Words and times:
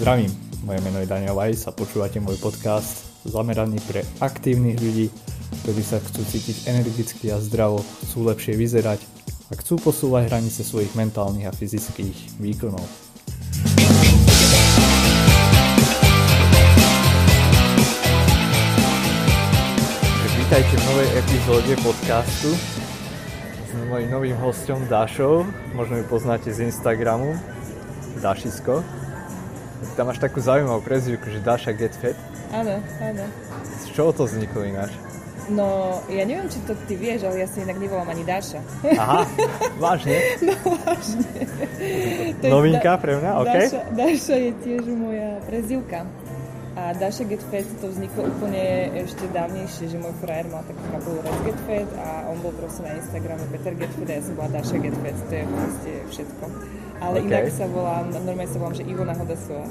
Zdravím, 0.00 0.32
moje 0.64 0.80
meno 0.80 1.00
je 1.00 1.08
Daniel 1.08 1.36
Weiss 1.36 1.68
a 1.68 1.76
počúvate 1.76 2.20
môj 2.24 2.40
podcast 2.40 3.04
zameraný 3.28 3.80
pre 3.84 4.00
aktívnych 4.24 4.80
ľudí, 4.80 5.12
ktorí 5.64 5.82
sa 5.84 6.00
chcú 6.00 6.24
cítiť 6.24 6.72
energicky 6.72 7.28
a 7.32 7.40
zdravo, 7.40 7.84
chcú 8.08 8.24
lepšie 8.28 8.56
vyzerať 8.56 9.00
a 9.48 9.60
chcú 9.60 9.76
posúvať 9.80 10.32
hranice 10.32 10.64
svojich 10.64 10.96
mentálnych 10.96 11.48
a 11.48 11.52
fyzických 11.52 12.40
výkonov. 12.40 12.84
Vítajte 20.36 20.74
v 20.76 20.82
novej 20.88 21.08
epizóde 21.16 21.72
podcastu 21.80 22.52
s 23.94 23.96
mojím 23.96 24.10
novým 24.10 24.36
hostom 24.42 24.82
Dašou, 24.90 25.46
možno 25.70 26.02
ju 26.02 26.04
poznáte 26.10 26.50
z 26.50 26.66
Instagramu, 26.66 27.38
Dašisko. 28.18 28.82
Tam 29.94 30.10
máš 30.10 30.18
takú 30.18 30.42
zaujímavú 30.42 30.82
prezivku, 30.82 31.30
že 31.30 31.38
Daša 31.38 31.78
Get 31.78 31.94
Fat. 32.02 32.18
Áno, 32.50 32.82
áno. 32.98 33.22
Z 33.86 33.94
čoho 33.94 34.10
to 34.10 34.26
vzniklo 34.26 34.66
ináč? 34.66 34.90
No, 35.46 36.02
ja 36.10 36.26
neviem, 36.26 36.50
či 36.50 36.58
to 36.66 36.74
ty 36.90 36.98
vieš, 36.98 37.22
ale 37.22 37.38
ja 37.38 37.46
si 37.46 37.62
inak 37.62 37.78
nevolám 37.78 38.10
ani 38.10 38.26
Dáša. 38.26 38.58
Aha, 38.98 39.30
vážne? 39.86 40.18
No, 40.42 40.54
vážne. 40.74 41.30
To 42.42 42.46
Novinka 42.50 42.98
pre 42.98 43.14
mňa, 43.22 43.30
OK. 43.46 43.46
Dáša, 43.46 43.80
Dáša 43.94 44.36
je 44.42 44.50
tiež 44.58 44.90
moja 44.90 45.38
prezivka. 45.46 46.02
A 46.74 46.90
Dáša 46.90 47.22
Get 47.30 47.38
Fat 47.54 47.62
to 47.78 47.86
vzniklo 47.86 48.26
úplne 48.26 48.90
ešte 48.98 49.30
dávnejšie, 49.30 49.94
že 49.94 49.96
môj 49.98 50.10
frajer 50.18 50.50
mal 50.50 50.66
takú 50.66 50.82
kapelu 50.90 51.18
Raz 51.22 51.38
Get 51.46 51.60
Fat 51.70 51.90
a 52.02 52.06
on 52.34 52.36
bol 52.42 52.50
proste 52.58 52.82
na 52.82 52.98
Instagrame 52.98 53.46
Peter 53.54 53.74
Get 53.78 53.94
Fat 53.94 54.10
a 54.10 54.14
ja 54.18 54.22
som 54.26 54.34
bola 54.34 54.50
Dáša 54.58 54.76
Get 54.82 54.96
Fat, 54.98 55.16
to 55.30 55.34
je 55.38 55.44
proste 55.46 55.90
všetko. 56.10 56.44
Ale 56.98 57.16
OK. 57.22 57.26
inak 57.30 57.46
sa 57.54 57.66
volám, 57.70 58.06
normálne 58.10 58.50
sa 58.50 58.58
volám, 58.58 58.74
že 58.74 58.84
Ivona 58.90 59.14
Hodasová. 59.14 59.66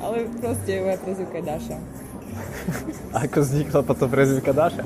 Ale 0.00 0.16
proste 0.40 0.70
moja 0.80 0.96
prezivka 0.96 1.36
je 1.36 1.44
Dáša. 1.44 1.76
Ako 3.28 3.38
vznikla 3.44 3.80
potom 3.84 4.08
prezivka 4.08 4.50
Dáša? 4.56 4.84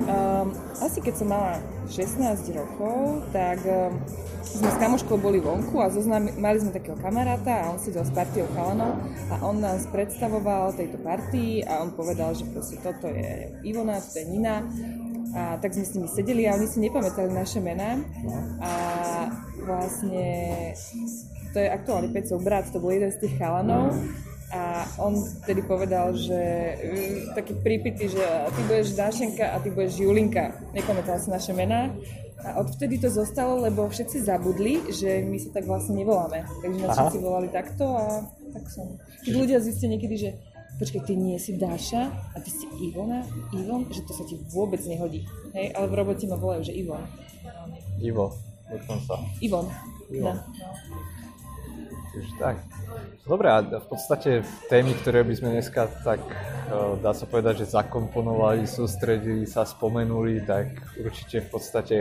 Um, 0.00 0.56
asi 0.80 0.98
keď 1.04 1.14
som 1.20 1.28
mala 1.28 1.60
16 1.92 2.56
rokov, 2.56 3.20
tak 3.36 3.60
um, 3.68 3.92
sme 4.40 4.68
s 4.72 4.76
kamoškou 4.80 5.20
boli 5.20 5.38
vonku 5.38 5.76
a 5.78 5.92
zoznami, 5.92 6.32
mali 6.40 6.58
sme 6.58 6.72
takého 6.72 6.96
kamaráta 6.96 7.68
a 7.68 7.76
on 7.76 7.78
sedel 7.78 8.02
s 8.02 8.12
partiou 8.14 8.48
chalanov 8.56 8.96
a 9.28 9.34
on 9.44 9.60
nás 9.60 9.84
predstavoval 9.92 10.72
tejto 10.72 10.96
partii 11.04 11.62
a 11.68 11.84
on 11.84 11.92
povedal, 11.92 12.32
že 12.32 12.48
proste 12.48 12.80
toto 12.80 13.12
je 13.12 13.52
Ivona, 13.62 14.00
toto 14.00 14.18
je 14.18 14.26
Nina. 14.26 14.64
A 15.30 15.62
tak 15.62 15.78
sme 15.78 15.86
s 15.86 15.94
nimi 15.94 16.08
sedeli 16.10 16.42
a 16.50 16.58
oni 16.58 16.66
si 16.66 16.82
nepamätali 16.82 17.30
naše 17.30 17.62
mená. 17.62 18.02
A 18.58 18.72
vlastne 19.62 20.26
to 21.54 21.62
je 21.62 21.70
aktuálne 21.70 22.10
Pecov 22.10 22.42
brat, 22.42 22.66
to 22.74 22.82
bol 22.82 22.90
jeden 22.90 23.14
z 23.14 23.22
tých 23.22 23.38
chalanov 23.38 23.94
a 24.50 24.82
on 24.98 25.14
vtedy 25.46 25.62
povedal, 25.62 26.10
že 26.18 26.38
mm, 26.74 27.38
taký 27.38 27.54
prípity, 27.62 28.10
že 28.10 28.22
ty 28.50 28.60
budeš 28.66 28.98
Dášenka 28.98 29.54
a 29.54 29.62
ty 29.62 29.70
budeš 29.70 30.02
Julinka. 30.02 30.58
Nepamätal 30.74 31.22
si 31.22 31.30
naše 31.30 31.54
mená. 31.54 31.94
A 32.40 32.56
odvtedy 32.58 32.96
to 32.98 33.12
zostalo, 33.12 33.62
lebo 33.62 33.86
všetci 33.86 34.24
zabudli, 34.24 34.80
že 34.90 35.22
my 35.22 35.36
sa 35.38 35.60
tak 35.60 35.68
vlastne 35.68 36.02
nevoláme. 36.02 36.42
Takže 36.64 36.82
nás 36.82 36.96
všetci 36.98 37.20
volali 37.20 37.48
takto 37.52 37.84
a 37.94 38.26
tak 38.50 38.64
som. 38.66 38.98
Keď 39.22 39.32
ľudia 39.36 39.58
zistia 39.62 39.92
niekedy, 39.92 40.16
že 40.16 40.30
počkaj, 40.80 41.04
ty 41.04 41.14
nie 41.14 41.36
si 41.36 41.54
Dáša 41.60 42.08
a 42.08 42.36
ty 42.40 42.50
si 42.50 42.64
Ivona, 42.90 43.22
Ivon, 43.52 43.86
že 43.92 44.02
to 44.08 44.16
sa 44.16 44.24
ti 44.24 44.40
vôbec 44.50 44.80
nehodí. 44.88 45.28
Hej, 45.52 45.76
ale 45.76 45.86
v 45.92 45.94
robote 45.94 46.24
ma 46.26 46.40
volajú, 46.40 46.64
že 46.64 46.74
Ivon. 46.74 47.04
Ivo, 48.00 48.32
dokonca. 48.66 49.20
Ivon. 49.44 49.68
Ivon. 50.08 50.36
No, 50.40 50.42
no. 50.42 51.19
Takže 52.10 52.32
tak. 52.42 52.56
Dobre, 53.22 53.46
a 53.46 53.62
v 53.62 53.86
podstate 53.86 54.42
témy, 54.66 54.98
ktoré 54.98 55.22
by 55.22 55.34
sme 55.38 55.54
dneska 55.54 55.86
tak, 56.02 56.18
eh, 56.26 56.98
dá 56.98 57.14
sa 57.14 57.22
povedať, 57.30 57.62
že 57.62 57.70
zakomponovali, 57.70 58.66
sústredili 58.66 59.46
sa, 59.46 59.62
spomenuli, 59.62 60.42
tak 60.42 60.74
určite 60.98 61.46
v 61.46 61.48
podstate, 61.54 61.96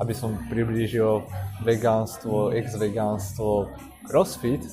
aby 0.00 0.14
som 0.16 0.32
priblížil 0.48 1.28
vegánstvo, 1.60 2.56
ex-vegánstvo, 2.56 3.68
crossfit, 4.08 4.64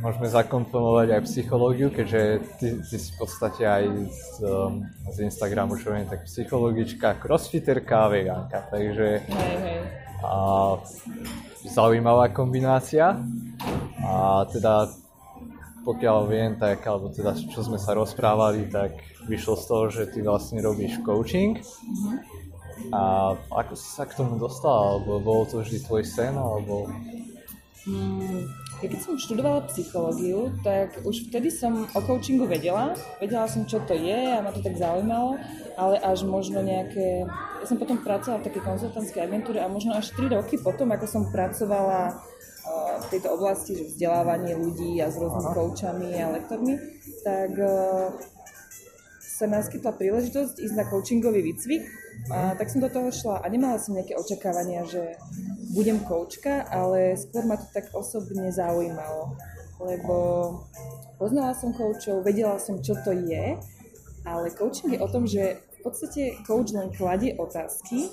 môžeme 0.00 0.32
zakomponovať 0.32 1.20
aj 1.20 1.26
psychológiu, 1.28 1.92
keďže 1.92 2.22
ty, 2.56 2.68
ty 2.80 2.96
si 2.96 3.12
v 3.12 3.16
podstate 3.20 3.62
aj 3.68 3.84
z, 4.08 4.40
um, 4.40 4.80
z 5.12 5.28
Instagramu, 5.28 5.76
čo 5.76 5.92
viem, 5.92 6.08
tak 6.08 6.24
psychologička, 6.24 7.20
crossfiterka 7.20 8.08
a 8.08 8.08
vegánka, 8.08 8.58
takže 8.72 9.20
Hej, 9.28 9.56
hej. 9.60 10.03
A 10.24 10.40
zaujímavá 11.68 12.32
kombinácia. 12.32 13.20
A 14.04 14.44
teda 14.48 14.88
pokiaľ 15.84 16.18
viem, 16.26 16.56
tak, 16.56 16.80
alebo 16.88 17.12
teda 17.12 17.36
čo 17.36 17.60
sme 17.60 17.76
sa 17.76 17.92
rozprávali, 17.92 18.72
tak 18.72 18.96
vyšlo 19.28 19.54
z 19.60 19.64
toho, 19.68 19.84
že 19.92 20.02
ty 20.08 20.24
vlastne 20.24 20.64
robíš 20.64 20.96
coaching. 21.04 21.60
A 22.90 23.32
ako 23.36 23.76
si 23.76 23.88
sa 23.92 24.08
k 24.08 24.16
tomu 24.16 24.40
dostal? 24.40 24.98
Alebo 24.98 25.20
bol 25.20 25.44
to 25.44 25.60
vždy 25.60 25.84
tvoj 25.84 26.02
sen? 26.02 26.34
Alebo... 26.34 26.88
Mm, 27.84 28.48
ja 28.84 28.92
keď 28.92 29.00
som 29.00 29.16
študovala 29.16 29.64
psychológiu, 29.72 30.52
tak 30.60 31.00
už 31.08 31.32
vtedy 31.32 31.48
som 31.48 31.88
o 31.88 32.00
coachingu 32.04 32.44
vedela. 32.44 32.92
Vedela 33.16 33.48
som, 33.48 33.64
čo 33.64 33.80
to 33.88 33.96
je 33.96 34.36
a 34.36 34.44
ma 34.44 34.52
to 34.52 34.60
tak 34.60 34.76
zaujímalo, 34.76 35.40
ale 35.80 35.96
až 36.04 36.28
možno 36.28 36.60
nejaké... 36.60 37.24
Ja 37.24 37.64
som 37.64 37.80
potom 37.80 38.04
pracovala 38.04 38.44
v 38.44 38.46
takej 38.52 38.60
konzultantskej 38.60 39.24
agentúre 39.24 39.64
a 39.64 39.72
možno 39.72 39.96
až 39.96 40.12
3 40.12 40.36
roky 40.36 40.60
potom, 40.60 40.92
ako 40.92 41.08
som 41.08 41.32
pracovala 41.32 42.12
uh, 42.12 43.00
v 43.00 43.06
tejto 43.08 43.32
oblasti, 43.32 43.72
že 43.72 43.88
vzdelávanie 43.88 44.52
ľudí 44.52 45.00
a 45.00 45.08
s 45.08 45.16
rôznymi 45.16 45.56
coachami 45.56 46.08
a 46.20 46.36
lektormi, 46.36 46.76
tak 47.24 47.56
uh, 47.56 48.12
sa 49.16 49.48
naskytla 49.48 49.96
príležitosť 49.96 50.60
ísť 50.60 50.74
na 50.76 50.84
coachingový 50.92 51.40
výcvik, 51.40 51.88
a 52.30 52.56
tak 52.56 52.70
som 52.72 52.80
do 52.80 52.88
toho 52.88 53.12
šla 53.12 53.44
a 53.44 53.46
nemala 53.52 53.76
som 53.76 53.92
nejaké 53.92 54.16
očakávania, 54.16 54.86
že 54.88 55.16
budem 55.74 55.98
koučka, 56.06 56.62
ale 56.70 57.18
skôr 57.18 57.42
ma 57.44 57.58
to 57.58 57.66
tak 57.74 57.90
osobne 57.92 58.48
zaujímalo, 58.54 59.34
lebo 59.82 60.16
poznala 61.18 61.52
som 61.52 61.74
koučov, 61.74 62.22
vedela 62.22 62.56
som, 62.62 62.78
čo 62.78 62.94
to 63.02 63.10
je, 63.10 63.58
ale 64.24 64.46
coaching 64.54 64.96
je 64.96 65.02
o 65.02 65.08
tom, 65.10 65.26
že 65.28 65.60
v 65.60 65.78
podstate 65.84 66.40
coach 66.48 66.72
len 66.72 66.88
kladie 66.96 67.36
otázky 67.36 68.08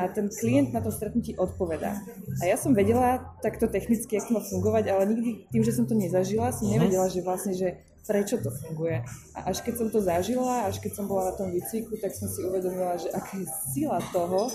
a 0.00 0.08
ten 0.08 0.32
klient 0.32 0.72
na 0.72 0.80
tom 0.80 0.88
stretnutí 0.88 1.36
odpovedá. 1.36 2.00
A 2.40 2.48
ja 2.48 2.56
som 2.56 2.72
vedela 2.72 3.36
takto 3.44 3.68
technicky, 3.68 4.16
ako 4.16 4.40
má 4.40 4.40
fungovať, 4.40 4.84
ale 4.88 5.12
nikdy 5.12 5.30
tým, 5.52 5.60
že 5.60 5.76
som 5.76 5.84
to 5.84 5.92
nezažila, 5.92 6.48
som 6.48 6.72
nevedela, 6.72 7.12
že 7.12 7.20
vlastne, 7.20 7.52
že 7.52 7.76
prečo 8.08 8.40
to 8.40 8.48
funguje. 8.48 9.04
A 9.36 9.52
až 9.52 9.60
keď 9.60 9.74
som 9.84 9.88
to 9.92 10.00
zažila, 10.00 10.64
až 10.64 10.80
keď 10.80 10.96
som 10.96 11.04
bola 11.04 11.30
na 11.30 11.34
tom 11.36 11.52
výcviku, 11.52 12.00
tak 12.00 12.16
som 12.16 12.26
si 12.26 12.40
uvedomila, 12.40 12.96
že 12.96 13.12
aká 13.12 13.36
je 13.36 13.46
sila 13.76 14.00
toho, 14.16 14.48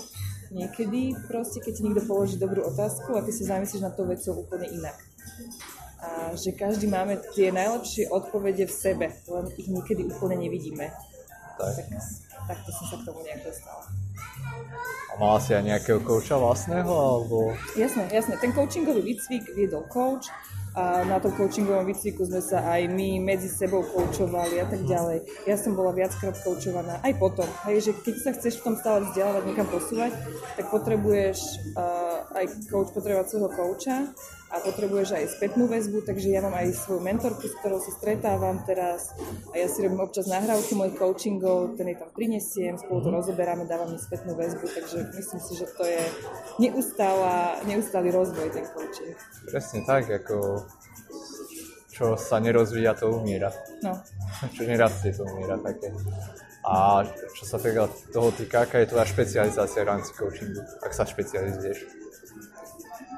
niekedy 0.50 1.14
proste, 1.26 1.58
keď 1.62 1.72
ti 1.74 1.82
niekto 1.82 2.02
položí 2.06 2.36
dobrú 2.36 2.66
otázku 2.66 3.16
a 3.16 3.24
ty 3.24 3.30
sa 3.34 3.56
zamyslíš 3.56 3.82
nad 3.82 3.94
tou 3.94 4.06
vecou 4.06 4.42
úplne 4.42 4.70
inak. 4.70 4.96
A 5.96 6.36
že 6.36 6.52
každý 6.52 6.86
máme 6.86 7.18
tie 7.34 7.50
najlepšie 7.50 8.12
odpovede 8.12 8.68
v 8.68 8.74
sebe, 8.74 9.06
len 9.10 9.44
ich 9.56 9.66
niekedy 9.66 10.06
úplne 10.06 10.38
nevidíme. 10.38 10.92
Tak, 11.56 11.72
Tak, 11.88 12.04
takto 12.46 12.70
som 12.76 12.84
sa 12.92 12.96
k 13.00 13.06
tomu 13.08 13.24
nejak 13.24 13.42
dostala. 13.42 13.84
A 15.10 15.12
mala 15.16 15.40
si 15.40 15.56
aj 15.56 15.64
nejakého 15.64 16.04
kouča 16.04 16.36
vlastného? 16.36 16.92
Alebo... 16.92 17.56
Jasné, 17.74 18.12
jasné. 18.12 18.36
Ten 18.36 18.52
coachingový 18.52 19.00
výcvik 19.00 19.56
viedol 19.56 19.88
coach 19.88 20.28
a 20.76 21.08
na 21.08 21.16
tom 21.16 21.32
coachingovom 21.32 21.88
výcviku 21.88 22.28
sme 22.28 22.44
sa 22.44 22.60
aj 22.68 22.92
my 22.92 23.16
medzi 23.24 23.48
sebou 23.48 23.80
koučovali 23.80 24.60
a 24.60 24.68
tak 24.68 24.84
ďalej. 24.84 25.24
Ja 25.48 25.56
som 25.56 25.72
bola 25.72 25.96
viackrát 25.96 26.36
koučovaná 26.44 27.00
aj 27.00 27.16
potom. 27.16 27.48
Hej, 27.64 27.88
že 27.88 27.92
keď 27.96 28.14
sa 28.20 28.30
chceš 28.36 28.60
v 28.60 28.64
tom 28.68 28.74
stále 28.76 29.08
vzdelávať, 29.08 29.42
niekam 29.48 29.68
posúvať, 29.72 30.12
tak 30.60 30.68
potrebuješ 30.68 31.38
uh, 31.72 32.28
aj 32.36 32.44
coach 32.68 32.92
potrebovať 32.92 33.26
svojho 33.32 33.50
kouča 33.56 33.96
a 34.46 34.62
potrebuješ 34.62 35.18
aj 35.18 35.24
spätnú 35.38 35.66
väzbu, 35.66 36.06
takže 36.06 36.30
ja 36.30 36.38
mám 36.38 36.54
aj 36.54 36.70
svoju 36.74 37.02
mentorku, 37.02 37.50
s 37.50 37.54
ktorou 37.58 37.82
sa 37.82 37.90
stretávam 37.98 38.62
teraz 38.62 39.10
a 39.50 39.58
ja 39.58 39.66
si 39.66 39.82
robím 39.82 40.02
občas 40.06 40.30
nahrávky 40.30 40.78
mojich 40.78 40.96
coachingov, 40.96 41.74
ten 41.74 41.90
jej 41.90 41.98
tam 41.98 42.10
prinesiem, 42.14 42.78
spolu 42.78 43.02
to 43.02 43.10
rozoberáme, 43.10 43.66
dávam 43.66 43.90
mi 43.90 43.98
spätnú 43.98 44.38
väzbu, 44.38 44.66
takže 44.70 44.98
myslím 45.18 45.40
si, 45.42 45.52
že 45.58 45.66
to 45.74 45.82
je 45.82 46.02
neustála, 46.62 47.58
neustály 47.66 48.14
rozvoj 48.14 48.48
ten 48.54 48.66
coaching. 48.70 49.18
Presne 49.50 49.82
tak, 49.82 50.06
ako 50.06 50.62
čo 51.96 52.12
sa 52.20 52.36
nerozvíja, 52.36 52.92
to 52.92 53.08
umiera. 53.08 53.48
No, 53.80 53.96
Čo 54.54 54.62
nerastie, 54.68 55.16
to 55.16 55.24
umiera 55.24 55.56
také. 55.56 55.88
A 56.66 57.06
čo 57.32 57.44
sa 57.46 57.56
teda 57.62 57.86
toho 58.10 58.34
týka, 58.34 58.66
aká 58.66 58.82
je 58.82 58.90
tvoja 58.90 59.06
špecializácia 59.06 59.86
v 59.86 59.90
rámci 59.96 60.10
coachingu, 60.18 60.60
ak 60.82 60.92
sa 60.92 61.06
špecializuješ? 61.06 61.78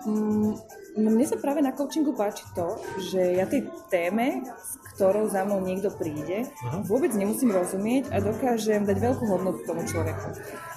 Mm, 0.05 0.53
no 0.99 1.09
mne 1.15 1.27
sa 1.27 1.39
práve 1.39 1.63
na 1.63 1.71
coachingu 1.71 2.13
páči 2.13 2.43
to, 2.53 2.77
že 2.99 3.39
ja 3.39 3.47
tej 3.47 3.71
téme, 3.87 4.43
s 4.43 4.77
ktorou 4.99 5.31
za 5.31 5.47
mnou 5.47 5.63
niekto 5.63 5.95
príde, 5.95 6.51
vôbec 6.91 7.15
nemusím 7.15 7.55
rozumieť 7.55 8.11
a 8.11 8.19
dokážem 8.19 8.83
dať 8.83 8.99
veľkú 8.99 9.25
hodnotu 9.31 9.63
tomu 9.63 9.87
človeku. 9.87 10.29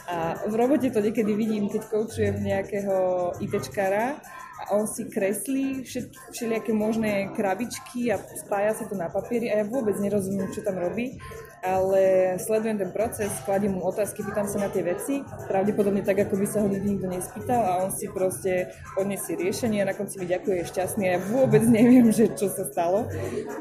A 0.06 0.38
v 0.46 0.54
robote 0.54 0.94
to 0.94 1.02
niekedy 1.02 1.34
vidím, 1.34 1.66
keď 1.68 1.82
koučujem 1.90 2.38
nejakého 2.38 2.98
ITčkara 3.42 4.22
a 4.62 4.78
on 4.78 4.86
si 4.86 5.10
kreslí 5.10 5.82
všelijaké 6.30 6.70
možné 6.70 7.34
krabičky 7.34 8.14
a 8.14 8.22
spája 8.22 8.78
sa 8.78 8.86
to 8.86 8.94
na 8.94 9.10
papieri 9.10 9.50
a 9.50 9.64
ja 9.64 9.66
vôbec 9.66 9.98
nerozumiem, 9.98 10.54
čo 10.54 10.62
tam 10.62 10.78
robí, 10.78 11.18
ale 11.62 12.36
sledujem 12.42 12.78
ten 12.82 12.92
proces, 12.92 13.30
kladiem 13.46 13.78
mu 13.78 13.86
otázky, 13.86 14.26
pýtam 14.26 14.50
sa 14.50 14.66
na 14.66 14.70
tie 14.74 14.82
veci, 14.82 15.22
pravdepodobne 15.46 16.02
tak, 16.02 16.26
ako 16.26 16.42
by 16.42 16.46
sa 16.50 16.66
ho 16.66 16.68
nikto 16.68 17.06
nespýtal 17.06 17.62
a 17.62 17.72
on 17.86 17.94
si 17.94 18.10
proste 18.10 18.74
odniesie 18.98 19.38
riešenie 19.38 19.86
a 19.86 19.90
na 19.90 19.98
konci 19.98 20.18
mi 20.18 20.26
ďakuje, 20.26 20.66
je 20.66 20.70
šťastný 20.74 21.04
a 21.06 21.12
ja 21.16 21.20
vôbec 21.22 21.62
neviem, 21.70 22.10
že 22.10 22.34
čo 22.34 22.50
sa 22.50 22.66
stalo 22.66 23.06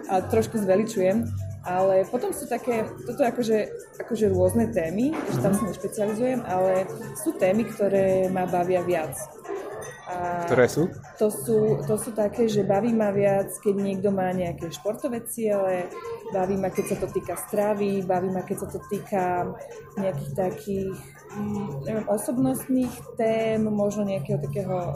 a 0.08 0.24
trošku 0.24 0.56
zveličujem. 0.56 1.28
Ale 1.60 2.08
potom 2.08 2.32
sú 2.32 2.48
také, 2.48 2.88
toto 3.04 3.20
akože, 3.20 3.68
akože 4.00 4.32
rôzne 4.32 4.72
témy, 4.72 5.12
že 5.12 5.44
tam 5.44 5.52
sa 5.52 5.68
nešpecializujem, 5.68 6.40
ale 6.40 6.88
sú 7.20 7.36
témy, 7.36 7.68
ktoré 7.68 8.32
ma 8.32 8.48
bavia 8.48 8.80
viac. 8.80 9.12
Ktoré 10.46 10.66
sú? 10.66 10.90
To, 11.18 11.28
sú? 11.30 11.78
to 11.86 11.94
sú 11.94 12.10
také, 12.10 12.50
že 12.50 12.66
baví 12.66 12.90
ma 12.90 13.14
viac, 13.14 13.50
keď 13.62 13.74
niekto 13.78 14.08
má 14.10 14.34
nejaké 14.34 14.72
športové 14.74 15.22
ciele, 15.26 15.86
baví 16.34 16.58
ma, 16.58 16.70
keď 16.70 16.84
sa 16.94 16.96
to 16.98 17.06
týka 17.10 17.34
stravy, 17.38 18.02
baví 18.02 18.28
ma, 18.30 18.42
keď 18.42 18.56
sa 18.66 18.68
to 18.70 18.78
týka 18.90 19.46
nejakých 19.98 20.32
takých 20.34 20.98
mm, 21.36 21.68
neviem, 21.86 22.06
osobnostných 22.10 22.94
tém, 23.14 23.62
možno 23.62 24.02
nejakého 24.06 24.38
takého 24.42 24.94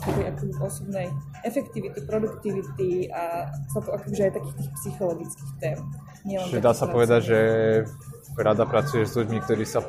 osobnej 0.63 1.11
efektivity, 1.47 1.99
produktivity 2.03 3.11
a 3.15 3.51
akože 3.75 4.23
aj 4.31 4.33
takých 4.35 4.57
tých 4.59 4.71
psychologických 4.83 5.53
tém. 5.63 5.79
Čiže 6.25 6.65
dá 6.65 6.73
sa 6.73 6.89
povedať, 6.89 7.21
že 7.29 7.41
rada 8.41 8.65
pracuješ 8.67 9.07
s 9.13 9.19
ľuďmi, 9.21 9.39
ktorí 9.45 9.65
sa 9.69 9.85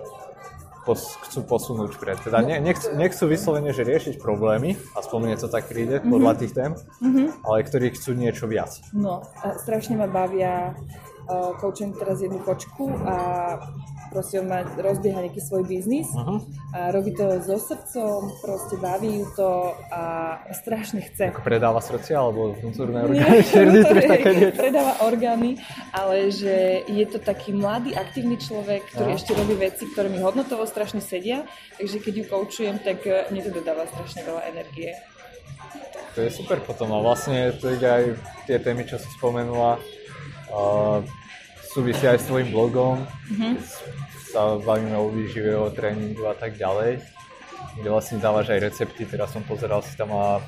pos, 0.86 1.18
chcú 1.26 1.42
posunúť 1.44 1.98
vpred. 1.98 2.18
Teda 2.22 2.46
ne, 2.46 2.62
nechcú, 2.62 2.94
nechcú 2.94 3.26
vyslovene, 3.26 3.74
že 3.74 3.82
riešiť 3.82 4.22
problémy, 4.22 4.78
aspoň 4.94 5.18
mne 5.20 5.36
to 5.42 5.50
tak 5.50 5.66
príde 5.66 6.00
mm-hmm. 6.00 6.14
podľa 6.14 6.34
tých 6.38 6.54
tém, 6.54 6.72
mm-hmm. 6.78 7.28
ale 7.42 7.58
ktorí 7.66 7.88
chcú 7.98 8.14
niečo 8.14 8.46
viac. 8.46 8.78
No, 8.94 9.26
strašne 9.66 9.98
ma 9.98 10.06
bavia 10.06 10.78
coaching 11.62 11.94
teraz 11.98 12.22
jednu 12.22 12.40
kočku 12.42 12.92
a 13.06 13.16
proste 14.16 14.40
on 14.40 14.48
má, 14.48 14.64
rozbieha 14.64 15.28
nejaký 15.28 15.44
svoj 15.44 15.68
biznis 15.68 16.08
uh-huh. 16.16 16.40
a 16.72 16.96
robí 16.96 17.12
to 17.12 17.28
so 17.44 17.60
srdcom, 17.60 18.32
proste 18.40 18.80
baví 18.80 19.20
ju 19.20 19.26
to 19.36 19.76
a 19.92 20.04
strašne 20.56 21.04
chce. 21.04 21.36
Ako 21.36 21.44
predáva 21.44 21.84
srdcia 21.84 22.16
alebo 22.16 22.56
vnútorné 22.56 23.04
orgány? 23.04 23.44
Nie, 24.40 24.56
predáva 24.56 25.04
orgány, 25.04 25.60
ale 25.92 26.32
že 26.32 26.88
je 26.88 27.06
to 27.12 27.20
taký 27.20 27.52
mladý, 27.52 27.92
aktívny 27.92 28.40
človek, 28.40 28.88
ktorý 28.96 29.12
uh-huh. 29.16 29.20
ešte 29.20 29.36
robí 29.36 29.56
veci, 29.60 29.84
ktoré 29.92 30.08
mi 30.08 30.24
hodnotovo 30.24 30.64
strašne 30.64 31.04
sedia, 31.04 31.44
takže 31.76 32.00
keď 32.00 32.14
ju 32.16 32.26
koučujem, 32.32 32.80
tak 32.80 33.04
eh, 33.04 33.28
mne 33.34 33.42
to 33.44 33.52
dodáva 33.52 33.84
strašne 33.92 34.24
veľa 34.24 34.42
energie. 34.48 34.96
To 36.16 36.24
je 36.24 36.32
super 36.32 36.64
potom 36.64 36.96
a 36.96 37.04
vlastne 37.04 37.52
to 37.60 37.76
ide 37.76 37.84
aj 37.84 38.04
tie 38.48 38.56
témy, 38.64 38.88
čo 38.88 38.96
si 38.96 39.10
spomenula, 39.20 39.76
uh, 40.52 41.00
súvisia 41.76 42.16
aj 42.16 42.24
s 42.24 42.30
tvojim 42.32 42.50
blogom, 42.56 43.04
mm-hmm. 43.04 43.54
sa 44.32 44.56
bavíme 44.60 44.96
o 44.96 45.12
výžive, 45.12 45.52
o 45.56 45.68
tréningu 45.68 46.24
a 46.28 46.36
tak 46.36 46.56
ďalej, 46.56 47.04
kde 47.76 47.88
vlastne 47.92 48.24
dávaš 48.24 48.56
aj 48.56 48.64
recepty, 48.64 49.04
teraz 49.04 49.36
som 49.36 49.44
pozeral 49.44 49.84
si 49.84 49.92
tam 50.00 50.16
a 50.16 50.40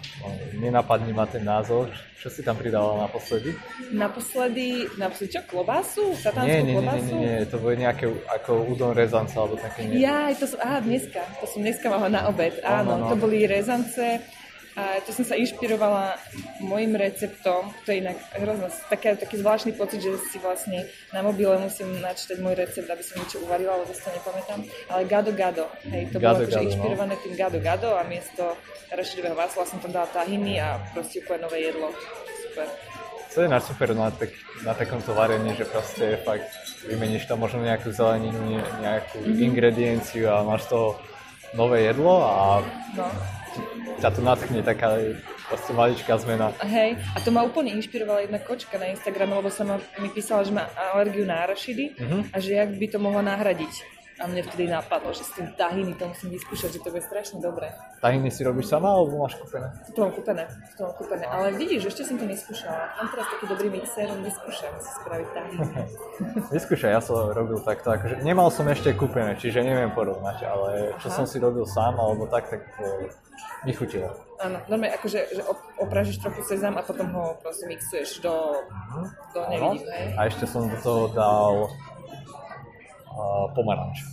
nenapadne 0.56 1.12
ma 1.12 1.28
ten 1.28 1.44
názov, 1.44 1.92
čo 2.16 2.32
si 2.32 2.40
tam 2.40 2.56
pridala 2.56 3.04
naposledy? 3.04 3.52
Naposledy, 3.92 4.88
naposledy 4.96 5.36
čo, 5.36 5.42
klobásu? 5.44 6.16
Satánsku 6.16 6.48
nie, 6.48 6.64
nie, 6.64 6.76
klobásu? 6.80 7.12
Nie, 7.12 7.20
nie, 7.20 7.34
nie, 7.44 7.52
to 7.52 7.58
bude 7.60 7.76
nejaké 7.76 8.06
ako 8.32 8.52
udon 8.72 8.96
rezance 8.96 9.36
alebo 9.36 9.60
také 9.60 9.84
niečo. 9.84 10.08
Ja, 10.08 10.32
to 10.32 10.46
som, 10.48 10.60
aha, 10.64 10.80
dneska, 10.80 11.22
to 11.44 11.46
som 11.52 11.60
dneska 11.60 11.88
mala 11.92 12.08
na 12.08 12.22
obed, 12.32 12.56
áno, 12.64 12.96
no, 12.96 13.04
no. 13.04 13.08
to 13.12 13.16
boli 13.20 13.44
rezance, 13.44 14.24
a 14.78 15.02
to 15.02 15.10
som 15.10 15.26
sa 15.26 15.34
inšpirovala 15.34 16.22
môjim 16.62 16.94
receptom, 16.94 17.74
to 17.82 17.90
je 17.90 17.98
inak 17.98 18.14
hrozno, 18.38 18.70
taký, 18.94 19.18
taký 19.18 19.42
zvláštny 19.42 19.74
pocit, 19.74 20.06
že 20.06 20.14
si 20.30 20.38
vlastne 20.38 20.86
na 21.10 21.26
mobile 21.26 21.58
musím 21.58 21.98
načítať 21.98 22.38
môj 22.38 22.62
recept, 22.62 22.86
aby 22.86 23.02
som 23.02 23.18
niečo 23.18 23.42
uvarila, 23.42 23.74
lebo 23.82 23.90
to 23.90 24.10
nepamätám. 24.14 24.62
Ale 24.94 25.02
gado 25.10 25.34
gado, 25.34 25.66
hej, 25.90 26.14
to 26.14 26.22
gado, 26.22 26.46
bolo 26.46 26.54
akože 26.54 26.62
inšpirované 26.70 27.14
no. 27.18 27.22
tým 27.26 27.34
gado 27.34 27.58
gado 27.58 27.90
a 27.98 28.06
miesto 28.06 28.54
rašidového 28.94 29.34
masla 29.34 29.66
som 29.66 29.82
tam 29.82 29.90
dala 29.90 30.06
tahiny 30.14 30.62
a 30.62 30.78
proste 30.94 31.26
úplne 31.26 31.50
nové 31.50 31.58
jedlo. 31.66 31.90
Super. 32.46 32.68
To 33.34 33.38
je 33.42 33.50
na 33.50 33.60
super 33.62 33.90
na, 33.98 34.14
tak, 34.14 34.30
na 34.62 34.74
takomto 34.78 35.18
varení, 35.18 35.58
že 35.58 35.66
proste 35.66 36.22
fakt 36.22 36.54
vymeníš 36.86 37.26
tam 37.26 37.42
možno 37.42 37.66
nejakú 37.66 37.90
zeleninu, 37.90 38.62
nejakú 38.62 39.26
mm-hmm. 39.26 39.42
ingredienciu 39.42 40.30
a 40.30 40.46
máš 40.46 40.70
toho 40.70 41.02
nové 41.58 41.90
jedlo 41.90 42.22
a 42.22 42.62
no 42.94 43.10
ťa 44.02 44.10
to 44.14 44.22
natkne 44.22 44.62
taká 44.62 45.00
proste 45.48 45.72
maličká 45.72 46.14
zmena. 46.20 46.52
Hej, 46.62 47.00
a 47.16 47.18
to 47.24 47.32
ma 47.32 47.42
úplne 47.48 47.72
inšpirovala 47.80 48.28
jedna 48.28 48.40
kočka 48.44 48.76
na 48.76 48.92
Instagrame, 48.92 49.34
lebo 49.34 49.48
sa 49.48 49.64
ma, 49.64 49.76
mi 49.98 50.12
písala, 50.12 50.44
že 50.44 50.52
má 50.52 50.68
alergiu 50.94 51.24
na 51.24 51.48
arašidy 51.48 51.96
uh-huh. 51.96 52.22
a 52.32 52.38
že 52.38 52.60
jak 52.60 52.76
by 52.76 52.88
to 52.92 53.00
mohla 53.00 53.24
nahradiť. 53.24 53.97
A 54.18 54.26
mne 54.26 54.42
vtedy 54.42 54.66
napadlo, 54.66 55.14
že 55.14 55.22
s 55.22 55.32
tým 55.38 55.54
tahiny 55.54 55.94
to 55.94 56.10
musím 56.10 56.34
vyskúšať, 56.34 56.70
že 56.74 56.80
to 56.82 56.90
bude 56.90 57.06
strašne 57.06 57.38
dobré. 57.38 57.70
Tahiny 58.02 58.34
si 58.34 58.42
robíš 58.42 58.74
sama 58.74 58.90
alebo 58.90 59.22
máš 59.22 59.38
kúpené? 59.38 59.70
To 59.94 60.00
mám 60.02 60.14
kúpené, 60.18 60.44
to 60.74 60.90
mám 60.90 60.94
kúpené. 60.98 61.24
Ale 61.30 61.54
vidíš, 61.54 61.94
ešte 61.94 62.02
som 62.02 62.18
to 62.18 62.26
neskúšala. 62.26 62.98
Mám 62.98 63.08
teraz 63.14 63.28
taký 63.30 63.46
dobrý 63.46 63.68
mixer, 63.78 64.10
vyskúšam 64.10 64.74
si 64.82 64.92
spraviť 65.06 65.28
tahiny. 65.38 65.66
Vyskúšaj, 66.58 66.92
ja 66.98 67.02
som 67.02 67.30
robil 67.30 67.62
takto, 67.62 67.94
akože 67.94 68.26
nemal 68.26 68.50
som 68.50 68.66
ešte 68.66 68.90
kúpené, 68.98 69.38
čiže 69.38 69.62
neviem 69.62 69.94
porovnať, 69.94 70.38
ale 70.50 70.98
čo 70.98 71.14
Aha. 71.14 71.18
som 71.22 71.26
si 71.30 71.38
robil 71.38 71.70
sám 71.70 72.02
alebo 72.02 72.26
tak, 72.26 72.50
tak 72.50 72.66
mi 73.66 73.74
chutilo. 73.74 74.10
Áno, 74.38 74.62
normálne 74.70 74.94
akože 75.02 75.20
že 75.34 75.42
opražíš 75.82 76.22
trochu 76.22 76.46
sezam 76.46 76.78
a 76.78 76.86
potom 76.86 77.10
ho 77.10 77.38
proste 77.42 77.66
mixuješ 77.66 78.22
do, 78.22 78.34
uh-huh. 78.66 79.06
do 79.34 79.40
nevidím? 79.50 79.86
A 80.14 80.30
ešte 80.30 80.46
som 80.46 80.70
do 80.70 80.78
toho 80.82 81.10
dal 81.10 81.70
uh, 83.12 83.48
pomaranč. 83.56 84.04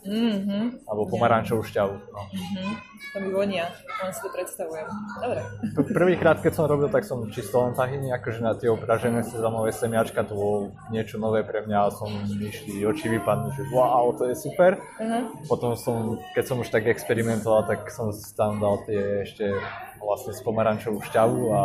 Mm-hmm. 0.00 0.88
Alebo 0.88 1.12
pomarančovú 1.12 1.60
šťavu. 1.60 1.92
No. 1.92 2.20
Mm-hmm. 2.32 2.72
To 3.10 3.16
mi 3.18 3.30
vonia, 3.34 3.66
len 3.74 4.10
si 4.14 4.22
to 4.22 4.30
predstavujem. 4.30 4.86
Dobre. 5.18 5.42
Prvýkrát, 5.90 6.38
keď 6.38 6.52
som 6.54 6.70
robil, 6.70 6.86
tak 6.94 7.02
som 7.02 7.26
čisto 7.34 7.58
len 7.58 7.74
tahiny, 7.74 8.06
akože 8.14 8.38
na 8.38 8.54
tie 8.54 8.70
opražené 8.70 9.26
sezamové 9.26 9.74
semiačka, 9.74 10.22
to 10.22 10.38
bolo 10.38 10.56
niečo 10.94 11.18
nové 11.18 11.42
pre 11.42 11.66
mňa 11.66 11.78
a 11.84 11.90
som 11.90 12.06
myšli 12.06 12.86
oči 12.86 13.10
vypadnúť, 13.10 13.52
že 13.58 13.64
wow, 13.74 14.14
to 14.14 14.30
je 14.30 14.38
super. 14.38 14.78
Uh-huh. 14.78 15.26
Potom 15.50 15.74
som, 15.74 16.22
keď 16.38 16.44
som 16.46 16.62
už 16.62 16.70
tak 16.70 16.86
experimentoval, 16.86 17.66
tak 17.66 17.90
som 17.90 18.14
tam 18.38 18.62
dal 18.62 18.78
tie 18.86 19.26
ešte 19.26 19.58
vlastne 19.98 20.30
s 20.30 20.40
pomarančovú 20.46 21.02
šťavu 21.10 21.40
a 21.50 21.60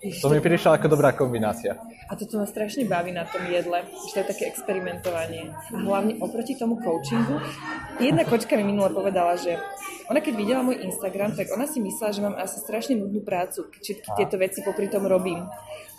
to 0.00 0.26
mi 0.32 0.40
prišla 0.40 0.80
ako 0.80 0.86
dobrá 0.96 1.12
kombinácia. 1.12 1.76
A 2.08 2.16
toto 2.16 2.40
ma 2.40 2.48
strašne 2.48 2.88
baví 2.88 3.12
na 3.12 3.28
tom 3.28 3.44
jedle, 3.44 3.84
že 3.84 4.10
to 4.16 4.18
je 4.24 4.30
také 4.32 4.44
experimentovanie. 4.48 5.52
A 5.52 5.76
hlavne 5.76 6.16
oproti 6.24 6.56
tomu 6.56 6.80
coachingu, 6.80 7.36
jedna 8.00 8.24
kočka 8.24 8.56
mi 8.56 8.64
minule 8.64 8.88
povedala, 8.90 9.36
že 9.36 9.60
ona 10.08 10.24
keď 10.24 10.34
videla 10.34 10.64
môj 10.64 10.80
Instagram, 10.82 11.36
tak 11.36 11.52
ona 11.52 11.68
si 11.68 11.78
myslela, 11.84 12.16
že 12.16 12.24
mám 12.24 12.34
asi 12.40 12.58
strašne 12.58 12.98
nudnú 12.98 13.20
prácu, 13.22 13.68
keď 13.70 13.80
všetky 13.80 14.08
tieto 14.16 14.36
veci 14.40 14.58
popri 14.64 14.88
tom 14.88 15.04
robím. 15.04 15.44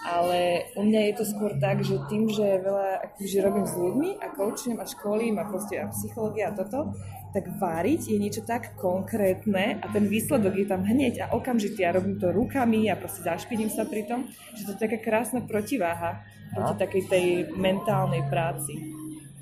Ale 0.02 0.66
u 0.74 0.82
mňa 0.82 1.02
je 1.12 1.14
to 1.14 1.26
skôr 1.30 1.54
tak, 1.62 1.86
že 1.86 2.02
tým, 2.10 2.26
že 2.26 2.58
veľa, 2.58 3.14
že 3.22 3.38
robím 3.46 3.70
s 3.70 3.78
ľuďmi 3.78 4.10
a 4.18 4.34
coachujem 4.34 4.82
a 4.82 4.86
školím 4.90 5.38
a 5.38 5.46
proste 5.46 5.78
a 5.78 5.94
psychológia 5.94 6.50
a 6.50 6.58
toto, 6.58 6.98
tak 7.32 7.48
váriť 7.62 8.12
je 8.12 8.18
niečo 8.18 8.42
tak 8.44 8.76
konkrétne 8.82 9.80
a 9.80 9.86
ten 9.94 10.10
výsledok 10.10 10.58
je 10.58 10.68
tam 10.68 10.84
hneď 10.84 11.30
a 11.30 11.32
okamžite. 11.38 11.86
Ja 11.86 11.94
robím 11.94 12.18
to 12.18 12.34
rukami 12.34 12.90
a 12.90 12.98
proste 12.98 13.24
zašpiním 13.24 13.70
sa 13.70 13.86
pri 13.86 14.10
tom, 14.10 14.26
že 14.58 14.68
to 14.68 14.76
je 14.76 14.82
taká 14.90 14.98
krásna 15.00 15.46
protiváha 15.46 16.26
proti 16.52 16.76
takej 16.82 17.04
tej 17.08 17.26
mentálnej 17.56 18.26
práci. 18.28 19.02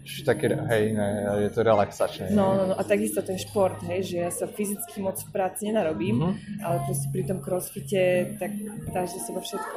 Čiže 0.10 0.26
také, 0.26 0.48
hej, 0.50 0.98
ne, 0.98 1.08
je 1.46 1.52
to 1.54 1.62
relaxačné. 1.62 2.34
No, 2.34 2.58
no, 2.58 2.74
no, 2.74 2.74
a 2.74 2.82
takisto 2.82 3.22
ten 3.22 3.38
šport, 3.38 3.78
hej, 3.86 4.02
že 4.02 4.16
ja 4.26 4.32
sa 4.34 4.50
fyzicky 4.50 5.06
moc 5.06 5.22
v 5.22 5.30
práci 5.30 5.70
nenarobím, 5.70 6.34
mm-hmm. 6.34 6.66
ale 6.66 6.82
proste 6.82 7.08
pri 7.14 7.24
tom 7.30 7.38
crossfite 7.46 8.34
tak 8.42 8.52
dáš 8.90 9.14
do 9.14 9.20
seba 9.22 9.42
všetko. 9.46 9.76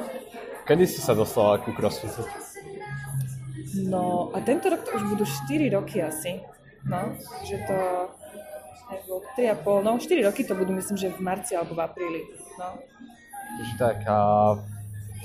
Kedy 0.63 0.87
si 0.87 0.99
sa 1.03 1.11
dostala 1.11 1.59
ku 1.59 1.75
crossfitu? 1.75 2.23
No, 3.83 4.31
a 4.31 4.39
tento 4.39 4.69
rok 4.69 4.85
to 4.87 4.95
už 4.95 5.03
budú 5.17 5.25
4 5.25 5.75
roky 5.75 5.99
asi. 5.99 6.39
No, 6.87 7.15
že 7.43 7.59
to 7.67 7.77
nebo 8.93 9.23
3,5, 9.35 9.85
no 9.87 9.91
4 9.97 10.27
roky 10.27 10.41
to 10.43 10.53
budú 10.53 10.71
myslím, 10.77 10.97
že 10.99 11.09
v 11.09 11.19
marci 11.19 11.55
alebo 11.57 11.73
v 11.75 11.81
apríli. 11.81 12.21
No. 12.59 12.77
Takže 13.57 13.73
tak 13.79 13.97
a 14.05 14.19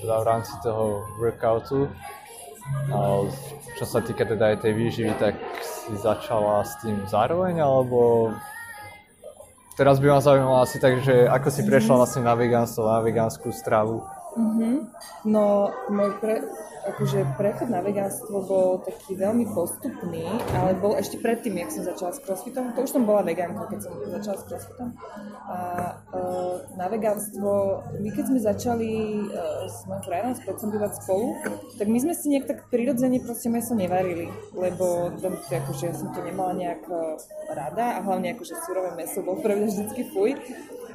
teda 0.00 0.14
v 0.23 0.25
rámci 0.25 0.52
toho 0.62 1.02
workoutu 1.18 1.90
a 2.92 3.25
čo 3.80 3.85
sa 3.88 3.99
týka 4.04 4.28
teda 4.28 4.54
aj 4.54 4.57
tej 4.64 4.73
výživy, 4.76 5.12
tak 5.16 5.35
si 5.64 5.97
začala 5.97 6.62
s 6.62 6.76
tým 6.85 7.00
zároveň, 7.09 7.64
alebo 7.64 8.30
teraz 9.75 9.97
by 10.02 10.12
ma 10.12 10.21
zaujímalo 10.21 10.61
asi 10.62 10.76
tak, 10.76 11.00
že 11.00 11.25
ako 11.25 11.49
si 11.49 11.64
prešla 11.64 12.04
vlastne 12.04 12.23
na 12.28 12.37
vegánstvo, 12.37 12.85
na 12.85 13.00
vegánsku 13.00 13.49
stravu, 13.57 14.04
Mm-hmm. 14.38 14.75
No, 15.26 15.75
môj 15.90 16.14
pre, 16.23 16.47
akože 16.87 17.35
prechod 17.35 17.75
na 17.75 17.83
vegánstvo 17.83 18.38
bol 18.47 18.68
taký 18.87 19.18
veľmi 19.18 19.50
postupný, 19.50 20.30
ale 20.54 20.78
bol 20.78 20.95
ešte 20.95 21.18
predtým, 21.18 21.59
jak 21.59 21.75
som 21.75 21.83
začala 21.83 22.14
s 22.14 22.23
crossfitom. 22.23 22.71
To 22.78 22.87
už 22.87 22.95
som 22.95 23.02
bola 23.02 23.26
vegánka, 23.26 23.66
keď 23.66 23.90
som 23.90 23.92
začala 23.99 24.37
s 24.38 24.45
crossfitom. 24.47 24.88
A 25.50 25.59
uh, 26.14 26.54
na 26.78 26.87
vegánstvo, 26.87 27.83
my 27.99 28.09
keď 28.14 28.25
sme 28.30 28.38
začali 28.38 28.92
uh, 29.26 29.66
s 29.66 29.83
mojim 29.90 30.07
frajerom 30.07 30.38
spolupracovať 30.38 30.92
spolu, 31.02 31.26
tak 31.75 31.87
my 31.90 31.99
sme 31.99 32.14
si 32.14 32.26
nejak 32.30 32.47
tak 32.47 32.59
prirodzene 32.71 33.18
proste 33.18 33.50
meso 33.50 33.75
nevarili, 33.75 34.30
lebo 34.54 35.11
tam, 35.18 35.35
akože 35.35 35.83
ja 35.90 35.95
som 35.99 36.14
to 36.14 36.23
nemala 36.23 36.54
nejak 36.54 36.87
uh, 36.87 37.18
rada 37.50 37.99
a 37.99 38.07
hlavne 38.07 38.38
akože 38.38 38.54
surové 38.62 38.95
meso 38.95 39.18
bol 39.26 39.42
pre 39.42 39.59
mňa 39.59 39.66
vždycky 39.66 40.14
fuj. 40.14 40.38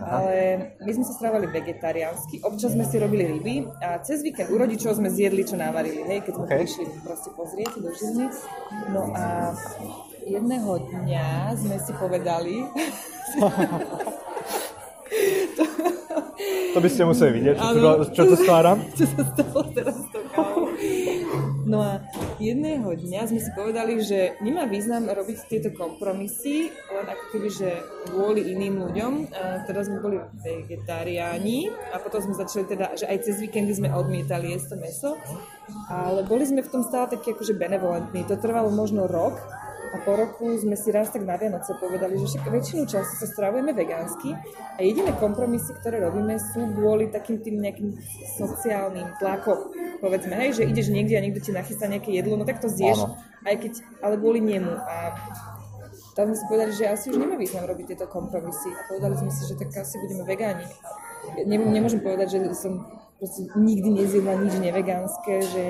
Ale 0.04 0.38
my 0.84 0.92
sme 0.92 1.06
sa 1.08 1.14
strávali 1.16 1.48
vegetariánsky, 1.48 2.44
občas 2.44 2.76
sme 2.76 2.84
si 2.88 2.96
robili 3.00 3.24
ryby 3.28 3.56
a 3.80 4.00
cez 4.04 4.22
víkend 4.24 4.52
u 4.52 4.58
rodičov 4.60 4.98
sme 4.98 5.10
zjedli, 5.10 5.44
čo 5.48 5.56
navarili, 5.56 6.04
hej, 6.04 6.26
keď 6.28 6.34
sme 6.36 6.46
okay. 6.48 6.60
prišli 6.64 6.84
proste 7.04 7.30
pozrieť 7.34 7.72
do 7.80 7.90
Žizny. 7.94 8.28
No 8.92 9.12
a 9.16 9.54
jedného 10.26 10.72
dňa 10.92 11.28
sme 11.56 11.78
si 11.80 11.92
povedali... 11.96 12.56
to 16.74 16.78
by 16.82 16.90
ste 16.90 17.06
museli 17.06 17.32
vidieť, 17.38 17.56
čo, 17.56 17.78
to, 17.78 17.90
čo 18.12 18.24
to 18.34 18.36
stváram. 18.38 18.78
Čo 18.98 19.06
sa 19.06 19.24
stalo 19.30 19.62
teraz 19.72 19.96
s 19.96 20.08
tou 20.10 20.24
No 21.64 21.80
a 21.80 22.04
jedného 22.44 22.92
dňa 22.92 23.32
sme 23.32 23.40
si 23.40 23.52
povedali, 23.56 24.04
že 24.04 24.36
nemá 24.44 24.68
význam 24.68 25.08
robiť 25.08 25.48
tieto 25.48 25.70
kompromisy, 25.72 26.70
len 26.70 27.08
ako 27.08 27.24
keby, 27.32 27.50
že 27.50 27.70
kvôli 28.12 28.52
iným 28.52 28.84
ľuďom. 28.84 29.14
A 29.32 29.64
teda 29.64 29.88
sme 29.88 30.04
boli 30.04 30.20
vegetariáni 30.44 31.72
a 31.96 32.00
potom 32.04 32.20
sme 32.20 32.36
začali 32.36 32.68
teda, 32.68 33.00
že 33.00 33.08
aj 33.08 33.18
cez 33.24 33.40
víkendy 33.40 33.72
sme 33.72 33.96
odmietali 33.96 34.52
jesť 34.52 34.76
to 34.76 34.78
meso. 34.80 35.12
Ale 35.88 36.28
boli 36.28 36.44
sme 36.44 36.60
v 36.60 36.72
tom 36.72 36.84
stále 36.84 37.16
takí 37.16 37.32
akože 37.32 37.56
benevolentní. 37.56 38.28
To 38.28 38.36
trvalo 38.36 38.68
možno 38.68 39.08
rok, 39.08 39.40
a 39.94 39.96
po 40.02 40.18
roku 40.18 40.58
sme 40.58 40.74
si 40.74 40.90
raz 40.90 41.14
tak 41.14 41.22
na 41.22 41.38
Vianoce 41.38 41.78
povedali, 41.78 42.18
že 42.18 42.34
však 42.34 42.50
väčšinu 42.50 42.84
času 42.90 43.14
sa 43.14 43.28
stravujeme 43.30 43.78
vegánsky 43.78 44.34
a 44.74 44.80
jediné 44.82 45.14
kompromisy, 45.22 45.70
ktoré 45.78 46.02
robíme, 46.02 46.42
sú 46.42 46.66
kvôli 46.74 47.14
takým 47.14 47.38
tým 47.46 47.62
nejakým 47.62 47.94
sociálnym 48.34 49.14
tlakom. 49.22 49.70
Povedzme, 50.02 50.34
hej, 50.34 50.58
že 50.58 50.64
ideš 50.66 50.90
niekde 50.90 51.14
a 51.14 51.22
niekto 51.22 51.46
ti 51.46 51.54
nachystá 51.54 51.86
nejaké 51.86 52.10
jedlo, 52.10 52.34
no 52.34 52.44
tak 52.44 52.58
to 52.58 52.74
zješ, 52.74 53.06
aj 53.46 53.56
keď, 53.62 53.74
ale 54.02 54.18
kvôli 54.18 54.42
nemu. 54.42 54.74
A 54.74 55.14
tam 56.18 56.34
sme 56.34 56.38
si 56.42 56.46
povedali, 56.50 56.74
že 56.74 56.90
asi 56.90 57.14
už 57.14 57.22
nemá 57.22 57.38
význam 57.38 57.70
robiť 57.70 57.94
tieto 57.94 58.10
kompromisy 58.10 58.74
a 58.74 58.82
povedali 58.90 59.14
sme 59.14 59.30
si, 59.30 59.46
že 59.46 59.58
tak 59.62 59.78
asi 59.78 60.02
budeme 60.02 60.26
vegáni. 60.26 60.66
Nemôžem 61.46 62.02
povedať, 62.02 62.38
že 62.38 62.40
som 62.58 62.82
proste 63.22 63.48
nikdy 63.56 64.04
nezjedla 64.04 64.36
nič 64.42 64.54
nevegánske, 64.60 65.34
že 65.48 65.66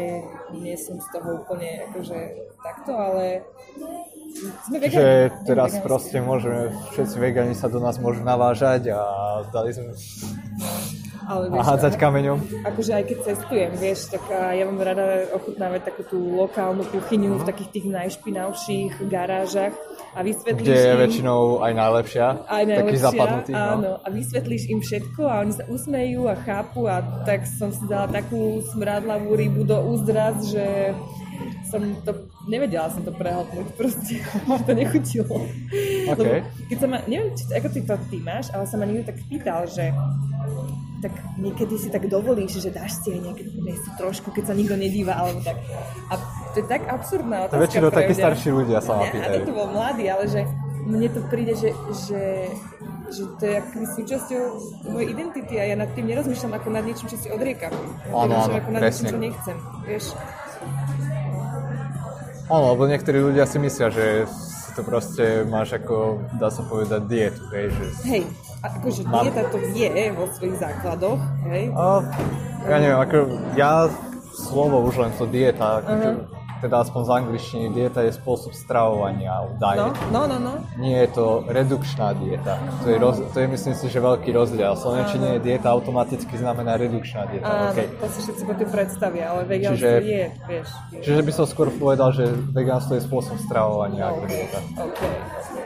nie 0.57 0.73
som 0.73 0.97
z 0.97 1.07
toho 1.13 1.43
úplne 1.43 1.85
akože 1.91 2.19
takto, 2.63 2.91
ale. 2.97 3.45
Že 4.73 5.31
teraz 5.45 5.77
proste 5.79 6.17
môžeme, 6.19 6.73
všetci 6.91 7.15
vegani 7.21 7.53
sa 7.53 7.69
do 7.69 7.77
nás 7.77 8.01
môžu 8.01 8.25
navážať 8.25 8.91
a 8.91 9.01
dali 9.53 9.71
sme 9.71 9.93
ale 11.27 11.47
vieš, 11.49 11.59
a 11.59 11.63
hádzať 11.63 11.93
kameňom. 11.95 12.39
Akože 12.67 12.91
aj 12.99 13.03
keď 13.07 13.17
cestujem, 13.23 13.71
vieš, 13.79 14.11
tak 14.11 14.23
ja 14.27 14.63
mám 14.67 14.79
rada 14.83 15.23
ochutnávať 15.31 15.81
takú 15.87 16.01
tú 16.03 16.19
lokálnu 16.35 16.83
kuchyňu 16.91 17.39
v 17.39 17.43
takých 17.47 17.69
tých 17.79 17.87
najšpinavších 17.87 18.93
garážach 19.07 19.71
a 20.13 20.19
vysvetlíš 20.19 20.67
Kde 20.67 20.75
je 20.75 20.95
väčšinou 20.99 21.63
aj 21.63 21.73
najlepšia, 21.73 22.25
aj 22.43 22.63
najlepšia 22.67 22.83
taký 22.83 22.97
zapadnutý. 22.99 23.51
No. 23.55 23.63
Áno, 23.63 23.91
a 24.03 24.07
vysvetlíš 24.11 24.63
im 24.67 24.79
všetko 24.83 25.21
a 25.23 25.33
oni 25.47 25.53
sa 25.55 25.63
usmejú 25.71 26.21
a 26.27 26.35
chápu 26.35 26.81
a 26.91 27.23
tak 27.23 27.47
som 27.47 27.71
si 27.71 27.83
dala 27.87 28.11
takú 28.11 28.59
smradlavú 28.75 29.31
rybu 29.31 29.63
do 29.63 29.79
úzdraz, 29.95 30.51
že 30.51 30.91
som 31.71 31.81
to, 32.03 32.13
nevedela 32.47 32.91
som 32.91 33.01
to 33.03 33.11
prehltnúť, 33.15 33.67
proste 33.79 34.19
to 34.67 34.71
nechutilo. 34.75 35.47
Okay. 35.67 36.11
Lebo 36.11 36.23
keď 36.67 36.77
sa 36.77 36.87
ma, 36.87 36.97
neviem, 37.07 37.31
či, 37.35 37.43
ako 37.51 37.67
ty 37.71 37.79
to 37.83 37.95
ty 38.11 38.17
máš, 38.19 38.51
ale 38.51 38.63
sa 38.67 38.75
ma 38.75 38.83
niekto 38.87 39.11
tak 39.11 39.19
pýtal, 39.31 39.63
že 39.67 39.91
tak 41.03 41.13
niekedy 41.35 41.75
si 41.75 41.91
tak 41.91 42.07
dovolíš, 42.07 42.63
že 42.63 42.71
dáš 42.71 43.03
si 43.03 43.11
aj 43.11 43.19
nejaké 43.19 43.43
meso 43.59 43.91
trošku, 43.99 44.31
keď 44.31 44.43
sa 44.47 44.53
nikto 44.55 44.79
nedíva, 44.79 45.19
alebo 45.19 45.43
tak. 45.43 45.59
A 46.07 46.15
to 46.55 46.63
je 46.63 46.65
tak 46.71 46.87
absurdná 46.87 47.43
otázka. 47.43 47.59
To 47.59 47.65
väčšinou 47.67 47.91
takí 47.91 48.13
starší 48.15 48.49
ľudia 48.55 48.79
sa 48.79 49.03
ma 49.03 49.11
pýtajú. 49.11 49.43
A 49.43 49.47
to 49.47 49.51
bol 49.51 49.67
mladý, 49.67 50.07
ale 50.07 50.23
že 50.31 50.47
mne 50.87 51.07
to 51.11 51.19
príde, 51.27 51.59
že, 51.59 51.75
že, 52.07 52.47
že 53.11 53.23
to 53.35 53.43
je 53.43 53.53
akoby 53.59 53.85
súčasťou 53.99 54.43
mojej 54.95 55.07
identity 55.11 55.53
a 55.59 55.63
ja 55.71 55.75
nad 55.75 55.91
tým 55.91 56.07
nerozmýšľam 56.07 56.55
ako 56.55 56.67
nad 56.71 56.83
niečím, 56.87 57.07
čo 57.11 57.17
si 57.19 57.27
odriekam. 57.27 57.75
Áno, 58.07 58.33
áno, 58.39 58.53
ako 58.55 58.69
nad 58.71 58.81
niečím, 58.87 59.07
čo 59.11 59.19
nechcem. 59.19 59.57
Vieš? 59.83 60.05
Áno, 62.51 62.75
lebo 62.75 62.83
niektorí 62.89 63.17
ľudia 63.23 63.47
si 63.47 63.57
myslia, 63.61 63.87
že 63.93 64.27
si 64.27 64.69
to 64.75 64.81
proste 64.83 65.47
máš 65.47 65.79
ako, 65.79 66.19
dá 66.41 66.51
sa 66.51 66.65
povedať, 66.65 67.01
dietu, 67.07 67.43
hej, 67.53 67.71
že... 67.71 67.85
Hej, 68.03 68.23
akože 68.65 69.01
dieta 69.05 69.41
to 69.47 69.57
je 69.71 70.05
vo 70.11 70.25
svojich 70.27 70.57
základoch, 70.59 71.21
hej? 71.47 71.71
A, 71.71 72.03
ja 72.67 72.77
neviem, 72.81 72.99
ako 72.99 73.15
ja 73.55 73.87
slovo 74.33 74.81
už 74.83 75.07
len 75.07 75.11
to 75.15 75.29
dieta, 75.29 75.85
uh-huh 75.85 76.32
teda 76.63 76.87
aspoň 76.87 77.01
z 77.03 77.11
angličtiny, 77.11 77.65
dieta 77.75 77.99
je 78.07 78.15
spôsob 78.15 78.55
stravovania, 78.55 79.51
diet. 79.59 79.83
No, 79.83 79.91
no, 80.15 80.21
no, 80.31 80.37
no. 80.39 80.53
Nie 80.79 81.03
je 81.03 81.09
to 81.11 81.25
redukčná 81.51 82.15
dieta. 82.15 82.55
To 82.83 82.87
je, 82.87 82.95
roz, 82.95 83.19
to 83.35 83.37
je 83.43 83.47
myslím 83.51 83.75
si, 83.75 83.85
že 83.91 83.99
veľký 83.99 84.31
rozdiel. 84.31 84.71
V 84.71 84.79
Slovenčine 84.79 85.27
je 85.37 85.39
dieta 85.43 85.75
automaticky 85.75 86.39
znamená 86.39 86.79
redukčná 86.79 87.27
dieta. 87.27 87.43
Áno, 87.43 87.75
okay. 87.75 87.91
to 87.99 88.07
si 88.07 88.19
všetci 88.23 88.43
potom 88.47 88.67
predstavia, 88.71 89.25
ale 89.35 89.41
vegánstvo 89.43 89.83
čiže, 89.83 90.07
je, 90.07 90.25
vieš. 90.47 90.67
Čiže 91.03 91.21
by 91.27 91.31
som 91.35 91.45
skôr 91.45 91.67
povedal, 91.75 92.09
že 92.15 92.31
vegánstvo 92.31 92.95
je 92.95 93.01
spôsob 93.03 93.35
stravovania 93.43 94.07
no, 94.07 94.11
ako 94.15 94.23
dieta. 94.31 94.59
OK, 94.79 95.01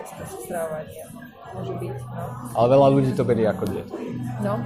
spôsob 0.09 0.39
stravovania. 0.49 1.05
Môže 1.53 1.73
byť, 1.77 1.95
no. 2.09 2.23
Ale 2.57 2.67
veľa 2.73 2.87
ľudí 2.89 3.11
to 3.13 3.23
berie 3.23 3.45
ako 3.45 3.63
dietu. 3.69 3.93
No, 4.41 4.57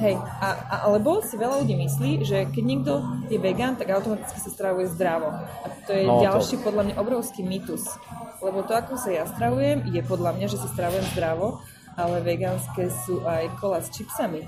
Hej, 0.00 0.16
a, 0.16 0.48
a, 0.56 0.76
alebo 0.88 1.20
si 1.20 1.36
veľa 1.36 1.60
ľudí 1.60 1.76
myslí, 1.76 2.24
že 2.24 2.48
keď 2.48 2.64
niekto 2.64 2.92
je 3.28 3.36
vegán, 3.36 3.76
tak 3.76 3.92
automaticky 3.92 4.40
sa 4.40 4.48
stravuje 4.48 4.88
zdravo. 4.88 5.28
A 5.28 5.66
to 5.84 5.92
je 5.92 6.08
no, 6.08 6.24
ďalší 6.24 6.56
to... 6.56 6.64
podľa 6.64 6.82
mňa 6.88 6.94
obrovský 6.96 7.44
mýtus. 7.44 8.00
Lebo 8.40 8.64
to, 8.64 8.72
ako 8.72 8.96
sa 8.96 9.12
ja 9.12 9.28
stravujem, 9.28 9.84
je 9.92 10.00
podľa 10.00 10.40
mňa, 10.40 10.46
že 10.48 10.56
sa 10.56 10.72
stravujem 10.72 11.04
zdravo, 11.12 11.60
ale 12.00 12.24
vegánske 12.24 12.88
sú 13.04 13.20
aj 13.28 13.52
kola 13.60 13.84
s 13.84 13.92
čipsami. 13.92 14.40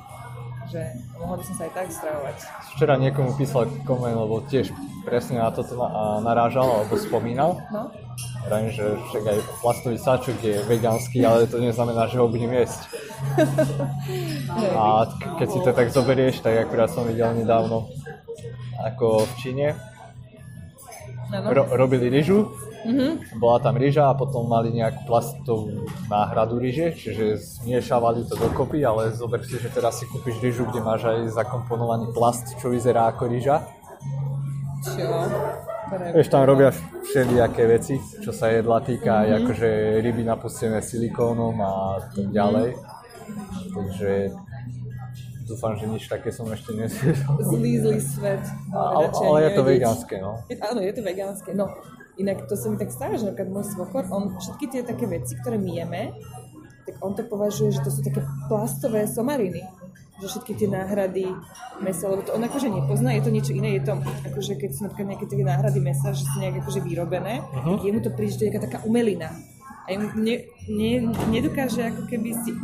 Že 0.73 0.81
mohol 1.21 1.37
by 1.37 1.45
som 1.45 1.55
sa 1.61 1.63
aj 1.69 1.73
tak 1.77 1.89
stravovať. 1.93 2.37
Včera 2.73 2.95
niekomu 2.97 3.37
písal 3.37 3.69
koment, 3.85 4.17
lebo 4.17 4.41
tiež 4.49 4.73
presne 5.05 5.37
na 5.37 5.53
toto 5.53 5.77
narážal 6.25 6.65
alebo 6.65 6.97
spomínal. 6.97 7.61
No? 7.69 7.93
Vrajím, 8.43 8.71
že 8.75 8.85
však 9.09 9.23
aj 9.23 9.39
plastový 9.63 9.99
sáčok 9.99 10.37
je 10.43 10.57
vegánsky, 10.67 11.23
ale 11.23 11.47
to 11.47 11.63
neznamená, 11.63 12.11
že 12.11 12.19
ho 12.19 12.27
budem 12.27 12.51
jesť. 12.53 12.81
A 14.75 15.07
keď 15.39 15.49
si 15.49 15.59
to 15.63 15.71
tak 15.71 15.89
zoberieš, 15.95 16.43
tak 16.43 16.67
akurát 16.67 16.91
som 16.91 17.07
videl 17.07 17.33
nedávno, 17.39 17.87
ako 18.83 19.25
v 19.31 19.33
Číne 19.39 19.67
ro- 21.31 21.71
robili 21.73 22.11
ryžu, 22.11 22.51
mm-hmm. 22.85 23.39
bola 23.39 23.63
tam 23.63 23.79
ryža 23.79 24.11
a 24.11 24.19
potom 24.19 24.45
mali 24.51 24.75
nejakú 24.75 25.07
plastovú 25.07 25.87
náhradu 26.11 26.59
ryže, 26.59 26.93
čiže 26.99 27.39
zmiešavali 27.63 28.27
to 28.27 28.35
dokopy, 28.37 28.83
ale 28.85 29.15
zober 29.15 29.41
si, 29.47 29.57
že 29.57 29.73
teraz 29.73 30.03
si 30.03 30.05
kúpiš 30.11 30.43
ryžu, 30.43 30.69
kde 30.69 30.83
máš 30.83 31.09
aj 31.09 31.31
zakomponovaný 31.33 32.11
plast, 32.13 32.59
čo 32.59 32.69
vyzerá 32.69 33.09
ako 33.15 33.31
ryža. 33.31 33.65
Čo? 34.83 35.09
Vieš, 35.93 36.29
tam 36.33 36.49
robia 36.49 36.73
všelijaké 37.05 37.69
veci, 37.69 38.01
čo 38.25 38.33
sa 38.33 38.49
jedla 38.49 38.81
týka, 38.81 39.23
mm-hmm. 39.23 39.39
akože 39.45 39.69
ryby 40.01 40.25
napustené 40.25 40.81
silikónom 40.81 41.57
a 41.61 42.01
tak 42.01 42.29
mhm. 42.29 42.33
ďalej. 42.33 42.69
Mm-hmm. 42.73 43.73
Takže 43.73 44.11
dúfam, 45.45 45.73
že 45.77 45.85
nič 45.85 46.09
také 46.09 46.33
som 46.33 46.49
ešte 46.49 46.73
nesvedol. 46.73 47.37
Zlý, 47.45 47.73
zlý 47.85 48.01
svet. 48.01 48.45
No, 48.73 48.79
ale, 48.81 49.07
ale 49.13 49.39
je 49.45 49.51
to 49.53 49.63
vegánske, 49.69 50.15
no. 50.17 50.33
Áno, 50.49 50.81
je 50.81 50.93
to 50.97 51.03
vegánske. 51.05 51.51
No, 51.53 51.69
inak 52.17 52.49
to 52.49 52.57
sa 52.57 52.73
mi 52.73 52.81
tak 52.81 52.89
stáva, 52.89 53.21
že 53.21 53.29
napríklad 53.29 53.53
môj 53.53 53.67
svokor, 53.69 54.09
on 54.09 54.37
všetky 54.41 54.65
tie 54.73 54.83
také 54.85 55.05
veci, 55.05 55.37
ktoré 55.41 55.61
my 55.61 55.73
jeme, 55.77 56.03
tak 56.89 56.95
on 57.05 57.13
to 57.15 57.23
považuje, 57.29 57.77
že 57.77 57.85
to 57.85 57.91
sú 57.93 58.01
také 58.01 58.25
plastové 58.49 59.07
somariny 59.07 59.63
že 60.23 60.31
všetky 60.31 60.55
tie 60.55 60.69
náhrady 60.71 61.27
mesa, 61.83 62.07
lebo 62.07 62.23
to 62.23 62.31
on 62.31 62.47
akože 62.47 62.71
nepozná, 62.71 63.11
je 63.19 63.27
to 63.27 63.35
niečo 63.35 63.53
iné, 63.59 63.83
je 63.83 63.91
to 63.91 63.99
akože 64.31 64.55
keď 64.55 64.71
sú 64.71 64.81
napríklad 64.87 65.19
nejaké 65.19 65.27
také 65.27 65.43
náhrady 65.43 65.81
mesa, 65.83 66.15
že 66.15 66.23
sú 66.23 66.39
nejak 66.39 66.63
akože 66.63 66.81
vyrobené, 66.87 67.43
uh-huh. 67.43 67.75
tak 67.75 67.83
jemu 67.83 67.99
to 67.99 68.11
príde, 68.15 68.31
že 68.31 68.39
to 68.39 68.43
je 68.47 68.49
nejaká 68.55 68.63
taká 68.71 68.79
umelina. 68.87 69.35
A 69.83 69.99
jemu 69.99 70.07
ne, 70.15 70.35
ne, 70.71 70.93
nedokáže 71.35 71.83
ako 71.91 72.07
keby 72.07 72.39
si 72.47 72.55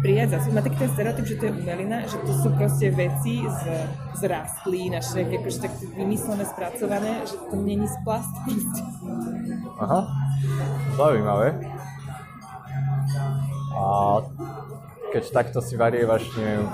prijať 0.00 0.38
zase. 0.38 0.48
Má 0.54 0.62
taký 0.62 0.78
ten 0.80 0.90
stereotyp, 0.94 1.26
že 1.26 1.36
to 1.36 1.44
je 1.50 1.52
umelina, 1.58 2.06
že 2.08 2.16
to 2.24 2.32
sú 2.32 2.48
proste 2.56 2.86
veci 2.94 3.44
z, 3.44 3.62
z 4.16 4.22
rastlín 4.30 4.94
a 4.96 5.02
všetky 5.02 5.42
akože 5.42 5.58
tak 5.58 5.72
vymyslené, 5.98 6.44
spracované, 6.48 7.12
že 7.26 7.36
to 7.50 7.56
není 7.58 7.90
z 7.90 7.96
plastu. 8.06 8.50
Aha, 9.82 10.00
zaujímavé. 10.96 11.58
A 13.74 13.84
keď 15.10 15.24
takto 15.34 15.58
si 15.58 15.74
varievaš, 15.74 16.30
neviem, 16.38 16.70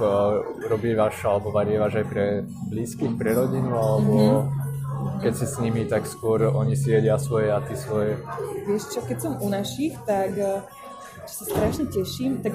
robívaš 0.69 1.25
alebo 1.25 1.50
varievaš 1.50 2.05
aj 2.05 2.07
pre 2.07 2.26
blízkych, 2.69 3.16
pre 3.16 3.33
rodinu, 3.33 3.73
alebo 3.73 4.47
keď 5.21 5.33
si 5.33 5.47
s 5.49 5.57
nimi, 5.59 5.88
tak 5.88 6.05
skôr 6.05 6.45
oni 6.52 6.76
si 6.76 6.93
jedia 6.93 7.16
svoje 7.16 7.49
a 7.49 7.61
ty 7.64 7.75
svoje. 7.76 8.21
Vieš 8.69 8.93
čo, 8.93 9.00
keď 9.05 9.19
som 9.19 9.33
u 9.40 9.49
našich, 9.49 9.97
tak 10.05 10.37
eh, 10.37 10.61
čo 11.26 11.35
sa 11.43 11.45
strašne 11.50 11.90
teším, 11.90 12.38
tak 12.45 12.55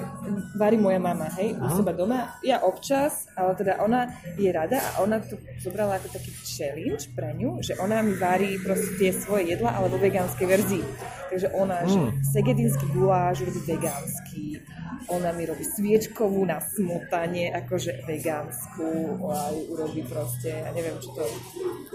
varí 0.56 0.80
moja 0.80 0.96
mama, 0.96 1.28
hej, 1.36 1.58
u 1.60 1.66
seba 1.76 1.92
doma. 1.92 2.40
Ja 2.40 2.64
občas, 2.64 3.28
ale 3.36 3.52
teda 3.58 3.82
ona 3.84 4.08
je 4.40 4.48
rada 4.48 4.80
a 4.80 5.04
ona 5.04 5.20
to 5.20 5.36
zobrala 5.60 6.00
ako 6.00 6.08
taký 6.14 6.32
challenge 6.40 7.12
pre 7.12 7.36
ňu, 7.36 7.60
že 7.60 7.76
ona 7.76 8.00
mi 8.00 8.16
varí 8.16 8.56
proste 8.62 8.96
tie 8.96 9.10
svoje 9.12 9.52
jedla, 9.52 9.76
ale 9.76 9.92
vo 9.92 9.98
vegánskej 10.00 10.46
verzii. 10.48 10.84
Takže 11.32 11.48
ona, 11.56 11.80
že 11.88 11.96
segedínsky 12.28 12.84
guláš 12.92 13.40
robí 13.48 13.64
vegánsky, 13.64 14.60
ona 15.08 15.32
mi 15.32 15.48
robí 15.48 15.64
sviečkovú 15.64 16.44
na 16.44 16.60
smotanie, 16.60 17.48
akože 17.56 18.04
vegánsku, 18.04 19.16
aj 19.32 19.56
urobí 19.72 20.04
proste, 20.04 20.52
ja 20.52 20.68
neviem 20.76 20.92
čo 21.00 21.08
to, 21.16 21.24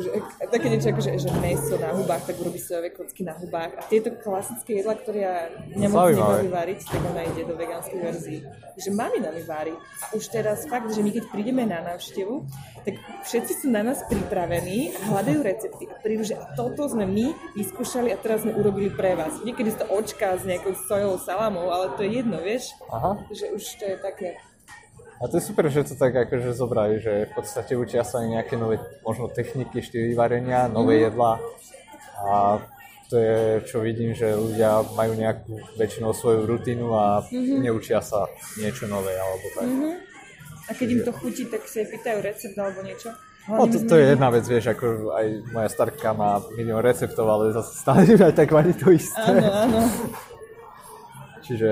že, 0.02 0.10
také 0.50 0.74
niečo 0.74 0.90
akože, 0.90 1.22
že 1.22 1.30
meso 1.38 1.78
na 1.78 1.94
hubách, 1.94 2.26
tak 2.26 2.42
urobí 2.42 2.58
sojové 2.58 2.90
kocky 2.90 3.22
na 3.22 3.38
hubách 3.38 3.78
a 3.78 3.86
tieto 3.86 4.10
klasické 4.18 4.82
jedla, 4.82 4.98
ktoré 4.98 5.20
ja 5.22 5.36
nemoc 5.78 6.18
variť, 6.50 6.80
tak 6.90 7.02
ona 7.06 7.22
ide 7.30 7.46
do 7.46 7.54
vegánskej 7.54 8.00
verzii. 8.02 8.40
Takže 8.78 8.90
mamina 8.94 9.30
mi 9.34 9.42
varí. 9.46 9.74
A 9.78 10.06
už 10.14 10.30
teraz 10.30 10.70
fakt, 10.70 10.94
že 10.94 11.02
my 11.02 11.10
keď 11.14 11.26
prídeme 11.34 11.66
na 11.66 11.82
návštevu, 11.82 12.46
tak 12.86 12.94
všetci 13.26 13.54
sú 13.66 13.68
na 13.74 13.82
nás 13.82 14.06
pripravení 14.06 14.94
a 14.94 15.00
hľadajú 15.14 15.40
recepty 15.42 15.84
a 15.90 15.98
prídu, 15.98 16.24
že 16.24 16.38
toto 16.54 16.86
sme 16.86 17.10
my 17.10 17.34
vyskúšali 17.58 18.14
a 18.14 18.18
teraz 18.22 18.46
sme 18.46 18.54
urobili 18.54 18.94
pre 18.94 19.18
vás. 19.18 19.27
Niekedy 19.44 19.70
sú 19.74 19.78
to 19.84 19.88
očka 19.94 20.38
s 20.38 20.44
nejakou 20.44 20.74
sojovou 20.76 21.18
salamou, 21.20 21.68
ale 21.72 21.94
to 21.96 22.04
je 22.04 22.22
jedno, 22.22 22.38
vieš? 22.42 22.72
Aha. 22.92 23.20
Že 23.32 23.46
už 23.56 23.64
to 23.80 23.84
je 23.86 23.96
také... 24.00 24.28
A 25.18 25.26
to 25.26 25.42
je 25.42 25.50
super, 25.50 25.66
že 25.66 25.82
to 25.82 25.98
tak 25.98 26.14
akože 26.14 26.54
zobrali, 26.54 27.02
že 27.02 27.26
v 27.26 27.34
podstate 27.34 27.74
učia 27.74 28.06
sa 28.06 28.22
aj 28.22 28.28
nejaké 28.38 28.54
nové 28.54 28.78
možno 29.02 29.26
techniky, 29.26 29.82
štýly 29.82 30.14
varenia, 30.14 30.70
nové 30.70 31.02
jedlá. 31.02 31.42
A 32.22 32.62
to 33.10 33.18
je, 33.18 33.66
čo 33.66 33.82
vidím, 33.82 34.14
že 34.14 34.38
ľudia 34.38 34.84
majú 34.94 35.18
nejakú 35.18 35.58
väčšinou 35.80 36.14
svoju 36.14 36.46
rutinu 36.46 36.94
a 36.94 37.26
neučia 37.34 38.04
sa 38.04 38.30
niečo 38.62 38.86
nové 38.86 39.16
alebo 39.18 39.48
tak. 39.58 39.68
A 40.68 40.72
keď 40.76 40.88
im 40.92 41.02
to 41.02 41.12
chutí, 41.16 41.48
tak 41.48 41.64
si 41.66 41.82
aj 41.82 41.88
pýtajú 41.98 42.20
recept 42.22 42.58
alebo 42.60 42.84
niečo. 42.84 43.10
No 43.48 43.64
to, 43.64 43.80
to 43.80 43.96
je 43.96 44.12
jedna 44.12 44.28
vec, 44.28 44.44
vieš, 44.44 44.76
ako 44.76 45.16
aj 45.16 45.26
moja 45.56 45.70
starka 45.72 46.12
má 46.12 46.44
milión 46.60 46.84
receptov, 46.84 47.32
ale 47.32 47.56
zase 47.56 47.72
stále 47.80 48.04
aj 48.28 48.36
tak 48.36 48.52
varí 48.52 48.76
to 48.76 48.92
isté. 48.92 49.24
Áno, 49.24 49.48
áno. 49.48 49.82
Čiže 51.48 51.70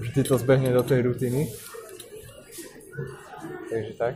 vždy 0.00 0.20
to 0.24 0.40
zbehne 0.40 0.72
do 0.72 0.80
tej 0.80 1.04
rutiny. 1.04 1.44
Takže 3.68 3.92
tak. 4.00 4.14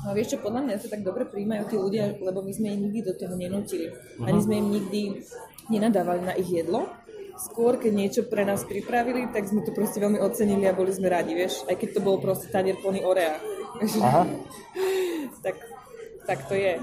No 0.00 0.16
vieš 0.16 0.34
čo, 0.34 0.38
podľa 0.42 0.66
mňa 0.66 0.82
to 0.82 0.88
tak 0.90 1.06
dobre 1.06 1.28
príjmajú 1.28 1.62
tí 1.70 1.76
ľudia, 1.78 2.18
lebo 2.18 2.42
my 2.42 2.50
sme 2.50 2.74
ich 2.74 2.80
nikdy 2.82 3.00
do 3.06 3.14
toho 3.14 3.38
nenútili. 3.38 3.92
Ani 4.18 4.40
sme 4.42 4.58
im 4.58 4.68
nikdy 4.74 5.22
nenadávali 5.70 6.26
na 6.26 6.34
ich 6.34 6.50
jedlo. 6.50 6.90
Skôr, 7.40 7.80
keď 7.80 7.92
niečo 7.96 8.22
pre 8.28 8.44
nás 8.44 8.68
pripravili, 8.68 9.24
tak 9.32 9.48
sme 9.48 9.64
to 9.64 9.72
proste 9.72 9.96
veľmi 9.96 10.20
ocenili 10.20 10.68
a 10.68 10.76
boli 10.76 10.92
sme 10.92 11.08
radi, 11.08 11.32
vieš. 11.32 11.64
Aj 11.64 11.72
keď 11.72 11.96
to 11.96 12.00
bol 12.04 12.20
proste 12.20 12.52
tanier 12.52 12.76
plný 12.76 13.00
orea. 13.00 13.40
Aha. 13.80 14.28
tak, 15.44 15.56
tak 16.28 16.38
to 16.44 16.52
je. 16.52 16.76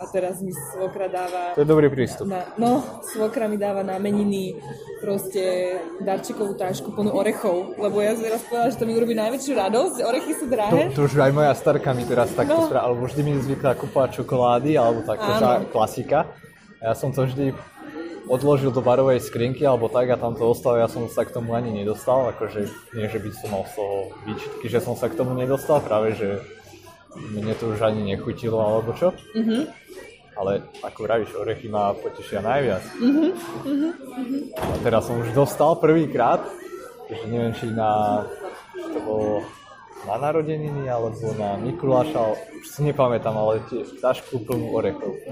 A 0.00 0.08
teraz 0.08 0.40
mi 0.40 0.48
svokra 0.72 1.12
dáva... 1.12 1.52
To 1.52 1.60
je 1.60 1.68
dobrý 1.68 1.92
prístup. 1.92 2.24
Na, 2.24 2.48
no, 2.56 2.80
svokra 3.04 3.52
mi 3.52 3.60
dáva 3.60 3.84
na 3.84 4.00
meniny 4.00 4.56
proste 5.04 5.76
darčekovú 6.00 6.56
tášku 6.56 6.96
plnú 6.96 7.12
orechov, 7.12 7.76
lebo 7.76 8.00
ja 8.00 8.16
som 8.16 8.24
teraz 8.24 8.40
povedala, 8.48 8.72
že 8.72 8.80
to 8.80 8.88
mi 8.88 8.96
urobí 8.96 9.12
najväčšiu 9.12 9.52
radosť, 9.60 9.96
orechy 10.00 10.32
sú 10.40 10.48
To, 10.48 10.52
drahé. 10.56 10.88
to 10.96 11.04
už 11.04 11.20
aj 11.20 11.32
moja 11.36 11.52
starka 11.52 11.92
mi 11.92 12.08
teraz 12.08 12.32
takto 12.32 12.64
No. 12.64 12.72
no. 12.72 12.80
alebo 12.80 13.04
vždy 13.04 13.20
mi 13.28 13.44
zvykla 13.44 13.76
kúpať 13.76 14.24
čokolády, 14.24 14.72
alebo 14.80 15.04
tak, 15.04 15.20
to 15.20 15.32
Áno. 15.36 15.68
je 15.68 15.68
klasika. 15.68 16.32
A 16.80 16.82
ja 16.88 16.94
som 16.96 17.12
to 17.12 17.28
vždy 17.28 17.52
odložil 18.28 18.74
do 18.74 18.82
barovej 18.84 19.22
skrinky 19.22 19.64
alebo 19.64 19.88
tak 19.88 20.10
a 20.10 20.20
tam 20.20 20.36
to 20.36 20.44
ostalo, 20.50 20.76
ja 20.76 20.88
som 20.90 21.06
sa 21.08 21.24
k 21.24 21.32
tomu 21.32 21.54
ani 21.56 21.72
nedostal, 21.72 22.32
akože 22.34 22.68
nie, 22.96 23.06
že 23.08 23.18
by 23.22 23.28
som 23.32 23.48
mal 23.54 23.64
z 23.68 23.72
toho 23.78 23.96
výčitky, 24.26 24.66
že 24.68 24.80
som 24.82 24.94
sa 24.98 25.08
k 25.08 25.16
tomu 25.16 25.32
nedostal, 25.38 25.80
práve 25.80 26.18
že 26.18 26.42
mne 27.16 27.54
to 27.58 27.74
už 27.74 27.80
ani 27.82 28.02
nechutilo 28.14 28.58
alebo 28.60 28.92
čo. 28.94 29.14
Mhm. 29.36 29.66
Ale 30.40 30.64
ako 30.80 31.04
vravíš, 31.04 31.36
orechy 31.36 31.68
ma 31.68 31.92
potešia 31.92 32.40
najviac. 32.40 32.80
Mhm, 32.96 33.28
A 34.56 34.74
teraz 34.80 35.04
som 35.04 35.20
už 35.20 35.36
dostal 35.36 35.76
prvýkrát, 35.76 36.40
že 37.12 37.28
neviem, 37.28 37.52
či 37.52 37.68
na, 37.68 38.24
to 38.72 38.98
bolo 39.04 39.44
na 40.08 40.16
narodeniny 40.16 40.88
alebo 40.88 41.12
na 41.36 41.60
Mikuláša, 41.60 42.20
už 42.56 42.64
si 42.64 42.80
nepamätám, 42.82 43.36
ale 43.36 43.60
tiež 43.68 44.00
tašku 44.00 44.40
plnú 44.44 44.72
orechov. 44.72 45.12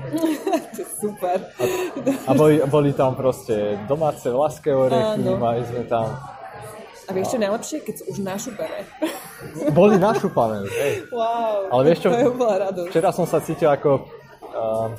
To 0.79 0.85
je 0.85 0.89
super. 0.95 1.37
A 2.29 2.31
boli, 2.39 2.63
boli 2.71 2.95
tam 2.95 3.19
proste 3.19 3.75
domáce 3.91 4.31
vlaské 4.31 4.71
orechy, 4.71 5.27
Áno. 5.27 5.35
mali 5.35 5.67
sme 5.67 5.83
tam, 5.91 6.07
A 7.09 7.11
vieš 7.11 7.35
čo 7.35 7.39
najlepšie? 7.41 7.77
Keď 7.83 7.95
sú 7.99 8.05
už 8.15 8.19
našupané. 8.23 8.87
boli 9.73 9.97
našupané, 9.99 10.63
hej. 10.69 11.09
Wow. 11.11 11.73
Ale 11.73 11.83
vieš 11.89 12.05
čo? 12.05 12.09
To 12.13 12.21
je 12.21 12.29
úplná 12.31 12.57
radosť. 12.71 12.89
Včera 12.93 13.11
som 13.11 13.27
sa 13.27 13.43
cítil 13.43 13.67
ako, 13.67 14.07
um, 14.55 14.91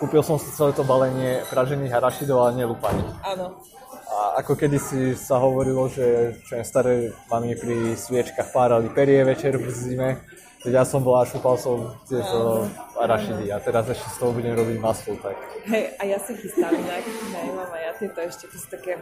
kúpil 0.00 0.24
som 0.24 0.40
si 0.40 0.48
celé 0.50 0.72
to 0.72 0.82
balenie 0.82 1.44
pražených 1.46 1.92
arašidov, 1.94 2.36
ale 2.42 2.64
nelúpaných. 2.64 3.12
Áno. 3.22 3.60
A 4.06 4.38
ako 4.38 4.54
kedysi 4.54 5.18
sa 5.18 5.42
hovorilo, 5.42 5.90
že 5.90 6.38
čo 6.46 6.56
je 6.56 6.64
staré 6.64 6.94
mami 7.26 7.58
pri 7.58 7.98
sviečkach 7.98 8.54
párali 8.54 8.86
perie 8.94 9.26
večer 9.26 9.58
v 9.58 9.66
zime, 9.66 10.22
keď 10.62 10.82
ja 10.82 10.84
som 10.86 11.02
bol 11.02 11.18
a 11.18 11.26
šúpal 11.26 11.58
som 11.58 11.94
tieto 12.06 12.66
arašidy 12.98 13.50
a 13.50 13.58
teraz 13.58 13.90
ešte 13.90 14.06
z 14.06 14.16
toho 14.18 14.30
budem 14.30 14.54
robiť 14.54 14.78
maslo, 14.78 15.18
tak 15.18 15.34
Hej, 15.66 15.98
a 15.98 16.02
ja 16.06 16.18
si 16.22 16.32
chystám 16.38 16.74
inak. 16.74 17.02
Hej, 17.06 17.48
mám 17.50 17.70
aj 17.70 17.82
ja 17.82 17.92
tieto 17.98 18.18
ešte, 18.22 18.44
to 18.46 18.56
sú 18.58 18.66
také 18.70 18.98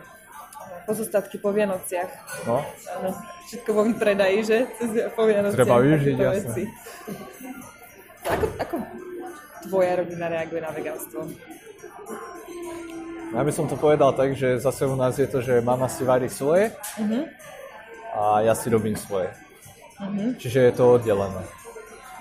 pozostatky 0.89 1.37
po 1.41 1.53
Vianociach. 1.53 2.11
no. 2.49 2.65
Áno, 3.01 3.11
všetko 3.49 3.71
vo 3.77 3.83
výpredaji, 3.85 4.39
že? 4.45 4.59
Po 5.13 5.25
Vianociach. 5.29 5.57
Treba 5.57 5.81
využiť, 5.81 6.17
veci. 6.17 6.63
Ako, 8.25 8.47
ako 8.57 8.75
tvoja 9.69 9.93
rodina 10.01 10.27
reaguje 10.33 10.61
na 10.65 10.73
vegánstvo? 10.73 11.29
Ja 13.35 13.43
by 13.43 13.51
som 13.51 13.67
to 13.67 13.75
povedal 13.75 14.13
tak, 14.13 14.33
že 14.33 14.57
zase 14.57 14.87
u 14.87 14.95
nás 14.95 15.19
je 15.19 15.27
to, 15.27 15.39
že 15.39 15.59
mama 15.61 15.87
si 15.87 16.03
varí 16.03 16.31
svoje 16.31 16.71
a 18.15 18.41
ja 18.41 18.55
si 18.55 18.71
robím 18.71 18.95
svoje. 18.95 19.31
Čiže 20.39 20.61
je 20.61 20.73
to 20.73 20.85
oddelené. 20.93 21.43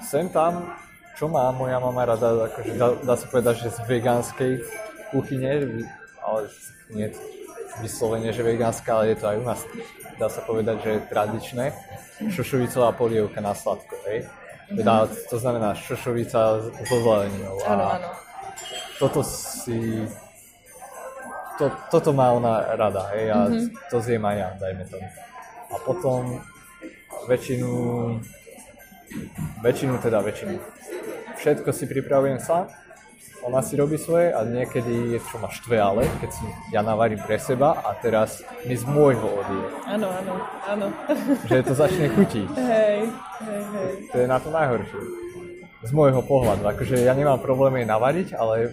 Sem 0.02 0.30
tam, 0.30 0.74
čo 1.14 1.26
má 1.28 1.50
moja 1.52 1.78
mama 1.78 2.04
rada, 2.04 2.50
akože 2.50 2.72
dá, 2.74 2.88
dá 3.00 3.14
sa 3.14 3.26
povedať, 3.28 3.62
že 3.62 3.70
z 3.72 3.80
vegánskej 3.86 4.52
kuchyne, 5.10 5.50
ale 6.20 6.50
nie 6.90 7.08
vyslovene, 7.80 8.30
že 8.30 8.42
vegánska, 8.42 8.90
ale 8.92 9.14
je 9.14 9.18
to 9.18 9.26
aj 9.28 9.38
u 9.38 9.46
nás, 9.46 9.60
dá 10.18 10.28
sa 10.30 10.42
povedať, 10.42 10.78
že 10.82 10.92
tradičné, 11.10 11.66
šošovicová 12.30 12.94
polievka 12.94 13.38
na 13.38 13.54
sladko, 13.54 13.94
hej? 14.06 14.26
Teda, 14.70 15.06
to 15.30 15.38
znamená 15.38 15.74
šošovica 15.76 16.40
so 16.86 16.98
zeleninou. 17.00 17.58
a- 17.62 17.70
Áno, 17.70 17.86
áno. 17.92 18.10
toto 18.98 19.22
si... 19.22 20.06
To, 21.56 21.66
toto 21.90 22.10
má 22.12 22.32
ona 22.32 22.74
rada, 22.74 23.08
hej, 23.12 23.30
a 23.30 23.46
Mhm. 23.46 23.52
mm-hmm. 23.52 23.70
to 23.88 23.98
zjem 24.00 24.24
aj 24.24 24.36
ja, 24.36 24.50
dajme 24.58 24.84
tomu. 24.86 25.08
A 25.70 25.76
potom 25.80 26.22
väčšinu, 27.26 27.70
väčšinu 29.60 29.94
teda 30.00 30.20
väčšinu. 30.20 30.56
Všetko 31.36 31.70
si 31.70 31.86
pripravujem 31.86 32.40
sám, 32.40 32.70
ona 33.44 33.60
si 33.60 33.76
robí 33.76 33.98
svoje 33.98 34.32
a 34.32 34.42
niekedy 34.42 35.14
je 35.14 35.20
čo 35.22 35.36
ma 35.36 35.52
štve, 35.52 35.76
ale 35.76 36.08
keď 36.18 36.30
si 36.32 36.46
ja 36.72 36.80
navarím 36.80 37.20
pre 37.20 37.36
seba 37.36 37.76
a 37.76 37.92
teraz 37.94 38.40
mi 38.64 38.74
z 38.74 38.88
môjho 38.88 39.28
odie, 39.36 39.64
Áno, 39.86 40.08
áno, 40.08 40.34
áno. 40.64 40.88
že 41.44 41.60
to 41.62 41.76
začne 41.76 42.08
chutiť. 42.10 42.48
hej, 42.72 42.98
hej, 43.42 43.62
hej. 43.68 43.92
To 44.10 44.18
je 44.18 44.28
na 44.28 44.40
to 44.40 44.48
najhoršie. 44.48 45.02
Z 45.84 45.92
môjho 45.92 46.24
pohľadu. 46.24 46.64
Akože 46.66 46.96
ja 46.98 47.12
nemám 47.12 47.38
problém 47.38 47.76
jej 47.78 47.86
navariť, 47.86 48.32
ale 48.34 48.72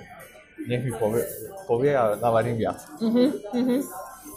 nech 0.68 0.82
mi 0.84 0.92
povie, 0.92 1.24
povie 1.66 1.92
a 1.96 2.16
navarím 2.20 2.56
viac. 2.56 2.82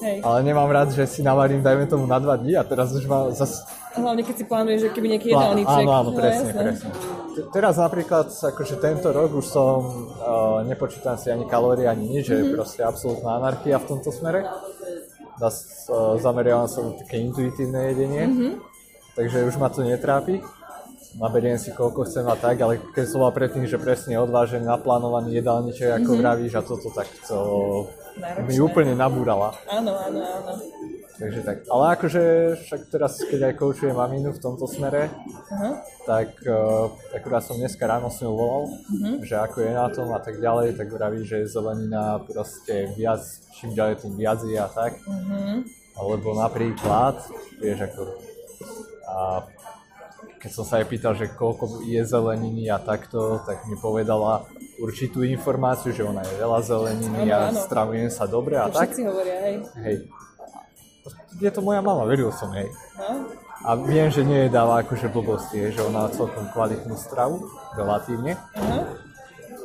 Hej. 0.03 0.19
Ale 0.19 0.43
nemám 0.43 0.67
rád, 0.67 0.91
že 0.91 1.07
si 1.07 1.23
navarím, 1.23 1.63
dajme 1.63 1.88
tomu 1.88 2.03
na 2.03 2.19
dva 2.19 2.36
dní 2.36 2.57
a 2.59 2.63
teraz 2.67 2.91
už 2.91 3.07
mám 3.07 3.31
zase... 3.31 3.63
Hlavne 3.93 4.25
keď 4.25 4.36
si 4.36 4.45
plánuješ, 4.49 4.79
že 4.81 4.89
keby 4.89 5.07
nejaký 5.15 5.27
jedálniček. 5.31 5.86
Áno, 5.86 5.91
áno, 5.93 6.09
No, 6.12 6.17
presne, 6.17 6.49
jasné. 6.49 6.59
presne. 6.59 6.89
Teraz 7.53 7.73
napríklad, 7.77 8.27
akože 8.33 8.75
tento 8.81 9.13
rok 9.13 9.31
už 9.38 9.45
som, 9.45 9.79
uh, 10.17 10.59
nepočítam 10.65 11.15
si 11.15 11.29
ani 11.29 11.45
kalórie, 11.45 11.86
ani 11.86 12.09
nič, 12.09 12.25
že 12.25 12.36
je 12.41 12.45
proste 12.51 12.81
absolútna 12.81 13.38
anarchia 13.38 13.77
v 13.79 13.86
tomto 13.86 14.09
smere. 14.09 14.49
Zas, 15.38 15.88
uh, 15.88 16.17
zameriavam 16.17 16.65
sa 16.67 16.81
na 16.83 16.97
také 16.97 17.21
intuitívne 17.21 17.93
jedenie, 17.93 18.23
takže 19.13 19.45
už 19.45 19.55
ma 19.62 19.69
to 19.69 19.86
netrápi. 19.86 20.41
Naberiem 21.13 21.56
si 21.56 21.69
koľko 21.69 22.04
chcem 22.04 22.26
a 22.26 22.34
tak, 22.34 22.58
ale 22.58 22.82
keď 22.89 23.06
som 23.06 23.21
mal 23.21 23.30
predtým, 23.30 23.63
že 23.63 23.78
presne 23.78 24.17
odvážený, 24.17 24.65
naplánovaný 24.65 25.36
jedálniček, 25.36 25.93
ako 25.95 26.12
vravíš, 26.15 26.54
a 26.54 26.62
toto 26.62 26.89
tak 26.89 27.06
to 27.23 27.38
náročné. 28.17 28.49
mi 28.49 28.56
úplne 28.58 28.93
nabúrala. 28.93 29.54
Áno, 29.67 29.93
áno, 29.93 30.19
áno. 30.19 30.54
Takže 31.13 31.39
tak. 31.41 31.58
Ale 31.69 31.93
akože 31.93 32.23
však 32.60 32.82
teraz, 32.89 33.21
keď 33.21 33.39
aj 33.47 33.56
koučujem 33.56 33.93
maminu 33.93 34.34
v 34.34 34.41
tomto 34.41 34.65
smere, 34.65 35.13
Aha. 35.47 35.86
tak 36.04 36.34
uh, 36.41 36.89
akurát 37.13 37.39
som 37.39 37.54
dneska 37.54 37.86
ráno 37.86 38.10
s 38.10 38.17
ňou 38.19 38.34
volal, 38.34 38.63
Mhm. 38.89 39.21
že 39.21 39.38
ako 39.38 39.58
je 39.62 39.71
na 39.71 39.88
tom 39.88 40.10
a 40.10 40.19
tak 40.19 40.41
ďalej, 40.41 40.73
tak 40.73 40.89
vraví, 40.89 41.21
že 41.21 41.45
zelenina 41.45 42.17
proste 42.19 42.89
viac, 42.91 43.21
čím 43.54 43.71
ďalej 43.71 44.02
tým 44.02 44.13
viac 44.15 44.41
je 44.41 44.58
a 44.58 44.65
tak. 44.65 44.97
Mhm. 45.06 45.62
Alebo 45.93 46.34
napríklad, 46.34 47.21
vieš 47.60 47.86
ako, 47.86 48.02
a 49.06 49.45
keď 50.43 50.51
som 50.51 50.67
sa 50.67 50.77
jej 50.77 50.86
pýtal, 50.86 51.15
že 51.15 51.32
koľko 51.32 51.82
je 51.82 52.03
zeleniny 52.03 52.67
a 52.67 52.75
takto, 52.75 53.39
tak 53.41 53.63
mi 53.63 53.73
povedala 53.73 54.43
určitú 54.75 55.23
informáciu, 55.23 55.89
že 55.89 56.03
ona 56.03 56.19
je 56.19 56.36
veľa 56.36 56.60
zeleniny 56.62 57.32
a 57.32 57.47
áno. 57.47 57.58
stravujem 57.58 58.12
sa 58.12 58.27
dobre 58.27 58.60
a 58.60 58.67
To 58.67 58.75
tak. 58.75 58.91
všetci 58.91 59.01
hovoria, 59.08 59.38
hej. 59.41 59.56
Hej. 59.79 59.95
Je 61.36 61.49
to 61.49 61.60
moja 61.60 61.79
mama, 61.79 62.03
veril 62.03 62.29
som 62.29 62.51
jej. 62.51 62.67
No, 62.99 63.25
A 63.63 63.73
viem, 63.73 64.12
že 64.12 64.21
nie 64.21 64.45
je 64.45 64.51
dáva 64.51 64.84
akože 64.84 65.08
blbosti, 65.08 65.71
že 65.71 65.79
ona 65.82 66.06
má 66.06 66.12
celkom 66.12 66.51
kvalitnú 66.51 66.93
stravu, 66.93 67.47
relatívne. 67.73 68.36
aha. 68.53 68.84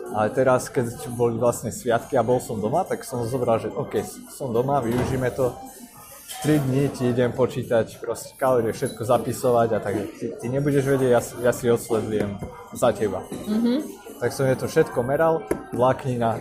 Ale 0.09 0.33
teraz, 0.33 0.73
keď 0.73 0.89
boli 1.13 1.37
vlastne 1.37 1.69
sviatky 1.69 2.17
a 2.17 2.25
bol 2.25 2.39
som 2.39 2.57
doma, 2.57 2.81
tak 2.81 3.05
som 3.05 3.29
zobral, 3.29 3.59
že 3.59 3.69
OK, 3.69 4.01
som 4.31 4.49
doma, 4.49 4.81
využíme 4.81 5.29
to. 5.35 5.53
3 6.43 6.59
dní 6.59 6.89
ti 6.95 7.11
idem 7.11 7.35
počítať 7.35 7.99
proste 7.99 8.39
kalórie, 8.39 8.71
všetko 8.71 9.03
zapisovať 9.03 9.69
a 9.75 9.79
tak. 9.83 9.95
Ty, 10.23 10.27
ty 10.39 10.47
nebudeš 10.47 10.87
vedieť, 10.87 11.11
ja, 11.11 11.21
ja 11.43 11.53
si 11.53 11.67
odsledujem 11.67 12.39
za 12.71 12.95
teba. 12.95 13.27
Mm-hmm. 13.27 13.79
Tak 14.23 14.31
som 14.31 14.47
je 14.47 14.57
to 14.59 14.71
všetko 14.71 15.03
meral, 15.03 15.43
vláknina 15.75 16.39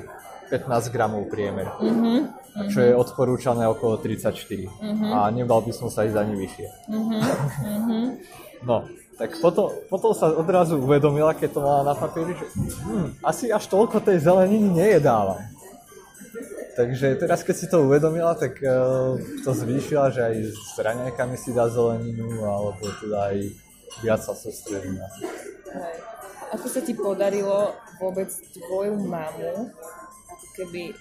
15 0.54 0.94
gramov 0.94 1.26
priemer. 1.34 1.66
Mm-hmm. 1.82 2.20
A 2.58 2.60
čo 2.70 2.86
je 2.86 2.94
odporúčané 2.94 3.66
okolo 3.66 3.98
34. 3.98 4.30
Mm-hmm. 4.70 5.12
A 5.14 5.34
nebal 5.34 5.66
by 5.66 5.74
som 5.74 5.90
sa 5.90 6.06
ísť 6.06 6.18
ani 6.18 6.34
vyššie. 6.46 6.68
Mm-hmm. 6.94 8.06
No, 8.70 8.86
tak 9.18 9.34
potom, 9.42 9.74
potom 9.90 10.14
sa 10.14 10.30
odrazu 10.30 10.78
uvedomila, 10.78 11.34
keď 11.34 11.58
to 11.58 11.60
mala 11.66 11.82
na 11.90 11.96
papieri, 11.98 12.38
že 12.38 12.46
hm, 12.86 13.18
asi 13.26 13.50
až 13.50 13.66
toľko 13.66 13.98
tej 14.06 14.22
zeleniny 14.22 14.70
nejedávam. 14.70 15.42
Takže 16.78 17.18
teraz, 17.18 17.42
keď 17.42 17.56
si 17.58 17.66
to 17.66 17.90
uvedomila, 17.90 18.38
tak 18.38 18.62
uh, 18.62 19.18
to 19.42 19.50
zvýšila, 19.50 20.14
že 20.14 20.22
aj 20.22 20.36
s 20.54 20.78
raňajkami 20.78 21.34
si 21.34 21.50
dá 21.50 21.66
zeleninu, 21.66 22.46
alebo 22.46 22.86
teda 23.02 23.34
aj 23.34 23.38
viac 24.06 24.22
sa 24.22 24.38
sústredí 24.38 24.94
na. 24.94 25.10
Ako 26.54 26.70
sa 26.70 26.86
ti 26.86 26.94
podarilo 26.94 27.74
vôbec 27.98 28.30
tvoju 28.30 28.94
mamu 28.94 29.74
keby 30.54 30.94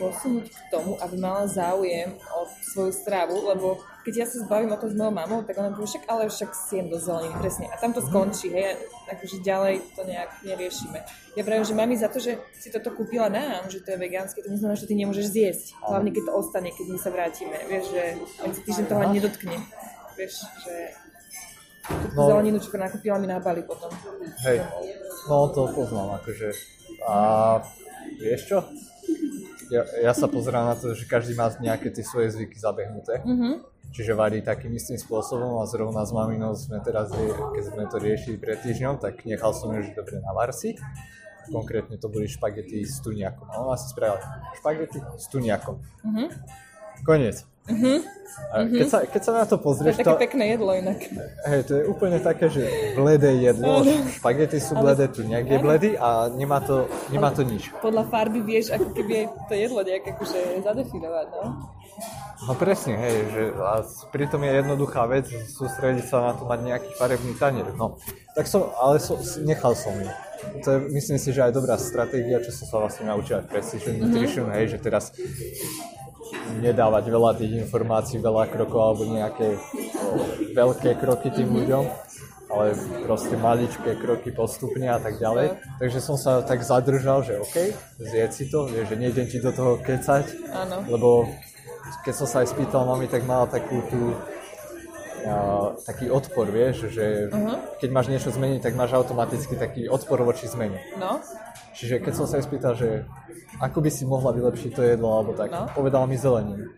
posunúť 0.00 0.48
k 0.48 0.60
tomu, 0.72 0.96
aby 1.04 1.16
mala 1.20 1.44
záujem 1.44 2.16
o 2.16 2.48
svoju 2.72 2.92
stravu, 2.96 3.36
lebo 3.52 3.76
keď 4.04 4.14
ja 4.16 4.26
sa 4.26 4.40
zbavím 4.42 4.72
o 4.72 4.78
to 4.80 4.88
s 4.88 4.94
mojou 4.96 5.12
mamou, 5.12 5.40
tak 5.44 5.60
ona 5.60 5.70
povie 5.70 5.88
však, 5.88 6.04
ale 6.08 6.28
však 6.28 6.50
siem 6.56 6.88
do 6.88 6.96
zeleniny, 6.96 7.36
presne. 7.36 7.66
A 7.68 7.76
tam 7.76 7.92
to 7.92 8.00
skončí, 8.00 8.48
hej, 8.48 8.80
akože 9.08 9.44
ďalej 9.44 9.74
to 9.92 10.02
nejak 10.08 10.30
neriešime. 10.42 11.00
Ja 11.36 11.42
pravím, 11.44 11.64
že 11.68 11.74
mami 11.76 11.94
za 12.00 12.08
to, 12.08 12.18
že 12.18 12.40
si 12.56 12.72
toto 12.72 12.90
kúpila 12.96 13.28
nám, 13.28 13.68
že 13.68 13.84
to 13.84 13.92
je 13.92 13.98
vegánske, 14.00 14.40
to 14.40 14.50
neznamená, 14.50 14.76
že 14.80 14.88
ty 14.88 14.94
nemôžeš 14.96 15.26
zjesť. 15.30 15.66
Hlavne 15.84 16.10
keď 16.10 16.22
to 16.28 16.32
ostane, 16.32 16.68
keď 16.72 16.86
my 16.88 16.98
sa 16.98 17.10
vrátime. 17.12 17.56
Vieš, 17.68 17.84
že 17.92 18.02
ani 18.40 18.52
sa 18.56 18.62
týždeň 18.64 18.84
toho 18.88 19.00
ani 19.00 19.14
nedotkne. 19.20 19.56
Vieš, 20.16 20.32
že 20.64 20.74
No. 22.14 22.28
zeleninu, 22.28 22.60
čo 22.62 22.70
nakúpila 22.76 23.18
mi 23.18 23.26
na 23.26 23.40
Bali 23.42 23.66
potom. 23.66 23.90
Hej, 24.46 24.62
no 25.26 25.48
to 25.50 25.66
poznám, 25.74 26.22
akože. 26.22 26.52
A 27.08 27.16
vieš 28.20 28.46
čo? 28.46 28.58
Ja, 29.70 29.86
ja 30.02 30.12
sa 30.14 30.26
pozerám 30.26 30.70
na 30.70 30.76
to, 30.76 30.92
že 30.94 31.06
každý 31.06 31.34
má 31.34 31.50
nejaké 31.58 31.90
tie 31.94 32.02
svoje 32.02 32.30
zvyky 32.34 32.58
zabehnuté. 32.58 33.22
Mhm. 33.22 33.69
Čiže 33.90 34.14
varí 34.14 34.38
takým 34.38 34.70
istým 34.78 34.94
spôsobom 34.94 35.58
a 35.58 35.66
zrovna 35.66 36.06
s 36.06 36.14
maminou 36.14 36.54
sme 36.54 36.78
teraz, 36.78 37.10
keď 37.10 37.62
sme 37.66 37.84
to 37.90 37.98
riešili 37.98 38.38
pred 38.38 38.62
týždňom, 38.62 39.02
tak 39.02 39.26
nechal 39.26 39.50
som 39.50 39.74
ju, 39.74 39.82
že 39.82 39.98
dobre 39.98 40.22
na 40.22 40.30
varsi. 40.30 40.78
Konkrétne 41.50 41.98
to 41.98 42.06
boli 42.06 42.30
špagety 42.30 42.86
s 42.86 43.02
tuniakom. 43.02 43.50
A 43.50 43.66
ona 43.66 43.74
si 43.74 43.90
spravila 43.90 44.22
špagety 44.62 45.02
s 45.18 45.26
tuniakom. 45.26 45.82
Mhm. 46.06 46.30
Koniec. 47.02 47.49
A 48.50 48.66
keď, 48.66 48.86
sa, 48.88 48.98
keď 49.06 49.22
sa 49.22 49.32
na 49.42 49.44
to 49.46 49.58
To 49.58 49.62
je 49.62 49.64
pozrieš, 49.66 49.94
také 50.00 50.10
to, 50.10 50.18
pekné 50.18 50.44
jedlo 50.54 50.70
inak. 50.74 50.98
hej, 51.50 51.60
to 51.66 51.72
je 51.76 51.82
úplne 51.86 52.18
také, 52.18 52.46
že 52.50 52.62
bledé 52.94 53.36
jedlo, 53.42 53.84
špagety 54.16 54.58
sú 54.58 54.74
bledé, 54.74 55.06
tuniak 55.06 55.46
je 55.46 55.58
bledý 55.58 55.90
a 55.98 56.26
nemá 56.30 56.58
to, 56.62 56.86
nemá 57.14 57.30
to 57.30 57.42
nič. 57.46 57.70
Podľa 57.78 58.10
farby 58.10 58.42
vieš, 58.42 58.74
ako 58.74 58.90
keby 58.90 59.12
aj 59.22 59.26
to 59.46 59.54
jedlo 59.54 59.80
nejak 59.86 60.02
akože 60.02 60.38
zadefinovať, 60.66 61.26
no. 61.36 61.42
No 62.48 62.56
presne, 62.56 62.96
hej, 62.96 63.16
že 63.28 63.42
a 63.60 63.84
pritom 64.08 64.40
je 64.40 64.52
jednoduchá 64.64 65.04
vec 65.04 65.28
sústrediť 65.28 66.08
sa 66.08 66.32
na 66.32 66.32
to 66.32 66.48
mať 66.48 66.60
nejaký 66.64 66.90
farebný 66.96 67.36
tanier. 67.36 67.68
No, 67.76 68.00
tak 68.32 68.48
som, 68.48 68.72
ale 68.80 68.96
som, 68.96 69.20
nechal 69.44 69.76
som 69.76 69.92
ju. 69.92 70.08
To 70.64 70.68
je, 70.72 70.78
myslím 70.96 71.20
si, 71.20 71.36
že 71.36 71.44
aj 71.44 71.52
dobrá 71.52 71.76
stratégia, 71.76 72.40
čo 72.40 72.48
som 72.56 72.64
sa 72.64 72.76
vlastne 72.80 73.04
naučil 73.12 73.36
aj 73.36 73.44
v 73.44 73.50
Precision 73.52 73.94
Nutrition, 74.00 74.48
hej, 74.56 74.72
že 74.72 74.78
teraz 74.80 75.12
nedávať 76.60 77.04
veľa 77.08 77.32
tých 77.38 77.52
informácií, 77.66 78.20
veľa 78.20 78.48
krokov 78.52 78.80
alebo 78.80 79.02
nejaké 79.08 79.56
o, 79.56 80.18
veľké 80.52 80.98
kroky 81.00 81.32
tým 81.32 81.50
ľuďom, 81.50 81.84
ale 82.50 82.74
proste 83.06 83.34
maličké 83.38 83.96
kroky 83.98 84.34
postupne 84.34 84.90
a 84.90 84.98
tak 84.98 85.16
ďalej. 85.22 85.58
Takže 85.78 85.98
som 86.02 86.18
sa 86.18 86.42
tak 86.42 86.60
zadržal, 86.66 87.22
že 87.22 87.38
OK, 87.40 87.56
zjedz 88.02 88.32
si 88.34 88.44
to, 88.50 88.66
vieš, 88.66 88.90
že 88.90 88.96
nejdem 88.98 89.26
ti 89.30 89.38
do 89.38 89.54
toho 89.54 89.78
kecať, 89.78 90.50
Áno. 90.50 90.76
lebo 90.90 91.30
keď 92.04 92.14
som 92.14 92.26
sa 92.26 92.42
aj 92.42 92.54
spýtal 92.54 92.86
mami, 92.86 93.06
tak 93.10 93.26
mala 93.26 93.46
takú 93.50 93.82
tú 93.90 94.14
taký 95.82 96.08
odpor, 96.08 96.46
vieš, 96.46 96.88
že 96.88 97.28
Mhm. 97.28 97.78
keď 97.78 97.88
máš 97.90 98.06
niečo 98.08 98.30
zmeniť, 98.30 98.60
tak 98.60 98.74
máš 98.74 98.92
automaticky 98.92 99.54
taký 99.54 99.86
odpor 99.86 100.20
voči 100.20 100.46
zmene. 100.46 100.80
No, 100.96 101.20
Čiže 101.70 101.98
keď 101.98 102.12
som 102.12 102.26
sa 102.26 102.36
jej 102.36 102.44
spýtal, 102.44 102.74
že 102.74 103.08
ako 103.56 103.80
by 103.80 103.88
si 103.88 104.04
mohla 104.04 104.32
vylepšiť 104.32 104.70
to 104.70 104.82
jedlo, 104.82 105.16
alebo 105.16 105.32
tak, 105.32 105.48
No. 105.48 105.64
povedala 105.72 106.04
mi 106.04 106.14
zeleninu. 106.14 106.68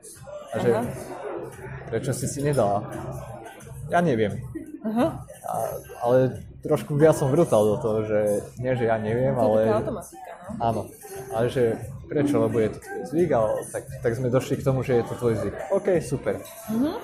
A 0.49 0.59
že 0.59 0.71
Aha. 0.71 0.85
prečo 1.89 2.13
si 2.13 2.27
si 2.27 2.39
nedala? 2.39 2.87
Ja 3.89 3.99
neviem. 3.99 4.39
aha. 4.83 5.27
A, 5.43 5.55
ale 6.03 6.17
trošku 6.61 6.95
viac 6.95 7.15
som 7.15 7.31
vrtal 7.31 7.63
do 7.65 7.77
toho, 7.77 7.99
že 8.03 8.21
nie, 8.59 8.75
že 8.75 8.87
ja 8.87 8.95
neviem, 8.97 9.35
To 9.35 9.39
je 9.39 9.45
ale 9.45 9.59
taká 9.61 9.77
automatika, 9.77 10.31
no. 10.39 10.53
áno. 10.61 10.83
Ale 11.31 11.47
že 11.51 11.63
prečo, 12.13 12.37
lebo 12.39 12.57
je 12.59 12.69
to 12.69 12.79
tvoj 12.79 13.03
zvyk, 13.09 13.31
ale 13.33 13.51
tak, 13.69 13.83
tak 13.99 14.13
sme 14.13 14.29
došli 14.29 14.55
k 14.57 14.63
tomu, 14.63 14.85
že 14.85 15.01
je 15.01 15.05
to 15.05 15.15
tvoj 15.17 15.35
zvyk. 15.41 15.55
OK, 15.73 15.89
super. 15.99 16.35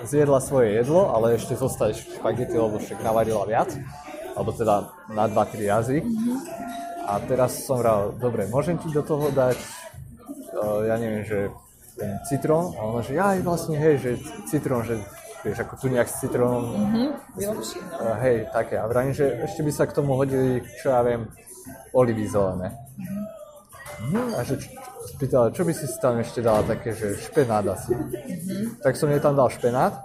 Zjedla 0.05 0.39
svoje 0.39 0.77
jedlo, 0.77 1.09
ale 1.09 1.33
ešte 1.33 1.57
zostať 1.57 2.21
špagety, 2.21 2.53
lebo 2.53 2.77
však 2.77 3.01
navarila 3.01 3.43
viac, 3.43 3.73
alebo 4.33 4.49
teda 4.51 4.75
na 5.09 5.25
2-3 5.25 5.65
razy. 5.65 5.97
A 7.03 7.17
teraz 7.19 7.65
som 7.65 7.81
vral, 7.81 8.13
dobre, 8.13 8.45
môžem 8.45 8.77
ti 8.77 8.85
do 8.89 9.01
toho 9.01 9.33
dať, 9.33 9.57
uh, 10.53 10.85
ja 10.85 10.95
neviem, 10.95 11.25
že 11.25 11.49
ten 11.97 12.21
citrón, 12.23 12.77
a 12.77 12.85
ona, 12.85 13.01
že 13.01 13.17
aj 13.17 13.41
vlastne, 13.41 13.75
hej, 13.75 13.95
že 13.97 14.11
citrón, 14.45 14.85
že 14.85 15.01
vieš, 15.41 15.57
ako 15.59 15.73
tu 15.75 15.87
nejak 15.89 16.05
s 16.05 16.21
citrónom, 16.21 16.63
Hm, 16.69 17.11
vylepší, 17.33 17.79
no. 17.81 17.95
uh, 17.97 18.15
hej, 18.21 18.45
také. 18.53 18.77
A 18.77 18.85
vravím, 18.85 19.11
že 19.11 19.25
ešte 19.41 19.65
by 19.65 19.71
sa 19.73 19.83
k 19.83 19.95
tomu 19.95 20.13
hodili, 20.13 20.61
čo 20.77 20.93
ja 20.93 21.01
viem, 21.01 21.25
olivy 21.91 22.29
zelené. 22.29 22.77
Mhm. 23.99 24.31
A 24.31 24.43
že 24.47 24.55
č- 24.55 24.71
spýtala, 25.05 25.55
čo 25.55 25.63
by 25.63 25.71
si 25.71 25.85
tam 25.99 26.19
ešte 26.19 26.43
dala 26.43 26.63
také, 26.67 26.91
že 26.91 27.15
špenát 27.19 27.63
asi. 27.67 27.95
Tak 28.83 28.99
som 28.99 29.07
jej 29.07 29.23
tam 29.23 29.35
dal 29.35 29.47
špenát, 29.47 29.95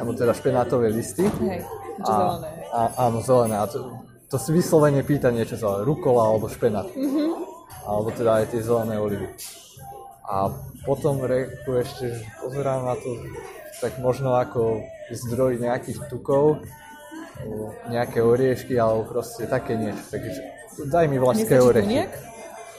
alebo 0.00 0.12
teda 0.12 0.36
špenátové 0.36 0.92
listy. 0.92 1.24
Hej, 1.24 1.64
A, 2.04 2.10
zelené, 2.10 2.50
a, 2.74 2.80
áno, 3.08 3.18
zelené. 3.22 3.56
A 3.56 3.64
to, 3.70 4.02
to 4.28 4.36
si 4.36 4.50
vyslovene 4.50 5.00
pýta 5.06 5.30
niečo 5.30 5.56
zelené. 5.56 5.86
Rukola 5.86 6.34
alebo 6.34 6.50
špenát. 6.50 6.90
Mhm. 6.90 7.46
Alebo 7.84 8.08
teda 8.12 8.40
aj 8.42 8.44
tie 8.52 8.60
zelené 8.64 8.96
olivy. 8.96 9.28
A 10.24 10.48
potom 10.88 11.20
reku 11.20 11.76
ešte, 11.76 12.16
že 12.16 12.24
pozerám 12.40 12.88
na 12.88 12.96
to 12.96 13.12
tak 13.84 14.00
možno 14.00 14.40
ako 14.40 14.80
zdroj 15.12 15.60
nejakých 15.60 16.08
tukov, 16.08 16.64
nejaké 17.92 18.24
oriešky, 18.24 18.80
alebo 18.80 19.04
proste 19.04 19.44
také 19.44 19.76
niečo. 19.76 20.00
Takže 20.08 20.30
daj 20.88 21.06
mi 21.12 21.20
vlašské 21.20 21.60
orechy. 21.60 21.84
tuniak? 21.84 22.33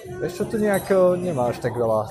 Vieš 0.06 0.34
čo, 0.38 0.44
tu 0.46 0.56
nejak 0.62 0.86
nemáš 1.18 1.58
tak 1.60 1.74
veľa 1.74 2.06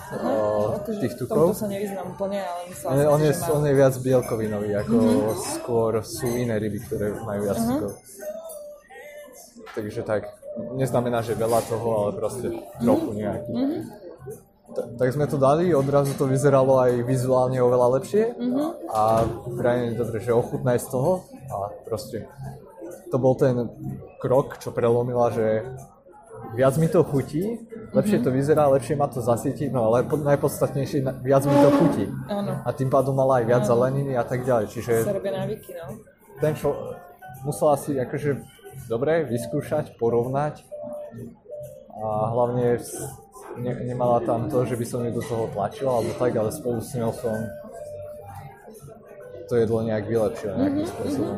Akože 0.83 0.98
tých 0.98 1.14
tukov. 1.14 1.54
tomto 1.54 1.62
sa 1.62 1.68
nevyznám 1.70 2.07
úplne, 2.11 2.38
ale 2.42 2.61
myslela 2.68 2.90
On, 2.90 2.98
on, 3.16 3.20
je, 3.22 3.33
že 3.33 3.50
on 3.54 3.62
je 3.62 3.74
viac 3.74 3.94
bielkovinový, 3.96 4.70
ako 4.76 4.96
skôr 5.38 5.92
sú 6.02 6.26
iné 6.26 6.59
ryby, 6.59 6.83
ktoré 6.85 7.14
majú 7.22 7.40
viac 7.46 7.59
tukov. 7.59 7.92
Takže 9.74 10.00
tak, 10.02 10.22
neznamená, 10.74 11.22
že 11.22 11.35
veľa 11.35 11.61
toho, 11.66 11.88
ale 12.07 12.11
proste 12.14 12.46
trochu 12.78 13.11
nejaký. 13.14 13.52
Ta- 14.74 14.90
tak 14.98 15.09
sme 15.14 15.26
to 15.30 15.38
dali, 15.38 15.70
odrazu 15.70 16.18
to 16.18 16.26
vyzeralo 16.26 16.83
aj 16.83 17.07
vizuálne 17.07 17.59
oveľa 17.62 17.98
lepšie. 17.98 18.35
A 18.90 19.22
vrajme 19.46 19.94
dobre, 19.94 20.18
že 20.18 20.35
ochutnaj 20.35 20.83
z 20.83 20.87
toho. 20.90 21.26
A 21.50 21.70
proste 21.87 22.26
to 23.11 23.16
bol 23.22 23.38
ten 23.38 23.70
krok, 24.18 24.59
čo 24.59 24.74
prelomila, 24.74 25.30
že 25.30 25.62
viac 26.55 26.75
mi 26.79 26.87
to 26.87 27.03
chutí, 27.03 27.67
lepšie 27.93 28.23
to 28.23 28.31
vyzerá, 28.31 28.71
lepšie 28.71 28.95
ma 28.95 29.07
to 29.07 29.21
zasíti, 29.21 29.69
no 29.69 29.90
ale 29.90 30.07
po- 30.07 30.17
najpodstatnejšie, 30.17 31.03
na- 31.03 31.17
viac 31.19 31.43
mi 31.45 31.55
to 31.55 31.71
chutí. 31.71 32.05
Áno. 32.27 32.62
A 32.62 32.69
tým 32.71 32.88
pádom 32.88 33.14
mala 33.14 33.43
aj 33.43 33.45
viac 33.45 33.62
zeleniny 33.67 34.14
a 34.14 34.25
tak 34.25 34.43
ďalej. 34.43 34.71
Čiže 34.71 34.93
Sa 35.03 35.12
robia 35.12 35.35
návyky, 35.35 35.71
no. 35.75 35.99
ten 36.38 36.55
čo 36.55 36.75
musela 37.43 37.75
si 37.77 37.95
akože 37.95 38.40
dobre 38.87 39.27
vyskúšať, 39.27 39.99
porovnať 39.99 40.62
a 41.95 42.07
hlavne 42.31 42.79
ne, 43.59 43.73
nemala 43.87 44.19
tam 44.23 44.51
to, 44.51 44.67
že 44.67 44.75
by 44.75 44.87
som 44.87 45.01
ju 45.07 45.14
do 45.14 45.23
toho 45.23 45.47
tlačil 45.51 45.87
alebo 45.87 46.11
tak, 46.19 46.35
ale 46.35 46.51
spolu 46.51 46.83
s 46.83 46.90
ňou 46.95 47.12
som 47.14 47.35
to 49.45 49.55
jedlo 49.55 49.85
nejak 49.85 50.09
vylepšil 50.09 50.57
nejakým 50.57 50.87
spôsobom. 50.88 51.37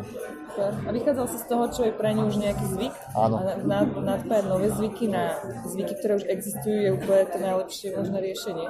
Super. 0.56 0.72
A 0.72 0.88
vychádzal 0.88 1.26
si 1.28 1.36
z 1.36 1.46
toho, 1.52 1.64
čo 1.68 1.80
je 1.84 1.92
pre 1.92 2.16
ňu 2.16 2.32
už 2.32 2.40
nejaký 2.40 2.64
zvyk? 2.64 2.94
Áno. 3.12 3.36
A 3.36 3.42
na- 3.44 3.60
nad, 3.60 3.92
nadpájať 3.92 4.44
nové 4.48 4.72
zvyky 4.72 5.04
na 5.12 5.36
zvyky, 5.68 5.92
ktoré 6.00 6.16
už 6.16 6.24
existujú, 6.32 6.76
je 6.80 6.90
úplne 6.96 7.28
to 7.28 7.36
najlepšie 7.36 7.92
možné 7.92 8.18
riešenie. 8.24 8.64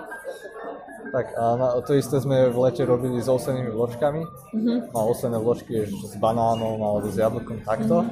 Tak 1.15 1.27
a 1.39 1.43
na, 1.55 1.67
to 1.87 1.95
isté 1.95 2.19
sme 2.19 2.51
v 2.51 2.59
lete 2.59 2.83
robili 2.83 3.23
s 3.23 3.31
ovsenými 3.31 3.71
vločkami. 3.71 4.23
Mm-hmm. 4.27 4.79
A 4.91 4.99
ovsené 4.99 5.39
vločky 5.39 5.73
je 5.79 5.95
s 5.95 6.19
banánom 6.19 6.83
alebo 6.83 7.07
s 7.07 7.15
jablkom 7.15 7.63
takto. 7.63 8.03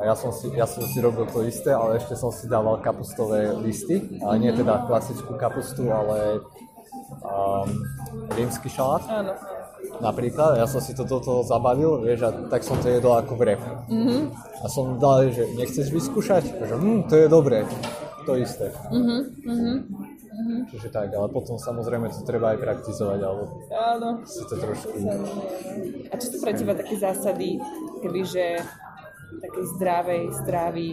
A 0.00 0.08
ja 0.08 0.16
som, 0.16 0.32
si, 0.32 0.48
ja 0.56 0.64
som 0.64 0.80
si 0.80 0.96
robil 1.04 1.28
to 1.28 1.44
isté, 1.44 1.76
ale 1.76 2.00
ešte 2.00 2.16
som 2.16 2.32
si 2.32 2.48
dával 2.48 2.80
kapustové 2.80 3.52
listy. 3.60 4.16
Ale 4.24 4.40
nie 4.40 4.48
teda 4.56 4.88
klasickú 4.88 5.36
kapustu, 5.36 5.92
ale 5.92 6.40
um, 7.20 7.68
rímsky 8.32 8.72
šalát 8.72 9.04
áno. 9.12 9.36
Napríklad. 10.00 10.58
Ja 10.58 10.66
som 10.66 10.80
si 10.80 10.96
to 10.96 11.04
do 11.04 11.20
toho 11.20 11.40
zabavil, 11.44 12.00
vieš, 12.02 12.26
a 12.26 12.30
tak 12.48 12.64
som 12.64 12.80
to 12.80 12.88
jedol 12.88 13.16
ako 13.16 13.36
vrep. 13.36 13.60
Mm-hmm. 13.86 14.20
A 14.60 14.66
som 14.66 14.96
dal, 14.96 15.30
že 15.30 15.46
nechceš 15.54 15.92
vyskúšať? 15.92 16.56
Že, 16.56 16.74
hm, 16.76 17.00
to 17.06 17.14
je 17.20 17.26
dobré. 17.28 17.68
To 18.24 18.36
isté. 18.36 18.72
Čiže 20.72 20.88
tak, 20.88 21.12
ale 21.12 21.28
potom 21.28 21.60
samozrejme 21.60 22.08
to 22.08 22.24
treba 22.24 22.56
aj 22.56 22.58
praktizovať, 22.64 23.20
alebo 23.20 23.42
Áno. 23.68 24.24
si 24.24 24.40
to 24.48 24.56
trošku... 24.56 24.96
A 26.08 26.14
čo 26.16 26.26
sú 26.32 26.36
pre 26.40 26.52
teba 26.56 26.72
také 26.72 26.96
zásady, 26.96 27.60
kebyže 28.00 28.64
takej 29.40 29.64
zdravej 29.76 30.22
stravy 30.42 30.88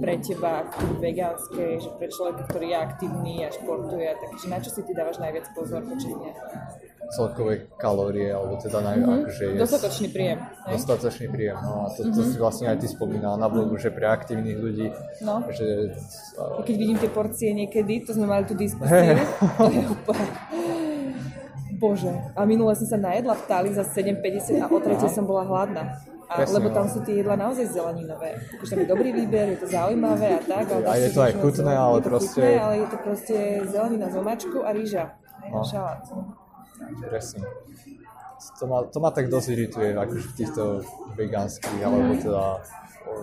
pre 0.00 0.14
teba, 0.20 0.66
akoby 0.66 0.94
vegánskej, 1.00 1.70
že 1.80 1.90
pre 1.96 2.06
človeka, 2.12 2.42
ktorý 2.48 2.66
je 2.72 2.76
aktívny 2.76 3.34
a 3.44 3.48
športuje, 3.48 4.08
takže 4.16 4.46
na 4.48 4.58
čo 4.60 4.70
si 4.72 4.80
ty 4.84 4.92
dávaš 4.92 5.18
najviac 5.18 5.46
pozor 5.56 5.82
počas 5.88 6.12
dňa? 6.12 6.32
celkové 7.10 7.66
kalórie, 7.74 8.30
alebo 8.30 8.54
teda 8.56 8.78
naj, 8.86 8.96
mm-hmm. 9.02 9.18
akože 9.26 9.42
je 9.42 9.58
Dostatočný 9.58 10.08
príjem, 10.14 10.38
hej? 10.38 10.72
dostatočný 10.78 11.26
príjem. 11.26 11.56
No 11.58 11.72
a 11.82 11.86
to, 11.90 12.00
to 12.06 12.20
si 12.22 12.36
vlastne 12.38 12.70
aj 12.70 12.78
ty 12.78 12.86
spomínal 12.86 13.34
na 13.34 13.50
blogu, 13.50 13.74
že 13.82 13.90
pre 13.90 14.06
aktívnych 14.06 14.54
ľudí, 14.54 14.94
No. 15.26 15.42
že 15.50 15.90
A 16.38 16.62
keď 16.62 16.76
vidím 16.78 16.98
tie 17.02 17.10
porcie 17.10 17.50
niekedy, 17.50 18.06
to 18.06 18.14
sme 18.14 18.30
mali 18.30 18.46
tú 18.46 18.54
diskusiu, 18.54 19.18
to 19.58 19.70
je 19.74 19.84
úplne... 19.90 20.26
Bože, 21.80 22.12
a 22.36 22.44
minule 22.44 22.76
som 22.76 22.84
sa 22.84 22.98
najedla 23.00 23.32
v 23.40 23.44
Tali 23.48 23.70
za 23.72 23.82
7,50 23.88 24.60
a 24.60 24.68
o 24.68 24.78
tretej 24.78 25.10
som 25.10 25.24
bola 25.24 25.48
hladná. 25.48 25.96
A, 26.30 26.46
Presne, 26.46 26.62
lebo 26.62 26.68
no. 26.70 26.74
tam 26.78 26.86
sú 26.86 27.02
tie 27.02 27.26
jedla 27.26 27.34
naozaj 27.34 27.74
zeleninové. 27.74 28.38
Takže 28.54 28.70
tam 28.70 28.80
je 28.86 28.88
dobrý 28.88 29.10
výber, 29.10 29.50
je 29.50 29.58
to 29.58 29.66
zaujímavé 29.66 30.38
a 30.38 30.40
tak. 30.46 30.66
Ale 30.70 30.86
A 30.86 30.94
je 30.94 31.10
to 31.10 31.20
aj 31.26 31.32
chutné, 31.42 31.72
ale 31.74 31.94
je 31.98 32.02
to 32.06 32.10
proste- 32.14 32.38
Chutné, 32.46 32.60
ale 32.62 32.74
je 32.78 32.86
to 32.86 32.98
proste 33.02 33.36
zelenina 33.66 34.06
z 34.06 34.14
omáčku 34.14 34.58
a 34.62 34.70
rýža. 34.70 35.04
No. 35.50 35.66
šalát. 35.66 36.06
presne. 37.10 37.42
To 38.62 38.64
ma, 38.70 38.78
to 38.88 38.98
ma 39.02 39.10
tak 39.10 39.28
dosť 39.28 39.48
irituje, 39.52 39.92
akože 39.92 40.22
v 40.22 40.34
týchto 40.38 40.62
vegánskych, 41.18 41.82
alebo 41.82 42.14
teda 42.16 42.44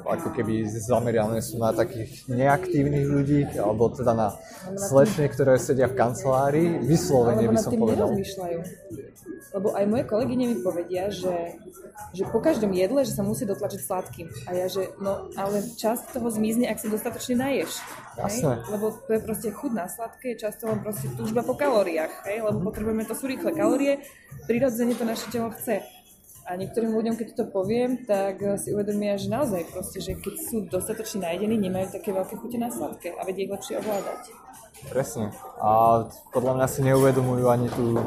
ako 0.07 0.29
keby 0.35 0.67
zameriané 0.67 1.39
sú 1.43 1.59
na 1.59 1.71
takých 1.71 2.27
neaktívnych 2.31 3.05
ľudí, 3.07 3.39
alebo 3.59 3.89
teda 3.91 4.13
na 4.13 4.27
slečne, 4.75 5.27
ktoré 5.31 5.59
sedia 5.59 5.87
v 5.87 5.97
kancelárii, 5.97 6.83
vyslovene 6.83 7.47
by 7.47 7.57
som 7.57 7.73
povedal. 7.75 8.11
Lebo 9.55 9.73
aj 9.73 9.85
moje 9.87 10.03
kolegyne 10.05 10.45
mi 10.53 10.57
povedia, 10.59 11.07
že, 11.07 11.57
že 12.11 12.27
po 12.27 12.43
každom 12.43 12.75
jedle, 12.75 13.07
že 13.07 13.15
sa 13.15 13.23
musí 13.23 13.47
dotlačiť 13.47 13.79
sladkým. 13.79 14.27
A 14.45 14.53
ja, 14.53 14.67
že 14.67 14.91
no, 14.99 15.31
ale 15.39 15.63
časť 15.63 16.19
toho 16.19 16.27
zmizne, 16.29 16.67
ak 16.67 16.77
sa 16.77 16.91
dostatočne 16.91 17.39
naješ. 17.39 17.71
Hej? 18.19 18.43
Jasné. 18.43 18.53
Lebo 18.69 18.85
to 18.91 19.09
je 19.17 19.21
proste 19.23 19.49
chuť 19.55 19.71
na 19.71 19.87
sladké, 19.87 20.35
je 20.35 20.43
často 20.45 20.67
len 20.67 20.83
proste 20.83 21.07
túžba 21.15 21.41
po 21.47 21.55
kalóriách. 21.55 22.27
Hej? 22.27 22.43
Lebo 22.43 22.59
potrebujeme, 22.59 23.07
to 23.07 23.15
sú 23.15 23.25
rýchle 23.31 23.55
kalórie, 23.55 24.03
prirodzene 24.45 24.93
to 24.93 25.07
naše 25.07 25.25
telo 25.31 25.49
chce. 25.55 25.96
A 26.47 26.55
niektorým 26.55 26.95
ľuďom, 26.95 27.19
keď 27.19 27.27
to 27.35 27.45
poviem, 27.51 28.07
tak 28.07 28.39
si 28.63 28.71
uvedomia, 28.71 29.19
že 29.19 29.27
naozaj 29.27 29.67
proste, 29.67 29.99
že 29.99 30.15
keď 30.15 30.35
sú 30.39 30.57
dostatočne 30.71 31.27
najedení, 31.27 31.59
nemajú 31.59 31.91
také 31.91 32.15
veľké 32.15 32.39
chute 32.39 32.55
na 32.55 32.71
sladké 32.71 33.11
a 33.19 33.27
vedia 33.27 33.43
ich 33.43 33.51
lepšie 33.51 33.83
ovládať. 33.83 34.31
Presne. 34.87 35.35
A 35.59 36.05
podľa 36.31 36.53
mňa 36.55 36.67
si 36.71 36.79
neuvedomujú 36.87 37.45
ani 37.51 37.67
tu 37.67 37.99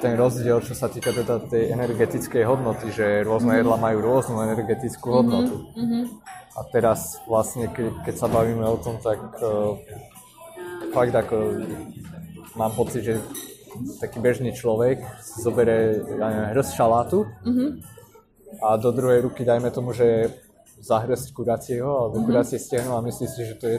ten 0.00 0.16
rozdiel, 0.16 0.64
čo 0.64 0.72
sa 0.72 0.88
týka 0.88 1.12
teda 1.12 1.44
tej 1.44 1.76
energetickej 1.76 2.42
hodnoty, 2.48 2.88
že 2.88 3.20
rôzne 3.20 3.60
jedla 3.60 3.76
majú 3.76 4.00
rôznu 4.00 4.40
energetickú 4.40 5.20
hodnotu. 5.20 5.68
A 6.56 6.60
teraz 6.72 7.20
vlastne, 7.28 7.68
ke, 7.68 7.92
keď 8.08 8.14
sa 8.16 8.28
bavíme 8.32 8.64
o 8.64 8.80
tom, 8.80 8.96
tak 8.98 9.20
uh, 9.38 9.76
fakt 10.96 11.14
ako 11.14 11.36
mám 12.56 12.72
pocit, 12.74 13.04
že 13.04 13.14
taký 14.00 14.18
bežný 14.18 14.52
človek 14.52 15.02
si 15.22 15.42
zoberie 15.42 16.02
ja 16.18 16.26
neviem, 16.30 16.50
hrst 16.54 16.74
šalátu 16.74 17.26
a 18.58 18.76
do 18.76 18.90
druhej 18.90 19.22
ruky 19.22 19.46
dajme 19.46 19.70
tomu, 19.70 19.94
že 19.94 20.30
zahrsť 20.80 21.36
kuracieho 21.36 22.08
alebo 22.08 22.24
kuracie 22.24 22.58
stehno 22.58 22.96
a 22.96 23.04
myslí 23.04 23.26
si, 23.28 23.40
že 23.46 23.54
to 23.60 23.66
je 23.68 23.78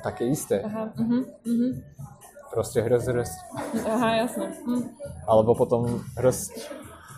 také 0.00 0.24
isté. 0.30 0.62
Aha, 0.62 0.94
mhm, 0.96 1.20
mhm. 1.44 1.70
Proste 2.50 2.80
hrst, 2.80 3.06
hrst. 3.12 3.36
Aha, 3.84 4.24
jasné. 4.24 4.48
Hm. 4.64 4.88
Alebo 5.28 5.52
potom 5.52 6.00
hrst 6.16 6.56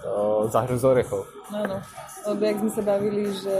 uh, 0.02 0.50
za 0.50 0.66
hrst 0.66 0.82
orechov. 0.82 1.22
No, 1.52 1.62
no. 1.62 1.78
Lebo 2.26 2.42
jak 2.42 2.58
sme 2.58 2.70
sa 2.74 2.82
bavili, 2.82 3.22
že 3.30 3.56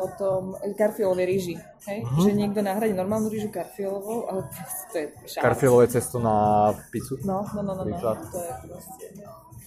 o 0.00 0.06
tom 0.16 0.56
karfielovej 0.78 1.26
ríži, 1.26 1.56
hej? 1.88 2.06
Že 2.20 2.30
niekto 2.32 2.60
nahradí 2.64 2.96
normálnu 2.96 3.28
rížu 3.28 3.52
karfielovou, 3.52 4.30
ale 4.30 4.48
to 4.92 4.96
je 4.96 5.06
šalát. 5.28 5.44
Karfielové 5.52 5.86
cesto 5.92 6.16
na 6.22 6.36
pizzu. 6.88 7.20
No, 7.26 7.44
no, 7.52 7.60
no, 7.60 7.72
no, 7.76 7.84
no. 7.84 7.96
To 7.98 8.38
je 8.40 8.54
proste... 8.64 9.06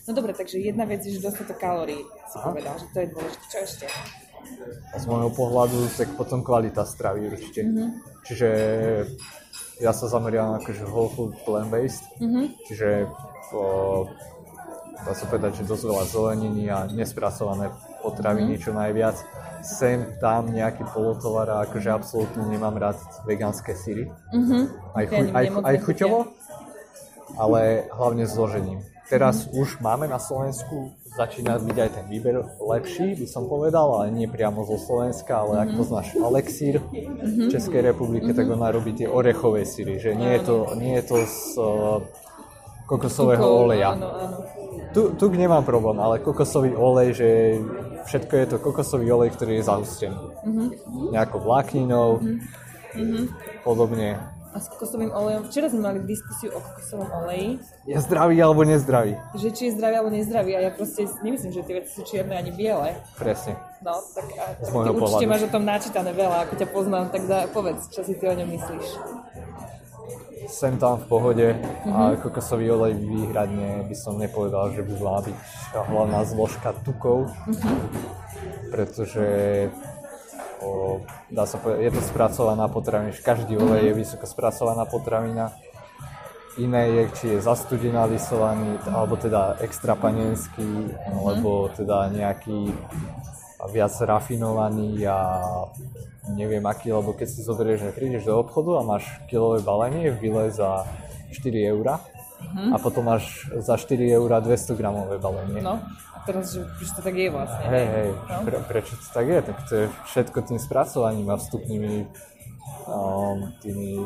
No 0.06 0.14
dobre, 0.14 0.38
takže 0.38 0.62
jedna 0.62 0.86
vec 0.86 1.02
je, 1.02 1.18
že 1.18 1.22
dostatok 1.26 1.58
kalórií, 1.58 1.98
si 2.30 2.38
Aha. 2.38 2.54
povedal, 2.54 2.78
že 2.78 2.86
to 2.94 2.98
je 3.02 3.08
dôležité. 3.10 3.46
Čo 3.50 3.58
ešte? 3.66 3.86
A 4.94 4.96
z 5.02 5.06
môjho 5.10 5.34
pohľadu, 5.34 5.90
tak 5.98 6.14
potom 6.14 6.46
kvalita 6.46 6.86
stravy 6.86 7.34
určite. 7.34 7.66
Čiže 8.22 8.50
ja 9.82 9.92
sa 9.92 10.06
zameriam 10.06 10.56
akože 10.62 10.86
whole 10.86 11.10
food 11.10 11.34
plant-based, 11.44 12.06
čiže 12.70 13.10
o, 13.52 14.06
dá 15.04 15.12
sa 15.18 15.26
povedať, 15.28 15.62
že 15.62 15.68
dosť 15.68 15.84
veľa 15.90 16.06
zeleniny 16.08 16.64
a 16.72 16.86
nespracované 16.94 17.74
potraviny 18.00 18.62
čo 18.62 18.72
najviac. 18.72 19.18
Sem 19.66 20.06
tam 20.22 20.54
nejaký 20.54 20.86
polotovar 20.94 21.50
a 21.50 21.66
akože 21.66 21.90
absolútne 21.90 22.46
nemám 22.46 22.78
rád 22.78 23.02
vegánske 23.26 23.74
syry. 23.74 24.14
Aj, 24.94 25.10
Ja 25.10 25.10
chuť, 25.10 25.28
aj, 25.34 25.46
aj 25.66 25.76
chuťovo, 25.90 26.20
ale 27.42 27.90
hlavne 27.90 28.30
zložením. 28.30 28.86
Teraz 29.06 29.46
už 29.54 29.82
máme 29.86 30.10
na 30.10 30.18
Slovensku, 30.18 30.94
začína 31.14 31.62
byť 31.62 31.78
aj 31.78 31.90
ten 31.94 32.06
výber 32.10 32.42
lepší, 32.58 33.14
by 33.14 33.28
som 33.30 33.46
povedal, 33.46 34.02
ale 34.02 34.10
nie 34.10 34.26
priamo 34.26 34.66
zo 34.66 34.82
Slovenska, 34.82 35.46
ale 35.46 35.62
ak 35.62 35.78
poznáš 35.78 36.18
Alexír 36.18 36.82
v 37.22 37.50
Českej 37.54 37.86
republike, 37.86 38.34
tak 38.34 38.50
ona 38.50 38.74
robí 38.74 38.98
tie 38.98 39.06
orechové 39.06 39.62
syry, 39.62 40.02
že 40.02 40.18
nie 40.18 40.34
je 40.38 40.42
to, 40.46 40.58
nie 40.78 40.98
je 40.98 41.04
to 41.06 41.18
z 41.22 41.38
uh, 41.58 42.02
kokosového 42.90 43.46
Tukov, 43.46 43.62
oleja. 43.70 43.94
Áno, 43.94 44.10
áno. 44.10 44.38
Tu, 44.94 45.02
tu 45.20 45.26
nemám 45.30 45.62
problém, 45.62 46.02
ale 46.02 46.24
kokosový 46.24 46.74
olej, 46.74 47.10
že 47.14 47.30
všetko 48.06 48.34
je 48.36 48.46
to 48.46 48.58
kokosový 48.62 49.08
olej, 49.12 49.34
ktorý 49.34 49.60
je 49.60 49.64
zahustený. 49.66 50.18
Nejakou 51.12 51.42
vlákninou, 51.42 52.22
podobne. 53.64 54.18
A 54.56 54.64
s 54.64 54.72
kokosovým 54.72 55.12
olejom, 55.12 55.52
včera 55.52 55.68
sme 55.68 55.84
mali 55.84 56.00
diskusiu 56.08 56.56
o 56.56 56.64
kokosovom 56.64 57.12
oleji, 57.12 57.60
Je 57.84 58.00
zdravý 58.00 58.40
alebo 58.40 58.64
nezdravý? 58.64 59.20
že 59.36 59.52
či 59.52 59.68
je 59.68 59.72
zdravý 59.76 60.00
alebo 60.00 60.16
nezdravý 60.16 60.56
a 60.56 60.60
ja 60.64 60.72
proste 60.72 61.12
nemyslím, 61.28 61.52
že 61.52 61.60
tie 61.68 61.76
veci 61.84 61.92
sú 61.92 62.08
čierne 62.08 62.40
ani 62.40 62.56
biele. 62.56 62.96
Presne. 63.20 63.60
No, 63.84 64.00
tak, 64.16 64.24
a, 64.40 64.56
tak 64.56 64.72
ty 64.72 64.90
určite 64.96 65.28
máš 65.28 65.44
o 65.44 65.52
tom 65.52 65.68
načítané 65.68 66.16
veľa, 66.16 66.48
ako 66.48 66.54
ťa 66.56 66.68
poznám, 66.72 67.12
tak 67.12 67.28
dá, 67.28 67.52
povedz, 67.52 67.92
čo 67.92 68.08
si 68.08 68.16
ty 68.16 68.32
o 68.32 68.34
ňom 68.34 68.48
myslíš. 68.48 68.88
Sem 70.48 70.78
tam 70.78 71.02
v 71.02 71.06
pohode 71.10 71.48
a 71.90 72.16
kokosový 72.22 72.70
olej 72.72 72.94
výhradne 73.02 73.86
by 73.90 73.96
som 73.98 74.22
nepovedal, 74.22 74.72
že 74.78 74.86
by 74.86 74.94
mala 75.02 75.22
byť 75.26 75.38
hlavná 75.74 76.20
zložka 76.26 76.72
tukov, 76.86 77.34
pretože 78.70 79.26
o, 80.62 81.02
dá 81.34 81.50
sa 81.50 81.58
povedať, 81.58 81.90
je 81.90 81.92
to 81.98 82.02
spracovaná 82.06 82.66
potravina, 82.70 83.12
každý 83.26 83.58
olej 83.58 83.90
je 83.90 83.94
vysoko 83.98 84.26
spracovaná 84.30 84.86
potravina. 84.86 85.52
Iné 86.56 86.88
je, 86.88 87.04
či 87.20 87.26
je 87.36 87.44
zastudená 87.44 88.08
lisovaný, 88.08 88.80
alebo 88.88 89.20
teda 89.20 89.60
extra 89.60 89.92
panenský, 89.92 90.88
alebo 91.12 91.68
teda 91.68 92.08
nejaký 92.16 92.72
viac 93.76 93.92
rafinovaný 94.00 95.04
a 95.04 95.20
neviem 96.32 96.66
aký, 96.66 96.90
lebo 96.90 97.14
keď 97.14 97.28
si 97.30 97.42
zoberieš, 97.42 97.80
že 97.86 97.96
prídeš 97.96 98.26
do 98.26 98.40
obchodu 98.40 98.80
a 98.80 98.88
máš 98.88 99.06
kilové 99.28 99.62
balenie 99.62 100.10
v 100.10 100.20
bile 100.20 100.50
za 100.50 100.88
4 101.32 101.70
eurá 101.70 102.00
Mhm. 102.36 102.74
a 102.74 102.78
potom 102.78 103.06
máš 103.06 103.48
za 103.58 103.78
4 103.78 104.06
eurá 104.12 104.40
200 104.40 104.76
gramové 104.76 105.18
balenie. 105.18 105.62
No, 105.62 105.80
a 106.14 106.18
teraz, 106.28 106.54
že 106.54 106.62
už 106.62 106.90
to 106.94 107.02
tak 107.02 107.16
je 107.16 107.32
vlastne. 107.32 107.64
Hej, 107.64 107.86
hej, 107.88 108.10
No. 108.12 108.38
pre, 108.44 108.58
prečo 108.62 108.94
to 108.96 109.08
tak 109.12 109.26
je? 109.26 109.40
Tak 109.42 109.58
to 109.66 109.74
je 109.76 109.86
všetko 110.06 110.38
tým 110.44 110.60
spracovaním 110.60 111.28
a 111.32 111.38
vstupnými 111.38 112.06
um, 112.86 113.50
tými 113.62 113.98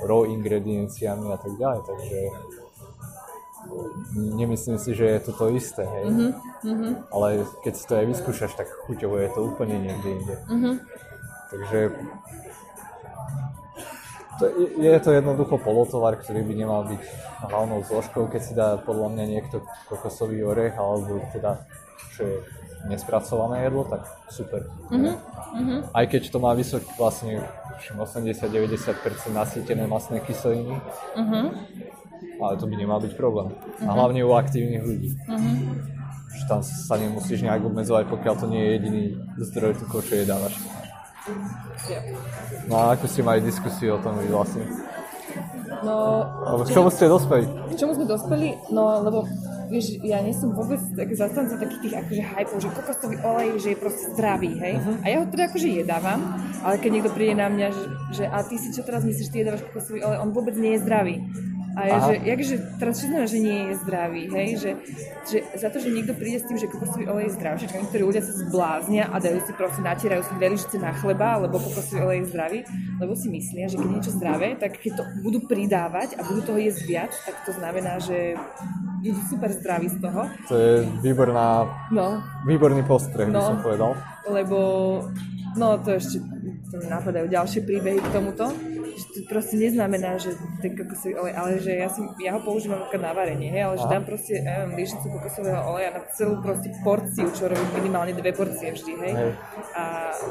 raw 0.00 0.22
ingredienciami 0.24 1.28
a 1.28 1.36
tak 1.36 1.52
ďalej, 1.54 1.80
takže 1.82 2.18
nemyslím 4.14 4.78
si, 4.78 4.94
že 4.94 5.04
je 5.04 5.20
to 5.20 5.32
to 5.34 5.46
isté, 5.50 5.82
hej. 5.84 6.04
Mhm, 6.64 6.88
Ale 7.12 7.28
keď 7.60 7.72
si 7.74 7.84
to 7.84 7.92
aj 7.96 8.06
vyskúšaš, 8.06 8.52
tak 8.54 8.68
chuťovo 8.86 9.18
je 9.18 9.28
to 9.28 9.40
úplne 9.44 9.76
niekde 9.78 10.08
inde. 10.14 10.34
Mhm. 10.48 10.72
Takže 11.48 11.78
to 14.38 14.42
je, 14.46 14.52
je 14.78 15.00
to 15.00 15.10
jednoducho 15.10 15.58
polotovar, 15.58 16.14
ktorý 16.14 16.46
by 16.46 16.54
nemal 16.54 16.86
byť 16.86 17.02
hlavnou 17.50 17.82
zložkou, 17.82 18.30
keď 18.30 18.40
si 18.42 18.52
dá 18.54 18.78
podľa 18.78 19.08
mňa 19.10 19.24
niekto 19.26 19.62
kokosový 19.90 20.46
orech, 20.46 20.78
alebo 20.78 21.18
teda, 21.34 21.66
čo 22.14 22.22
je 22.22 22.36
nespracované 22.86 23.66
jedlo, 23.66 23.82
tak 23.82 24.06
super. 24.30 24.62
Mhm, 24.94 25.90
Aj 25.90 26.04
keď 26.06 26.30
to 26.30 26.38
má 26.38 26.54
vysok, 26.54 26.86
vlastne 26.94 27.42
80-90% 27.98 29.34
nasýtené 29.34 29.90
masné 29.90 30.22
kyseliny, 30.22 30.78
Mhm. 31.18 31.40
ale 32.38 32.54
to 32.54 32.66
by 32.70 32.74
nemal 32.78 33.02
byť 33.02 33.18
problém. 33.18 33.50
A 33.82 33.90
hlavne 33.90 34.22
u 34.22 34.30
aktívnych 34.38 34.86
ľudí. 34.86 35.10
Mhm. 35.26 35.50
Že 36.38 36.44
tam 36.46 36.60
sa 36.62 36.94
nemusíš 36.94 37.42
nejak 37.42 37.66
obmedzovať, 37.66 38.06
pokiaľ 38.06 38.34
to 38.38 38.46
nie 38.46 38.62
je 38.62 38.70
jediný 38.78 39.04
zdroj 39.42 39.74
tukov, 39.74 40.06
čo 40.06 40.14
jedávaš. 40.14 40.54
Ja. 41.88 42.00
No 42.66 42.74
a 42.76 42.84
ako 42.94 43.04
ste 43.06 43.20
mali 43.22 43.40
diskusiu 43.40 43.96
o 43.96 44.02
tom 44.02 44.18
vy 44.18 44.28
vlastne? 44.28 44.64
No, 45.84 46.26
Alebo 46.42 46.66
k 46.66 46.74
čomu 46.74 46.88
ste 46.90 47.06
dospeli? 47.06 47.46
k 47.46 47.74
čomu 47.78 47.94
sme 47.94 48.06
dospeli? 48.08 48.58
No, 48.74 48.98
lebo 48.98 49.28
vieš, 49.70 50.00
ja 50.02 50.18
nie 50.24 50.34
som 50.34 50.50
vôbec 50.50 50.80
tak 50.96 51.12
zastanca 51.14 51.54
takých 51.54 51.80
tých 51.86 51.94
akože 52.02 52.22
hypov, 52.24 52.58
že 52.58 52.68
kokosový 52.72 53.16
olej, 53.22 53.48
že 53.62 53.68
je 53.72 53.78
proste 53.78 54.04
zdravý, 54.16 54.58
hej? 54.58 54.74
A 55.04 55.06
ja 55.06 55.16
ho 55.22 55.26
teda 55.28 55.46
akože 55.46 55.68
jedávam, 55.84 56.20
ale 56.64 56.80
keď 56.82 56.90
niekto 56.90 57.10
príde 57.14 57.36
na 57.38 57.46
mňa, 57.46 57.66
že, 57.70 57.84
že 58.10 58.24
a 58.26 58.42
ty 58.42 58.56
si 58.58 58.74
čo 58.74 58.82
teraz 58.82 59.06
myslíš, 59.06 59.28
ty 59.30 59.44
jedávaš 59.44 59.62
kokosový 59.70 60.02
olej, 60.02 60.18
on 60.18 60.30
vôbec 60.34 60.56
nie 60.58 60.74
je 60.74 60.82
zdravý. 60.82 61.14
A 61.78 61.94
Aha. 61.94 62.10
že, 62.10 62.14
jakže, 62.26 62.54
znamená, 62.74 63.22
že 63.22 63.38
nie 63.38 63.70
je 63.70 63.74
zdravý, 63.78 64.26
hej? 64.26 64.48
Že, 64.58 64.70
že 65.22 65.38
za 65.54 65.70
to, 65.70 65.78
že 65.78 65.94
niekto 65.94 66.10
príde 66.10 66.42
s 66.42 66.46
tým, 66.50 66.58
že 66.58 66.66
kokosový 66.66 67.06
olej 67.06 67.30
je 67.30 67.36
zdravý, 67.38 67.56
že 67.62 67.70
niektorí 67.70 68.02
ľudia 68.02 68.22
sa 68.26 68.34
zbláznia 68.34 69.04
a 69.06 69.16
dajú 69.16 69.38
si 69.46 69.52
proste, 69.54 69.78
natierajú 69.78 70.26
si 70.26 70.32
dve 70.34 70.58
lyžice 70.58 70.76
na 70.76 70.90
chleba, 70.90 71.38
lebo 71.38 71.62
kokosový 71.62 72.02
olej 72.02 72.18
je 72.18 72.30
zdravý, 72.34 72.58
lebo 72.98 73.14
si 73.14 73.30
myslia, 73.30 73.70
že 73.70 73.78
keď 73.78 73.86
je 73.86 73.94
niečo 73.94 74.10
zdravé, 74.10 74.48
tak 74.58 74.74
keď 74.74 74.92
to 74.98 75.02
budú 75.22 75.38
pridávať 75.46 76.18
a 76.18 76.26
budú 76.26 76.40
toho 76.42 76.58
jesť 76.58 76.82
viac, 76.82 77.12
tak 77.22 77.46
to 77.46 77.54
znamená, 77.54 78.02
že 78.02 78.34
budú 78.98 79.20
super 79.30 79.50
zdraví 79.54 79.86
z 79.86 79.98
toho. 80.02 80.26
To 80.50 80.54
je 80.58 80.74
výborná, 80.98 81.62
No, 81.94 82.18
výborný 82.42 82.82
postreh, 82.82 83.30
by 83.30 83.38
No. 83.38 83.54
som 83.54 83.58
povedal. 83.62 83.94
lebo 84.26 84.58
no 85.54 85.78
to 85.78 85.94
ešte 85.94 86.18
to 86.68 86.76
mi 86.76 86.84
napadajú 86.84 87.32
ďalšie 87.32 87.64
príbehy 87.64 87.96
k 87.96 88.08
tomuto, 88.12 88.52
že 88.98 89.06
to 89.14 89.18
proste 89.30 89.54
neznamená, 89.54 90.18
že 90.18 90.34
ten 90.58 90.74
kokosový 90.74 91.14
olej, 91.14 91.34
ale 91.38 91.50
že 91.62 91.72
ja, 91.78 91.88
si, 91.88 92.02
ja 92.18 92.34
ho 92.34 92.40
používam 92.42 92.82
na 92.90 93.12
varenie, 93.14 93.54
hej, 93.54 93.62
ale 93.70 93.74
že 93.78 93.86
dám 93.86 94.02
proste, 94.02 94.42
neviem, 94.42 94.74
lyžicu 94.74 95.06
kokosového 95.06 95.60
oleja 95.70 95.90
na 95.94 96.02
celú 96.10 96.42
proste 96.42 96.68
porciu, 96.82 97.30
čo 97.30 97.46
robím 97.46 97.70
minimálne 97.78 98.12
dve 98.12 98.34
porcie 98.34 98.74
vždy, 98.74 98.92
hej. 99.06 99.12
Hej. 99.14 99.32
A 99.78 99.82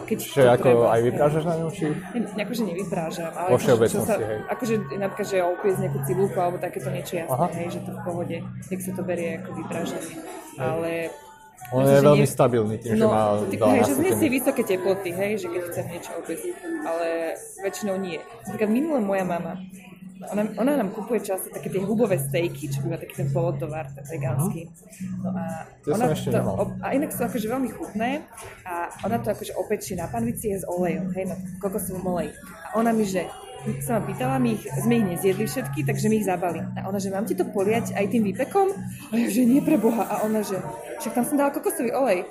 keď 0.04 0.18
Čiže 0.20 0.42
to 0.44 0.52
ako 0.52 0.68
treba, 0.68 0.86
aj 0.92 1.02
vyprážaš 1.08 1.44
na 1.48 1.56
ňom, 1.56 1.70
či? 1.72 1.86
Ne, 2.14 2.44
akože 2.44 2.64
nevyprážam, 2.68 3.32
ale 3.32 3.50
Vo 3.50 3.58
akože, 3.58 3.88
čo 3.88 4.02
sa, 4.04 4.16
hej. 4.20 4.40
akože 4.52 4.74
napríklad, 5.00 5.28
že 5.32 5.38
opiec 5.40 5.76
nejakú 5.80 6.00
cibulku 6.04 6.38
alebo 6.38 6.58
takéto 6.60 6.90
niečo 6.92 7.24
jasné, 7.24 7.32
Aha. 7.32 7.48
hej, 7.56 7.68
že 7.72 7.80
to 7.88 7.92
v 7.96 8.00
pohode, 8.04 8.38
nech 8.44 8.82
sa 8.84 8.92
to 8.92 9.02
berie 9.08 9.40
ako 9.40 9.50
vyprážanie. 9.56 10.16
Ale 10.58 10.92
On 11.70 11.84
Proste, 11.84 11.94
je 11.94 12.02
veľmi 12.02 12.24
nie- 12.24 12.32
stabilný 12.32 12.76
tým, 12.78 12.90
že 12.90 12.98
No, 12.98 13.08
má 13.08 13.24
hej, 13.44 13.82
že 13.82 13.94
znie 13.94 14.08
si 14.08 14.16
nasýtených. 14.16 14.34
vysoké 14.34 14.62
teploty, 14.64 15.10
hej, 15.12 15.32
že 15.38 15.48
keď 15.48 15.62
chcem 15.68 15.86
niečo 15.90 16.12
obeziť, 16.16 16.56
ale 16.82 17.08
väčšinou 17.60 17.96
nie. 17.98 18.18
Napríklad 18.46 18.70
minule 18.70 19.00
moja 19.02 19.26
mama, 19.26 19.60
ona, 20.26 20.44
ona 20.56 20.72
nám 20.76 20.90
kupuje 20.90 21.22
často 21.22 21.52
také 21.52 21.70
tie 21.70 21.78
hubové 21.80 22.18
stejky, 22.18 22.68
čo 22.68 22.82
býva 22.82 22.98
taký 22.98 23.14
ten 23.18 23.30
polotovar, 23.30 23.86
ten 23.92 24.02
vegánsky. 24.02 24.66
No 25.22 25.30
a, 25.30 25.68
To 25.84 25.94
ešte 25.94 26.32
to, 26.32 26.40
nemal. 26.40 26.56
a 26.80 26.88
inak 26.90 27.12
sú 27.12 27.22
akože 27.22 27.46
veľmi 27.46 27.70
chutné 27.70 28.26
a 28.64 28.74
ona 29.04 29.20
to 29.20 29.30
akože 29.30 29.54
opečie 29.54 29.94
na 29.94 30.08
panvici 30.08 30.50
je 30.50 30.58
s 30.58 30.66
olejom, 30.66 31.12
hej, 31.14 31.26
na 31.26 31.36
kokosovom 31.60 32.02
oleji. 32.08 32.32
A 32.66 32.80
ona 32.80 32.90
mi, 32.90 33.04
že 33.04 33.28
sa 33.84 34.00
ma 34.00 34.02
pýtala, 34.08 34.36
my 34.40 34.50
ich, 34.56 34.64
sme 34.82 34.94
ich 35.00 35.08
nezjedli 35.16 35.46
všetky, 35.46 35.80
takže 35.84 36.08
mi 36.08 36.22
ich 36.22 36.28
zabali. 36.28 36.64
A 36.76 36.88
ona, 36.88 37.00
že 37.00 37.12
mám 37.12 37.28
ti 37.28 37.36
to 37.36 37.46
poliať 37.48 37.94
aj 37.94 38.06
tým 38.10 38.24
výpekom? 38.28 38.68
A 39.12 39.14
ja, 39.16 39.28
že 39.28 39.48
nie 39.48 39.62
pre 39.64 39.76
Boha. 39.80 40.08
A 40.08 40.24
ona, 40.24 40.42
že 40.42 40.60
však 41.04 41.14
tam 41.14 41.26
som 41.26 41.36
dala 41.36 41.52
kokosový 41.52 41.92
olej. 41.94 42.26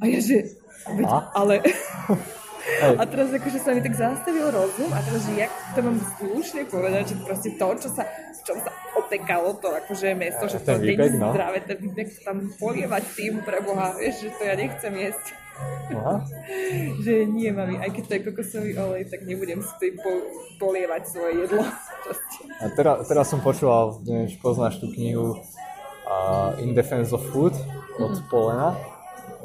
A 0.00 0.04
ja, 0.08 0.18
že 0.20 0.56
veď, 0.86 1.06
ale... 1.36 1.54
Hej. 2.62 2.94
A 2.94 3.02
teraz 3.10 3.34
akože 3.34 3.58
sa 3.58 3.74
mi 3.74 3.82
tak 3.82 3.98
zastavil 3.98 4.46
rozum 4.54 4.86
a 4.94 5.02
teraz, 5.02 5.26
že 5.26 5.34
jak 5.34 5.50
to 5.74 5.82
mám 5.82 5.98
slušne 5.98 6.62
povedať, 6.70 7.10
že 7.10 7.16
proste 7.18 7.50
to, 7.58 7.66
čo 7.74 7.88
sa, 7.90 8.06
v 8.06 8.40
čom 8.46 8.58
sa 8.62 8.70
opekalo, 9.02 9.58
to 9.58 9.66
akože 9.66 10.14
meso, 10.14 10.46
že 10.46 10.62
to 10.62 10.78
nie 10.78 10.94
je 10.94 11.18
no. 11.18 11.34
zdravé, 11.34 11.58
ten 11.66 11.82
výpek 11.82 12.22
tam 12.22 12.54
polievať 12.62 13.02
tým 13.18 13.42
pre 13.42 13.58
Boha, 13.66 13.98
vieš, 13.98 14.30
že 14.30 14.30
to 14.38 14.42
ja 14.46 14.54
nechcem 14.54 14.94
jesť. 14.94 15.41
Aha. 15.92 16.24
že 16.98 17.26
nie, 17.26 17.48
mami, 17.48 17.76
aj 17.76 17.90
keď 17.90 18.02
to 18.02 18.12
je 18.12 18.22
kokosový 18.24 18.70
olej, 18.74 19.04
tak 19.06 19.22
nebudem 19.22 19.60
si 19.60 19.72
tým 19.78 19.94
po- 19.96 20.24
polievať 20.58 21.02
svoje 21.06 21.32
jedlo. 21.42 21.62
A 22.62 22.66
teraz, 22.70 23.04
teraz 23.04 23.26
som 23.26 23.38
počúval, 23.38 24.00
neviem, 24.02 24.26
či 24.26 24.36
poznáš 24.36 24.78
tú 24.78 24.88
knihu 24.88 25.36
uh, 25.36 26.56
In 26.56 26.72
Defense 26.72 27.10
of 27.10 27.22
Food 27.28 27.52
od 27.96 28.14
Mhm. 28.14 28.24
Polena. 28.26 28.72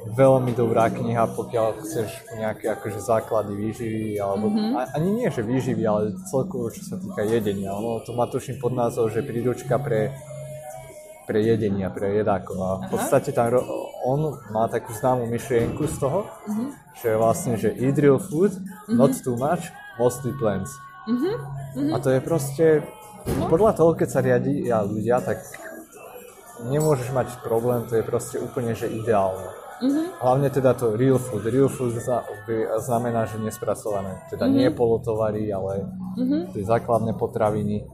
Veľmi 0.08 0.56
dobrá 0.56 0.88
kniha, 0.88 1.28
pokiaľ 1.30 1.84
chceš 1.84 2.08
nejaké 2.34 2.72
akože 2.72 2.96
základy 2.98 3.52
výživy, 3.54 4.16
alebo 4.16 4.48
Mhm. 4.48 4.72
a, 4.74 4.82
ani 4.94 5.10
nie, 5.14 5.28
že 5.28 5.44
výživy, 5.44 5.84
ale 5.84 6.02
celkovo, 6.24 6.70
čo 6.70 6.80
sa 6.82 6.96
týka 6.96 7.22
jedenia. 7.24 7.74
Ono 7.74 8.00
to 8.00 8.14
má 8.14 8.24
tuším 8.26 8.56
pod 8.56 8.72
názov, 8.72 9.12
že 9.12 9.20
príručka 9.20 9.76
pre, 9.76 10.16
pre 11.26 11.44
jedenia, 11.44 11.90
pre 11.90 12.16
jedákov. 12.16 12.56
A 12.56 12.70
v 12.80 12.90
podstate 12.90 13.30
tam 13.32 13.52
ro- 13.52 13.87
on 14.08 14.40
má 14.56 14.72
takú 14.72 14.96
známú 14.96 15.28
myšlienku 15.28 15.84
z 15.84 15.96
toho, 16.00 16.32
Mhm. 16.48 16.66
že 16.96 17.06
je 17.12 17.18
vlastne, 17.20 17.54
že 17.60 17.76
eat 17.76 18.00
real 18.00 18.18
food, 18.24 18.56
not 18.88 19.12
too 19.20 19.36
much, 19.36 19.68
mostly 20.00 20.32
plants. 20.32 20.72
Mhm. 21.12 21.92
A 21.92 22.00
to 22.00 22.10
je 22.16 22.20
proste, 22.24 22.66
podľa 23.52 23.76
toho, 23.76 23.92
keď 24.00 24.08
sa 24.08 24.24
riadia 24.24 24.80
ľudia, 24.88 25.20
tak 25.20 25.44
nemôžeš 26.64 27.12
mať 27.12 27.28
problém, 27.44 27.84
to 27.86 28.00
je 28.00 28.04
proste 28.08 28.40
úplne, 28.40 28.74
že 28.74 28.88
ideálne. 28.88 29.52
Mhm. 29.78 30.02
Hlavne 30.18 30.50
teda 30.50 30.74
to 30.74 30.98
real 30.98 31.22
food. 31.22 31.46
Real 31.46 31.70
food 31.70 31.94
znamená, 32.82 33.30
že 33.30 33.38
nespracované. 33.38 34.26
Teda 34.34 34.50
nie 34.50 34.66
polotovary, 34.74 35.54
ale 35.54 35.86
tie 36.56 36.64
základné 36.66 37.14
potraviny. 37.14 37.86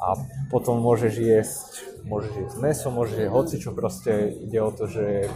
A 0.00 0.16
potom 0.48 0.80
môžeš 0.80 1.14
jesť, 1.20 1.70
môžeš 2.08 2.32
jesť 2.32 2.56
meso, 2.58 2.88
môžeš 2.88 3.16
jesť 3.20 3.32
hoci 3.32 3.54
čo 3.60 3.70
proste 3.76 4.32
ide 4.32 4.60
o 4.64 4.72
to, 4.72 4.88
že 4.88 5.28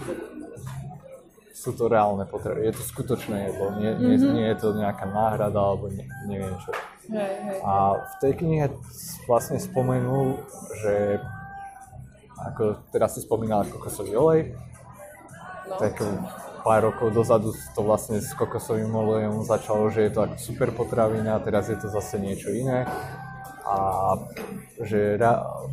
sú 1.52 1.72
to 1.76 1.88
reálne 1.88 2.24
potraviny. 2.24 2.72
Je 2.72 2.76
to 2.76 2.84
skutočné 2.84 3.52
jedlo, 3.52 3.76
nie, 3.76 3.92
nie, 3.96 4.16
nie 4.20 4.46
je 4.52 4.56
to 4.60 4.76
nejaká 4.76 5.04
náhrada 5.08 5.56
alebo 5.60 5.88
ne, 5.88 6.04
neviem 6.28 6.56
čo. 6.60 6.72
Hej, 7.12 7.34
hej. 7.44 7.58
A 7.60 8.00
v 8.00 8.14
tej 8.20 8.32
knihe 8.40 8.66
vlastne 9.28 9.60
spomenul, 9.60 10.40
že 10.80 11.20
ako 12.40 12.80
teraz 12.92 13.16
si 13.16 13.24
spomínala 13.24 13.68
kokosový 13.68 14.12
olej, 14.16 14.42
No. 15.64 15.80
tak 15.80 15.96
pár 16.60 16.92
rokov 16.92 17.08
dozadu 17.16 17.56
to 17.72 17.80
vlastne 17.80 18.20
s 18.20 18.36
kokosovým 18.36 18.92
olejom 18.92 19.48
začalo, 19.48 19.88
že 19.88 20.04
je 20.04 20.10
to 20.12 20.20
ako 20.28 20.36
super 20.36 20.68
potravina, 20.76 21.40
teraz 21.40 21.72
je 21.72 21.76
to 21.80 21.88
zase 21.88 22.20
niečo 22.20 22.52
iné. 22.52 22.84
A 23.64 23.74
že, 24.84 25.16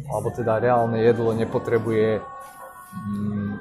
alebo 0.08 0.32
teda 0.32 0.64
reálne 0.64 1.04
jedlo 1.04 1.36
nepotrebuje 1.36 2.24
mm, 2.96 3.52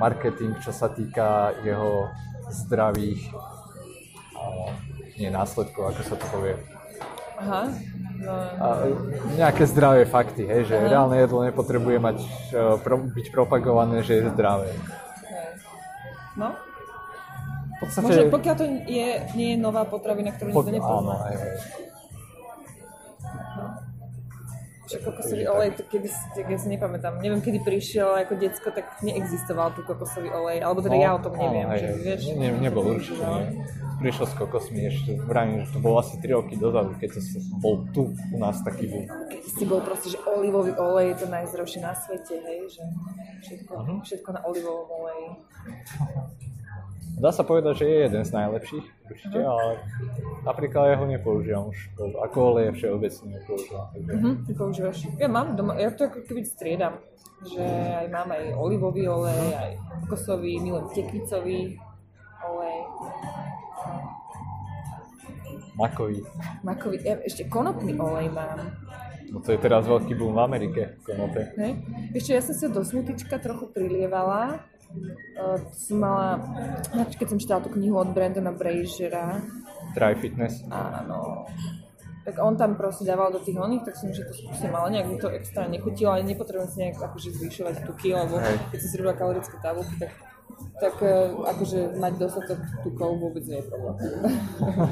marketing, 0.00 0.56
čo 0.64 0.72
sa 0.72 0.88
týka 0.88 1.52
jeho 1.60 2.08
zdravých 2.48 3.20
a, 4.32 4.72
nie 5.16 5.28
následkov, 5.28 5.92
ako 5.92 6.00
sa 6.04 6.14
to 6.16 6.26
povie. 6.32 6.56
Aha. 7.36 7.62
No, 8.16 8.32
A, 8.32 8.66
nejaké 9.36 9.68
zdravé 9.68 10.08
fakty, 10.08 10.48
hej, 10.48 10.72
že 10.72 10.74
reálne 10.76 11.20
jedlo 11.20 11.44
nepotrebuje 11.44 11.98
mať, 12.00 12.18
e, 12.48 12.60
pro, 12.80 12.96
byť 12.96 13.26
propagované, 13.28 14.00
že 14.00 14.24
je 14.24 14.32
zdravé. 14.32 14.72
No, 16.36 16.52
V 17.76 17.76
podstate, 17.80 18.04
možno 18.08 18.22
pokiaľ 18.32 18.54
to 18.56 18.64
je, 18.88 19.08
nie 19.36 19.48
je 19.52 19.58
nová 19.60 19.84
potravina, 19.84 20.32
ktorú 20.32 20.48
nikto 20.48 20.64
Pok- 20.64 20.72
áno, 20.72 20.80
nepozná. 20.80 21.16
hej, 21.28 21.36
Však 24.86 25.02
kokosový 25.02 25.44
olej, 25.46 25.70
to 25.72 25.82
kedy, 25.82 26.06
tak 26.08 26.46
ja 26.46 26.56
si 26.56 26.68
nepamätám, 26.68 27.18
neviem 27.18 27.38
kedy 27.38 27.58
prišiel 27.60 28.14
ako 28.16 28.34
decko, 28.36 28.70
tak 28.70 28.86
neexistoval 29.02 29.74
tu 29.74 29.82
kokosový 29.82 30.30
olej, 30.30 30.62
alebo 30.62 30.78
teda 30.78 30.94
ja 30.94 31.10
o 31.12 31.20
tom 31.20 31.34
neviem, 31.34 31.66
No, 31.66 31.74
že 31.74 31.88
vieš. 31.96 32.20
Ne, 32.32 32.48
ne, 32.48 32.62
nebol 32.62 32.86
určite, 32.88 33.18
No. 33.18 33.42
nie. 33.42 33.66
Prišiel 33.96 34.26
s 34.26 34.34
kokosmi 34.36 34.80
ešte, 34.84 35.16
vravím, 35.18 35.64
že 35.64 35.72
to 35.72 35.80
bolo 35.80 35.98
asi 35.98 36.14
3 36.16 36.28
roky 36.30 36.54
dozadu, 36.54 36.94
keď 36.94 37.16
to 37.16 37.20
bol 37.56 37.82
tu 37.90 38.02
u 38.12 38.36
nás 38.36 38.60
taký 38.60 38.86
boom. 38.86 39.08
Keď 39.26 39.42
si 39.42 39.64
bol 39.64 39.80
proste, 39.80 40.12
že 40.12 40.20
olivový 40.22 40.70
olej 40.72 41.06
je 41.10 41.16
to 41.16 41.26
najzdravšie 41.28 41.80
na 41.80 41.92
svete, 41.92 42.36
hej, 42.36 42.60
že 42.68 42.82
všetko, 43.42 43.72
Mhm. 43.74 43.94
všetko 44.02 44.28
na 44.30 44.40
olivovom 44.44 44.86
oleji. 44.92 45.28
Dá 47.16 47.32
sa 47.32 47.46
povedať, 47.48 47.80
že 47.80 47.86
je 47.88 47.98
jeden 48.10 48.22
z 48.28 48.30
najlepších, 48.34 48.86
určite, 49.08 49.38
ale 49.40 49.80
napríklad 50.44 50.84
ja 50.92 50.96
ho 51.00 51.06
nepoužívam 51.08 51.72
už, 51.72 51.78
ako 52.28 52.36
olej 52.52 52.76
všeobecne 52.76 53.40
nepoužívam. 53.40 53.86
Takže... 53.94 54.10
Mhm, 54.12 54.32
ty 54.44 54.52
používaš. 54.52 54.98
Ja 55.16 55.28
mám 55.32 55.56
doma, 55.56 55.80
ja 55.80 55.88
to 55.94 56.12
ako 56.12 56.28
keby 56.28 56.44
striedam. 56.44 57.00
Že 57.46 57.64
aj 58.04 58.06
mám 58.12 58.28
aj 58.32 58.44
olivový 58.56 59.08
olej, 59.08 59.48
aj 59.56 59.70
kokosový, 60.04 60.60
milujem 60.60 60.88
tekvicový 60.92 61.80
olej, 62.44 62.78
Makový. 65.76 66.24
makový, 66.64 66.96
ja, 67.04 67.20
ešte 67.20 67.44
konopný 67.52 68.00
olej 68.00 68.32
mám. 68.32 68.72
No 69.28 69.44
to 69.44 69.52
je 69.52 69.60
teraz 69.60 69.84
veľký 69.84 70.16
boom 70.16 70.32
v 70.32 70.40
Amerike, 70.40 70.82
konope. 71.04 71.52
Hej. 71.60 71.82
Ešte 72.16 72.30
ja 72.32 72.40
som 72.40 72.54
sa 72.56 72.72
do 72.72 72.80
smutička 72.80 73.36
trochu 73.42 73.68
prilievala. 73.68 74.64
Uh, 75.36 75.58
som 75.74 76.00
mala, 76.00 76.40
keď 77.20 77.26
som 77.28 77.38
čítala 77.38 77.60
tú 77.60 77.68
knihu 77.76 78.00
od 78.00 78.16
Brandona 78.16 78.54
Brazera, 78.54 79.42
Try 79.92 80.16
fitness. 80.16 80.64
áno, 80.72 81.44
tak 82.26 82.42
on 82.42 82.58
tam 82.58 82.74
proste 82.74 83.06
dával 83.06 83.30
do 83.30 83.38
tých 83.38 83.54
oných, 83.54 83.86
tak 83.86 83.94
som, 83.94 84.10
že 84.10 84.26
to 84.26 84.34
skúsim, 84.34 84.74
ale 84.74 84.98
nejak 84.98 85.06
mi 85.06 85.16
to 85.20 85.30
extra 85.30 85.70
nechutilo, 85.70 86.10
ale 86.10 86.26
nepotrebujem 86.26 86.70
si 86.70 86.78
nejak 86.82 86.98
akože 86.98 87.28
zvyšovať 87.38 87.74
tuky, 87.86 88.18
lebo 88.18 88.42
Hej. 88.42 88.56
keď 88.74 88.78
som 88.82 88.88
si 88.90 88.96
robila 88.98 89.14
kalorické 89.14 89.56
tabulky, 89.62 89.94
tak, 90.00 90.10
tak 90.76 90.94
eh, 91.00 91.32
akože 91.32 91.96
mať 91.96 92.12
dostatok 92.20 92.58
tukov 92.84 93.16
vôbec 93.16 93.44
nie 93.48 93.58
je 93.58 93.66
problém. 93.66 93.96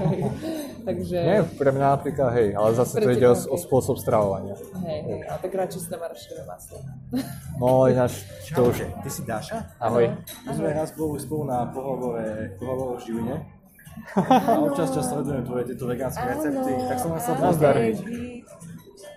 Takže, 0.88 1.16
Nie, 1.16 1.40
pre 1.44 1.70
mňa 1.72 1.86
napríklad, 1.96 2.28
hej, 2.32 2.48
ale 2.52 2.68
zase 2.72 3.00
to 3.00 3.08
ide 3.08 3.24
o, 3.24 3.36
o 3.36 3.56
spôsob 3.56 3.96
stravovania. 3.96 4.56
hej, 4.84 5.00
hej, 5.04 5.20
a 5.28 5.36
tak 5.36 5.52
radšej 5.52 5.80
si 5.80 5.88
tam 5.88 6.00
arašové 6.00 6.42
maslo. 6.44 6.78
No 7.60 7.86
ináč, 7.86 8.26
to 8.50 8.66
už... 8.66 8.82
Ty 8.82 9.08
si 9.08 9.22
Dáša? 9.22 9.78
Ahoj. 9.78 10.10
My 10.42 10.52
sme 10.52 10.68
raz 10.74 10.90
boli 10.90 11.22
spolu 11.22 11.46
na 11.46 11.70
pohovore, 11.70 12.50
pohovore 12.58 12.96
o 12.96 12.98
Žiline. 12.98 13.36
A 14.18 14.58
občas 14.58 14.90
čas 14.90 15.06
sledujem 15.06 15.46
tvoje 15.46 15.70
tieto 15.70 15.86
vegánske 15.86 16.18
recepty, 16.26 16.72
tak 16.90 16.98
som 16.98 17.14
chcel 17.14 17.34
Nazdar. 17.38 17.78
pozdraviť. 17.78 17.96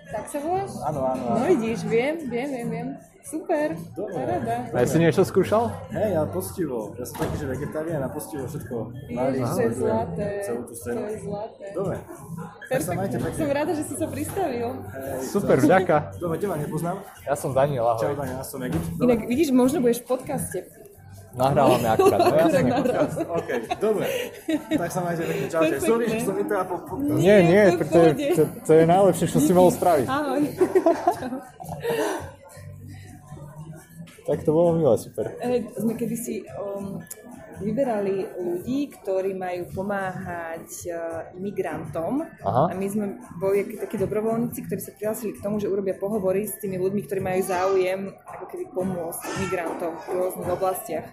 Tak 0.08 0.24
sa 0.30 0.38
voláš? 0.38 0.70
Áno, 0.86 1.00
áno, 1.02 1.22
No 1.34 1.44
vidíš, 1.44 1.82
viem, 1.84 2.14
viem, 2.24 2.48
viem, 2.48 2.68
viem. 2.70 2.88
Super, 3.28 3.76
Dobre. 3.92 4.40
Aj 4.72 4.84
si 4.84 4.96
niečo 4.96 5.20
skúšal? 5.20 5.68
Hej, 5.90 6.16
ale 6.16 6.28
postivo. 6.28 6.96
Ja 6.96 7.04
som 7.04 7.20
taký, 7.20 7.34
že 7.36 7.46
vegetarián 7.46 8.00
a 8.00 8.08
postivo 8.08 8.48
všetko 8.48 8.74
Ježiš, 9.06 9.44
to 9.46 9.60
je 9.60 9.72
zlaté. 9.74 10.26
celú 10.40 10.62
tú 10.62 10.66
To 10.66 10.80
scénu. 10.80 11.00
je 11.04 11.18
zlaté. 11.20 11.64
Dobre. 11.72 11.96
Perfektne. 12.66 13.16
Som 13.30 13.50
rada, 13.50 13.72
že 13.72 13.84
si 13.84 13.94
sa 13.94 14.06
pristavil. 14.06 14.68
Hej, 14.72 15.28
Super, 15.28 15.56
vďaka. 15.58 15.96
Dobre, 16.22 16.36
teba 16.38 16.56
nepoznám. 16.56 16.96
Ja 17.22 17.34
som 17.34 17.52
Daniel, 17.52 17.84
Čau, 17.94 18.08
ahoj. 18.08 18.16
Dani, 18.16 18.32
ja 18.32 18.42
som 18.42 18.58
Egypt. 18.62 18.86
Dobre. 18.96 19.04
Inak 19.04 19.20
vidíš, 19.26 19.48
možno 19.50 19.78
budeš 19.78 20.00
v 20.00 20.06
podcaste. 20.08 20.58
Nahrávame 21.30 21.84
akurát. 21.94 22.18
No, 22.18 22.24
Tak 22.24 22.40
jasne. 22.40 22.62
naraz. 22.64 23.12
OK, 23.20 23.48
dobre. 23.76 24.06
Tak 24.72 24.88
sa 24.88 25.00
majte 25.04 25.22
pekne. 25.22 25.46
Čaute. 25.46 25.76
Sorry, 25.78 26.04
že 26.08 26.18
som 26.24 26.32
vytrápil. 26.32 26.78
Po... 26.80 26.92
Nie, 26.96 27.44
nie, 27.44 27.62
to 27.74 27.84
to 27.84 28.00
to, 28.32 28.42
to 28.64 28.72
je 28.72 28.84
najlepšie, 28.88 29.26
čo 29.28 29.38
si 29.38 29.52
mohol 29.52 29.68
spraviť. 29.68 30.06
Ahoj. 30.08 30.40
Tak 34.28 34.44
to 34.44 34.52
bolo 34.52 34.76
milé, 34.76 34.92
super. 35.00 35.32
Eh, 35.40 35.64
Sme 35.72 35.96
kedysi 35.96 36.44
um, 36.60 37.00
vyberali 37.64 38.28
ľudí, 38.36 38.92
ktorí 38.92 39.32
majú 39.32 39.72
pomáhať 39.72 40.68
uh, 40.92 41.32
imigrantom. 41.32 42.28
Aha. 42.44 42.68
A 42.68 42.72
my 42.76 42.86
sme 42.92 43.16
boli 43.40 43.64
akí 43.64 43.80
takí 43.80 43.96
dobrovoľníci, 43.96 44.68
ktorí 44.68 44.80
sa 44.84 44.92
prihlásili 44.92 45.32
k 45.32 45.40
tomu, 45.40 45.58
že 45.58 45.72
urobia 45.72 45.96
pohovory 45.96 46.44
s 46.44 46.60
tými 46.60 46.76
ľuďmi, 46.76 47.08
ktorí 47.08 47.20
majú 47.24 47.40
záujem 47.40 48.12
ako 48.28 48.44
keby 48.52 48.64
pomôcť 48.68 49.20
imigrantom 49.40 49.92
v 49.96 50.06
rôznych 50.12 50.50
oblastiach. 50.52 51.08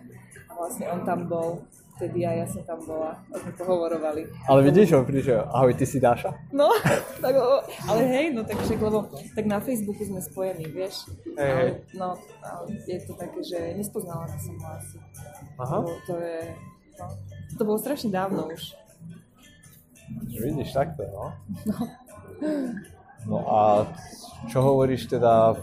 A 0.47 0.51
vlastne 0.51 0.85
on 0.91 1.07
tam 1.07 1.31
bol, 1.31 1.63
vtedy 1.95 2.27
aj 2.27 2.35
ja 2.35 2.47
som 2.51 2.61
tam 2.67 2.79
bola 2.83 3.15
a 3.31 3.35
sme 3.39 3.51
pohovorovali. 3.55 4.21
Ale 4.51 4.59
vidíš, 4.67 4.99
on 4.99 5.07
príde, 5.07 5.31
že 5.31 5.35
ahoj, 5.39 5.71
ty 5.73 5.85
si 5.87 5.97
Dáša? 6.03 6.35
No, 6.51 6.67
tak, 7.23 7.33
ale 7.87 8.01
hej, 8.11 8.35
no 8.35 8.43
tak 8.43 8.59
však, 8.59 8.79
lebo 8.83 9.07
tak 9.31 9.45
na 9.47 9.59
Facebooku 9.63 10.03
sme 10.03 10.19
spojení, 10.19 10.67
vieš. 10.67 11.07
Hej, 11.39 11.51
ale, 11.51 11.69
no, 11.95 12.19
ale 12.43 12.65
je 12.83 12.99
to 13.07 13.13
také, 13.15 13.39
že 13.41 13.59
nespoznala 13.79 14.27
som 14.35 14.55
ho 14.59 14.67
asi. 14.75 14.97
Aha. 15.55 15.77
Lebo 15.79 15.91
to 16.03 16.13
je, 16.19 16.39
no, 16.99 17.05
to 17.55 17.61
bolo 17.63 17.77
strašne 17.79 18.11
dávno 18.11 18.51
už. 18.51 18.75
Vidíš, 20.35 20.75
takto, 20.75 21.07
no. 21.09 21.25
No 23.25 23.41
a 23.49 23.89
čo 24.45 24.61
hovoríš 24.61 25.09
teda 25.09 25.57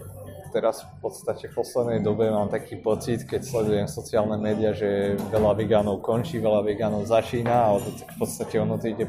teraz 0.53 0.85
v 0.85 1.09
podstate 1.09 1.49
v 1.49 1.55
poslednej 1.57 2.05
dobe 2.05 2.29
mám 2.29 2.53
taký 2.53 2.77
pocit, 2.77 3.25
keď 3.25 3.41
sledujem 3.41 3.89
sociálne 3.89 4.37
médiá, 4.37 4.77
že 4.77 5.17
veľa 5.33 5.57
vegánov 5.57 6.05
končí, 6.05 6.37
veľa 6.37 6.61
vegánov 6.63 7.09
začína, 7.09 7.73
tak 7.81 8.13
v 8.13 8.19
podstate 8.21 8.61
ono 8.61 8.77
to 8.77 8.93
ide 8.93 9.09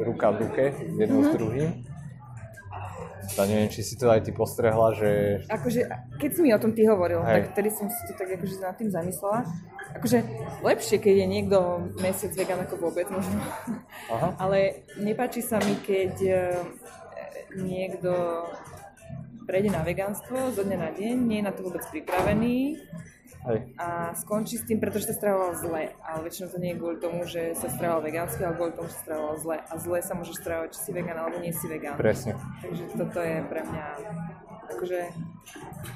ruka 0.00 0.32
v 0.32 0.36
ruke, 0.48 0.64
jedno 0.96 1.28
s 1.28 1.30
druhým. 1.36 1.70
Ja 3.36 3.44
neviem, 3.44 3.68
či 3.68 3.84
si 3.84 3.94
to 4.00 4.08
aj 4.08 4.24
ty 4.24 4.32
postrehla, 4.32 4.96
že 4.96 5.44
Akože, 5.52 5.84
keď 6.16 6.30
si 6.32 6.40
mi 6.40 6.50
o 6.50 6.58
tom 6.58 6.72
ty 6.72 6.88
hovoril, 6.88 7.20
Hej. 7.20 7.28
tak 7.28 7.44
vtedy 7.52 7.68
som 7.76 7.86
si 7.92 8.02
to 8.08 8.16
tak 8.16 8.28
akože 8.34 8.56
nad 8.56 8.74
tým 8.80 8.88
zamyslela. 8.88 9.44
Akože 10.00 10.18
lepšie, 10.64 10.96
keď 10.96 11.14
je 11.22 11.26
niekto 11.28 11.58
mesiac 12.00 12.32
vegan 12.32 12.60
ako 12.64 12.88
vôbec 12.88 13.04
možno. 13.12 13.36
Aha. 14.08 14.32
Ale 14.40 14.88
nepáči 14.96 15.44
sa 15.44 15.60
mi, 15.60 15.76
keď 15.84 16.14
e, 16.24 16.36
niekto 17.60 18.12
prejde 19.48 19.72
na 19.72 19.80
vegánstvo 19.80 20.52
zo 20.52 20.60
dňa 20.60 20.76
na 20.76 20.90
deň, 20.92 21.16
nie 21.24 21.40
je 21.40 21.46
na 21.48 21.52
to 21.56 21.64
vôbec 21.64 21.80
pripravený 21.88 22.76
hej, 23.48 23.60
a 23.80 24.12
skončí 24.12 24.60
s 24.60 24.68
tým, 24.68 24.76
pretože 24.76 25.08
sa 25.08 25.16
stravoval 25.16 25.56
zle. 25.56 25.96
Ale 26.04 26.28
väčšinou 26.28 26.52
to 26.52 26.60
nie 26.60 26.76
je 26.76 26.78
kvôli 26.78 26.98
tomu, 27.00 27.24
že 27.24 27.56
sa 27.56 27.72
stravoval 27.72 28.04
vegánsky, 28.04 28.44
ale 28.44 28.60
kvôli 28.60 28.76
tomu, 28.76 28.92
že 28.92 28.96
sa 29.00 29.02
stravoval 29.08 29.34
zle. 29.40 29.56
A 29.64 29.72
zle 29.80 29.98
sa 30.04 30.12
môžeš 30.12 30.36
stravovať, 30.44 30.68
či 30.76 30.80
si 30.84 30.90
vegán 30.92 31.16
alebo 31.16 31.40
nie 31.40 31.52
si 31.56 31.64
vegán. 31.64 31.96
presne. 31.96 32.36
Takže 32.60 32.84
toto 32.92 33.18
je 33.24 33.36
pre 33.48 33.60
mňa, 33.64 33.84
akože, 34.68 35.00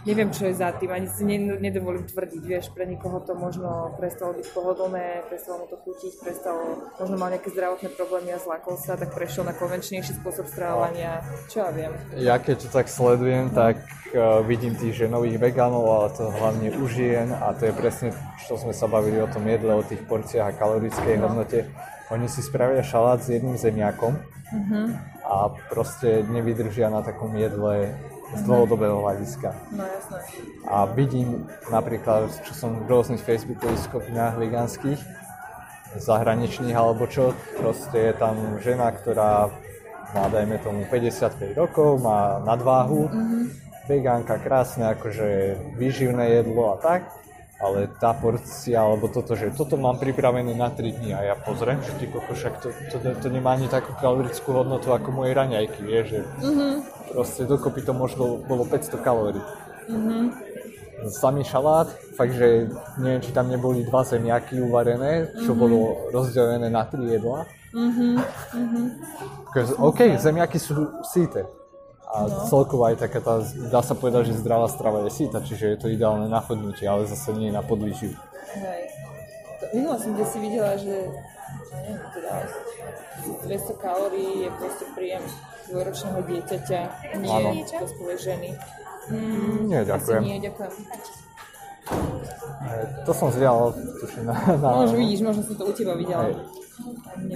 neviem, 0.03 0.29
čo 0.29 0.45
je 0.45 0.55
za 0.55 0.73
tým, 0.73 0.91
ani 0.91 1.07
si 1.07 1.23
ne- 1.23 1.57
nedovolím 1.57 2.03
tvrdiť, 2.03 2.43
vieš, 2.43 2.67
pre 2.71 2.85
nikoho 2.85 3.21
to 3.21 3.35
možno 3.35 3.69
prestalo 3.95 4.33
byť 4.33 4.47
pohodlné, 4.49 5.07
prestalo 5.27 5.63
mu 5.63 5.67
to 5.67 5.77
chutiť, 5.79 6.13
prestalo, 6.19 6.61
možno 6.97 7.17
mal 7.17 7.29
nejaké 7.29 7.49
zdravotné 7.49 7.89
problémy 7.91 8.33
a 8.33 8.39
zlakol 8.39 8.75
sa, 8.77 8.97
tak 8.97 9.13
prešiel 9.13 9.45
na 9.45 9.53
konvenčnejší 9.53 10.19
spôsob 10.19 10.47
stravovania, 10.47 11.21
čo 11.47 11.63
ja 11.63 11.71
viem. 11.71 11.93
Ja 12.17 12.37
keď 12.37 12.57
to 12.59 12.69
tak 12.73 12.89
sledujem, 12.89 13.51
tak 13.51 13.77
uh, 14.11 14.41
vidím 14.43 14.73
tých 14.75 14.97
ženových 14.99 15.39
vegánov, 15.39 15.85
ale 15.85 16.09
to 16.13 16.33
hlavne 16.33 16.69
u 16.73 16.85
žien 16.87 17.29
a 17.31 17.53
to 17.53 17.65
je 17.65 17.73
presne, 17.73 18.09
čo 18.43 18.57
sme 18.57 18.73
sa 18.73 18.87
bavili 18.87 19.17
o 19.17 19.29
tom 19.29 19.45
jedle, 19.45 19.73
o 19.73 19.85
tých 19.85 20.03
porciách 20.03 20.49
a 20.49 20.59
kalorickej 20.59 21.15
No. 21.15 21.29
hodnote. 21.29 21.69
Oni 22.09 22.27
si 22.27 22.41
spravia 22.41 22.83
šalát 22.83 23.21
s 23.21 23.31
jedným 23.31 23.57
zemiakom 23.57 24.17
Mhm. 24.53 24.81
a 25.25 25.37
proste 25.67 26.21
nevydržia 26.23 26.87
na 26.87 27.01
takom 27.01 27.33
jedle 27.33 27.97
z 28.33 28.41
dlhodobého 28.43 29.05
hľadiska. 29.05 29.53
No 29.73 29.85
jasné. 29.85 30.19
A 30.69 30.89
vidím 30.89 31.47
napríklad, 31.69 32.33
čo 32.45 32.53
som 32.57 32.81
v 32.83 32.89
rôznych 32.89 33.21
facebookových 33.21 33.85
skupinách 33.85 34.41
vegánskych, 34.41 35.01
zahraničných 35.97 36.73
alebo 36.73 37.05
čo, 37.05 37.37
proste 37.61 38.13
je 38.13 38.15
tam 38.17 38.59
žena, 38.65 38.89
ktorá 38.93 39.53
má 40.13 40.25
dajme 40.29 40.61
tomu 40.61 40.85
55 40.89 41.57
rokov, 41.57 42.01
má 42.01 42.41
nadváhu, 42.45 43.09
vegánka, 43.89 44.39
krásne, 44.39 44.93
akože 44.93 45.59
výživné 45.77 46.41
jedlo 46.43 46.77
a 46.77 46.77
tak, 46.79 47.09
ale 47.63 47.87
tá 48.03 48.11
porcia, 48.11 48.83
alebo 48.83 49.07
toto, 49.07 49.39
že 49.39 49.55
toto 49.55 49.79
mám 49.79 49.95
pripravené 50.03 50.51
na 50.59 50.67
3 50.67 50.83
dní 50.99 51.15
a 51.15 51.23
ja 51.23 51.35
pozriem, 51.39 51.79
že 51.79 51.95
ty 51.95 52.11
koko, 52.11 52.35
však 52.35 52.59
to, 52.59 52.75
to, 52.91 52.97
to 52.99 53.29
nemá 53.31 53.55
ani 53.55 53.71
takú 53.71 53.95
kalorickú 54.03 54.51
hodnotu 54.51 54.91
ako 54.91 55.15
moje 55.15 55.31
raňajky, 55.31 55.79
vieš, 55.87 56.07
že 56.11 56.21
proste 57.15 57.47
dokopy 57.47 57.87
to 57.87 57.95
možno 57.95 58.43
bolo 58.43 58.67
500 58.67 58.99
kalórií. 59.07 59.43
Samý 61.23 61.47
šalát, 61.47 61.87
fakt, 62.19 62.35
že 62.35 62.71
neviem, 62.99 63.23
či 63.23 63.31
tam 63.31 63.47
neboli 63.47 63.87
dva 63.87 64.03
zemiaky 64.03 64.59
uvarené, 64.59 65.31
čo 65.47 65.55
bolo 65.55 66.11
rozdelené 66.11 66.67
na 66.67 66.83
tri 66.87 67.15
jedlá. 67.15 67.47
Mm-hmm. 67.75 68.15
OK, 69.79 70.19
zemiaky 70.19 70.59
sú 70.59 71.03
síte. 71.07 71.47
A 72.13 72.45
celkovo 72.45 72.85
aj 72.85 73.01
taká 73.01 73.25
tá, 73.25 73.41
dá 73.73 73.81
sa 73.81 73.97
povedať, 73.97 74.29
že 74.29 74.45
zdravá 74.45 74.69
strava 74.69 75.01
je 75.09 75.11
síta, 75.17 75.41
čiže 75.41 75.65
je 75.73 75.79
to 75.81 75.89
ideálne 75.89 76.29
na 76.29 76.45
chodnutie, 76.45 76.85
ale 76.85 77.09
zase 77.09 77.33
nie 77.33 77.49
na 77.49 77.65
podvýživu. 77.65 78.13
Hej. 78.53 78.83
Minula 79.73 79.97
som 79.97 80.13
kde 80.13 80.27
si 80.29 80.39
videla, 80.45 80.77
že 80.77 81.09
neviem, 81.73 82.05
teda 82.13 82.33
200 83.49 83.81
kalórií 83.81 84.45
je 84.45 84.51
proste 84.61 84.85
príjem 84.93 85.25
dvojročného 85.73 86.21
dieťaťa, 86.21 86.81
nie 87.17 87.65
dospelej 87.65 88.19
ženy. 88.21 88.51
Nie, 89.67 89.81
Asi 89.83 89.89
ďakujem. 89.89 90.23
nie, 90.23 90.39
ďakujem. 90.39 90.73
E, 91.89 93.05
To 93.07 93.13
som 93.15 93.29
zvial, 93.35 93.75
tuším, 94.01 94.27
na, 94.31 94.35
na, 94.57 94.69
No 94.79 94.85
už 94.87 94.95
vidíš, 94.95 95.21
možno 95.27 95.43
som 95.43 95.55
to 95.59 95.65
u 95.67 95.73
teba 95.75 95.95
videla. 95.99 96.31
Hej. 96.31 96.35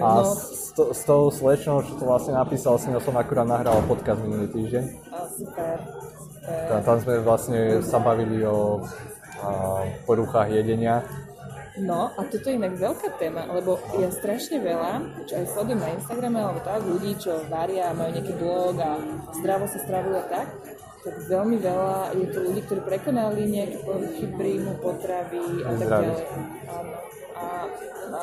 A 0.01 0.09
no, 0.23 0.33
s, 0.33 0.73
to, 0.73 0.95
s 0.97 1.05
tou 1.05 1.29
slečnou, 1.29 1.85
čo 1.85 1.93
to 2.01 2.05
vlastne 2.09 2.33
napísal, 2.35 2.81
s 2.81 2.89
ňou 2.89 3.03
som 3.05 3.15
akurát 3.21 3.45
nahral 3.45 3.79
podcast 3.85 4.19
minulý 4.25 4.49
týždeň. 4.49 4.85
a 5.13 5.19
super, 5.29 5.77
super. 6.33 6.67
Tam, 6.73 6.81
tam 6.83 6.97
sme 7.05 7.15
vlastne 7.21 7.85
sa 7.85 8.01
bavili 8.01 8.43
o 8.47 8.81
a, 9.43 9.49
poruchách 10.09 10.49
jedenia. 10.51 11.05
No 11.77 12.09
a 12.17 12.25
toto 12.25 12.49
je 12.49 12.57
inak 12.57 12.81
veľká 12.81 13.21
téma, 13.21 13.45
lebo 13.53 13.77
ja 14.01 14.09
strašne 14.09 14.65
veľa, 14.65 15.05
čo 15.29 15.37
aj 15.37 15.45
sledujem 15.53 15.81
na 15.85 15.93
Instagrame, 15.93 16.41
alebo 16.41 16.65
tak, 16.65 16.81
ľudí, 16.81 17.13
čo 17.21 17.45
varia, 17.53 17.93
majú 17.93 18.17
nejaký 18.17 18.33
blog 18.41 18.81
a 18.81 18.97
zdravo 19.37 19.69
sa 19.69 19.79
stravujú 19.85 20.17
a 20.17 20.25
tak, 20.25 20.47
tak 21.07 21.23
veľmi 21.23 21.57
veľa 21.57 21.95
je 22.13 22.27
to 22.27 22.39
ľudí, 22.43 22.61
ktorí 22.63 22.81
prekonali 22.83 23.41
nejaké 23.47 23.79
poruchy 23.81 24.27
príjmu, 24.29 24.75
potravy 24.77 25.39
a 25.63 25.71
tak 25.73 25.87
ďalej. 25.87 26.27
A, 27.37 27.47
a, 28.09 28.23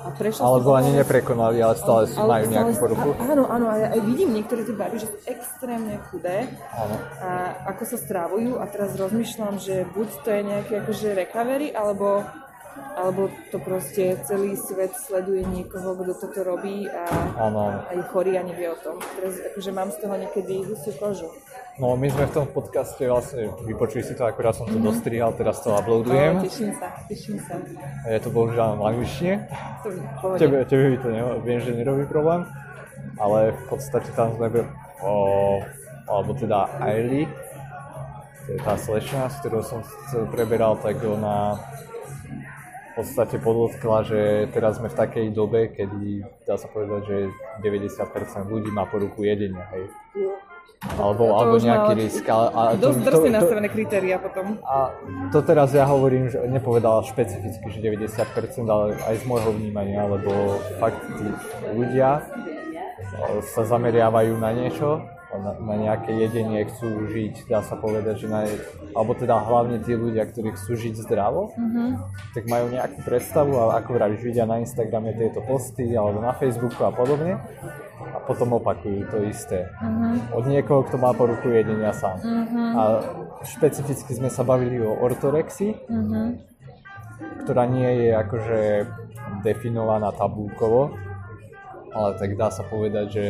a 0.00 0.08
prešla 0.10 0.40
Alebo 0.40 0.72
ani 0.72 0.90
neprekonali, 0.92 1.58
ale 1.58 1.74
stále 1.76 2.08
ale 2.10 2.26
majú 2.26 2.44
nejakú 2.48 2.72
stále- 2.72 2.82
poruchu. 2.82 3.08
á- 3.12 3.20
Áno, 3.28 3.44
áno, 3.46 3.66
a 3.68 3.74
ja 3.76 3.88
aj 3.90 4.00
vidím 4.02 4.30
niektoré 4.32 4.62
tie 4.62 4.72
baby, 4.72 4.96
že 4.96 5.06
sú 5.06 5.18
extrémne 5.24 6.00
chudé 6.08 6.48
Áno. 6.72 6.96
a 7.18 7.28
ako 7.68 7.82
sa 7.84 7.96
strávujú 7.96 8.56
a 8.56 8.64
teraz 8.66 8.96
rozmýšľam, 8.96 9.58
že 9.58 9.86
buď 9.88 10.08
to 10.18 10.30
je 10.30 10.42
nejaké 10.42 10.72
akože 10.78 11.08
recovery, 11.12 11.68
alebo, 11.70 12.24
alebo 12.94 13.22
to 13.46 13.58
proste 13.58 14.04
celý 14.24 14.56
svet 14.56 14.96
sleduje 14.96 15.44
niekoho, 15.44 15.92
kto 15.94 16.12
toto 16.16 16.40
robí 16.42 16.86
a 16.86 17.04
Áno, 17.36 17.58
áno. 17.68 17.80
aj 17.84 17.98
chorý 18.08 18.34
a 18.34 18.42
nevie 18.42 18.66
o 18.66 18.78
tom. 18.78 18.96
Teraz 19.12 19.36
akože 19.44 19.70
mám 19.70 19.90
z 19.90 19.98
toho 20.00 20.14
niekedy 20.16 20.64
husú 20.64 20.90
kožu. 20.96 21.28
No 21.78 21.94
my 21.94 22.10
sme 22.10 22.26
v 22.26 22.34
tom 22.34 22.46
podcaste 22.50 23.06
vlastne, 23.06 23.54
vypočuli 23.62 24.02
si 24.02 24.18
to, 24.18 24.26
akurát 24.26 24.50
som 24.50 24.66
to 24.66 24.82
dostrihal, 24.82 25.30
teraz 25.30 25.62
to 25.62 25.70
uploadujem. 25.70 26.42
Ale 26.42 26.50
teším 26.50 26.70
sa, 26.74 26.88
teším 27.06 27.38
sa. 27.38 27.54
Je 28.02 28.18
to 28.18 28.34
bohužiaľ 28.34 28.82
v 28.82 28.82
angličtine. 28.82 29.34
Tebe, 30.42 30.66
tebe 30.66 30.84
by 30.90 30.98
to 30.98 31.08
ne, 31.14 31.22
viem, 31.46 31.62
že 31.62 31.78
nerobí 31.78 32.02
problém, 32.10 32.42
ale 33.14 33.54
v 33.54 33.62
podstate 33.70 34.10
tam 34.18 34.34
sme, 34.34 34.66
o, 35.06 35.14
alebo 36.10 36.34
teda 36.34 36.66
Ailey, 36.82 37.30
to 38.50 38.58
je 38.58 38.60
tá 38.66 38.74
slečna, 38.74 39.30
s 39.30 39.38
ktorou 39.38 39.62
som 39.62 39.78
preberal, 40.34 40.82
tak 40.82 40.98
ona 40.98 41.62
v 42.90 43.06
podstate 43.06 43.38
podotkla, 43.38 44.02
že 44.02 44.20
teraz 44.50 44.82
sme 44.82 44.90
v 44.90 44.98
takej 44.98 45.26
dobe, 45.30 45.70
kedy 45.70 46.26
dá 46.42 46.58
sa 46.58 46.66
povedať, 46.66 47.06
že 47.06 47.16
90% 47.62 48.50
ľudí 48.50 48.74
má 48.74 48.82
poruchu 48.90 49.30
jedenia, 49.30 49.62
hej. 49.70 49.86
Alebo, 50.78 51.26
To 51.26 51.34
alebo 51.34 51.54
má 51.58 51.66
nejaký 51.66 51.90
od- 51.90 51.98
risk, 51.98 52.24
ale, 52.24 52.46
ale 52.54 52.70
Dosť 52.78 53.00
drsne 53.02 53.30
nastavené 53.34 53.68
kritéria 53.68 54.16
potom. 54.16 54.62
a 54.62 54.94
to 55.34 55.42
teraz 55.42 55.74
ja 55.74 55.82
hovorím, 55.82 56.30
že 56.30 56.38
nepovedala 56.46 57.02
špecificky, 57.02 57.66
že 57.66 57.78
90%, 57.82 58.62
ale 58.64 58.94
aj 58.96 59.14
z 59.18 59.24
môjho 59.26 59.50
vnímania, 59.52 60.06
lebo 60.06 60.30
fakt 60.78 61.02
tí 61.18 61.26
ľudia 61.74 62.22
e, 62.22 62.22
sa 63.42 63.66
zameriavajú 63.66 64.38
na 64.38 64.54
niečo, 64.54 65.02
na, 65.28 65.52
na 65.60 65.74
nejaké 65.76 66.14
jedenie, 66.14 66.64
chcú 66.64 67.10
žiť, 67.10 67.50
dá 67.50 67.60
sa 67.60 67.74
povedať, 67.74 68.24
že 68.24 68.26
na, 68.30 68.46
alebo 68.94 69.12
teda 69.12 69.34
hlavne 69.36 69.82
tí 69.82 69.92
ľudia, 69.92 70.24
ktorí 70.24 70.54
chcú 70.54 70.78
žiť 70.78 70.94
zdravo, 71.04 71.52
tak 72.32 72.46
majú 72.46 72.70
nejakú 72.70 73.02
predstavu 73.02 73.52
a 73.52 73.76
ako 73.76 73.92
vravíš, 73.92 74.22
vidia 74.22 74.46
na 74.46 74.62
Instagrame 74.62 75.12
tieto 75.12 75.42
posty 75.42 75.90
alebo 75.92 76.22
na 76.22 76.32
Facebooku 76.32 76.80
a 76.80 76.88
podobne 76.88 77.42
a 78.14 78.18
potom 78.24 78.56
opakujú 78.56 79.08
to 79.12 79.24
isté. 79.28 79.68
Od 80.32 80.44
niekoho, 80.48 80.84
kto 80.84 80.96
má 80.96 81.12
poruchu 81.12 81.52
jedenia 81.52 81.92
sám. 81.92 82.18
A 82.76 82.82
špecificky 83.44 84.16
sme 84.16 84.32
sa 84.32 84.42
bavili 84.42 84.80
o 84.80 84.96
ortorexii, 84.96 85.88
ktorá 87.44 87.64
nie 87.64 88.06
je 88.06 88.08
akože 88.14 88.60
definovaná 89.42 90.12
tabulkovo, 90.12 90.92
ale 91.92 92.14
tak 92.20 92.36
dá 92.36 92.52
sa 92.52 92.62
povedať, 92.64 93.06
že 93.08 93.26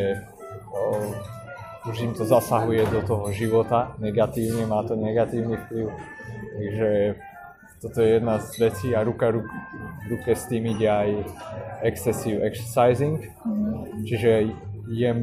o, 0.74 1.00
už 1.88 1.96
im 2.02 2.12
to 2.12 2.26
zasahuje 2.26 2.84
do 2.90 3.00
toho 3.06 3.30
života 3.32 3.94
negatívne, 4.02 4.66
má 4.66 4.82
to 4.82 4.98
negatívny 4.98 5.56
vplyv. 5.56 5.86
Takže 6.58 6.88
toto 7.78 7.98
je 8.02 8.18
jedna 8.18 8.42
z 8.42 8.50
vecí 8.58 8.88
a 8.90 9.06
ruka 9.06 9.30
ruk, 9.30 9.46
ruke 10.10 10.34
s 10.34 10.50
tým 10.50 10.66
ide 10.74 10.90
aj 10.90 11.10
excessive 11.86 12.42
exercising, 12.42 13.22
čiže 14.02 14.50
jem, 14.88 15.22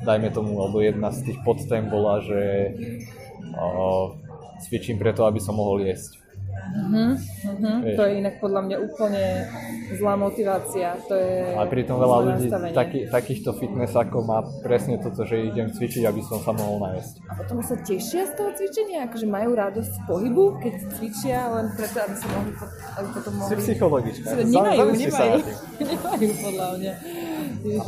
dajme 0.00 0.28
tomu, 0.30 0.56
alebo 0.56 0.78
jedna 0.78 1.08
z 1.08 1.24
tých 1.24 1.38
podtém 1.40 1.88
bola, 1.88 2.20
že 2.20 2.72
o, 3.54 4.14
cvičím 4.60 4.96
preto, 4.96 5.24
aby 5.24 5.40
som 5.40 5.56
mohol 5.56 5.82
jesť. 5.82 6.20
Mhm, 6.64 7.06
Vieš. 7.84 7.96
to 7.98 8.02
je 8.02 8.12
inak 8.18 8.34
podľa 8.40 8.60
mňa 8.62 8.76
úplne 8.80 9.24
zlá 9.94 10.16
motivácia. 10.16 10.96
To 11.06 11.14
je 11.14 11.52
A 11.52 11.66
pritom 11.68 12.00
veľa 12.00 12.18
ľudí, 12.24 12.46
taký, 12.72 13.00
takýchto 13.06 13.52
fitnessakov 13.52 14.24
má 14.24 14.40
presne 14.64 14.96
toto, 14.96 15.22
že 15.22 15.44
idem 15.44 15.68
cvičiť, 15.68 16.02
aby 16.02 16.24
som 16.24 16.40
sa 16.40 16.50
mohol 16.50 16.80
najesť. 16.80 17.20
A 17.26 17.32
potom 17.36 17.60
sa 17.60 17.76
tešia 17.76 18.26
z 18.26 18.32
toho 18.32 18.50
cvičenia? 18.56 19.04
Akože 19.04 19.26
majú 19.28 19.50
radosť 19.52 19.90
z 19.92 20.00
pohybu, 20.08 20.44
keď 20.58 20.74
cvičia 20.96 21.38
len 21.52 21.66
preto, 21.76 21.98
aby 22.00 22.14
sa 22.16 22.26
mohli, 22.32 22.50
aby 22.96 23.08
potom 23.12 23.32
Si 23.32 23.38
mohli... 23.38 23.54
psychologička. 23.60 24.26
Sa- 24.26 24.36
Nemajú, 24.40 24.86
nemajú. 24.88 25.36
Nemajú 25.92 26.28
podľa 26.40 26.68
mňa. 26.74 26.92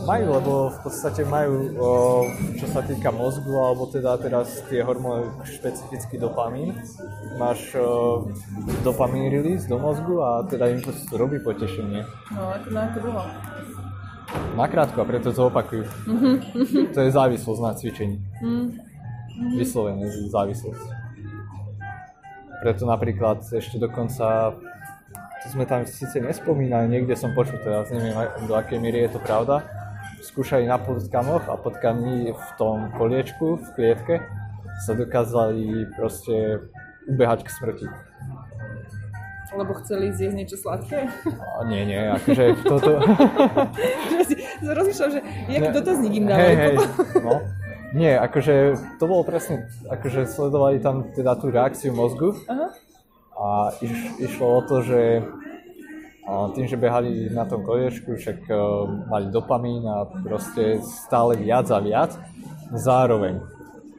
Majú, 0.09 0.27
lebo 0.41 0.53
v 0.73 0.79
podstate 0.89 1.21
majú, 1.29 1.69
čo 2.57 2.65
sa 2.73 2.81
týka 2.81 3.13
mozgu, 3.13 3.53
alebo 3.61 3.85
teda 3.85 4.17
teraz 4.17 4.65
tie 4.73 4.81
hormóny, 4.81 5.29
špecificky 5.45 6.17
dopamín. 6.17 6.73
Máš 7.37 7.77
dopamín 8.81 9.29
release 9.29 9.69
do 9.69 9.77
mozgu 9.77 10.17
a 10.25 10.49
teda 10.49 10.73
im 10.73 10.81
to 10.81 10.97
robí 11.21 11.37
potešenie. 11.45 12.09
No, 12.33 12.57
ako 12.57 12.69
na 12.73 12.81
ako 12.89 12.99
dlho. 13.05 13.23
Nakrátko 14.57 14.99
a 15.05 15.07
preto 15.07 15.29
to 15.37 15.53
opakujú. 15.53 15.85
To 16.97 16.99
je 17.05 17.11
závislosť 17.13 17.61
na 17.61 17.73
cvičení. 17.77 18.17
Vyslovene 19.61 20.09
závislosť. 20.33 21.05
Preto 22.65 22.89
napríklad 22.89 23.45
ešte 23.45 23.77
dokonca, 23.77 24.57
to 25.47 25.55
sme 25.55 25.63
tam 25.63 25.87
síce 25.87 26.19
nespomínali, 26.19 26.91
niekde 26.91 27.15
som 27.15 27.31
počul, 27.31 27.63
teraz 27.63 27.87
neviem 27.95 28.19
do 28.51 28.55
akej 28.59 28.83
miery 28.83 29.07
je 29.07 29.15
to 29.15 29.21
pravda, 29.23 29.63
skúšali 30.27 30.67
na 30.67 30.75
potkamoch 30.75 31.47
a 31.47 31.55
potkani 31.55 32.35
v 32.35 32.47
tom 32.59 32.91
koliečku, 32.99 33.63
v 33.63 33.69
klietke, 33.79 34.15
sa 34.83 34.99
dokázali 34.99 35.87
proste 35.95 36.67
ubehať 37.07 37.47
k 37.47 37.49
smrti. 37.55 37.87
Lebo 39.57 39.73
chceli 39.81 40.13
zjesť 40.13 40.35
niečo 40.37 40.57
sladké. 40.59 41.07
A 41.33 41.65
nie, 41.65 41.87
nie, 41.87 42.03
akože 42.13 42.45
toto... 42.67 42.99
že 44.19 44.23
si 44.29 44.35
rozmýšľam, 44.61 45.11
že 45.15 45.21
jak 45.49 45.63
Ne. 45.63 45.73
dotazník 45.73 46.13
im 46.19 46.27
Hej, 46.27 46.31
dávali 46.35 46.57
hej, 46.59 46.75
potom. 46.77 47.23
no. 47.23 47.35
Nie, 47.95 48.19
akože 48.21 48.55
to 48.99 49.05
bolo 49.07 49.23
presne, 49.23 49.71
akože 49.89 50.27
sledovali 50.29 50.83
tam 50.83 51.09
teda 51.15 51.39
tú 51.39 51.49
reakciu 51.49 51.95
mozgu 51.95 52.35
Aha. 52.51 52.75
A 53.37 53.71
iš, 53.85 53.93
išlo 54.21 54.47
o 54.59 54.61
to, 54.65 54.81
že 54.83 55.01
a 56.27 56.51
tým, 56.51 56.67
že 56.67 56.75
behali 56.75 57.31
na 57.31 57.47
tom 57.47 57.63
koliečku, 57.63 58.19
však 58.19 58.51
uh, 58.51 58.59
mali 59.07 59.31
dopamín 59.31 59.87
a 59.87 60.11
proste 60.11 60.83
stále 60.83 61.39
viac 61.39 61.71
a 61.71 61.79
viac. 61.79 62.19
Zároveň 62.75 63.39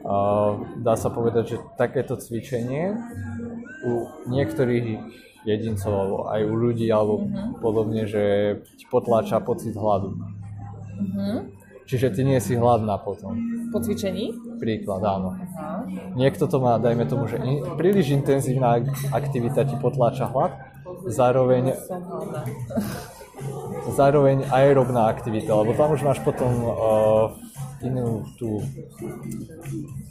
uh, 0.04 0.60
dá 0.76 0.92
sa 1.00 1.08
povedať, 1.08 1.56
že 1.56 1.64
takéto 1.80 2.20
cvičenie 2.20 2.92
u 3.80 4.12
niektorých 4.28 4.86
jedincov, 5.48 5.92
alebo 5.96 6.16
aj 6.28 6.40
u 6.44 6.52
ľudí, 6.52 6.92
alebo 6.92 7.24
podobne, 7.64 8.04
že 8.04 8.24
ti 8.76 8.84
potláča 8.92 9.40
pocit 9.40 9.72
hladu. 9.72 10.12
Čiže 11.88 12.12
ty 12.12 12.20
nie 12.20 12.36
si 12.36 12.52
hladná 12.52 13.00
potom. 13.00 13.32
Po 13.72 13.80
cvičení? 13.80 14.36
Príklad, 14.60 15.00
áno. 15.00 15.40
Aha. 15.40 15.88
Niekto 16.20 16.44
to 16.44 16.60
má, 16.60 16.76
dajme 16.76 17.08
tomu, 17.08 17.24
že 17.32 17.40
in, 17.40 17.64
príliš 17.80 18.12
intenzívna 18.12 18.76
ak- 18.76 19.08
aktivita 19.08 19.64
ti 19.64 19.72
potláča 19.80 20.28
hlad, 20.28 20.52
zároveň, 21.08 21.72
zároveň 23.98 24.44
aerobná 24.52 25.08
aktivita, 25.08 25.48
lebo 25.56 25.72
tam 25.72 25.96
už 25.96 26.04
máš 26.04 26.20
potom 26.20 26.52
uh, 26.68 27.32
inú 27.80 28.28
tú 28.36 28.60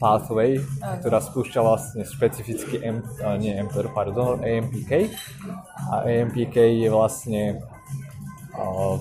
pathway, 0.01 0.57
ktorá 0.82 1.21
spúšťa 1.21 1.59
vlastne 1.61 2.01
špecificky 2.09 2.82
M, 2.82 3.05
nie 3.38 3.53
mTOR, 3.53 3.93
pardon, 3.93 4.41
AMPK. 4.41 5.13
A 5.93 6.09
AMPK 6.09 6.55
je 6.73 6.89
vlastne 6.89 7.61
uh, 8.57 8.97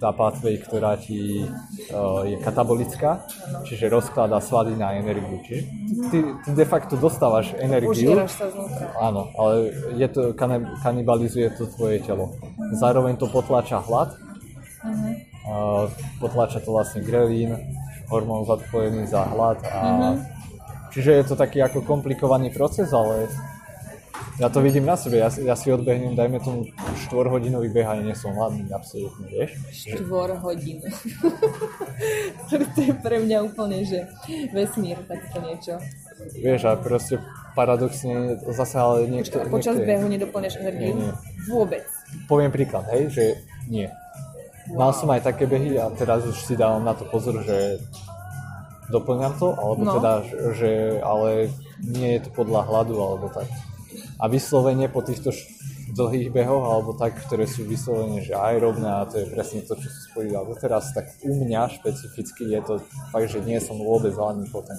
tá 0.00 0.12
pathway, 0.12 0.56
ktorá 0.60 0.96
ti 0.96 1.44
uh, 1.44 2.24
je 2.24 2.36
katabolická, 2.40 3.24
čiže 3.64 3.92
rozkladá 3.92 4.40
svaly 4.40 4.76
na 4.76 4.96
energiu. 4.96 5.40
Čiže 5.44 5.62
ty, 6.12 6.18
ty 6.44 6.50
de 6.52 6.66
facto 6.68 6.96
dostávaš 6.96 7.52
energiu, 7.60 8.16
sa 8.28 8.48
znútra. 8.48 8.92
áno, 9.00 9.32
ale 9.36 9.72
je 10.00 10.08
to, 10.08 10.22
kanibalizuje 10.80 11.52
to 11.56 11.68
tvoje 11.76 12.00
telo. 12.04 12.32
Zároveň 12.76 13.20
to 13.20 13.28
potláča 13.28 13.80
hlad, 13.84 14.16
uh, 15.44 15.88
potláča 16.20 16.64
to 16.64 16.72
vlastne 16.72 17.04
grelín, 17.04 17.56
hormón 18.08 18.46
zodpovedný 18.46 19.04
za 19.10 19.26
hlad 19.28 19.58
a 19.66 20.14
čiže 20.94 21.10
je 21.20 21.24
to 21.26 21.34
taký 21.34 21.58
ako 21.60 21.82
komplikovaný 21.82 22.54
proces, 22.54 22.94
ale 22.94 23.26
ja 24.36 24.48
to 24.52 24.60
vidím 24.60 24.84
na 24.84 24.96
sebe, 25.00 25.16
ja, 25.16 25.32
ja 25.32 25.56
si 25.56 25.72
odbehnem, 25.72 26.12
dajme 26.12 26.40
tomu 26.44 26.68
4 27.08 27.08
hodinový 27.32 27.72
beh 27.72 27.88
a 27.88 27.94
nie 27.96 28.12
som 28.12 28.36
hladný, 28.36 28.68
absolútne, 28.68 29.24
vieš? 29.32 29.56
Štvor 29.72 30.36
hodín. 30.44 30.84
to, 32.52 32.60
je 32.60 32.92
pre 33.00 33.16
mňa 33.24 33.38
úplne, 33.48 33.80
že 33.88 34.04
vesmír, 34.52 35.00
takéto 35.08 35.38
niečo. 35.40 35.74
Vieš, 36.36 36.60
a 36.68 36.76
proste 36.76 37.16
paradoxne 37.56 38.36
zase 38.52 38.76
ale 38.76 39.08
niekto... 39.08 39.40
A 39.40 39.48
počas 39.48 39.80
niekto 39.80 39.88
behu 39.88 40.06
nedoplňaš 40.12 40.54
energiu? 40.60 40.92
Nie, 40.92 40.92
nie. 41.00 41.12
Vôbec. 41.48 41.88
Poviem 42.28 42.52
príklad, 42.52 42.84
hej, 42.92 43.08
že 43.08 43.24
nie. 43.72 43.88
Mal 44.68 44.92
som 44.92 45.08
aj 45.14 45.24
také 45.24 45.48
behy 45.48 45.78
a 45.80 45.88
teraz 45.94 46.26
už 46.28 46.36
si 46.44 46.58
dávam 46.58 46.84
na 46.84 46.92
to 46.92 47.08
pozor, 47.08 47.40
že 47.40 47.80
doplňam 48.90 49.34
to, 49.38 49.54
alebo 49.54 49.82
No. 49.82 49.92
teda, 49.98 50.12
že 50.54 50.70
ale 51.02 51.50
nie 51.82 52.18
je 52.18 52.20
to 52.26 52.30
podľa 52.34 52.66
hladu 52.66 52.94
alebo 52.98 53.26
tak. 53.30 53.46
A 54.20 54.28
vyslovene 54.28 54.88
po 54.88 55.04
týchto 55.04 55.30
dlhých 55.96 56.34
behoch, 56.34 56.64
alebo 56.66 56.92
tak, 56.92 57.16
ktoré 57.24 57.46
sú 57.46 57.64
vyslovene, 57.64 58.20
že 58.20 58.34
aerobné 58.34 58.84
a 58.84 59.08
to 59.08 59.22
je 59.22 59.26
presne 59.30 59.62
to, 59.62 59.78
čo 59.78 59.88
si 59.88 60.00
spojil 60.12 60.34
doteraz, 60.34 60.92
tak 60.92 61.08
u 61.22 61.32
mňa 61.32 61.72
špecificky 61.78 62.52
je 62.52 62.60
to 62.60 62.74
fakt, 63.14 63.30
že 63.30 63.40
nie 63.40 63.56
som 63.62 63.78
vôbec 63.78 64.12
hladný 64.12 64.50
potom. 64.50 64.76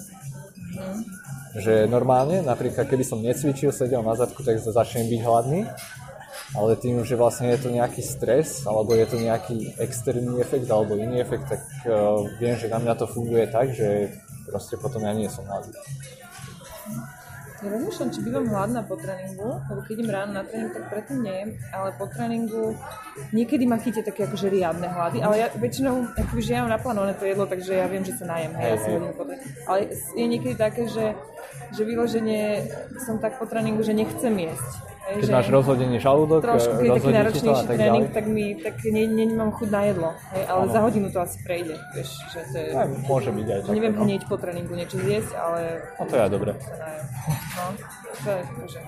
Že 1.56 1.88
normálne, 1.88 2.44
napríklad 2.44 2.86
keby 2.86 3.02
som 3.02 3.24
necvičil, 3.24 3.72
sedel 3.72 4.04
na 4.04 4.14
zadku, 4.14 4.44
tak 4.44 4.60
začnem 4.60 5.08
byť 5.08 5.20
hladný, 5.24 5.60
ale 6.56 6.80
tým, 6.80 7.02
že 7.04 7.16
vlastne 7.16 7.52
je 7.52 7.60
to 7.60 7.68
nejaký 7.72 8.00
stres, 8.04 8.68
alebo 8.68 8.92
je 8.92 9.06
to 9.08 9.16
nejaký 9.16 9.74
externý 9.80 10.40
efekt, 10.40 10.68
alebo 10.68 10.96
iný 10.96 11.24
efekt, 11.24 11.48
tak 11.48 11.64
uh, 11.88 12.24
viem, 12.36 12.56
že 12.56 12.72
na 12.72 12.78
mňa 12.80 12.94
to 12.94 13.06
funguje 13.08 13.48
tak, 13.48 13.72
že 13.72 14.12
proste 14.48 14.76
potom 14.80 15.02
ja 15.04 15.12
nie 15.12 15.28
som 15.28 15.44
hladný. 15.44 15.76
Ja 17.58 17.74
rozmýšľam, 17.74 18.10
či 18.14 18.22
bývam 18.22 18.46
hladná 18.46 18.86
po 18.86 18.94
tréningu, 18.94 19.58
lebo 19.66 19.82
keď 19.82 19.92
idem 19.98 20.10
ráno 20.14 20.30
na 20.30 20.46
tréning, 20.46 20.70
tak 20.70 20.84
predtým 20.94 21.18
nie, 21.26 21.58
ale 21.74 21.90
po 21.98 22.06
tréningu 22.06 22.78
niekedy 23.34 23.66
ma 23.66 23.82
chytia 23.82 24.06
také 24.06 24.30
akože 24.30 24.46
riadne 24.46 24.86
hlady, 24.86 25.18
ale 25.26 25.34
ja 25.42 25.46
väčšinou, 25.50 26.14
akože 26.14 26.54
ja 26.54 26.62
mám 26.62 26.70
naplánované 26.78 27.18
to 27.18 27.26
jedlo, 27.26 27.50
takže 27.50 27.82
ja 27.82 27.90
viem, 27.90 28.06
že 28.06 28.14
sa 28.14 28.30
najem, 28.30 28.54
hej, 28.54 28.70
asi 28.78 28.86
hej. 28.86 28.94
hodinu 28.94 29.14
po. 29.18 29.22
Ale 29.66 29.78
je 29.90 30.26
niekedy 30.30 30.54
také, 30.54 30.86
že, 30.86 31.18
že 31.74 31.82
vyloženie 31.82 32.70
som 33.02 33.18
tak 33.18 33.42
po 33.42 33.44
tréningu, 33.50 33.82
že 33.82 33.90
nechcem 33.90 34.38
jesť. 34.38 34.87
Keď 35.08 35.24
že 35.24 35.32
máš 35.32 35.48
rozhodený 35.48 35.96
žalúdok, 36.04 36.44
trošku, 36.44 36.72
keď 36.76 36.84
je 36.84 36.92
taký 37.00 37.12
náročnejší 37.16 37.64
tak 37.64 37.76
tréning, 37.80 38.06
tak 38.12 38.24
mi, 38.28 38.46
tak 38.60 38.74
ne, 38.92 39.02
ne, 39.08 39.24
nemám 39.24 39.50
chuť 39.56 39.68
na 39.72 39.82
jedlo, 39.88 40.10
hej, 40.36 40.44
ale 40.44 40.62
Áno. 40.68 40.72
za 40.76 40.80
hodinu 40.84 41.06
to 41.08 41.18
asi 41.24 41.36
prejde, 41.40 41.74
vieš, 41.96 42.10
že 42.28 42.40
to 42.52 42.56
je... 42.60 42.68
Aj, 42.76 42.88
môže 43.08 43.30
byť 43.32 43.46
aj 43.48 43.60
také, 43.64 43.72
Neviem 43.72 43.94
no. 43.96 44.02
hneď 44.04 44.20
po 44.28 44.36
tréningu 44.36 44.74
niečo 44.76 44.96
zjesť, 45.00 45.32
ale 45.32 45.60
No 45.96 46.04
to 46.04 46.12
je 46.12 46.20
aj 46.20 46.30
dobre. 46.30 46.50
No, 46.52 47.64
to 48.20 48.28
je 48.28 48.40
akože... 48.44 48.80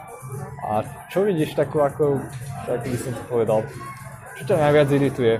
A 0.61 0.73
čo 1.09 1.19
vidíš 1.25 1.51
takú 1.57 1.81
ako, 1.81 2.21
ako 2.69 2.85
by 2.85 2.99
som 3.01 3.13
to 3.17 3.23
povedal, 3.25 3.59
čo 4.37 4.43
ťa 4.45 4.57
najviac 4.57 4.89
irituje? 4.93 5.35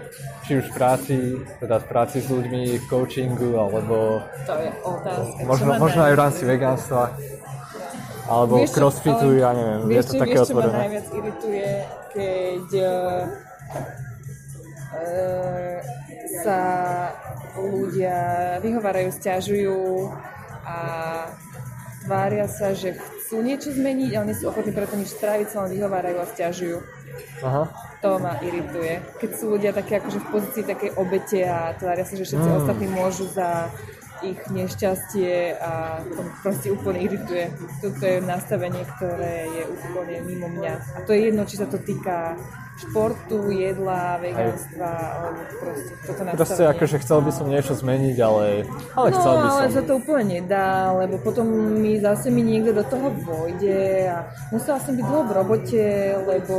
Či 0.45 0.51
už 0.61 0.67
v 0.67 0.75
práci, 0.75 1.17
teda 1.63 1.77
v 1.79 1.87
práci 1.89 2.17
s 2.21 2.29
ľuďmi, 2.29 2.81
v 2.81 2.85
coachingu, 2.89 3.55
alebo 3.57 4.25
To 4.45 4.55
je 4.57 4.71
otázka. 4.83 5.41
možno, 5.47 5.71
možno 5.79 6.01
aj 6.09 6.13
v 6.13 6.21
rámci 6.21 6.43
vegánstva, 6.43 7.01
alebo 8.31 8.63
Vieš 8.63 8.71
crossfitu, 8.71 9.27
ale 9.27 9.43
ja 9.43 9.51
neviem, 9.51 9.81
je 9.83 9.89
vieš 9.91 10.07
to 10.07 10.15
čo, 10.15 10.21
také 10.23 10.37
vieš, 10.39 10.47
otvorené. 10.47 10.79
najviac 10.79 11.07
irituje, 11.11 11.69
keď 12.15 12.67
uh, 12.79 13.23
sa 16.43 16.61
ľudia 17.59 18.17
vyhovárajú, 18.63 19.11
stiažujú 19.11 19.79
a 20.63 20.79
tvária 22.07 22.47
sa, 22.47 22.73
že 22.73 22.95
chcú 22.95 23.43
niečo 23.43 23.75
zmeniť, 23.75 24.11
ale 24.15 24.33
nie 24.33 24.37
sú 24.39 24.49
ochotní 24.49 24.73
preto 24.73 24.95
nič 24.97 25.11
spraviť, 25.15 25.47
sa 25.51 25.67
len 25.67 25.75
vyhovárajú 25.75 26.17
a 26.23 26.27
stiažujú. 26.31 26.79
Aha. 27.43 27.65
To 28.01 28.17
ma 28.17 28.41
irituje. 28.41 29.03
Keď 29.21 29.31
sú 29.37 29.53
ľudia 29.53 29.77
také 29.77 30.01
akože 30.01 30.19
v 30.25 30.29
pozícii 30.33 30.65
takej 30.65 30.91
obete 30.97 31.45
a 31.45 31.77
tvária 31.77 32.07
sa, 32.07 32.17
že 32.17 32.25
všetci 32.25 32.49
Mm. 32.49 32.59
ostatní 32.65 32.87
môžu 32.89 33.29
za 33.29 33.69
ich 34.23 34.41
nešťastie 34.51 35.57
a 35.61 36.01
to 36.05 36.21
proste 36.45 36.69
úplne 36.73 37.01
irituje. 37.05 37.53
Toto 37.81 38.03
je 38.05 38.21
nastavenie, 38.21 38.85
ktoré 38.97 39.49
je 39.49 39.63
úplne 39.69 40.17
mimo 40.25 40.49
mňa. 40.49 40.75
A 40.97 40.99
to 41.05 41.17
je 41.17 41.33
jedno, 41.33 41.49
či 41.49 41.57
sa 41.61 41.67
to 41.67 41.81
týka 41.81 42.37
športu, 42.81 43.53
jedla, 43.53 44.17
vegánstva, 44.19 44.91
alebo 44.91 45.41
proste 45.61 45.93
toto 46.03 46.21
nastavenie. 46.25 46.37
Proste 46.41 46.63
akože 46.65 46.97
chcel 47.05 47.19
by 47.21 47.33
som 47.33 47.47
niečo 47.49 47.73
zmeniť, 47.77 48.17
ale, 48.21 48.47
ale 48.97 49.09
No, 49.13 49.17
chcel 49.21 49.35
by 49.37 49.49
som. 49.49 49.57
ale 49.61 49.69
sa 49.69 49.83
to 49.85 49.93
úplne 50.01 50.25
nedá, 50.41 50.97
lebo 50.97 51.21
potom 51.21 51.47
mi 51.77 52.01
zase 52.01 52.33
mi 52.33 52.41
niekto 52.41 52.73
do 52.73 52.85
toho 52.89 53.13
vojde 53.13 54.09
a 54.09 54.17
musela 54.49 54.81
som 54.81 54.97
byť 54.97 55.05
dlho 55.05 55.23
v 55.29 55.33
robote, 55.37 55.85
lebo 56.25 56.57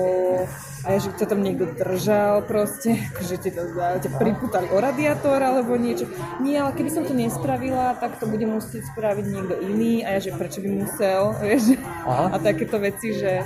a 0.81 0.97
ja, 0.97 0.97
že 0.97 1.13
ťa 1.13 1.29
tam 1.29 1.45
niekto 1.45 1.69
držal 1.77 2.41
proste, 2.49 2.97
ťa, 3.21 3.51
to, 3.53 3.61
ťa 3.77 4.09
pripútali 4.17 4.65
o 4.73 4.81
radiátor 4.81 5.37
alebo 5.37 5.77
niečo. 5.77 6.09
Nie, 6.41 6.65
ale 6.65 6.73
keby 6.73 6.89
som 6.89 7.03
to 7.05 7.13
nespravila, 7.13 7.93
tak 8.01 8.17
to 8.17 8.25
bude 8.25 8.45
musieť 8.49 8.89
spraviť 8.89 9.25
niekto 9.29 9.55
iný 9.61 10.01
a 10.01 10.17
ja, 10.17 10.19
že 10.25 10.33
prečo 10.33 10.57
by 10.65 10.69
musel, 10.73 11.33
vieš. 11.45 11.77
Aha. 11.85 12.33
A 12.33 12.35
takéto 12.41 12.81
veci, 12.81 13.13
že, 13.13 13.45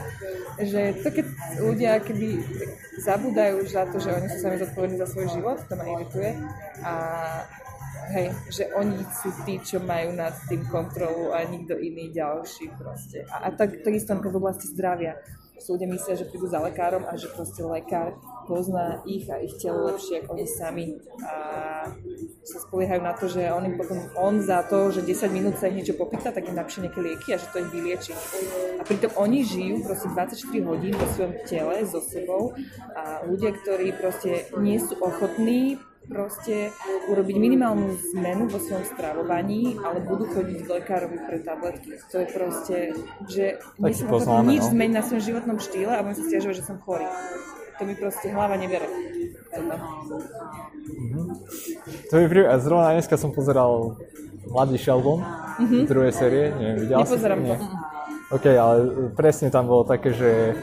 že 0.63 0.95
to 1.03 1.11
keď 1.11 1.25
ľudia 1.59 1.99
keby 1.99 2.39
zabúdajú 3.01 3.65
za 3.67 3.85
to, 3.89 3.97
že 3.99 4.13
oni 4.13 4.27
sú 4.31 4.37
sami 4.39 4.57
zodpovední 4.61 4.97
za 4.97 5.07
svoj 5.09 5.27
život, 5.31 5.57
to 5.67 5.73
ma 5.75 5.85
irituje. 5.85 6.31
A 6.83 6.93
hej, 8.13 8.27
že 8.53 8.63
oni 8.77 9.01
sú 9.23 9.29
tí, 9.43 9.57
čo 9.61 9.81
majú 9.81 10.13
nad 10.13 10.35
tým 10.45 10.65
kontrolu 10.69 11.33
a 11.33 11.41
nikto 11.45 11.73
iný 11.77 12.13
ďalší 12.13 12.69
proste. 12.77 13.25
A, 13.29 13.49
a 13.49 13.55
tak, 13.55 13.81
takisto 13.81 14.13
v 14.13 14.37
oblasti 14.37 14.69
zdravia. 14.69 15.17
Sú 15.55 15.79
ľudia 15.79 15.87
myslia, 15.87 16.19
že 16.19 16.27
prídu 16.27 16.45
za 16.51 16.59
lekárom 16.59 17.07
a 17.07 17.15
že 17.15 17.31
proste 17.31 17.63
lekár 17.63 18.19
pozná 18.45 19.01
ich 19.07 19.25
a 19.31 19.41
ich 19.41 19.55
telo 19.57 19.89
lepšie 19.89 20.21
ako 20.21 20.37
oni 20.37 20.45
sami. 20.45 20.85
A 21.25 21.33
sa 22.45 22.57
spoliehajú 22.67 23.01
na 23.01 23.13
to, 23.17 23.25
že 23.25 23.49
on 23.49 23.65
im 23.65 23.75
potom, 23.79 23.97
on 24.19 24.43
za 24.43 24.61
to, 24.67 24.93
že 24.93 25.01
10 25.01 25.33
minút 25.33 25.57
sa 25.57 25.71
ich 25.71 25.81
niečo 25.81 25.97
popýta, 25.97 26.29
tak 26.29 26.45
im 26.45 26.59
napíše 26.59 26.83
nejaké 26.85 26.99
lieky 27.01 27.29
a 27.33 27.41
že 27.41 27.49
to 27.49 27.63
ich 27.63 27.71
vylieči. 27.73 28.11
A 28.77 28.83
pritom 28.85 29.11
oni 29.17 29.41
žijú 29.41 29.81
proste 29.81 30.07
24 30.11 30.69
hodín 30.69 30.93
vo 30.93 31.07
svojom 31.17 31.33
tele, 31.47 31.75
so 31.87 32.03
sebou 32.03 32.53
a 32.93 33.25
ľudia, 33.25 33.55
ktorí 33.55 33.95
proste 33.97 34.51
nie 34.61 34.77
sú 34.77 34.99
ochotní 35.01 35.81
proste 36.05 36.71
urobiť 37.09 37.35
minimálnu 37.37 37.97
zmenu 38.13 38.47
vo 38.49 38.59
svojom 38.61 38.85
stravovaní, 38.93 39.77
ale 39.81 40.01
budú 40.05 40.29
chodiť 40.29 40.59
k 40.65 40.69
lekárovi 40.81 41.17
pre 41.21 41.37
tabletky. 41.41 41.97
To 42.11 42.15
je 42.21 42.27
proste, 42.29 42.77
že 43.29 43.45
nie 43.81 43.93
som 43.93 44.07
poznáme, 44.09 44.49
nič 44.49 44.63
no. 44.65 44.71
zmeniť 44.73 44.93
na 44.93 45.03
svojom 45.03 45.23
životnom 45.23 45.57
štýle 45.59 45.91
a 45.93 46.01
budem 46.05 46.17
sa 46.17 46.23
stiažovať, 46.29 46.55
že 46.55 46.63
som 46.65 46.77
chorý. 46.81 47.07
To 47.75 47.83
mi 47.83 47.93
proste 47.99 48.31
hlava 48.31 48.55
nebere. 48.55 48.87
Toto. 49.51 49.75
To 52.11 52.15
je 52.15 52.25
pri... 52.31 52.41
a 52.47 52.55
zrovna 52.55 52.95
dneska 52.95 53.19
som 53.19 53.35
pozeral 53.35 53.99
Mladý 54.47 54.79
Sheldon 54.79 55.19
z 55.59 55.89
druhej 55.89 56.13
série, 56.15 56.55
neviem, 56.55 56.77
videl 56.87 56.97
si? 57.03 57.11
Nepozerám 57.11 57.39
to. 57.43 57.55
Nie. 57.55 57.57
OK, 58.31 58.45
ale 58.47 58.75
presne 59.13 59.47
tam 59.53 59.67
bolo 59.67 59.83
také, 59.85 60.15
že 60.15 60.55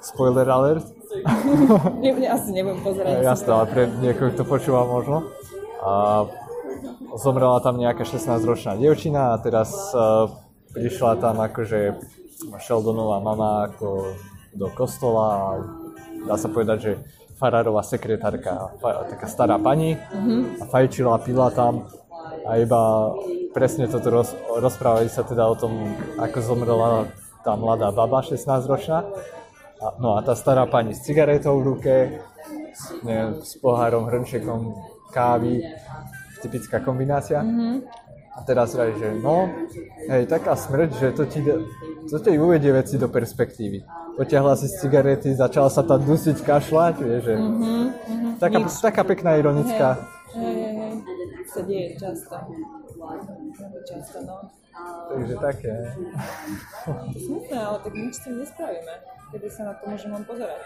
spoiler 0.00 0.46
alert, 0.48 0.86
Ne, 2.02 2.10
ne, 2.14 2.26
asi 2.28 2.50
nebudem 2.54 2.80
pozerať. 2.82 3.12
Ja, 3.20 3.34
jasné, 3.34 3.50
ale 3.50 3.66
pre 3.66 3.82
niekoho, 4.00 4.30
kto 4.34 4.42
počúva 4.46 4.86
možno. 4.86 5.26
A 5.82 6.24
zomrela 7.18 7.58
tam 7.62 7.78
nejaká 7.78 8.04
16-ročná 8.06 8.76
dievčina 8.78 9.34
a 9.34 9.40
teraz 9.40 9.70
uh, 9.94 10.30
prišla 10.74 11.18
tam 11.18 11.40
akože 11.40 11.98
Sheldonová 12.62 13.18
mama 13.18 13.66
ako 13.66 14.14
do 14.54 14.68
kostola 14.70 15.24
a 15.26 15.46
dá 16.26 16.36
sa 16.38 16.46
povedať, 16.50 16.78
že 16.78 16.92
farárová 17.38 17.82
sekretárka, 17.86 18.74
taká 18.82 19.26
stará 19.30 19.58
pani 19.62 19.94
a 20.58 20.64
fajčila, 20.66 21.22
pila 21.22 21.54
tam 21.54 21.86
a 22.46 22.58
iba 22.58 23.14
presne 23.54 23.86
toto 23.86 24.10
roz, 24.10 24.34
rozprávali 24.58 25.06
sa 25.06 25.22
teda 25.22 25.46
o 25.46 25.54
tom, 25.54 25.94
ako 26.18 26.38
zomrela 26.42 27.06
tá 27.46 27.54
mladá 27.54 27.94
baba 27.94 28.22
16-ročná 28.22 29.06
a, 29.78 29.86
no 29.98 30.18
a 30.18 30.22
tá 30.22 30.34
stará 30.34 30.66
pani 30.66 30.94
s 30.94 31.02
cigaretou 31.06 31.58
v 31.62 31.66
ruke, 31.74 31.94
s, 32.74 32.94
neviem, 33.02 33.38
s 33.42 33.58
pohárom, 33.58 34.06
hrnčekom 34.06 34.74
kávy, 35.10 35.62
typická 36.42 36.78
kombinácia. 36.82 37.42
Mm-hmm. 37.42 38.06
A 38.38 38.46
teraz 38.46 38.70
vraj, 38.70 38.94
že 38.94 39.18
no, 39.18 39.50
hej, 40.06 40.30
taká 40.30 40.54
smrť, 40.54 40.90
že 40.94 41.08
to 41.10 41.26
ti, 41.26 41.42
to 42.06 42.16
ti 42.22 42.38
uvedie 42.38 42.70
veci 42.70 42.94
do 42.94 43.10
perspektívy. 43.10 43.82
Potiahla 44.14 44.54
si 44.54 44.70
z 44.70 44.78
cigarety, 44.78 45.34
začala 45.34 45.66
sa 45.66 45.82
tam 45.82 45.98
dusiť, 46.06 46.46
kašľať, 46.46 46.94
vieš, 47.02 47.22
že... 47.26 47.34
Mm-hmm. 47.34 47.84
Taká, 48.38 48.58
Nič. 48.62 48.78
taká 48.78 49.02
pekná 49.02 49.34
ironická. 49.34 49.98
Hej, 50.38 50.54
hej, 50.54 50.74
hej. 50.78 50.92
Sa 51.50 51.60
deje 51.66 51.86
často. 51.98 52.34
Často, 53.82 54.18
no. 54.22 54.36
Takže 55.08 55.34
také. 55.40 55.72
Smutné, 57.16 57.58
ale 57.58 57.78
tak 57.80 57.92
nič 57.92 58.12
s 58.12 58.20
tým 58.22 58.34
nespravíme. 58.38 58.94
Kedy 59.28 59.48
sa 59.48 59.62
na 59.64 59.72
to 59.72 59.82
môžem 59.88 60.10
len 60.10 60.24
pozerať. 60.24 60.62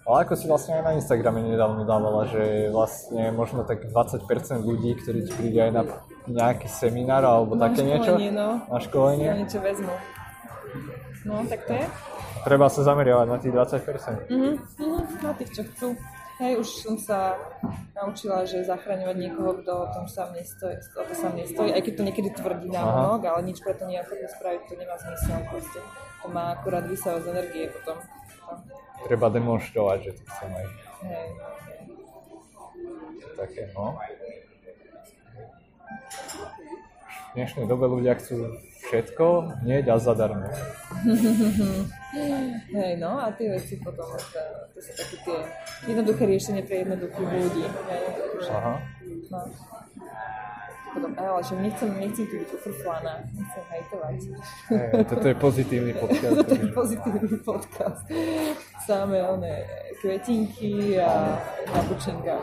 Ale 0.00 0.16
ako 0.24 0.34
si 0.34 0.46
vlastne 0.46 0.74
aj 0.74 0.84
na 0.84 0.92
Instagrame 0.96 1.44
nedávno 1.44 1.84
dávala, 1.84 2.26
že 2.26 2.66
vlastne 2.68 3.30
možno 3.30 3.62
tak 3.62 3.84
20% 3.86 4.26
ľudí, 4.60 4.96
ktorí 4.96 5.22
ti 5.22 5.32
príde 5.32 5.60
aj 5.60 5.72
na 5.72 5.82
nejaký 6.26 6.66
seminár 6.66 7.22
alebo 7.22 7.54
Na 7.54 7.68
také 7.68 7.84
niečo, 7.84 8.16
no. 8.16 8.64
na 8.64 8.78
školenie, 8.80 9.26
Ja 9.26 9.36
niečo 9.36 9.60
vezmu. 9.60 9.92
No, 11.22 11.44
tak 11.46 11.68
to 11.68 11.76
je. 11.76 11.84
treba 12.42 12.66
sa 12.66 12.80
zameriavať 12.80 13.26
na 13.28 13.38
tých 13.38 13.52
20%. 13.52 14.32
Mhm, 14.32 14.50
mhm, 14.80 15.00
na 15.20 15.32
tých, 15.36 15.50
čo 15.52 15.62
chcú. 15.68 15.88
Hej, 16.40 16.64
už 16.64 16.68
som 16.72 16.96
sa 16.96 17.36
naučila, 17.92 18.48
že 18.48 18.64
zachraňovať 18.64 19.12
niekoho, 19.12 19.60
kto 19.60 19.72
o 19.84 19.86
tom 19.92 20.08
sám 20.08 20.32
nestojí, 20.32 20.72
o 20.96 21.04
to 21.04 21.12
sám 21.12 21.36
nestojí, 21.36 21.68
aj 21.68 21.84
keď 21.84 21.94
to 22.00 22.06
niekedy 22.08 22.28
tvrdí 22.32 22.72
na 22.72 22.80
Aha. 22.80 22.88
monok, 22.88 23.28
ale 23.28 23.44
nič 23.44 23.60
preto 23.60 23.84
ochotný 23.84 24.24
spraviť, 24.24 24.60
to 24.64 24.74
nemá 24.80 24.96
zmysel 24.96 25.36
proste. 25.52 25.80
To 26.24 26.26
má 26.32 26.56
akurát 26.56 26.88
vysávať 26.88 27.20
z 27.20 27.28
energie 27.28 27.64
potom. 27.68 27.96
No, 28.48 28.52
Treba 29.04 29.28
demonstrovať, 29.28 29.98
že 30.00 30.10
to 30.16 30.22
chcem 30.32 30.50
aj 30.56 30.66
hej. 31.04 31.28
také, 33.36 33.62
no. 33.76 34.00
V 37.04 37.32
dnešnej 37.36 37.68
dobe 37.68 37.84
ľudia 37.84 38.16
chcú 38.16 38.56
všetko 38.88 39.60
hneď 39.60 39.92
a 39.92 39.96
zadarmo. 40.00 40.48
Hej, 42.10 42.92
no 42.98 43.22
a 43.22 43.30
tie 43.30 43.54
veci 43.54 43.78
potom, 43.78 44.10
to, 44.10 44.42
to 44.74 44.78
sú 44.82 44.90
také 44.98 45.16
tie 45.22 45.38
jednoduché 45.94 46.26
riešenie 46.26 46.62
pre 46.66 46.82
jednoduchých 46.82 47.30
ľudí. 47.38 47.64
Hej, 47.70 48.02
Aha. 48.50 48.74
no. 49.30 49.40
Potom, 50.90 51.14
ale 51.14 51.38
že 51.46 51.54
nechcem, 51.54 51.86
nechcem 52.02 52.26
tu 52.26 52.34
byť 52.34 52.50
ufrflaná, 52.50 53.22
nechcem 53.30 53.62
hejtovať. 53.70 54.14
Hej, 54.74 55.06
toto 55.06 55.26
je 55.30 55.36
pozitívny 55.38 55.92
podcast. 55.94 56.34
Toto 56.42 56.54
je 56.58 56.66
pozitívny 56.74 57.36
podcast. 57.46 58.02
Samé 58.82 59.22
one 59.22 59.54
kvetinky 60.02 60.98
a 60.98 61.38
kapučinka. 61.70 62.34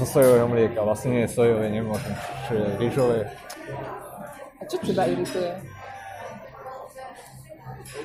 Zo 0.00 0.06
sojového 0.08 0.48
mlieka, 0.50 0.82
vlastne 0.82 1.14
nie 1.14 1.22
je 1.28 1.36
sojové, 1.36 1.68
nemôžem. 1.70 2.16
Čo 2.48 2.52
je 2.58 2.66
rýžové. 2.80 3.18
A 4.58 4.62
čo 4.66 4.76
teba 4.82 5.04
irituje? 5.06 5.52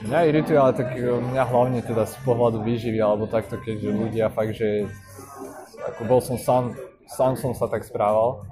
Mňa 0.05 0.19
irituje, 0.29 0.57
ale 0.57 0.73
tak 0.73 0.89
e, 0.95 1.07
mňa 1.07 1.43
hlavne 1.45 1.79
teda 1.81 2.03
z 2.07 2.15
pohľadu 2.23 2.63
výživy, 2.63 2.99
alebo 2.99 3.29
takto, 3.29 3.57
keďže 3.59 3.89
ľudia 3.91 4.27
fakt, 4.33 4.57
že 4.57 4.89
ako 5.93 6.01
bol 6.09 6.19
som 6.19 6.37
sám, 6.39 6.63
sám 7.07 7.37
som 7.37 7.53
sa 7.53 7.69
tak 7.69 7.85
správal. 7.85 8.43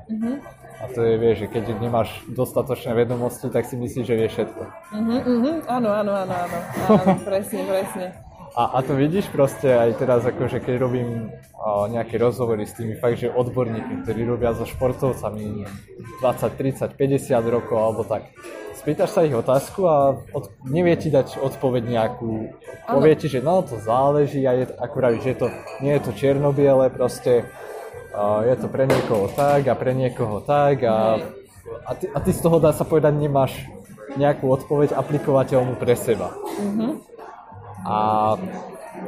A 0.84 0.92
to 0.92 1.00
je, 1.00 1.16
vieš, 1.16 1.48
že 1.48 1.48
keď 1.48 1.80
nemáš 1.80 2.12
dostatočné 2.28 2.92
vedomosti, 2.92 3.48
tak 3.48 3.64
si 3.64 3.80
myslíš, 3.80 4.04
že 4.04 4.16
vieš 4.20 4.32
všetko. 4.36 4.62
Mhm, 4.92 5.18
mhm, 5.24 5.54
áno, 5.72 5.90
áno, 5.96 6.12
áno, 6.12 6.34
áno, 6.36 6.58
áno, 6.92 7.14
presne, 7.28 7.64
presne. 7.64 8.06
A, 8.54 8.78
a 8.78 8.86
to 8.86 8.94
vidíš 8.94 9.34
proste 9.34 9.66
aj 9.66 9.98
teraz, 9.98 10.22
akože 10.30 10.62
keď 10.62 10.76
robím 10.78 11.34
a, 11.58 11.90
nejaké 11.90 12.22
rozhovory 12.22 12.70
s 12.70 12.78
tými 12.78 12.94
fakt, 13.00 13.18
že 13.18 13.34
odborníkmi, 13.34 14.06
ktorí 14.06 14.30
robia 14.30 14.54
so 14.54 14.68
športovcami 14.68 15.66
20, 16.22 16.94
30, 16.94 16.94
50 16.94 17.34
rokov 17.50 17.78
alebo 17.82 18.06
tak. 18.06 18.30
Spýtaš 18.84 19.16
sa 19.16 19.24
ich 19.24 19.32
otázku 19.32 19.88
a 19.88 20.20
od, 20.36 20.52
nevie 20.68 20.92
ti 21.00 21.08
dať 21.08 21.40
odpoveď 21.40 21.84
nejakú. 21.88 22.52
Povie 22.84 23.16
ti, 23.16 23.32
že 23.32 23.40
no 23.40 23.64
to 23.64 23.80
záleží 23.80 24.44
a 24.44 24.52
je, 24.60 24.68
ako 24.76 24.96
vravíš, 25.00 25.24
že 25.24 25.40
to, 25.40 25.48
nie 25.80 25.96
je 25.96 26.04
to 26.04 26.12
čierno-biele, 26.12 26.92
proste 26.92 27.48
a, 28.12 28.44
je 28.44 28.56
to 28.60 28.68
pre 28.68 28.84
niekoho 28.84 29.32
tak 29.32 29.72
a 29.72 29.74
pre 29.80 29.96
niekoho 29.96 30.44
tak 30.44 30.84
a, 30.84 31.16
a, 31.88 31.92
ty, 31.96 32.12
a 32.12 32.20
ty 32.20 32.36
z 32.36 32.44
toho 32.44 32.60
dá 32.60 32.76
sa 32.76 32.84
povedať 32.84 33.16
nemáš 33.16 33.56
nejakú 34.20 34.52
odpoveď 34.52 35.00
aplikovateľnú 35.00 35.80
pre 35.80 35.96
seba. 35.96 36.36
A 37.88 37.96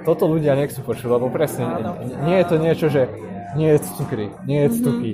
toto 0.07 0.23
ľudia 0.31 0.55
nechcú 0.55 0.87
počuť, 0.87 1.19
lebo 1.19 1.27
presne, 1.27 1.67
Áno. 1.67 1.99
n- 1.99 2.15
nie 2.23 2.39
je 2.39 2.45
to 2.47 2.55
niečo, 2.57 2.87
že 2.87 3.11
nie 3.59 3.75
je 3.75 3.79
cukry, 3.99 4.31
nie 4.47 4.67
je 4.67 4.69
tuky, 4.79 5.11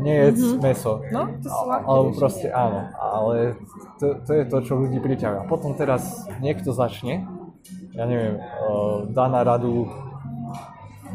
nie 0.00 0.16
je 0.16 0.56
meso. 0.62 1.04
No, 1.12 1.28
to 1.42 1.48
sú 1.50 1.64
Alebo 1.68 2.08
proste 2.16 2.48
áno, 2.48 2.88
ale 2.96 3.60
to, 4.00 4.16
to 4.24 4.30
je 4.32 4.44
to, 4.48 4.58
čo 4.64 4.72
ľudí 4.80 4.98
priťahuje. 5.02 5.38
A 5.44 5.48
potom 5.50 5.76
teraz 5.76 6.24
niekto 6.40 6.72
začne, 6.72 7.28
ja 7.92 8.04
neviem, 8.08 8.40
uh, 8.40 9.04
dá 9.12 9.28
na 9.28 9.44
radu 9.44 9.92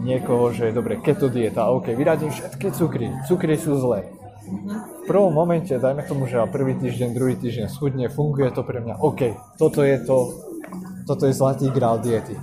niekoho, 0.02 0.54
že 0.54 0.70
dobre, 0.70 1.02
keto 1.02 1.30
dieta, 1.30 1.74
OK, 1.74 1.94
vyradím 1.98 2.30
všetky 2.30 2.70
cukry, 2.74 3.10
cukry 3.26 3.58
sú 3.58 3.78
zlé. 3.82 4.14
V 4.48 5.04
prvom 5.10 5.34
momente, 5.34 5.76
dajme 5.76 6.08
tomu, 6.08 6.24
že 6.30 6.40
prvý 6.48 6.78
týždeň, 6.80 7.10
druhý 7.12 7.36
týždeň 7.36 7.68
schudne, 7.68 8.08
funguje 8.08 8.48
to 8.54 8.64
pre 8.64 8.80
mňa, 8.80 9.02
OK, 9.02 9.36
toto 9.60 9.84
je 9.84 9.98
to, 10.06 10.18
toto 11.08 11.24
je 11.26 11.34
zlatý 11.34 11.72
grál 11.72 12.04
diety. 12.04 12.36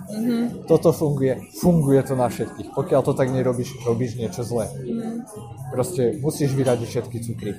Toto 0.64 0.90
funguje, 0.96 1.52
funguje 1.60 2.00
to 2.02 2.16
na 2.16 2.32
všetkých. 2.32 2.72
Pokiaľ 2.72 3.00
to 3.04 3.12
tak 3.12 3.28
nerobíš, 3.28 3.76
robíš 3.84 4.16
niečo 4.16 4.40
zlé. 4.40 4.72
Proste 5.68 6.16
musíš 6.24 6.56
vyradiť 6.56 6.88
všetky 6.88 7.18
cukry. 7.20 7.52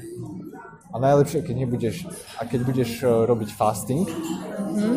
A 0.95 0.99
najlepšie, 0.99 1.43
keď 1.43 1.55
nebudeš, 1.67 2.07
a 2.39 2.47
keď 2.47 2.59
budeš 2.63 3.03
eh, 3.03 3.11
robiť 3.11 3.49
fasting, 3.51 4.07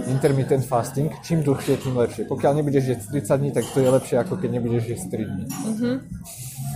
intermittent 0.07 0.63
fasting, 0.63 1.11
čím 1.27 1.43
dlhšie, 1.43 1.75
tým 1.83 1.99
lepšie. 1.99 2.31
Pokiaľ 2.31 2.63
nebudeš 2.63 2.95
jesť 2.95 3.19
30 3.19 3.41
dní, 3.43 3.51
tak 3.51 3.67
to 3.75 3.83
je 3.83 3.89
lepšie, 3.91 4.17
ako 4.23 4.39
keď 4.39 4.51
nebudeš 4.63 4.95
jesť 4.95 5.19
3 5.19 5.27
dní. 5.27 5.45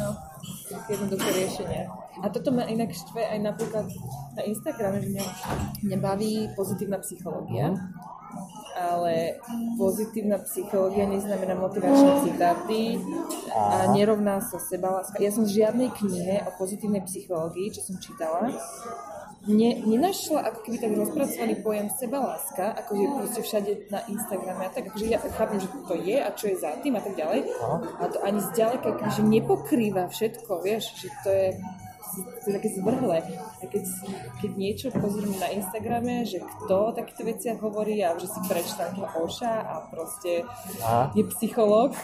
No, 0.02 0.08
jednoduché 0.90 1.28
riešenie. 1.38 1.86
A 2.22 2.26
toto 2.34 2.50
ma 2.50 2.66
inak 2.66 2.90
štve 2.90 3.22
aj 3.22 3.38
napríklad 3.46 3.86
na 4.34 4.42
Instagrame, 4.42 4.98
že 4.98 5.08
mňa 5.14 5.24
nebaví 5.86 6.50
pozitívna 6.58 6.98
psychológia. 6.98 7.78
Ale 8.72 9.36
pozitívna 9.76 10.40
psychológia 10.48 11.04
neznamená 11.04 11.54
motivačné 11.60 12.12
citáty 12.24 12.96
a 13.52 13.92
nerovná 13.92 14.40
sa 14.40 14.56
sebaláska. 14.56 15.20
Ja 15.20 15.28
som 15.28 15.44
v 15.44 15.60
žiadnej 15.60 15.92
knihe 15.92 16.48
o 16.48 16.50
pozitívnej 16.56 17.04
psychológii, 17.04 17.68
čo 17.68 17.84
som 17.84 18.00
čítala, 18.00 18.48
ne, 19.46 19.70
nenašla 19.82 20.40
ako 20.48 20.58
keby 20.64 20.76
tak 20.78 20.92
rozpracovaný 20.94 21.54
pojem 21.60 21.88
sebaláska, 21.90 22.64
ako 22.78 22.90
je 22.94 23.06
proste 23.10 23.40
všade 23.42 23.72
na 23.90 24.00
Instagrame 24.06 24.62
a 24.66 24.70
tak, 24.70 24.88
akože 24.88 25.06
ja 25.10 25.18
chápem, 25.18 25.58
že 25.58 25.68
to 25.86 25.94
je 25.98 26.16
a 26.22 26.30
čo 26.32 26.44
je 26.48 26.56
za 26.56 26.70
tým 26.80 26.94
a 26.94 27.02
tak 27.02 27.14
ďalej, 27.18 27.40
a 27.98 28.04
to 28.06 28.18
ani 28.22 28.40
zďaleka 28.54 28.88
akože 28.94 29.22
nepokrýva 29.26 30.06
všetko, 30.08 30.62
vieš, 30.62 30.94
že 30.96 31.08
to 31.26 31.30
je 31.30 31.48
je 32.46 32.52
také 32.52 32.68
zvrhlé. 32.76 33.18
A 33.62 33.64
keď, 33.66 33.84
keď 34.42 34.50
niečo 34.58 34.86
pozriem 34.92 35.32
na 35.38 35.48
Instagrame, 35.54 36.26
že 36.28 36.42
kto 36.42 36.92
o 36.92 36.94
takýchto 36.94 37.22
veciach 37.24 37.58
hovorí 37.62 38.04
a 38.04 38.12
že 38.20 38.28
si 38.28 38.38
prečítam 38.44 38.92
nejakého 38.92 39.22
Oša 39.22 39.54
a 39.62 39.74
proste 39.88 40.42
Aha. 40.82 41.14
je 41.14 41.22
psychológ, 41.38 41.94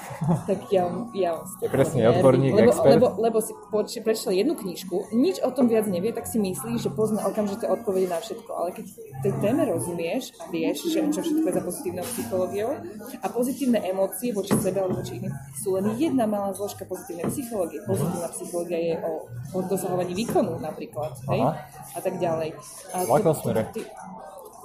tak 0.46 0.70
ja, 0.70 0.86
ja 1.12 1.42
Je 1.58 1.68
presne 1.68 2.06
nervy. 2.06 2.22
odborník, 2.22 2.52
lebo, 2.54 2.70
expert. 2.70 2.92
Lebo, 2.94 3.06
lebo 3.18 3.38
si 3.42 3.52
poč- 3.74 3.98
prečítal 3.98 4.32
jednu 4.38 4.54
knižku, 4.54 5.10
nič 5.18 5.42
o 5.42 5.50
tom 5.50 5.66
viac 5.66 5.90
nevie, 5.90 6.14
tak 6.14 6.30
si 6.30 6.38
myslí, 6.38 6.78
že 6.78 6.94
pozná 6.94 7.26
okamžite 7.26 7.66
odpovede 7.66 8.06
na 8.06 8.22
všetko. 8.22 8.50
Ale 8.54 8.70
keď 8.70 8.86
tej 9.26 9.32
téme 9.42 9.66
rozumieš 9.66 10.30
a 10.38 10.46
vieš, 10.48 10.86
že 10.94 11.02
čo 11.10 11.20
všetko 11.26 11.46
je 11.50 11.54
za 11.58 11.62
pozitívnou 11.66 12.04
psychológiou 12.06 12.70
a 13.18 13.26
pozitívne 13.28 13.82
emócie 13.82 14.30
voči 14.30 14.54
sebe 14.62 14.78
alebo 14.78 15.02
voči 15.02 15.18
iným 15.18 15.34
sú 15.58 15.74
len 15.74 15.90
jedna 15.98 16.22
malá 16.30 16.54
zložka 16.54 16.86
pozitívnej 16.86 17.26
psychológie. 17.34 17.82
Pozitívna 17.82 18.30
psychológia 18.30 18.78
je 18.78 18.94
o, 19.02 19.12
o 19.26 19.58
dosahovaní 19.66 19.97
výkonu 20.06 20.60
napríklad, 20.60 21.16
hej? 21.32 21.40
Aha. 21.42 21.52
A 21.94 21.98
tak 21.98 22.14
ďalej. 22.20 22.54
A 22.94 22.96
V 23.02 23.12
akom 23.16 23.34
smere? 23.34 23.66
ty- 23.74 23.86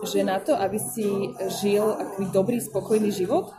že 0.04 0.20
na 0.20 0.36
to, 0.44 0.52
aby 0.52 0.76
si 0.84 1.32
žil 1.64 1.96
akoby 1.96 2.26
dobrý, 2.36 2.58
spokojný 2.60 3.08
život, 3.08 3.56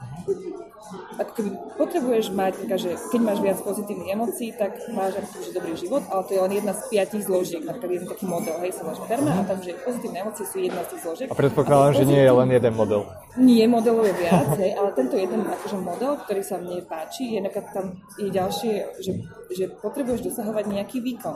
ako 1.16 1.30
keby 1.32 1.50
potrebuješ 1.80 2.36
mať, 2.36 2.68
že 2.76 3.00
keď 3.08 3.20
máš 3.24 3.38
viac 3.40 3.58
pozitívnych 3.64 4.12
emócií, 4.12 4.52
tak 4.52 4.76
máš 4.92 5.16
ako 5.16 5.28
keby, 5.32 5.42
že 5.42 5.52
dobrý 5.56 5.74
život, 5.80 6.02
ale 6.12 6.22
to 6.28 6.30
je 6.36 6.40
len 6.44 6.52
jedna 6.52 6.72
z 6.76 6.82
piatich 6.92 7.22
zložiek, 7.24 7.62
napríklad 7.64 7.90
jeden 7.96 8.08
taký 8.12 8.26
model, 8.28 8.56
hej, 8.60 8.76
sa 8.76 8.84
že 8.92 9.02
terma 9.08 9.32
a 9.32 9.42
tam, 9.48 9.58
že 9.64 9.72
pozitívne 9.80 10.18
emócie 10.20 10.44
sú 10.44 10.56
jedna 10.60 10.84
z 10.84 10.88
tých 10.92 11.00
zložiek. 11.00 11.26
A 11.32 11.34
predpokladám, 11.34 11.92
že 11.96 12.04
nie 12.04 12.20
je 12.20 12.32
len 12.34 12.48
jeden 12.52 12.74
model. 12.76 13.08
Nie, 13.34 13.66
modelov 13.66 14.06
je 14.06 14.14
viac, 14.14 14.54
hej, 14.62 14.78
ale 14.78 14.94
tento 14.94 15.18
jeden 15.18 15.42
akože 15.42 15.78
model, 15.82 16.14
ktorý 16.22 16.42
sa 16.46 16.62
mne 16.62 16.86
páči, 16.86 17.34
je 17.34 17.42
tam 17.74 17.98
je 18.14 18.30
ďalšie, 18.30 18.72
že, 19.02 19.12
že 19.50 19.64
potrebuješ 19.82 20.30
dosahovať 20.30 20.64
nejaký 20.70 21.02
výkon 21.02 21.34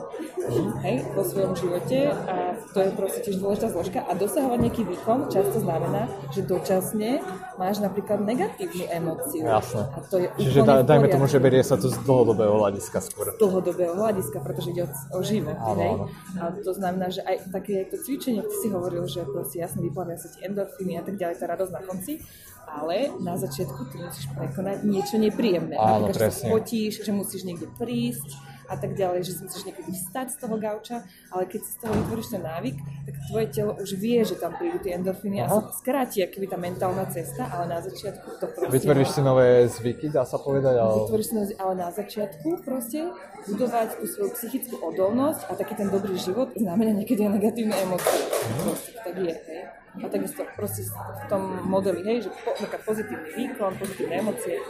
hej, 0.87 1.03
vo 1.15 1.23
svojom 1.27 1.59
živote 1.59 2.15
a 2.15 2.55
to 2.71 2.79
je 2.87 2.91
proste 2.95 3.21
tiež 3.27 3.37
dôležitá 3.43 3.69
zložka 3.75 4.01
a 4.07 4.13
dosahovať 4.15 4.59
nejaký 4.63 4.83
výkon 4.87 5.27
často 5.27 5.59
znamená, 5.59 6.07
že 6.31 6.47
dočasne 6.47 7.19
máš 7.59 7.83
napríklad 7.83 8.23
negatívnu 8.23 8.87
emóciu. 8.91 9.43
Jasné. 9.47 9.83
A 9.91 9.99
to 10.07 10.17
je 10.23 10.27
Čiže 10.39 10.63
v 10.63 10.87
dajme 10.87 11.09
tomu, 11.11 11.27
že 11.27 11.43
berie 11.43 11.63
sa 11.67 11.75
to 11.75 11.91
z 11.91 11.99
dlhodobého 12.07 12.55
hľadiska 12.63 13.03
skôr. 13.03 13.35
dlhodobého 13.39 13.99
hľadiska, 13.99 14.39
pretože 14.39 14.71
ide 14.71 14.87
o, 14.87 14.91
o 15.19 15.21
život. 15.27 15.57
Áno, 15.59 15.81
hej? 15.83 15.95
áno. 15.99 16.05
A 16.39 16.43
to 16.63 16.73
znamená, 16.75 17.11
že 17.11 17.27
aj 17.27 17.51
také 17.51 17.91
to 17.91 17.99
cvičenie, 17.99 18.43
ty 18.47 18.55
si 18.63 18.69
hovoril, 18.71 19.03
že 19.11 19.27
proste 19.27 19.59
jasne 19.59 19.83
vyplavia 19.83 20.15
sa 20.15 20.31
ti 20.31 20.39
endorfíny 20.47 21.01
a 21.01 21.03
tak 21.03 21.19
ďalej, 21.19 21.35
tá 21.41 21.47
radosť 21.51 21.73
konci, 21.89 22.21
ale 22.69 23.17
na 23.25 23.35
začiatku 23.41 23.81
ty 23.89 23.97
musíš 23.97 24.29
prekonať 24.37 24.85
niečo 24.85 25.17
nepríjemné. 25.17 25.81
Áno, 25.81 26.05
Napríklad, 26.05 26.13
že 26.13 26.21
sa 26.21 26.25
presne. 26.29 26.49
spotíš, 26.53 26.93
že 27.01 27.11
musíš 27.17 27.43
niekde 27.49 27.67
prísť 27.81 28.31
a 28.69 28.77
tak 28.77 28.93
ďalej, 28.93 29.25
že 29.25 29.33
si 29.33 29.41
musíš 29.49 29.65
niekedy 29.65 29.89
vstať 29.97 30.27
z 30.29 30.37
toho 30.45 30.61
gauča, 30.61 31.01
ale 31.33 31.49
keď 31.49 31.61
si 31.65 31.71
z 31.73 31.79
toho 31.81 31.93
vytvoríš 31.97 32.29
ten 32.29 32.43
návyk, 32.45 32.77
tak 33.09 33.15
tvoje 33.33 33.47
telo 33.49 33.73
už 33.81 33.91
vie, 33.97 34.21
že 34.21 34.37
tam 34.37 34.53
prídu 34.61 34.77
tie 34.85 34.93
endorfíny 34.93 35.41
a 35.41 35.49
Aha. 35.49 35.57
sa 35.57 35.61
skráti 35.73 36.21
akoby 36.21 36.47
tá 36.53 36.61
mentálna 36.61 37.09
cesta, 37.09 37.49
ale 37.49 37.65
na 37.65 37.81
začiatku 37.81 38.29
to 38.37 38.45
proste... 38.53 38.77
Vytvoríš 38.77 39.09
si 39.17 39.21
nové 39.25 39.65
zvyky, 39.73 40.13
dá 40.13 40.29
sa 40.29 40.37
povedať, 40.37 40.77
ale... 40.77 40.93
Vytvoríš 41.01 41.27
si 41.33 41.35
nozi- 41.41 41.57
ale 41.57 41.73
na 41.81 41.89
začiatku 41.89 42.49
proste 42.61 43.09
budovať 43.49 43.89
tú 43.97 44.05
svoju 44.05 44.31
psychickú 44.37 44.77
odolnosť 44.85 45.49
a 45.49 45.53
taký 45.57 45.73
ten 45.73 45.89
dobrý 45.89 46.21
život 46.21 46.53
znamená 46.53 46.93
niekedy 46.93 47.25
aj 47.25 47.41
negatívne 47.41 47.73
emócie. 47.73 48.21
Proste 48.69 48.91
to 48.93 49.01
tak 49.01 49.17
je, 49.17 49.33
hej. 49.33 49.63
A 49.99 50.07
takisto 50.07 50.47
proste 50.55 50.87
v 50.87 51.25
tom 51.27 51.43
modeli, 51.67 52.01
hej, 52.07 52.19
že 52.27 52.31
po, 52.43 52.55
pozitívny 52.87 53.31
výkon, 53.35 53.75
pozitívne 53.77 54.15
emócie, 54.23 54.63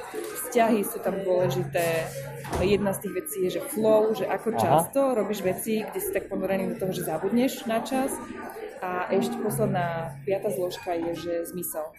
vzťahy 0.45 0.81
sú 0.85 0.99
tam 1.05 1.21
dôležité. 1.21 2.09
Jedna 2.65 2.97
z 2.97 2.99
tých 3.05 3.15
vecí 3.15 3.39
je, 3.45 3.51
že 3.61 3.63
flow, 3.69 4.17
že 4.17 4.25
ako 4.25 4.49
Aha. 4.57 4.61
často 4.61 5.01
robíš 5.13 5.45
veci, 5.45 5.85
kde 5.85 6.01
si 6.01 6.11
tak 6.11 6.33
ponorený 6.33 6.75
do 6.75 6.77
toho, 6.81 6.93
že 6.97 7.05
zabudneš 7.05 7.69
na 7.69 7.85
čas. 7.85 8.15
A 8.79 9.11
ešte 9.11 9.37
posledná, 9.43 10.15
piata 10.23 10.55
zložka 10.55 10.95
je, 10.95 11.13
že 11.19 11.33
zmysel 11.51 11.91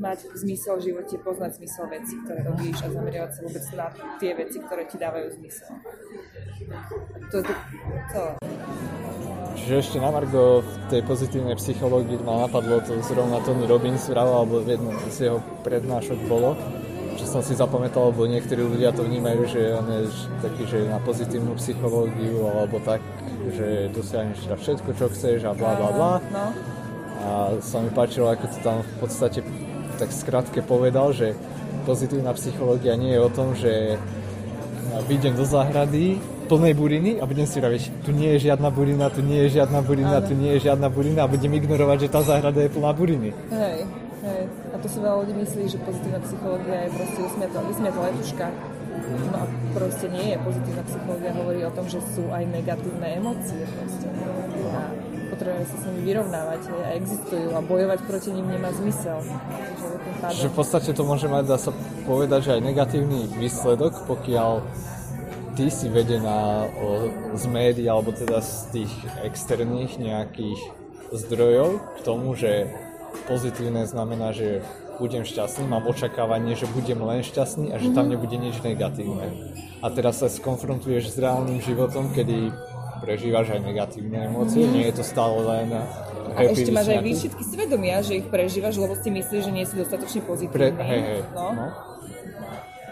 mať 0.00 0.32
zmysel 0.32 0.80
v 0.80 0.82
živote, 0.90 1.14
poznať 1.20 1.60
zmysel 1.60 1.84
veci, 1.92 2.14
ktoré 2.24 2.40
robíš 2.48 2.76
a 2.82 2.88
zameriavať 2.88 3.30
sa 3.36 3.40
vôbec 3.44 3.64
na 3.76 3.86
tie 4.16 4.32
veci, 4.32 4.56
ktoré 4.64 4.82
ti 4.88 4.96
dávajú 4.96 5.28
zmysel. 5.36 5.70
To 7.30 7.36
to 7.44 7.52
celé. 8.08 8.32
Čiže 9.60 9.74
ešte 9.76 9.96
na 10.00 10.08
Margo 10.08 10.64
v 10.64 10.72
tej 10.88 11.02
pozitívnej 11.04 11.56
psychológii 11.60 12.24
ma 12.24 12.48
napadlo 12.48 12.80
to 12.80 12.96
zrovna 13.04 13.44
Tony 13.44 13.68
Robbins 13.68 14.08
vravel, 14.08 14.40
alebo 14.40 14.64
v 14.64 14.72
jednom 14.72 14.96
z 15.12 15.28
jeho 15.28 15.38
prednášok 15.66 16.16
bolo, 16.24 16.56
čo 17.20 17.24
som 17.28 17.44
si 17.44 17.52
zapamätal, 17.52 18.08
lebo 18.08 18.24
niektorí 18.24 18.64
ľudia 18.64 18.96
to 18.96 19.04
vnímajú, 19.04 19.44
že 19.52 19.60
on 19.76 19.84
je 19.84 20.02
taký, 20.40 20.64
že 20.64 20.88
na 20.88 20.96
pozitívnu 21.04 21.52
psychológiu, 21.60 22.48
alebo 22.48 22.80
tak, 22.80 23.04
že 23.52 23.92
dosiahneš 23.92 24.48
všetko, 24.48 24.88
čo 24.96 25.06
chceš 25.12 25.44
a 25.44 25.52
bla 25.52 25.76
bla 25.76 25.90
bla. 25.92 26.12
No, 26.32 26.44
A 27.20 27.30
sa 27.60 27.84
mi 27.84 27.92
páčilo, 27.92 28.32
ako 28.32 28.48
to 28.48 28.58
tam 28.64 28.80
v 28.80 28.94
podstate 28.96 29.44
tak 30.00 30.10
skrátke 30.16 30.64
povedal, 30.64 31.12
že 31.12 31.36
pozitívna 31.84 32.32
psychológia 32.32 32.96
nie 32.96 33.12
je 33.12 33.20
o 33.20 33.28
tom, 33.28 33.52
že 33.52 34.00
vyjdem 35.06 35.36
do 35.36 35.44
záhrady 35.44 36.16
plnej 36.50 36.74
buriny 36.74 37.10
a 37.22 37.28
budem 37.30 37.46
si 37.46 37.62
vraviť, 37.62 38.02
tu 38.02 38.10
nie 38.10 38.34
je 38.34 38.50
žiadna 38.50 38.74
burina, 38.74 39.06
tu 39.06 39.22
nie 39.22 39.46
je 39.46 39.62
žiadna 39.62 39.86
burina, 39.86 40.18
Áno. 40.18 40.26
tu 40.26 40.34
nie 40.34 40.58
je 40.58 40.66
žiadna 40.66 40.88
burina 40.90 41.20
a 41.22 41.30
budem 41.30 41.52
ignorovať, 41.54 42.08
že 42.08 42.08
tá 42.10 42.20
záhrada 42.26 42.58
je 42.58 42.70
plná 42.74 42.90
buriny. 42.90 43.30
hej, 43.54 43.86
hej. 44.26 44.42
A 44.74 44.76
to 44.82 44.86
si 44.90 44.98
veľa 44.98 45.16
ľudí 45.22 45.34
myslí, 45.46 45.62
že 45.70 45.78
pozitívna 45.78 46.18
psychológia 46.26 46.76
je 46.86 46.90
proste 46.96 47.20
vysmiatla 47.22 48.02
letuška. 48.10 48.46
No 49.10 49.36
a 49.42 49.44
proste 49.74 50.06
nie 50.10 50.26
je. 50.34 50.36
Pozitívna 50.42 50.82
psychológia 50.86 51.30
hovorí 51.34 51.60
o 51.66 51.72
tom, 51.74 51.86
že 51.86 51.98
sú 52.14 52.22
aj 52.30 52.42
negatívne 52.46 53.08
emócie 53.18 53.62
proste. 53.74 54.06
A 54.70 54.80
potrebujeme 55.40 55.64
sa 55.64 55.76
s 55.80 55.84
nimi 55.88 56.00
vyrovnávať 56.04 56.62
a 56.68 56.88
existujú 57.00 57.48
a 57.56 57.60
bojovať 57.64 57.98
proti 58.04 58.28
nim 58.36 58.44
nemá 58.44 58.68
zmysel. 58.76 59.24
Takže 59.24 59.96
tým 59.96 60.14
pádom- 60.20 60.36
Že 60.36 60.46
v 60.52 60.54
podstate 60.54 60.90
to 60.92 61.02
môže 61.08 61.26
mať, 61.32 61.44
dá 61.48 61.56
sa 61.56 61.72
povedať, 62.04 62.40
že 62.44 62.50
aj 62.52 62.60
negatívny 62.60 63.20
výsledok, 63.40 64.04
pokiaľ 64.04 64.60
ty 65.56 65.72
si 65.72 65.88
vedená 65.88 66.68
o, 66.68 67.08
z 67.40 67.44
médií 67.48 67.88
alebo 67.88 68.12
teda 68.12 68.44
z 68.44 68.52
tých 68.68 68.92
externých 69.24 69.96
nejakých 69.96 70.60
zdrojov 71.16 71.80
k 71.96 71.98
tomu, 72.04 72.36
že 72.36 72.68
pozitívne 73.24 73.88
znamená, 73.88 74.36
že 74.36 74.60
budem 75.00 75.24
šťastný, 75.24 75.64
mám 75.64 75.88
očakávanie, 75.88 76.52
že 76.52 76.68
budem 76.68 77.00
len 77.00 77.24
šťastný 77.24 77.72
a 77.72 77.80
že 77.80 77.96
tam 77.96 78.12
nebude 78.12 78.36
nič 78.36 78.60
negatívne. 78.60 79.56
A 79.80 79.88
teraz 79.88 80.20
sa 80.20 80.28
skonfrontuješ 80.28 81.08
s 81.08 81.16
reálnym 81.16 81.64
životom, 81.64 82.12
kedy 82.12 82.52
prežívaš 83.00 83.50
aj 83.50 83.60
negatívne 83.60 84.28
emócie, 84.28 84.62
nie 84.64 84.84
je 84.86 84.94
to 84.94 85.04
stále 85.04 85.40
len 85.40 85.72
A 86.30 86.46
ešte 86.46 86.70
máš 86.70 86.88
aj 86.88 87.00
výšitky 87.00 87.42
svedomia, 87.42 87.98
že 88.00 88.16
ich 88.16 88.28
prežívaš, 88.28 88.76
lebo 88.76 88.94
si 88.94 89.08
myslíš, 89.08 89.42
že 89.42 89.52
nie 89.52 89.64
sú 89.64 89.74
dostatočne 89.76 90.20
Pre, 90.20 90.28
pozitívni. 90.28 90.78
hej, 90.78 91.00
hej, 91.02 91.20
No, 91.32 91.46
no. 91.50 91.66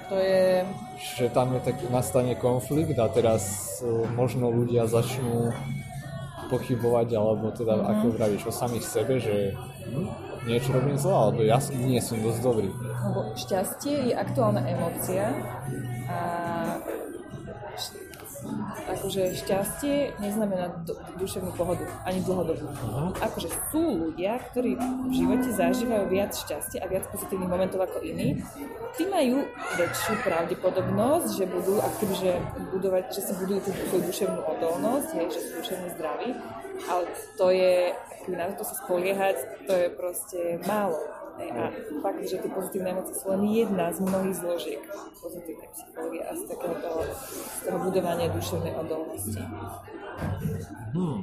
to 0.08 0.16
je... 0.16 0.64
že 0.98 1.24
tam 1.28 1.52
je 1.52 1.60
taký 1.62 1.86
nastane 1.88 2.34
konflikt 2.34 2.96
a 2.96 3.06
teraz 3.06 3.44
uh, 3.78 3.86
možno 4.10 4.48
ľudia 4.48 4.84
začnú 4.84 5.52
pochybovať, 6.48 7.08
alebo 7.12 7.52
teda 7.52 7.76
Mhm. 7.76 7.84
ako 7.84 8.04
vravíš 8.10 8.42
o 8.44 8.52
samých 8.52 8.82
sebe, 8.82 9.20
že 9.20 9.52
hm, 9.84 10.08
niečo 10.48 10.72
robím 10.72 10.96
zle, 10.96 11.12
alebo 11.12 11.44
ja 11.44 11.60
nie 11.76 12.00
som 12.00 12.16
dosť 12.18 12.40
dobrý. 12.40 12.72
Lebo 12.72 13.36
šťastie 13.36 14.08
je 14.08 14.14
aktuálna 14.16 14.64
emócia 14.64 15.28
a 16.08 16.18
akože 18.88 19.36
šťastie 19.36 20.16
neznamená 20.18 20.80
do, 20.82 20.96
duševnú 21.20 21.52
pohodu, 21.52 21.84
ani 22.08 22.24
dlhodobú. 22.24 22.64
Akože 23.20 23.52
sú 23.68 24.08
ľudia, 24.08 24.40
ktorí 24.50 24.80
v 24.80 25.12
živote 25.12 25.48
zažívajú 25.52 26.04
viac 26.08 26.32
šťastia 26.32 26.82
a 26.84 26.90
viac 26.90 27.04
pozitívnych 27.12 27.52
momentov 27.52 27.84
ako 27.84 28.00
iní. 28.00 28.40
Tí 28.96 29.04
majú 29.04 29.44
väčšiu 29.76 30.14
pravdepodobnosť, 30.24 31.28
že 31.36 31.44
budú 31.44 31.74
akože 31.78 32.30
budovať, 32.72 33.04
že 33.12 33.20
si 33.28 33.32
budujú 33.36 33.60
tú 33.68 33.70
svoju 33.92 34.02
duševnú 34.08 34.40
odolnosť, 34.42 35.08
hej, 35.20 35.26
že 35.30 35.40
sú 35.44 35.50
duševne 35.60 35.88
zdraví, 35.94 36.28
ale 36.88 37.04
to 37.36 37.46
je, 37.52 37.74
na 38.32 38.48
to 38.56 38.64
sa 38.64 38.74
spoliehať, 38.80 39.36
to 39.68 39.72
je 39.76 39.88
proste 39.92 40.40
málo. 40.64 41.17
Hej, 41.38 41.48
A 41.50 41.62
fakt, 42.00 42.18
že 42.20 42.36
tie 42.36 42.50
pozitívne 42.50 42.88
emócie 42.90 43.14
sú 43.14 43.30
len 43.30 43.42
jedna 43.46 43.88
z 43.88 43.98
mnohých 44.00 44.36
zložiek 44.36 44.80
pozitívnej 45.16 45.68
psychológie 45.70 46.20
a 46.20 46.32
z 46.32 46.42
takého 46.46 46.74
toho, 46.76 47.00
z 47.06 47.58
toho 47.62 47.78
budovania 47.80 48.26
duševnej 48.28 48.74
odolnosti. 48.74 49.42
Hm, 50.90 51.18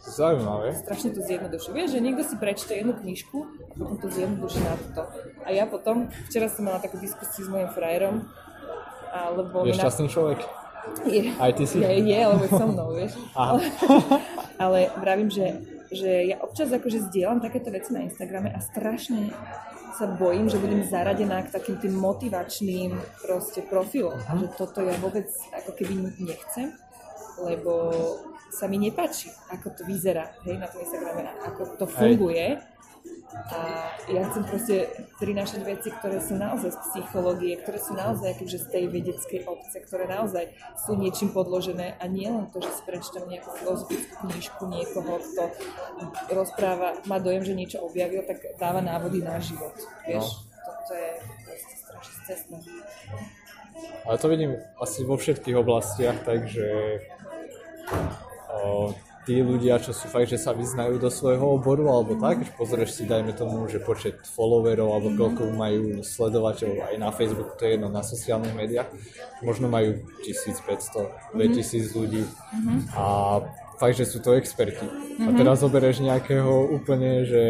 zaujímavé. 0.00 0.74
Strašne 0.76 1.10
to 1.12 1.20
zjednodušuje. 1.20 1.72
Vieš, 1.72 1.90
že 1.92 2.00
niekto 2.00 2.22
si 2.24 2.34
prečíta 2.34 2.72
jednu 2.74 2.94
knižku 2.94 3.36
a 3.38 3.72
potom 3.72 3.96
to 3.96 4.06
zjednoduší 4.08 4.60
na 4.60 4.74
to. 4.92 5.02
A 5.40 5.48
ja 5.50 5.64
potom, 5.64 5.96
včera 6.26 6.46
som 6.46 6.66
mala 6.66 6.78
takú 6.78 6.98
diskusiu 6.98 7.46
s 7.46 7.48
mojim 7.48 7.70
frajerom, 7.70 8.26
alebo 9.08 9.62
Je 9.62 9.70
mi 9.70 9.76
na- 9.76 9.82
šťastný 9.82 10.06
človek? 10.08 10.38
je, 11.04 11.30
Aj 11.36 11.52
ty 11.52 11.62
si? 11.62 11.76
Je, 11.76 11.86
je, 12.00 12.20
lebo 12.24 12.42
je 12.42 12.50
so 12.50 12.66
mnou, 12.66 12.88
vieš. 12.90 13.12
Aha. 13.32 13.54
Ale, 13.54 13.62
ale 14.56 14.78
vravím, 14.96 15.28
že, 15.28 15.46
že 15.90 16.30
ja 16.30 16.38
občas 16.38 16.70
akože 16.70 17.10
zdieľam 17.10 17.42
takéto 17.42 17.74
veci 17.74 17.90
na 17.90 18.06
Instagrame 18.06 18.54
a 18.54 18.62
strašne 18.62 19.34
sa 19.98 20.06
bojím, 20.06 20.48
že 20.48 20.62
budem 20.62 20.86
zaradená 20.86 21.42
k 21.44 21.52
takým 21.52 21.76
tým 21.82 21.98
motivačným 21.98 22.94
proste 23.26 23.60
profilom. 23.66 24.16
A 24.30 24.38
že 24.38 24.46
toto 24.54 24.80
ja 24.86 24.94
vôbec 25.02 25.28
ako 25.50 25.74
keby 25.74 26.14
nechcem, 26.22 26.72
lebo 27.42 27.92
sa 28.50 28.66
mi 28.66 28.78
nepáči, 28.78 29.30
ako 29.50 29.76
to 29.76 29.82
vyzerá 29.86 30.30
hej, 30.46 30.58
na 30.58 30.66
tom 30.70 30.82
Instagrame, 30.82 31.26
ako 31.46 31.62
to 31.78 31.86
funguje. 31.86 32.58
A 33.30 33.58
ja 34.10 34.26
chcem 34.26 34.42
proste 34.42 34.76
prinášať 35.22 35.62
veci, 35.62 35.88
ktoré 35.94 36.18
sú 36.18 36.34
naozaj 36.34 36.74
z 36.74 36.78
psychológie, 36.90 37.62
ktoré 37.62 37.78
sú 37.78 37.94
naozaj 37.94 38.34
akože 38.34 38.58
z 38.58 38.66
tej 38.74 38.84
vedeckej 38.90 39.40
obce, 39.46 39.76
ktoré 39.86 40.10
naozaj 40.10 40.50
sú 40.74 40.98
niečím 40.98 41.30
podložené 41.30 41.94
a 42.02 42.04
nie 42.10 42.26
len 42.26 42.50
to, 42.50 42.58
že 42.58 42.70
si 42.74 42.82
prečítam 42.82 43.30
nejakú 43.30 43.50
filozofickú 43.62 44.14
knižku 44.26 44.62
niekoho, 44.66 45.22
kto 45.22 45.42
rozpráva, 46.34 46.98
má 47.06 47.22
dojem, 47.22 47.46
že 47.46 47.58
niečo 47.58 47.78
objavil, 47.86 48.26
tak 48.26 48.42
dáva 48.58 48.82
návody 48.82 49.22
na 49.22 49.38
život. 49.38 49.78
Vieš, 50.10 50.26
toto 50.66 50.92
je 50.94 51.10
proste 51.46 51.74
strašne 51.78 52.16
cestné. 52.26 52.58
Ale 54.04 54.16
to 54.18 54.26
vidím 54.26 54.58
asi 54.82 55.06
vo 55.06 55.14
všetkých 55.14 55.56
oblastiach, 55.56 56.18
takže 56.26 56.66
o, 58.50 58.90
tí 59.28 59.44
ľudia, 59.44 59.76
čo 59.78 59.92
sú 59.92 60.08
fakt, 60.08 60.32
že 60.32 60.40
sa 60.40 60.56
vyznajú 60.56 60.96
do 60.96 61.12
svojho 61.12 61.60
oboru 61.60 61.92
alebo 61.92 62.16
tak, 62.16 62.40
že 62.40 62.52
pozrieš 62.56 62.96
si, 62.96 63.02
dajme 63.04 63.36
tomu, 63.36 63.68
že 63.68 63.78
počet 63.78 64.16
followerov 64.24 64.88
alebo 64.96 65.08
koľko 65.12 65.42
majú 65.52 66.00
sledovateľov 66.00 66.88
aj 66.88 66.94
na 66.96 67.10
Facebooku, 67.12 67.52
to 67.54 67.68
je 67.68 67.76
jedno, 67.76 67.92
na 67.92 68.00
sociálnych 68.00 68.56
médiách, 68.56 68.88
možno 69.44 69.68
majú 69.68 70.00
1500, 70.24 71.36
2000 71.36 71.92
ľudí. 72.00 72.24
A 72.96 73.04
fakt, 73.76 73.96
že 73.96 74.04
sú 74.08 74.20
to 74.20 74.36
experti. 74.36 74.84
A 75.24 75.32
teraz 75.32 75.60
zoberieš 75.64 76.04
nejakého 76.04 76.68
úplne, 76.68 77.24
že 77.24 77.42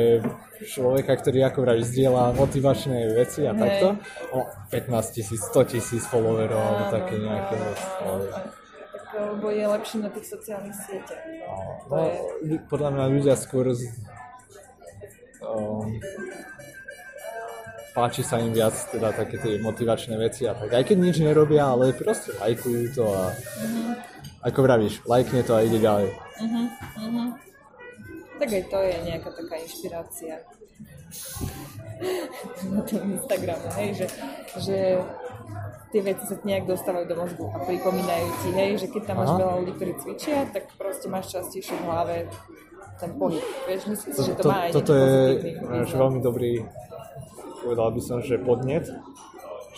človeka, 0.66 1.18
ktorý 1.18 1.42
ako 1.48 1.58
vravíš, 1.64 1.90
zdieľa 1.90 2.38
motivačné 2.38 3.14
veci 3.14 3.46
a 3.46 3.54
takto, 3.54 3.98
o 4.30 4.46
15 4.70 5.16
tisíc, 5.16 5.40
100 5.50 5.70
tisíc 5.70 6.02
followerov 6.06 6.58
alebo 6.58 6.84
také 6.92 7.14
nejaké 7.18 7.54
veci. 7.58 7.86
ale- 8.04 8.59
lebo 9.14 9.50
je 9.50 9.64
lepšie 9.66 9.98
na 10.00 10.10
tých 10.10 10.26
sociálnych 10.30 10.76
sieťach. 10.76 11.22
No, 11.26 11.54
No, 11.90 11.96
je... 12.46 12.58
podľa 12.70 12.90
mňa 12.94 13.04
ľudia 13.10 13.34
skôr 13.34 13.70
z, 13.74 13.90
um, 15.42 15.86
páči 17.90 18.22
sa 18.22 18.38
im 18.38 18.54
viac 18.54 18.74
teda 18.88 19.10
také 19.10 19.36
tie 19.42 19.58
motivačné 19.58 20.14
veci 20.14 20.46
a 20.46 20.54
tak. 20.54 20.70
Aj 20.70 20.84
keď 20.86 20.96
nič 20.98 21.16
nerobia, 21.18 21.66
ale 21.66 21.90
proste 21.92 22.32
lajkujú 22.38 22.94
to 22.94 23.04
a 23.10 23.34
ako 24.46 24.58
vravíš, 24.64 25.04
lajkne 25.04 25.42
to 25.42 25.52
a 25.52 25.60
ide 25.66 25.78
ďalej. 25.82 26.08
Tak 28.40 28.48
aj 28.48 28.64
to 28.72 28.78
je 28.80 28.94
nejaká 29.04 29.30
taká 29.36 29.54
inšpirácia 29.60 30.34
na 32.72 32.80
tom 32.88 33.04
Instagrame, 33.12 33.68
hej, 33.76 33.90
že, 34.00 34.06
že 34.56 34.76
tie 35.90 36.00
veci 36.00 36.24
sa 36.24 36.38
nejak 36.38 36.64
dostávajú 36.64 37.04
do 37.04 37.16
mozgu 37.16 37.44
a 37.46 37.58
pripomínajú 37.60 38.26
ti, 38.40 38.48
hej, 38.50 38.70
že 38.78 38.86
keď 38.86 39.02
tam 39.04 39.16
máš 39.18 39.30
Aha. 39.30 39.38
veľa 39.38 39.54
ľudí, 39.58 39.72
ktorí 39.74 39.92
cvičia, 39.98 40.46
tak 40.46 40.70
proste 40.74 41.06
máš 41.06 41.26
častejšie 41.30 41.74
v 41.74 41.84
hlave 41.84 42.16
ten 42.96 43.10
pohyb. 43.14 43.42
Vieš, 43.66 43.82
myslím 43.88 44.10
si, 44.12 44.20
že 44.22 44.32
to, 44.34 44.42
to, 44.42 44.48
má 44.48 44.56
aj 44.62 44.70
toto 44.70 44.92
je 44.92 45.10
ináč 45.56 45.88
význam. 45.88 46.00
veľmi 46.00 46.20
dobrý, 46.20 46.52
povedal 47.58 47.88
by 47.90 48.00
som, 48.00 48.18
že 48.20 48.38
podnet. 48.38 48.86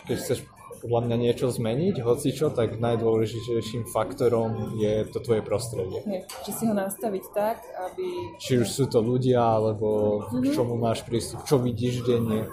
Keď 0.02 0.16
chceš 0.18 0.38
podľa 0.82 1.00
mňa 1.06 1.16
niečo 1.16 1.46
zmeniť, 1.46 2.02
hoci 2.02 2.34
čo, 2.34 2.50
tak 2.50 2.74
najdôležitejším 2.76 3.86
faktorom 3.86 4.74
je 4.74 5.06
to 5.06 5.22
tvoje 5.22 5.38
prostredie. 5.38 6.02
Hej, 6.02 6.26
že 6.42 6.50
si 6.50 6.66
ho 6.66 6.74
nastaviť 6.74 7.24
tak, 7.30 7.62
aby... 7.80 8.34
Či 8.36 8.58
už 8.58 8.68
sú 8.68 8.84
to 8.84 8.98
ľudia, 8.98 9.38
alebo 9.38 10.18
Mhm. 10.28 10.42
k 10.42 10.46
čomu 10.50 10.74
máš 10.74 11.06
prístup, 11.06 11.46
čo 11.46 11.56
vidíš 11.56 12.02
denne. 12.02 12.50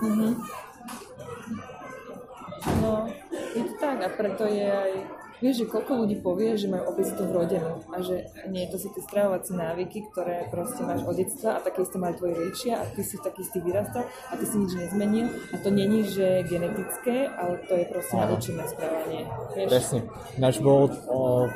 No, 2.79 3.08
je 3.55 3.63
to 3.65 3.73
tak 3.79 3.97
a 4.03 4.09
preto 4.11 4.45
je 4.45 4.65
aj... 4.65 4.91
Vieš, 5.39 5.63
že 5.63 5.71
koľko 5.71 6.03
ľudí 6.03 6.19
povie, 6.19 6.59
že 6.59 6.67
majú 6.67 6.91
obezitu 6.91 7.23
vrodenú 7.23 7.79
a 7.95 8.03
že 8.03 8.27
nie, 8.51 8.67
to 8.67 8.75
sú 8.75 8.91
tie 8.91 8.99
stravovacie 8.99 9.55
návyky, 9.55 10.11
ktoré 10.11 10.51
proste 10.51 10.83
máš 10.83 11.07
od 11.07 11.15
detstva 11.15 11.55
a 11.55 11.63
také 11.63 11.87
isté 11.87 11.95
mali 11.95 12.19
tvoji 12.19 12.35
rodičia 12.35 12.73
a 12.75 12.83
ty 12.83 12.99
si 13.07 13.15
taký 13.23 13.47
istý 13.47 13.63
vyrastal 13.63 14.03
a 14.03 14.33
ty 14.35 14.43
si 14.43 14.59
nič 14.59 14.75
nezmenil 14.75 15.31
a 15.31 15.55
to 15.63 15.71
není, 15.71 16.03
že 16.03 16.43
genetické, 16.43 17.31
ale 17.31 17.55
to 17.71 17.71
je 17.71 17.85
proste 17.87 18.19
naučené 18.19 18.63
správanie. 18.67 19.21
Vieš? 19.55 19.69
Presne. 19.71 19.99
Ináč 20.35 20.55
bol, 20.59 20.91
o, 21.07 21.47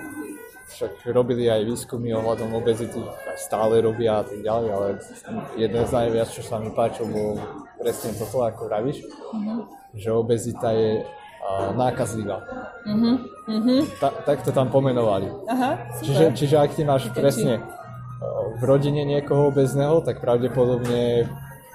však 0.71 1.03
robili 1.11 1.51
aj 1.51 1.67
výskumy 1.67 2.15
ohľadom 2.15 2.55
obezity, 2.55 3.03
aj 3.03 3.35
stále 3.35 3.83
robia 3.83 4.23
a 4.23 4.25
tak 4.25 4.39
ďalej, 4.39 4.69
ale 4.71 4.87
jeden 5.59 5.83
z 5.83 5.91
najviac, 5.91 6.31
čo 6.31 6.39
sa 6.39 6.55
mi 6.55 6.71
páčil, 6.71 7.11
bol 7.11 7.35
presne 7.75 8.15
toto, 8.15 8.47
ako 8.47 8.71
vravíš, 8.71 9.03
že 9.91 10.07
obezita 10.07 10.71
je 10.71 11.03
nákazlivá. 11.73 12.37
Mhm, 12.85 13.11
mhm. 13.47 13.75
Ta, 13.99 14.09
tak 14.23 14.43
to 14.43 14.51
tam 14.51 14.69
pomenovali. 14.69 15.27
Aha, 15.47 15.77
super. 15.95 16.05
Čiže, 16.05 16.23
čiže 16.35 16.55
ak 16.57 16.71
ty 16.73 16.81
máš 16.83 17.07
Vykačí. 17.07 17.19
presne 17.19 17.53
o, 18.19 18.55
v 18.55 18.63
rodine 18.63 19.03
niekoho 19.03 19.47
obezného, 19.49 20.01
tak 20.01 20.19
pravdepodobne 20.19 21.27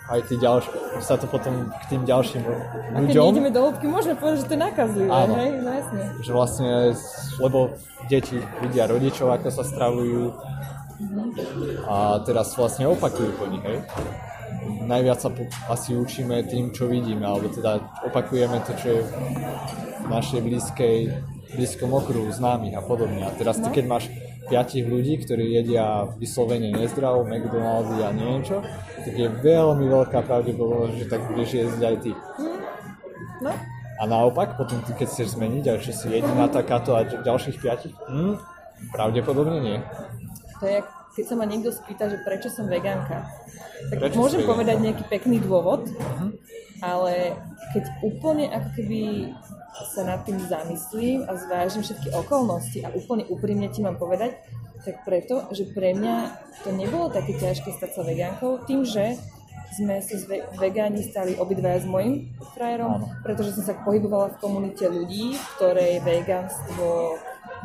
aj 0.08 0.24
ty 0.24 0.40
ďalší, 0.40 0.72
sa 1.04 1.20
to 1.20 1.28
potom 1.28 1.68
k 1.68 1.84
tým 1.92 2.02
ďalším 2.08 2.40
a 2.40 2.52
keď 2.96 3.12
ľuďom, 3.12 3.24
nejdeme 3.28 3.52
do 3.52 3.60
hĺbky, 3.60 3.84
môžeme 3.86 4.16
povedať, 4.16 4.36
že 4.40 4.46
to 4.48 4.54
je 4.56 4.62
nakazlivé, 4.64 5.10
Áno. 5.12 5.34
hej? 5.36 5.50
No 5.60 5.68
jasne. 5.68 6.02
že 6.24 6.30
vlastne, 6.32 6.68
lebo 7.36 7.58
deti 8.08 8.40
vidia 8.64 8.88
rodičov, 8.88 9.28
ako 9.28 9.52
sa 9.52 9.68
stravujú 9.68 10.32
a 11.84 11.96
teraz 12.24 12.56
vlastne 12.56 12.88
opakujú 12.88 13.30
po 13.36 13.46
nich, 13.46 13.60
hej. 13.60 13.84
Najviac 14.88 15.18
sa 15.20 15.30
asi 15.68 15.92
učíme 15.92 16.42
tým, 16.48 16.72
čo 16.72 16.88
vidíme, 16.88 17.28
alebo 17.28 17.52
teda 17.52 17.82
opakujeme 18.08 18.58
to, 18.64 18.72
čo 18.80 18.88
je 18.88 19.00
v 19.04 20.06
našej 20.08 20.40
blízkej, 20.40 20.96
blízkom 21.56 21.92
okruhu 21.92 22.32
známych 22.32 22.76
a 22.76 22.82
podobne. 22.84 23.24
A 23.24 23.32
teraz 23.36 23.60
ty, 23.60 23.68
keď 23.68 23.84
máš 23.84 24.04
piatich 24.48 24.88
ľudí, 24.88 25.20
ktorí 25.20 25.60
jedia 25.60 26.08
vyslovene 26.16 26.72
nezdravo, 26.72 27.28
McDonaldy 27.28 28.00
a 28.00 28.10
neviem 28.16 28.42
čo, 28.42 28.64
tak 29.04 29.12
je 29.12 29.28
veľmi 29.28 29.86
veľká 29.86 30.24
pravdepodobnosť, 30.24 30.94
že 30.96 31.06
tak 31.06 31.20
budeš 31.28 31.50
jesť 31.52 31.80
aj 31.84 31.96
ty. 32.00 32.12
No, 33.44 33.52
A 34.00 34.02
naopak, 34.08 34.56
potom 34.56 34.80
ty, 34.82 34.96
keď 34.96 35.08
chceš 35.12 35.36
zmeniť, 35.36 35.64
a 35.68 35.74
že 35.78 35.92
si 35.92 36.08
jediná 36.08 36.48
takáto 36.48 36.96
a 36.96 37.04
ďalších 37.04 37.60
piatich, 37.60 37.94
hm, 38.08 38.40
pravdepodobne 38.90 39.58
nie. 39.60 39.78
To 40.58 40.64
je, 40.66 40.80
keď 41.18 41.24
sa 41.26 41.34
ma 41.34 41.50
niekto 41.50 41.74
spýta, 41.74 42.06
že 42.06 42.22
prečo 42.22 42.46
som 42.46 42.70
vegánka. 42.70 43.26
Tak 43.90 43.98
Prečo 43.98 44.14
môžem 44.14 44.46
povedať 44.46 44.78
nejaký 44.78 45.02
pekný 45.10 45.42
dôvod, 45.42 45.90
ale 46.78 47.34
keď 47.74 47.84
úplne 48.06 48.46
ako 48.54 48.68
keby 48.78 49.00
sa 49.98 50.06
nad 50.06 50.22
tým 50.22 50.38
zamyslím 50.38 51.26
a 51.26 51.34
zvážim 51.34 51.82
všetky 51.82 52.14
okolnosti 52.14 52.78
a 52.86 52.94
úplne 52.94 53.26
úprimne 53.26 53.66
ti 53.66 53.82
mám 53.82 53.98
povedať, 53.98 54.38
tak 54.86 55.02
preto, 55.02 55.50
že 55.50 55.66
pre 55.74 55.90
mňa 55.90 56.14
to 56.62 56.70
nebolo 56.70 57.10
také 57.10 57.34
ťažké 57.34 57.74
stať 57.74 57.98
sa 57.98 58.02
vegánkou, 58.06 58.62
tým, 58.62 58.86
že 58.86 59.18
sme 59.74 59.98
sa 60.00 60.16
ve- 60.30 60.46
vegáni 60.54 61.02
stali 61.02 61.34
obidvaja 61.34 61.82
s 61.82 61.86
mojim 61.86 62.30
frajerom, 62.54 63.04
pretože 63.26 63.58
som 63.58 63.66
sa 63.66 63.74
pohybovala 63.82 64.38
v 64.38 64.40
komunite 64.40 64.86
ľudí, 64.86 65.34
ktorej 65.58 65.98
vegánstvo 66.02 67.18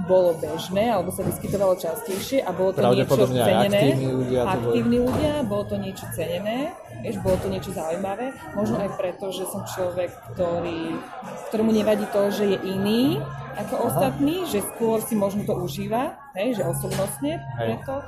bolo 0.09 0.33
bežné, 0.41 0.89
alebo 0.89 1.13
sa 1.13 1.21
vyskytovalo 1.21 1.77
častejšie 1.77 2.41
a 2.41 2.49
bolo 2.49 2.73
to 2.73 2.81
niečo 2.81 3.29
cenené. 3.29 3.93
aktívni 3.93 4.09
ľudia 4.09 4.41
to 4.41 4.57
boli. 4.57 4.73
aktívni 4.73 4.97
ľudia, 5.05 5.33
bolo 5.45 5.63
to 5.69 5.75
niečo 5.77 6.05
cenené, 6.17 6.57
vieš, 7.05 7.17
bolo 7.21 7.37
to 7.37 7.47
niečo 7.47 7.71
zaujímavé. 7.71 8.25
Možno 8.57 8.75
aj 8.81 8.89
preto, 8.97 9.29
že 9.29 9.45
som 9.45 9.61
človek, 9.69 10.09
ktorý, 10.33 10.97
ktorému 11.49 11.71
nevadí 11.71 12.05
to, 12.09 12.21
že 12.33 12.45
je 12.53 12.57
iný 12.65 13.21
ako 13.53 13.93
ostatní, 13.93 14.49
že 14.49 14.65
skôr 14.73 14.97
si 15.05 15.13
možno 15.13 15.45
to 15.45 15.53
užíva, 15.53 16.17
hej, 16.33 16.57
že 16.57 16.65
osobnostne 16.65 17.37
Hej. 17.37 17.77
preto. 17.77 18.01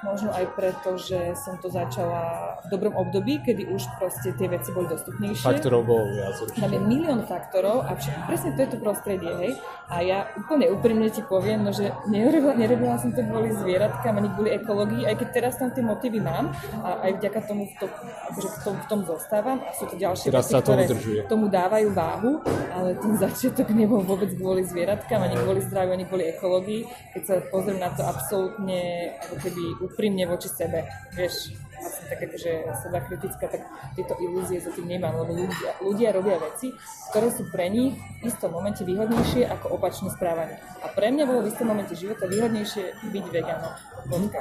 Možno 0.00 0.32
aj 0.32 0.56
preto, 0.56 0.96
že 0.96 1.36
som 1.36 1.60
to 1.60 1.68
začala 1.68 2.56
v 2.64 2.66
dobrom 2.72 2.96
období, 2.96 3.44
kedy 3.44 3.68
už 3.68 3.84
proste 4.00 4.32
tie 4.32 4.48
veci 4.48 4.72
boli 4.72 4.88
dostupnejšie. 4.88 5.44
Faktorov 5.44 5.84
bolo 5.84 6.08
viac 6.08 6.40
určite. 6.40 6.60
Tam 6.64 6.72
je 6.72 6.80
milión 6.80 7.20
faktorov 7.28 7.84
a 7.84 7.92
všetko, 7.92 8.20
presne 8.24 8.50
to 8.56 8.60
je 8.64 8.68
to 8.72 8.78
prostredie, 8.80 9.32
hej. 9.44 9.52
A 9.92 10.00
ja 10.00 10.18
úplne 10.40 10.72
úprimne 10.72 11.12
ti 11.12 11.20
poviem, 11.20 11.66
no, 11.66 11.74
že 11.74 11.92
nerobila, 12.08 12.56
nerobila 12.56 12.96
som 12.96 13.12
to 13.12 13.20
kvôli 13.20 13.52
zvieratkám 13.52 14.16
ani 14.16 14.28
kvôli 14.32 14.50
ekológii, 14.56 15.02
aj 15.04 15.14
keď 15.20 15.28
teraz 15.36 15.54
tam 15.60 15.68
tie 15.68 15.84
motívy 15.84 16.22
mám 16.22 16.48
a 16.80 17.04
aj 17.04 17.20
vďaka 17.20 17.40
tomu 17.44 17.68
v, 17.68 17.74
to, 17.76 17.86
akože 18.32 18.48
v, 18.48 18.58
tom, 18.64 18.74
v 18.80 18.86
tom 18.88 19.00
zostávam 19.04 19.58
a 19.60 19.70
sú 19.76 19.84
to 19.84 20.00
ďalšie 20.00 20.32
Teraz 20.32 20.48
veci, 20.48 20.54
to 20.56 20.60
ktoré 20.64 20.82
udržuje. 20.88 21.20
tomu 21.28 21.46
dávajú 21.52 21.88
váhu, 21.92 22.32
ale 22.72 22.96
ten 22.96 23.12
začiatok 23.20 23.68
nebol 23.76 24.00
vôbec 24.00 24.32
kvôli 24.32 24.64
zvieratkám, 24.64 25.20
ani 25.20 25.36
kvôli 25.36 25.60
zdraviu, 25.60 25.92
ani 25.92 26.04
kvôli 26.08 26.24
ekológii. 26.32 26.88
Keď 27.18 27.22
sa 27.26 27.34
pozriem 27.52 27.82
na 27.82 27.90
to 27.92 28.06
absolútne 28.06 28.80
ako 29.26 29.36
keby 29.42 29.62
úprimne 29.90 30.24
voči 30.30 30.48
sebe, 30.48 30.86
vieš, 31.18 31.50
a 31.80 31.88
som 31.88 32.04
tak 32.12 32.20
akože 32.28 32.52
seba 32.76 32.98
kritická, 33.08 33.44
tak 33.48 33.62
tieto 33.96 34.12
ilúzie 34.20 34.60
za 34.60 34.68
tým 34.68 34.84
nemám, 34.84 35.16
lebo 35.24 35.32
ľudia, 35.32 35.70
ľudia 35.80 36.08
robia 36.12 36.36
veci, 36.36 36.76
ktoré 37.08 37.32
sú 37.32 37.48
pre 37.48 37.72
nich 37.72 37.96
v 38.20 38.28
istom 38.28 38.52
momente 38.52 38.84
výhodnejšie 38.84 39.48
ako 39.48 39.80
opačné 39.80 40.12
správanie. 40.12 40.60
A 40.84 40.92
pre 40.92 41.08
mňa 41.08 41.24
bolo 41.24 41.40
v 41.40 41.48
istom 41.48 41.72
momente 41.72 41.96
života 41.96 42.28
výhodnejšie 42.28 42.84
byť 43.08 43.24
vegánom. 43.32 43.72
Bodka. 44.12 44.40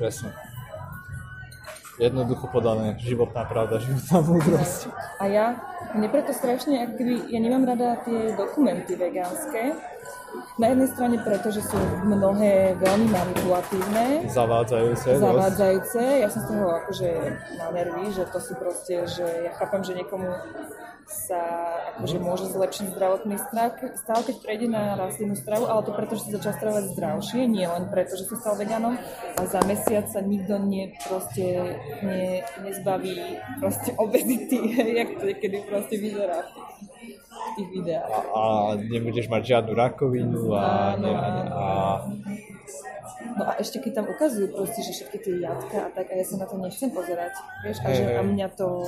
Presne. 0.00 0.32
Jednoducho 1.98 2.46
podané, 2.54 2.94
životná 3.02 3.42
pravda, 3.42 3.82
životná 3.82 4.22
múdrosť. 4.22 4.86
A 5.18 5.24
ja, 5.26 5.46
mne 5.98 6.06
preto 6.08 6.30
strašne, 6.30 6.94
keby, 6.94 7.26
ja 7.26 7.42
nemám 7.42 7.66
rada 7.66 7.98
tie 8.06 8.38
dokumenty 8.38 8.94
vegánske. 8.94 9.74
Na 10.58 10.74
jednej 10.74 10.88
strane 10.90 11.16
preto, 11.22 11.48
že 11.54 11.62
sú 11.62 11.78
mnohé 12.04 12.74
veľmi 12.76 13.08
manipulatívne, 13.08 14.26
Zavádzajúce. 14.26 15.06
dosť. 15.14 15.22
zavádzajúce. 15.22 16.02
Ja 16.20 16.28
som 16.28 16.40
z 16.42 16.46
toho 16.50 16.66
akože 16.82 17.10
na 17.56 17.66
nervy, 17.70 18.04
že 18.10 18.24
to 18.28 18.38
sú 18.42 18.52
proste, 18.58 19.06
že 19.06 19.26
ja 19.46 19.52
chápem, 19.54 19.80
že 19.86 19.94
niekomu 19.94 20.28
sa 21.08 21.40
akože 21.96 22.20
môže 22.20 22.46
zlepšiť 22.52 22.92
zdravotný 22.92 23.40
stav, 23.40 23.80
stav, 23.96 24.20
keď 24.28 24.36
prejde 24.44 24.66
na 24.68 24.92
rastlinnú 24.92 25.40
stravu, 25.40 25.64
ale 25.64 25.80
to 25.80 25.96
preto, 25.96 26.20
že 26.20 26.28
sa 26.28 26.30
začal 26.36 26.52
stravovať 26.60 26.84
zdravšie, 26.92 27.40
nie 27.48 27.64
len 27.64 27.88
preto, 27.88 28.12
že 28.20 28.28
sa 28.28 28.36
stal 28.36 28.54
vegánom 28.60 28.92
a 29.34 29.40
za 29.48 29.64
mesiac 29.64 30.04
sa 30.12 30.20
nikto 30.20 30.60
nie, 30.60 30.92
proste 31.08 31.80
ne, 32.04 32.44
nezbaví 32.60 33.40
proste 33.56 33.96
obezity, 33.96 34.76
jak 35.00 35.16
to 35.16 35.24
niekedy 35.32 35.58
proste 35.64 35.96
vyzerá 35.96 36.44
tých, 37.58 37.70
videách. 37.74 38.08
A, 38.08 38.22
a 38.30 38.42
nebudeš 38.78 39.26
mať 39.26 39.42
žiadnu 39.42 39.72
rakovinu 39.74 40.54
a, 40.54 40.94
Áno, 40.94 41.02
ne, 41.02 41.12
a, 41.12 41.26
a 41.50 41.64
No 43.38 43.42
a 43.46 43.52
ešte 43.58 43.82
keď 43.82 44.02
tam 44.02 44.06
ukazujú 44.10 44.50
proste, 44.54 44.80
že 44.82 44.94
všetky 44.94 45.18
tie 45.22 45.34
jatka 45.42 45.78
a 45.86 45.88
tak, 45.90 46.10
a 46.10 46.14
ja 46.18 46.24
sa 46.26 46.38
na 46.38 46.46
to 46.46 46.58
nechcem 46.58 46.90
pozerať, 46.90 47.34
vieš, 47.66 47.78
a, 47.82 47.90
že, 47.90 48.02
a 48.14 48.22
mňa 48.22 48.48
to, 48.54 48.82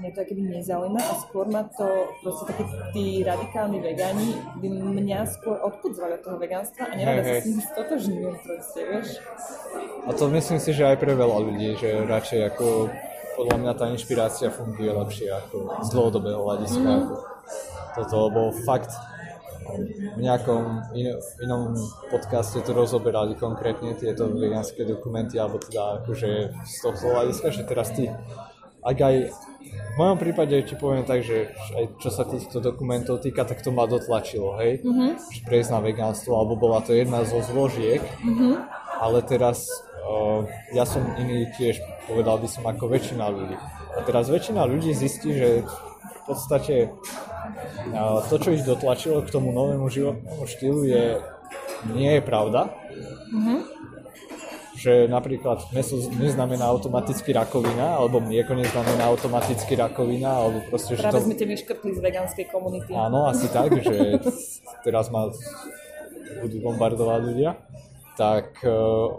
mňa 0.00 0.10
to 0.12 0.20
keby 0.28 0.42
nezaujíma 0.60 1.00
a 1.00 1.14
skôr 1.24 1.48
ma 1.48 1.64
to, 1.64 1.88
proste 2.20 2.52
takí 2.52 2.64
tí 2.92 3.04
radikálni 3.24 3.80
vegáni 3.80 4.36
by 4.60 4.68
mňa 4.70 5.18
skôr 5.28 5.56
odpudzovali 5.60 6.20
od 6.20 6.22
toho 6.24 6.36
vegánstva 6.36 6.88
a 6.88 6.92
nerada 6.96 7.20
Hej, 7.24 7.28
sa 7.28 7.34
s 7.36 7.48
nimi 7.48 7.62
stotožňujem 7.64 8.36
proste, 8.44 8.80
vieš. 8.80 9.08
A 10.04 10.10
to 10.12 10.24
myslím 10.32 10.58
si, 10.60 10.70
že 10.76 10.82
aj 10.84 10.96
pre 11.00 11.12
veľa 11.16 11.38
ľudí, 11.40 11.68
že 11.80 11.88
radšej 12.04 12.40
ako 12.52 12.66
podľa 13.36 13.56
mňa 13.60 13.72
tá 13.76 13.84
inšpirácia 13.92 14.48
funguje 14.48 14.88
lepšie 14.88 15.28
ako 15.28 15.84
z 15.84 15.88
dlhodobého 15.92 16.40
hľadiska. 16.40 16.80
Mhm. 16.80 16.96
Ako 17.04 17.14
toto, 17.96 18.28
lebo 18.28 18.52
fakt 18.68 18.92
v 19.66 20.20
nejakom 20.22 20.94
in, 20.94 21.10
inom 21.42 21.74
podcaste 22.06 22.62
to 22.62 22.70
rozoberali 22.70 23.34
konkrétne 23.34 23.98
tieto 23.98 24.30
vegánske 24.30 24.86
dokumenty, 24.86 25.42
alebo 25.42 25.58
teda 25.58 26.02
akože 26.02 26.30
z 26.54 26.76
toho 26.84 26.94
hľadiska, 26.94 27.48
že 27.50 27.62
teraz 27.66 27.90
ty, 27.90 28.12
ak 28.86 28.98
aj 29.02 29.16
v 29.66 29.94
mojom 29.98 30.18
prípade 30.22 30.54
ti 30.62 30.78
poviem 30.78 31.02
tak, 31.02 31.26
že 31.26 31.50
aj 31.74 31.98
čo 31.98 32.14
sa 32.14 32.22
týchto 32.22 32.62
dokumentov 32.62 33.18
týka, 33.18 33.42
tak 33.42 33.58
to 33.58 33.74
ma 33.74 33.90
dotlačilo, 33.90 34.54
hej, 34.62 34.86
že 35.34 35.40
prejsť 35.42 35.70
na 35.74 35.80
vegánstvo, 35.82 36.38
alebo 36.38 36.54
bola 36.54 36.78
to 36.84 36.94
jedna 36.94 37.26
zo 37.26 37.42
zložiek, 37.42 37.98
ale 39.02 39.18
teraz 39.26 39.66
uh, 40.06 40.46
ja 40.70 40.86
som 40.86 41.02
iný 41.18 41.50
tiež, 41.58 41.82
povedal 42.06 42.38
by 42.38 42.46
som 42.46 42.62
ako 42.62 42.86
väčšina 42.86 43.26
ľudí. 43.26 43.56
A 43.96 44.04
teraz 44.06 44.30
väčšina 44.30 44.62
ľudí 44.68 44.94
zistí, 44.94 45.34
že 45.34 45.66
v 45.66 46.22
podstate 46.28 46.94
to, 48.28 48.36
čo 48.40 48.50
ich 48.54 48.64
dotlačilo 48.66 49.22
k 49.22 49.32
tomu 49.32 49.52
novému 49.52 49.86
životnému 49.90 50.44
štýlu 50.46 50.80
je, 50.86 51.04
nie 51.92 52.10
je 52.18 52.22
pravda. 52.22 52.72
Že 54.76 55.08
napríklad 55.08 55.72
meso 55.72 55.96
neznamená 56.20 56.68
automaticky 56.68 57.32
rakovina, 57.32 57.96
alebo 57.96 58.20
mlieko 58.20 58.52
neznamená 58.52 59.08
automaticky 59.08 59.72
rakovina, 59.72 60.30
alebo 60.36 60.60
proste, 60.68 61.00
že 61.00 61.02
Práve 61.02 61.24
to... 61.24 61.26
sme 61.26 61.34
ťa 61.34 61.46
vyškrtli 61.48 61.90
z 61.96 62.00
vegánskej 62.04 62.46
komunity. 62.52 62.92
Áno, 62.92 63.24
asi 63.24 63.48
tak, 63.48 63.72
že 63.80 64.20
teraz 64.84 65.08
ma 65.08 65.32
budú 66.44 66.60
bombardovať 66.60 67.20
ľudia, 67.24 67.50
tak 68.20 68.60
uh, 68.68 69.16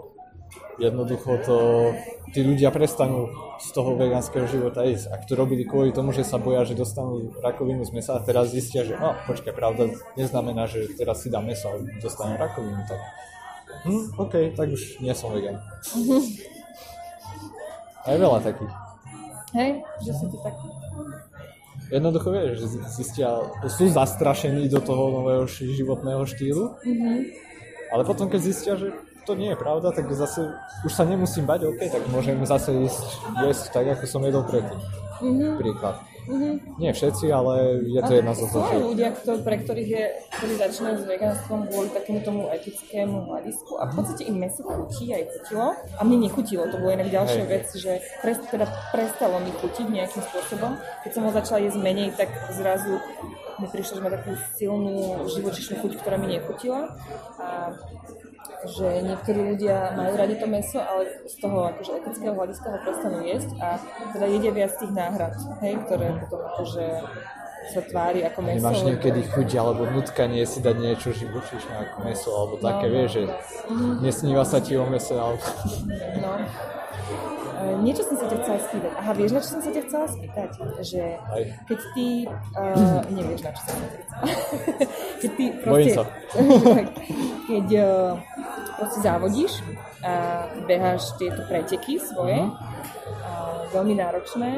jednoducho 0.78 1.42
to, 1.42 1.58
tí 2.30 2.46
ľudia 2.46 2.70
prestanú 2.70 3.26
z 3.58 3.68
toho 3.74 3.98
vegánskeho 3.98 4.46
života 4.46 4.86
ísť. 4.86 5.10
Ak 5.10 5.26
to 5.26 5.34
robili 5.34 5.66
kvôli 5.66 5.90
tomu, 5.90 6.14
že 6.14 6.22
sa 6.22 6.38
boja, 6.38 6.62
že 6.62 6.78
dostanú 6.78 7.34
rakovinu 7.42 7.82
z 7.82 7.90
mesa 7.90 8.14
a 8.14 8.22
teraz 8.22 8.54
zistia, 8.54 8.86
že 8.86 8.94
no, 8.94 9.18
počkaj, 9.26 9.50
pravda 9.50 9.90
neznamená, 10.14 10.70
že 10.70 10.86
teraz 10.94 11.26
si 11.26 11.28
dám 11.28 11.50
meso 11.50 11.66
a 11.66 11.82
dostanú 11.98 12.38
rakovinu, 12.38 12.78
tak 12.86 13.00
hm, 13.82 14.04
OK, 14.14 14.34
tak 14.54 14.66
už 14.70 15.02
nie 15.02 15.10
som 15.12 15.34
vegan. 15.34 15.58
A 18.06 18.14
je 18.14 18.18
veľa 18.22 18.40
takých. 18.40 18.72
Hej, 19.52 19.70
že 20.06 20.12
si 20.14 20.24
to 20.30 20.38
tak... 20.40 20.54
Jednoducho 21.88 22.28
vieš, 22.30 22.60
že 22.60 22.66
zistia, 23.00 23.28
sú 23.64 23.88
zastrašení 23.88 24.68
do 24.68 24.76
toho 24.76 25.08
nového 25.20 25.44
životného 25.48 26.20
štýlu, 26.28 26.76
ale 27.88 28.02
potom 28.04 28.28
keď 28.28 28.40
zistia, 28.44 28.72
že 28.76 28.92
to 29.28 29.36
nie 29.36 29.52
je 29.52 29.60
pravda, 29.60 29.92
tak 29.92 30.08
zase 30.08 30.56
už 30.88 30.92
sa 30.96 31.04
nemusím 31.04 31.44
bať, 31.44 31.68
OK, 31.68 31.80
tak 31.92 32.02
môžem 32.08 32.40
zase 32.48 32.72
ísť 32.88 33.04
jesť 33.44 33.64
tak, 33.76 33.84
ako 33.92 34.04
som 34.08 34.24
jedol 34.24 34.40
predtým. 34.48 34.80
Príklad. 35.60 36.00
Nie 36.76 36.92
všetci, 36.92 37.32
ale 37.32 37.80
je 37.88 38.00
to 38.04 38.12
jedna 38.20 38.36
zo 38.36 38.44
Sú 38.52 38.60
aj 38.60 38.84
ľudia, 38.84 39.16
ktor- 39.16 39.40
pre 39.40 39.56
ktorých 39.64 39.88
je, 39.88 40.04
ktorí 40.36 40.52
začínajú 40.60 40.96
s 41.00 41.04
vegánstvom 41.08 41.60
kvôli 41.72 41.88
takému 41.88 42.20
tomu 42.20 42.52
etickému 42.52 43.32
hľadisku 43.32 43.80
a 43.80 43.88
v 43.88 43.92
podstate 43.96 44.28
im 44.28 44.36
meso 44.36 44.60
chutí 44.60 45.08
aj 45.08 45.24
chutilo 45.32 45.72
a 45.72 46.00
mne 46.04 46.28
nechutilo, 46.28 46.68
to 46.68 46.76
bolo 46.76 46.92
inak 46.92 47.08
ďalšia 47.08 47.48
Hej. 47.48 47.52
vec, 47.52 47.66
že 47.72 47.92
pres, 48.20 48.36
teda 48.44 48.68
prestalo 48.92 49.40
mi 49.40 49.52
chutiť 49.56 49.86
nejakým 49.88 50.22
spôsobom. 50.28 50.76
Keď 51.08 51.10
som 51.16 51.22
ho 51.24 51.32
začala 51.32 51.64
jesť 51.64 51.80
menej, 51.80 52.12
tak 52.12 52.28
zrazu 52.52 53.00
mi 53.58 53.66
prišlo, 53.66 53.98
že 53.98 54.02
má 54.02 54.10
takú 54.10 54.32
silnú 54.54 55.26
živočišnú 55.26 55.74
chuť, 55.82 55.92
ktorá 55.98 56.16
mi 56.16 56.30
nechutila 56.30 56.94
a 57.38 57.74
že 58.66 59.02
niektorí 59.06 59.54
ľudia 59.54 59.94
majú 59.94 60.12
radi 60.18 60.34
to 60.38 60.46
meso, 60.50 60.78
ale 60.82 61.26
z 61.30 61.34
toho 61.38 61.70
akože 61.70 61.90
etického 62.02 62.34
hľadiska 62.34 62.66
ho 62.70 62.78
prestanú 62.82 63.18
jesť 63.22 63.50
a 63.62 63.68
teda 64.14 64.26
jedia 64.26 64.52
viac 64.54 64.72
tých 64.74 64.92
náhrad, 64.94 65.34
hej, 65.62 65.74
ktoré 65.86 66.06
potom 66.26 66.40
akože 66.42 66.84
sa 67.68 67.80
tvári 67.84 68.24
ako 68.24 68.38
meso. 68.42 68.64
Nemáš 68.64 68.80
niekedy 68.88 69.20
chuť 69.28 69.48
alebo 69.60 69.84
nutkanie 69.92 70.42
si 70.48 70.58
dať 70.64 70.76
niečo 70.80 71.12
živočíšne 71.12 71.74
ako 71.76 71.96
meso 72.02 72.28
alebo 72.32 72.54
také, 72.56 72.86
No, 72.88 72.94
vieš, 72.94 73.10
že 73.12 73.22
nesníva 74.00 74.42
sa 74.48 74.58
ti 74.58 74.74
o 74.78 74.86
mese, 74.88 75.12
ale 75.14 75.36
No. 76.18 76.32
Niečo 77.58 78.02
som 78.06 78.16
sa 78.18 78.26
ťa 78.28 78.36
chcela 78.42 78.58
spýtať. 78.60 78.92
Aha, 78.98 79.12
vieš, 79.14 79.30
na 79.34 79.40
čo 79.42 79.50
som 79.56 79.62
sa 79.62 79.70
ťa 79.70 79.82
chcela 79.88 80.06
spýtať? 80.06 80.50
Že 80.82 81.02
keď 81.66 81.78
ty... 81.94 82.06
Uh, 82.54 83.00
nevieš, 83.16 83.40
na 83.42 83.50
čo 83.54 83.62
som 83.66 83.74
sa 83.74 83.86
ťa 83.86 83.98
chcela. 84.02 84.22
keď 85.22 85.30
ty 85.34 85.44
proste... 85.58 85.70
Bojím 85.70 85.88
sa. 85.94 86.04
keď 87.50 87.66
uh, 87.78 88.10
proste 88.78 88.98
závodíš 89.02 89.52
a 90.04 90.12
beháš 90.68 91.02
tieto 91.18 91.40
preteky 91.46 91.98
svoje, 91.98 92.38
Mhm. 92.38 92.50
a 93.24 93.30
veľmi 93.74 93.94
náročné, 93.98 94.52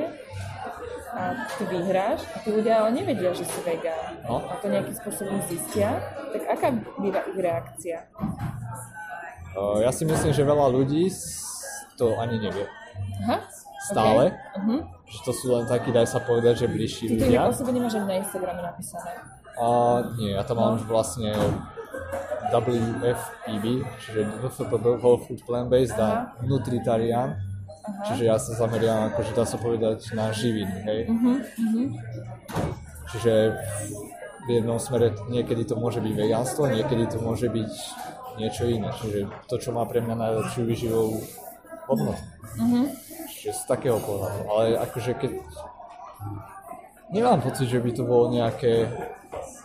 a 1.10 1.34
ty 1.58 1.66
vyhráš 1.66 2.22
a 2.32 2.36
tí 2.38 2.54
ľudia 2.54 2.86
ale 2.86 2.94
nevedia, 2.94 3.34
že 3.34 3.42
si 3.42 3.58
vegán. 3.66 4.22
No. 4.22 4.46
A 4.46 4.54
to 4.62 4.70
nejakým 4.70 4.94
spôsobom 4.94 5.42
zistia. 5.50 5.98
Tak 6.30 6.42
aká 6.46 6.68
býva 7.02 7.26
ich 7.26 7.34
reakcia? 7.34 8.06
Uh, 9.58 9.82
ja 9.82 9.90
si 9.90 10.06
myslím, 10.06 10.30
že 10.30 10.46
veľa 10.46 10.70
ľudí 10.70 11.10
to 11.98 12.14
ani 12.14 12.38
nevie. 12.38 12.62
Aha. 13.24 13.36
Stále. 13.90 14.24
Okay. 14.30 14.58
Uh-huh. 14.60 14.80
Že 15.10 15.18
to 15.26 15.32
sú 15.34 15.46
len 15.50 15.64
takí, 15.66 15.90
daj 15.90 16.06
sa 16.06 16.20
povedať, 16.22 16.62
že 16.62 16.66
bližší 16.70 17.04
Ty 17.10 17.26
ľudia. 17.26 17.40
o 17.48 17.52
sebe 17.52 17.70
nemáš 17.74 17.98
ani 17.98 18.06
na 18.06 18.16
Instagrame 18.22 18.62
napísané. 18.62 19.10
A 19.60 19.66
nie, 20.16 20.30
ja 20.32 20.42
tam 20.46 20.56
mám 20.62 20.78
vlastne 20.86 21.34
WFPB, 22.50 23.64
čiže 24.00 24.20
WFPB 24.40 24.84
Whole 25.02 25.20
Food 25.26 25.42
Plant 25.44 25.68
Based 25.68 25.98
a 25.98 26.34
Nutritarian. 26.42 27.36
Čiže 28.06 28.22
ja 28.24 28.36
sa 28.38 28.52
zameriam, 28.54 29.10
akože 29.10 29.32
dá 29.34 29.44
sa 29.48 29.58
povedať, 29.58 30.14
na 30.14 30.30
živiny, 30.30 30.76
hej. 30.86 31.00
Čiže 33.10 33.58
v 34.46 34.48
jednom 34.48 34.78
smere 34.78 35.16
niekedy 35.26 35.66
to 35.66 35.74
môže 35.74 35.98
byť 35.98 36.14
vegánstvo, 36.14 36.70
niekedy 36.70 37.10
to 37.10 37.18
môže 37.18 37.50
byť 37.50 37.72
niečo 38.38 38.64
iné. 38.70 38.88
Čiže 38.94 39.26
to, 39.50 39.56
čo 39.58 39.70
má 39.74 39.82
pre 39.84 40.00
mňa 40.00 40.16
najlepšiu 40.16 40.62
výživovú 40.64 41.18
hodnotu. 41.90 42.22
Čiže 43.34 43.50
z 43.50 43.62
takého 43.66 43.98
pohľadu. 43.98 44.40
Ale 44.46 44.64
akože 44.78 45.12
keď... 45.18 45.32
Nemám 47.10 47.42
pocit, 47.42 47.66
že 47.66 47.82
by 47.82 47.90
to 47.90 48.06
bolo 48.06 48.30
nejaké 48.30 48.86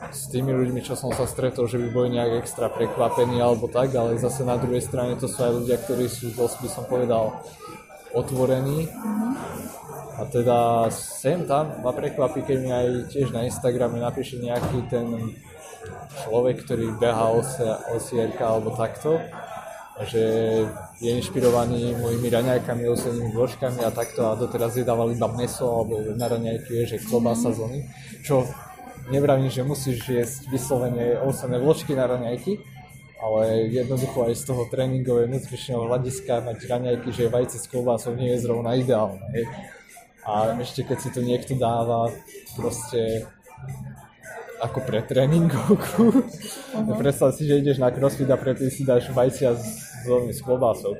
s 0.09 0.29
tými 0.33 0.49
ľuďmi, 0.49 0.81
čo 0.81 0.97
som 0.97 1.13
sa 1.13 1.29
stretol, 1.29 1.69
že 1.69 1.77
by 1.77 1.87
boli 1.93 2.09
nejak 2.17 2.41
extra 2.41 2.73
prekvapení 2.73 3.37
alebo 3.37 3.69
tak, 3.69 3.93
ale 3.93 4.17
zase 4.17 4.41
na 4.41 4.57
druhej 4.57 4.81
strane 4.81 5.13
to 5.17 5.29
sú 5.29 5.41
aj 5.45 5.53
ľudia, 5.61 5.77
ktorí 5.77 6.09
sú 6.09 6.33
dosť, 6.33 6.57
by 6.65 6.69
som 6.69 6.83
povedal, 6.89 7.37
otvorení. 8.15 8.89
A 10.15 10.23
teda 10.31 10.87
sem 10.89 11.43
tam 11.43 11.83
ma 11.83 11.91
prekvapí, 11.91 12.41
keď 12.47 12.57
mi 12.63 12.71
aj 12.71 12.87
tiež 13.11 13.35
na 13.35 13.43
Instagrame 13.43 13.99
napíše 13.99 14.39
nejaký 14.39 14.87
ten 14.87 15.35
človek, 16.23 16.63
ktorý 16.63 16.95
beha 16.95 17.35
osierka 17.91 18.47
alebo 18.47 18.71
takto, 18.73 19.19
že 20.03 20.21
je 20.99 21.09
inšpirovaný 21.15 21.95
mojimi 21.95 22.27
raňajkami, 22.27 22.83
osenými 22.83 23.31
vložkami 23.31 23.79
a 23.79 23.95
takto 23.95 24.27
a 24.27 24.35
doteraz 24.35 24.75
jedával 24.75 25.15
iba 25.15 25.31
meso 25.31 25.71
alebo 25.71 26.03
na 26.19 26.27
raňajky 26.27 26.83
je, 26.83 26.99
že 26.99 27.05
klobása 27.07 27.55
z 27.55 27.63
oný, 27.63 27.79
čo 28.27 28.43
nevravím, 29.07 29.47
že 29.47 29.63
musíš 29.63 30.03
jesť 30.03 30.51
vyslovene 30.51 31.23
osené 31.23 31.55
vložky 31.63 31.95
na 31.95 32.11
raňajky, 32.11 32.59
ale 33.23 33.71
jednoducho 33.71 34.27
aj 34.27 34.35
z 34.35 34.43
toho 34.43 34.67
tréningového 34.67 35.31
nutričného 35.31 35.87
hľadiska 35.87 36.43
mať 36.43 36.57
raňajky, 36.67 37.09
že 37.15 37.31
vajce 37.31 37.57
s 37.63 37.69
klobásou 37.71 38.19
nie 38.19 38.35
je 38.35 38.43
zrovna 38.43 38.75
ideálne. 38.75 39.47
A 40.25 40.57
ešte 40.59 40.83
keď 40.83 40.97
si 40.99 41.09
to 41.13 41.21
niekto 41.23 41.55
dáva 41.55 42.11
proste 42.57 43.29
ako 44.65 44.81
pre 44.83 45.05
tréningovku. 45.05 46.03
Uh-huh. 46.09 46.97
Predstav 47.01 47.31
si, 47.37 47.45
že 47.45 47.61
ideš 47.61 47.77
na 47.77 47.93
crossfit 47.93 48.29
a 48.29 48.37
predtým 48.37 48.69
si 48.73 48.81
dáš 48.81 49.13
vajcia 49.13 49.53
s, 49.53 49.65
s 50.05 50.39
klobásou. 50.41 50.97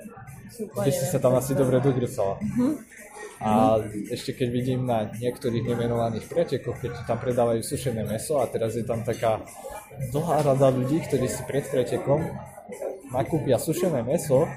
Ty 0.56 0.90
si 0.90 1.06
sa 1.10 1.20
tam 1.20 1.36
asi 1.36 1.58
dobre 1.58 1.84
dogrcala. 1.84 2.40
A 3.44 3.84
ešte 4.10 4.32
keď 4.32 4.48
vidím 4.48 4.88
na 4.88 5.12
niektorých 5.12 5.68
nemenovaných 5.68 6.32
pretekoch, 6.32 6.80
keď 6.80 7.04
tam 7.04 7.20
predávajú 7.20 7.60
sušené 7.60 8.08
meso 8.08 8.40
a 8.40 8.48
teraz 8.48 8.80
je 8.80 8.88
tam 8.88 9.04
taká 9.04 9.44
dlhá 10.16 10.48
rada 10.48 10.72
ľudí, 10.72 11.04
ktorí 11.04 11.28
si 11.28 11.44
pred 11.44 11.68
pretekom 11.68 12.24
nakúpia 13.12 13.60
sušené 13.60 14.08
meso 14.08 14.48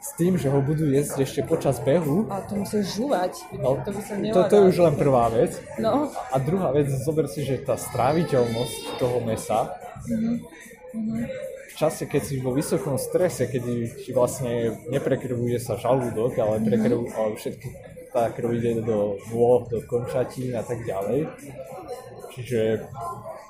s 0.00 0.16
tým, 0.16 0.40
že 0.40 0.48
ho 0.48 0.64
budú 0.64 0.88
jesť 0.88 1.28
ešte 1.28 1.40
počas 1.44 1.76
behu. 1.84 2.24
A 2.32 2.40
to 2.40 2.56
musíš 2.56 2.96
žúvať. 2.96 3.36
No, 3.60 3.76
to 3.84 3.92
by 3.92 4.00
som 4.00 4.16
to, 4.16 4.24
nevládala. 4.24 4.48
to 4.48 4.56
je 4.56 4.64
už 4.72 4.78
len 4.80 4.94
prvá 4.96 5.24
vec. 5.28 5.52
No, 5.76 6.08
A 6.32 6.36
druhá 6.40 6.72
vec, 6.72 6.88
zober 6.88 7.28
si, 7.28 7.44
že 7.44 7.60
tá 7.60 7.76
stráviteľnosť 7.76 8.96
toho 8.96 9.20
mesa 9.20 9.76
v 11.70 11.74
čase, 11.76 12.08
keď 12.08 12.22
si 12.24 12.34
vo 12.40 12.56
vysokom 12.56 12.96
strese, 12.96 13.46
keď 13.46 13.62
ti 14.00 14.10
vlastne 14.16 14.80
neprekrvuje 14.88 15.60
sa 15.60 15.76
žalúdok, 15.76 16.34
ale, 16.40 16.64
prekrv, 16.64 16.98
ale 17.14 17.36
všetky 17.36 17.68
tá 18.10 18.26
krv 18.34 18.50
ide 18.58 18.82
do 18.82 19.20
nôh, 19.30 19.62
do 19.70 19.78
končatín 19.86 20.50
a 20.58 20.66
tak 20.66 20.82
ďalej. 20.82 21.30
Čiže 22.30 22.86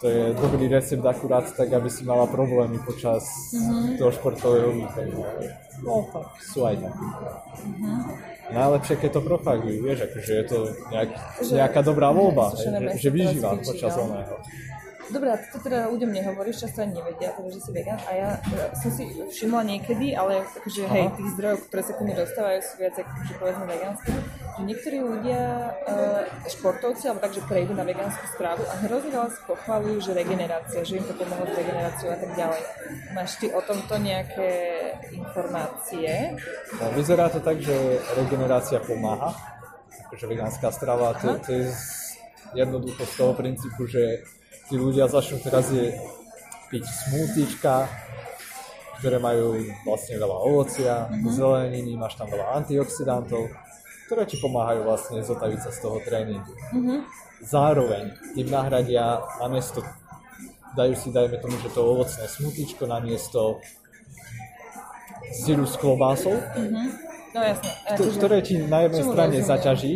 to 0.01 0.07
je 0.09 0.23
dobrý 0.33 0.73
recept 0.73 1.05
akurát 1.05 1.45
tak, 1.53 1.69
aby 1.73 1.93
si 1.93 2.09
mala 2.09 2.25
problémy 2.25 2.81
počas 2.81 3.53
toho 4.01 4.11
športového 4.13 4.73
víkendu. 4.73 5.21
No 5.85 6.09
tak, 6.09 6.27
sú 6.41 6.65
aj 6.65 6.81
takí. 6.81 7.07
Najlepšie, 8.51 8.95
keď 8.97 9.11
to 9.15 9.21
propagujú, 9.23 9.79
vieš, 9.85 10.11
akože 10.11 10.33
je 10.33 10.45
to 10.49 10.59
nejak, 10.91 11.11
nejaká 11.45 11.81
dobrá 11.85 12.11
voľba, 12.11 12.57
že, 12.59 12.67
že 12.99 13.09
vyžívam 13.13 13.61
počas 13.63 13.95
oného. 13.95 14.41
Dobre, 15.11 15.35
to 15.51 15.59
teda 15.59 15.91
ľuďom 15.91 16.11
nehovoríš, 16.15 16.63
často 16.67 16.87
ani 16.87 16.95
nevedia, 16.95 17.35
teda, 17.35 17.51
že 17.51 17.61
si 17.67 17.71
vegan. 17.75 17.99
A 18.07 18.11
ja 18.15 18.29
e, 18.39 18.71
som 18.79 18.91
si 18.95 19.11
všimla 19.11 19.67
niekedy, 19.67 20.15
ale 20.15 20.47
akože, 20.47 20.87
hej, 20.87 21.11
tých 21.19 21.29
zdrojov, 21.35 21.59
ktoré 21.67 21.83
sa 21.83 21.93
ku 21.99 22.03
mne 22.07 22.17
dostávajú, 22.23 22.59
sú 22.63 22.75
viac 22.79 22.95
akože 22.95 23.35
povedzme 23.43 23.65
vegánske, 23.67 24.11
že 24.15 24.23
niektorí 24.65 24.99
ľudia, 25.01 25.73
e, 25.87 26.01
športovci, 26.49 27.09
alebo 27.09 27.25
takže 27.25 27.43
prejdú 27.49 27.73
na 27.73 27.85
vegánsku 27.85 28.25
strávu 28.35 28.63
a 28.69 28.75
hrozne 28.85 29.11
veľa 29.11 29.31
si 29.33 29.41
pochvalujú, 29.45 29.99
že 30.01 30.13
regenerácia, 30.17 30.81
že 30.85 31.01
im 31.01 31.05
to 31.05 31.15
pomohlo 31.17 31.45
s 31.49 31.55
regeneráciou 31.57 32.11
a 32.13 32.19
tak 32.19 32.31
ďalej. 32.37 32.63
Máš 33.17 33.31
ty 33.41 33.47
o 33.53 33.61
tomto 33.65 33.95
nejaké 33.99 34.51
informácie? 35.13 36.37
No, 36.81 36.85
vyzerá 36.95 37.33
to 37.33 37.41
tak, 37.41 37.61
že 37.61 37.75
regenerácia 38.17 38.79
pomáha, 38.81 39.33
akože 40.09 40.27
vegánska 40.27 40.69
strava, 40.75 41.17
to, 41.19 41.39
to 41.45 41.51
je 41.55 41.67
jednoducho 42.55 43.03
z 43.07 43.15
toho 43.15 43.33
princípu, 43.35 43.87
že 43.87 44.27
tí 44.67 44.75
ľudia 44.79 45.07
začnú 45.07 45.39
teraz 45.43 45.71
je 45.71 45.95
piť 46.71 46.85
smoothiečka, 46.87 47.91
ktoré 49.01 49.17
majú 49.17 49.59
vlastne 49.89 50.21
veľa 50.21 50.37
ovocia, 50.45 50.95
mm-hmm. 51.09 51.33
zeleniny, 51.33 51.97
máš 51.97 52.21
tam 52.21 52.29
veľa 52.29 52.63
antioxidantov, 52.63 53.49
ktoré 54.11 54.27
ti 54.27 54.43
pomáhajú 54.43 54.83
vlastne 54.83 55.23
zotaviť 55.23 55.61
sa 55.63 55.71
z 55.71 55.79
toho 55.79 56.03
tréningu. 56.03 56.51
Mm-hmm. 56.75 56.99
Zároveň 57.47 58.05
tým 58.35 58.51
nahradia 58.51 59.23
namiesto, 59.39 59.87
dajú 60.75 60.99
si, 60.99 61.15
dajme 61.15 61.39
tomu, 61.39 61.55
že 61.63 61.71
to 61.71 61.87
ovocné 61.87 62.27
smutíčko 62.27 62.91
namiesto 62.91 63.63
syru 65.31 65.63
s 65.63 65.79
klobásou, 65.79 66.35
Mhm. 66.59 67.07
No 67.31 67.47
jasne. 67.47 67.71
Kto- 67.87 68.11
akože- 68.11 68.19
ktoré 68.19 68.37
ti 68.43 68.59
na 68.59 68.91
jednej 68.91 69.07
strane 69.07 69.39
rozumiem. 69.39 69.51
zaťaží 69.55 69.95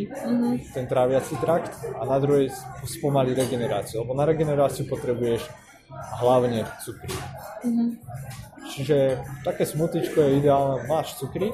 ten 0.70 0.86
tráviaci 0.86 1.35
trakt 1.43 1.74
a 1.99 2.07
na 2.07 2.23
druhej 2.23 2.47
spomalí 2.86 3.35
regeneráciu. 3.35 4.07
Lebo 4.07 4.15
na 4.15 4.23
regeneráciu 4.23 4.86
potrebuješ 4.86 5.43
hlavne 6.23 6.62
cukry. 6.86 7.11
Čiže 8.70 9.19
také 9.43 9.66
smutičko 9.66 10.15
je 10.23 10.31
ideálne, 10.39 10.86
máš 10.86 11.19
cukry, 11.19 11.51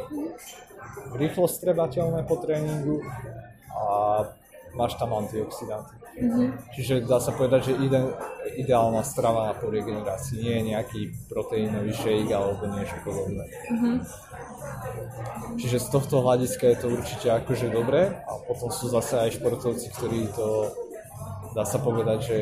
rýchlo 1.16 1.47
strebateľné 1.51 2.27
po 2.27 2.39
tréningu 2.39 3.03
a 3.74 3.85
máš 4.74 4.95
tam 4.99 5.15
antioxidanty. 5.15 6.01
Čiže 6.77 7.07
dá 7.07 7.23
sa 7.23 7.32
povedať, 7.32 7.73
že 7.73 7.73
ide, 7.81 8.01
ideálna 8.61 9.01
strava 9.07 9.51
na 9.51 9.55
po 9.57 9.70
regenerácii. 9.73 10.43
Nie 10.43 10.61
je 10.61 10.69
nejaký 10.74 11.01
proteínový 11.31 11.95
shake 11.95 12.35
alebo 12.35 12.66
niečo 12.69 12.99
podobné. 13.07 13.47
Čiže 15.57 15.78
z 15.81 15.89
tohto 15.89 16.20
hľadiska 16.20 16.65
je 16.66 16.77
to 16.77 16.87
určite 16.93 17.28
akože 17.31 17.73
dobré 17.73 18.20
a 18.27 18.32
potom 18.45 18.69
sú 18.69 18.91
zase 18.91 19.16
aj 19.16 19.39
športovci, 19.41 19.87
ktorí 19.97 20.28
to 20.35 20.74
dá 21.55 21.66
sa 21.66 21.78
povedať, 21.82 22.19
že 22.23 22.39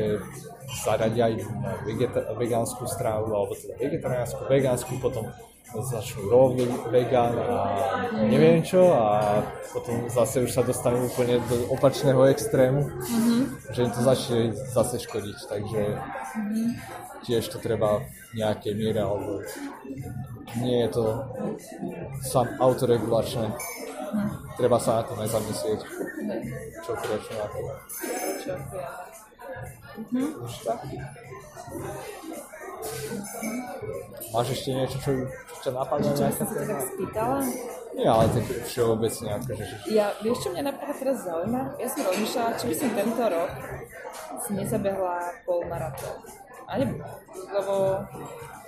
zaradia 0.84 1.32
aj 1.32 1.34
na 1.64 1.72
vegeta- 1.84 2.28
vegánsku 2.36 2.84
strávu 2.84 3.32
alebo 3.32 3.56
teda 3.56 3.80
vegetariánsku, 3.80 4.40
vegánsku, 4.48 4.92
potom 5.00 5.32
začnú 5.68 6.32
raw 6.32 6.48
ve- 6.56 6.80
vegan 6.88 7.36
a 7.36 7.58
neviem 8.24 8.64
čo 8.64 8.88
a 8.88 9.44
potom 9.68 10.08
zase 10.08 10.40
už 10.40 10.50
sa 10.52 10.64
dostanú 10.64 11.04
úplne 11.04 11.44
do 11.44 11.68
opačného 11.76 12.24
extrému, 12.32 12.88
že 13.76 13.84
im 13.84 13.92
to 13.92 14.00
začne 14.00 14.56
zase 14.72 14.96
škodiť, 15.04 15.38
takže 15.44 15.82
tiež 17.28 17.44
to 17.52 17.60
treba 17.60 18.00
v 18.32 18.40
nejakej 18.40 18.72
miere 18.72 19.04
alebo 19.04 19.44
nie 20.64 20.88
je 20.88 20.88
to 20.88 21.04
sam 22.24 22.48
autoregulačné. 22.56 23.52
Treba 24.56 24.80
sa 24.80 25.00
na 25.00 25.02
to 25.04 25.12
aj 25.20 25.28
zamyslieť, 25.28 25.80
čo 26.80 26.90
prečo 26.96 27.32
na 27.36 27.46
to. 27.52 27.58
Čo, 28.40 28.52
ja. 28.56 28.88
Máš 34.28 34.46
ešte 34.54 34.68
niečo, 34.76 34.96
čo, 35.00 35.10
ťa 35.64 35.70
napadne? 35.74 36.10
Čo 36.14 36.30
sa 36.30 36.44
tak 36.44 36.80
spýtala? 36.94 37.38
Nie, 37.98 38.06
ale 38.06 38.24
tak 38.30 38.44
všeobecne 38.68 39.28
akože, 39.42 39.64
že 39.66 39.74
Ja, 39.90 40.14
vieš 40.22 40.46
čo 40.46 40.48
mňa 40.54 40.62
napríklad 40.70 40.96
teraz 41.02 41.18
zaujíma? 41.26 41.62
Ja 41.82 41.88
som 41.90 42.00
rozmýšľala, 42.06 42.50
či 42.54 42.64
by 42.70 42.74
som 42.78 42.88
tento 42.94 43.24
rok 43.26 43.50
si 44.46 44.50
nezabehla 44.54 45.16
polmaratón. 45.42 46.16
A 46.68 46.72
ne, 46.78 46.86
lebo 47.50 47.74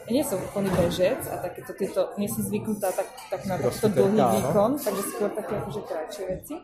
ja 0.08 0.10
nie 0.10 0.24
som 0.24 0.40
úplný 0.40 0.72
bežec 0.72 1.20
a 1.28 1.38
takéto 1.38 1.76
tieto, 1.76 2.10
nie 2.16 2.26
som 2.26 2.42
zvyknutá 2.42 2.90
tak, 2.90 3.06
tak 3.28 3.40
na 3.46 3.60
takto 3.60 3.86
dlhý 3.92 4.18
výkon, 4.18 4.70
takže 4.80 5.02
skôr 5.14 5.30
také 5.36 5.54
akože 5.60 5.80
kratšie 5.84 6.24
veci. 6.26 6.54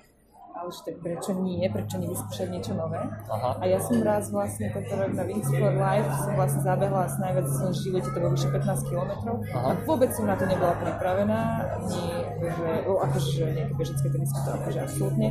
Ale 0.57 0.73
že 0.73 0.81
tak 0.89 0.97
prečo 1.05 1.31
nie, 1.37 1.69
prečo 1.69 2.01
nevyskúšať 2.01 2.49
niečo 2.49 2.73
nové. 2.73 2.97
Aha. 3.29 3.61
A 3.61 3.65
ja 3.69 3.77
som 3.77 4.01
raz 4.01 4.33
vlastne 4.33 4.73
tento 4.73 4.97
rok 4.97 5.13
na 5.13 5.25
Wings 5.29 5.53
for 5.53 5.69
Life 5.69 6.09
som 6.25 6.33
vlastne 6.33 6.61
zabehla 6.65 7.01
asi 7.05 7.19
najviac 7.21 7.45
v 7.45 7.55
svojom 7.61 7.77
živote, 7.77 8.09
to 8.09 8.19
bolo 8.25 8.33
vyše 8.33 8.49
15 8.49 8.89
km 8.89 9.13
Aha. 9.53 9.69
a 9.69 9.69
vôbec 9.85 10.11
som 10.17 10.25
na 10.25 10.33
to 10.33 10.49
nebola 10.49 10.73
pripravená, 10.81 11.41
ani 11.77 12.01
že, 12.41 12.71
o, 12.89 12.93
akože 13.05 13.29
že 13.37 13.45
nejaké 13.53 13.75
bežecké 13.77 14.07
tenisky 14.09 14.39
to 14.41 14.51
akože 14.57 14.79
absolútne, 14.81 15.29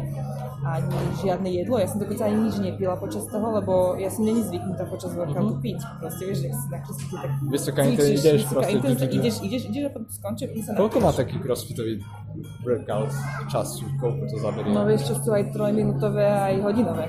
ani 0.61 0.97
žiadne 1.25 1.49
jedlo, 1.49 1.75
ja 1.81 1.87
som 1.89 1.97
dokonca 1.97 2.23
ani 2.29 2.37
nič 2.45 2.55
nepila 2.61 2.93
počas 2.93 3.23
toho, 3.25 3.47
lebo 3.49 3.73
ja 3.97 4.09
som 4.13 4.29
není 4.29 4.45
zvyknutá 4.45 4.85
počas 4.85 5.09
workoutu 5.17 5.57
piť, 5.57 5.79
proste 6.05 6.21
vieš, 6.29 6.37
že 6.45 6.47
si 6.53 6.67
na 6.69 6.79
crossfite 6.85 7.17
tak 7.17 7.31
Vysoká 7.49 7.81
cvičíš, 7.81 8.17
ideš 8.21 8.41
vysoká 8.45 8.67
proste 8.77 9.05
du. 9.09 9.15
ideš, 9.17 9.35
ideš, 9.41 9.61
ideš 9.73 9.83
a 9.85 9.89
potom 9.89 10.09
skončí, 10.13 10.43
Koľko 10.77 10.97
má 11.01 11.11
taký 11.17 11.35
crossfitový 11.41 11.97
workout 12.63 13.11
času? 13.51 13.85
Koľko 13.99 14.23
to 14.27 14.35
zaberie? 14.41 14.71
No 14.71 14.83
vieš, 14.83 15.11
čo 15.11 15.15
sú 15.21 15.29
aj 15.31 15.53
trojminútové, 15.55 16.25
aj 16.25 16.55
hodinové. 16.63 17.05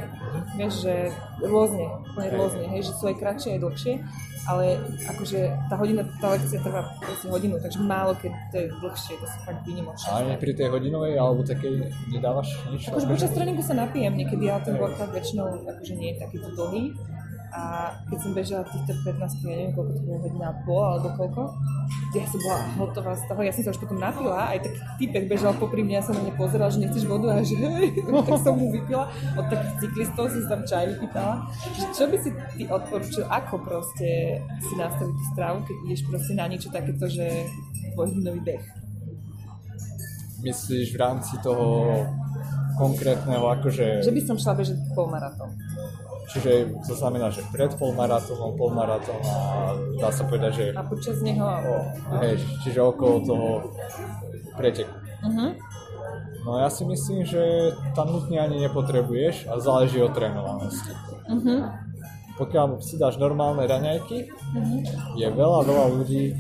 Vieš, 0.55 0.86
že 0.86 0.94
rôzne, 1.43 1.85
úplne 2.12 2.31
rôzne, 2.36 2.65
hej, 2.70 2.86
že 2.86 2.93
sú 2.97 3.11
aj 3.11 3.16
kratšie, 3.19 3.57
aj 3.57 3.61
dlhšie, 3.61 3.93
ale 4.47 4.78
akože 5.11 5.40
tá 5.66 5.74
hodina, 5.74 6.07
tá 6.23 6.39
lekcia 6.39 6.62
trvá 6.62 6.86
proste 7.03 7.27
hodinu, 7.27 7.59
takže 7.59 7.78
málo 7.82 8.15
keď 8.15 8.32
to 8.53 8.57
je 8.62 8.66
dlhšie, 8.78 9.15
to 9.19 9.27
sú 9.27 9.39
fakt 9.43 9.61
výnimočné. 9.66 10.07
A 10.07 10.23
ani 10.23 10.35
pri 10.39 10.53
tej 10.55 10.69
hodinovej 10.70 11.15
alebo 11.19 11.43
takej 11.43 11.90
nedávaš 12.15 12.55
nič? 12.70 12.86
Akože 12.86 13.11
počas 13.11 13.31
tréningu 13.35 13.62
sa 13.66 13.74
napijem 13.74 14.15
niekedy, 14.15 14.47
ale 14.47 14.62
ten 14.62 14.78
workout 14.78 15.11
väčšinou 15.11 15.66
akože 15.66 15.94
nie 15.98 16.15
je 16.15 16.16
takýto 16.23 16.48
dlhý. 16.55 16.94
A 17.56 17.88
keď 18.12 18.18
som 18.20 18.32
bežala 18.36 18.62
týchto 18.68 18.92
15, 19.00 19.16
ja 19.48 19.56
neviem 19.56 19.72
koľko 19.72 19.92
to 19.96 20.02
bolo, 20.04 20.18
hodina 20.28 20.52
a 20.52 20.54
pol 20.60 20.84
alebo 20.84 21.08
koľko, 21.16 21.42
ja 22.12 22.24
som 22.28 22.38
bola 22.44 22.58
hotová 22.76 23.12
z 23.16 23.24
toho, 23.24 23.40
ja 23.40 23.52
som 23.52 23.62
sa 23.64 23.72
už 23.72 23.80
potom 23.80 23.96
napila, 23.96 24.52
aj 24.52 24.58
taký 24.60 24.80
typek 25.00 25.24
bežal 25.24 25.56
popri 25.56 25.80
mňa, 25.80 26.04
sa 26.04 26.12
na 26.12 26.20
mňa 26.20 26.34
pozeral, 26.36 26.68
že 26.68 26.84
nechceš 26.84 27.08
vodu 27.08 27.32
a 27.32 27.40
že 27.40 27.56
tak 28.28 28.40
som 28.44 28.60
mu 28.60 28.68
vypila. 28.68 29.08
Od 29.40 29.46
takých 29.48 29.74
cyklistov 29.80 30.28
som 30.28 30.44
tam 30.52 30.60
čaj 30.68 30.84
vypýtala. 30.96 31.34
Čo 31.96 32.04
by 32.12 32.16
si 32.20 32.30
ty 32.60 32.62
odporúčil, 32.68 33.24
ako 33.24 33.54
proste 33.64 34.36
si 34.60 34.74
nastaviť 34.76 35.14
tú 35.16 35.24
strávu, 35.32 35.58
keď 35.64 35.76
ideš 35.88 36.00
proste 36.04 36.32
na 36.36 36.44
niečo 36.52 36.68
takéto, 36.68 37.08
že 37.08 37.24
dvojhodinový 37.96 38.40
beh? 38.44 38.64
Myslíš 40.44 40.92
v 40.92 40.98
rámci 41.00 41.40
toho 41.40 41.64
konkrétneho 42.76 43.48
akože... 43.56 44.04
Že 44.04 44.12
by 44.12 44.20
som 44.20 44.36
šla 44.36 44.52
bežať 44.60 44.76
polmaratón. 44.92 45.56
Čiže 46.27 46.74
to 46.82 46.94
znamená, 46.98 47.31
že 47.31 47.47
pred 47.55 47.70
polmaratónom, 47.78 48.59
polmaratón 48.59 49.23
a 49.23 49.78
dá 50.03 50.11
sa 50.11 50.27
povedať, 50.27 50.53
že 50.59 50.65
A 50.74 50.82
počas 50.82 51.23
neho... 51.23 51.47
hej, 52.19 52.43
čiže 52.66 52.82
okolo 52.82 53.23
toho 53.23 53.48
preteku. 54.59 54.90
Uh-huh. 55.23 55.55
No 56.43 56.59
ja 56.59 56.69
si 56.70 56.82
myslím, 56.82 57.23
že 57.23 57.74
tam 57.94 58.11
nutne 58.11 58.43
ani 58.43 58.59
nepotrebuješ 58.66 59.47
a 59.47 59.62
záleží 59.62 60.03
od 60.03 60.15
trénovanosti. 60.15 60.93
Uh-huh. 61.31 61.70
Pokiaľ 62.36 62.82
si 62.82 62.98
dáš 62.98 63.16
normálne 63.23 63.62
raňajky, 63.65 64.28
je 65.16 65.27
veľa, 65.31 65.61
veľa 65.62 65.86
ľudí, 65.94 66.36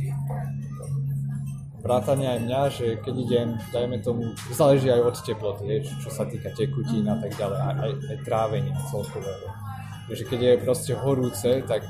vrátane 1.86 2.26
aj 2.26 2.38
mňa, 2.42 2.62
že 2.74 2.86
keď 3.00 3.14
idem, 3.14 3.48
dajme 3.70 4.02
tomu, 4.02 4.34
záleží 4.50 4.90
aj 4.90 5.14
od 5.14 5.16
teploty, 5.22 5.86
čo 6.02 6.10
sa 6.10 6.26
týka 6.26 6.50
tekutín 6.52 7.06
a 7.06 7.16
tak 7.22 7.32
ďalej, 7.38 7.58
aj, 7.62 7.74
aj, 7.78 7.92
aj 8.12 8.16
trávenia 8.26 8.74
celkového. 8.90 9.65
Takže 10.06 10.24
keď 10.24 10.40
je 10.40 10.52
proste 10.58 10.92
horúce, 10.94 11.50
tak 11.64 11.82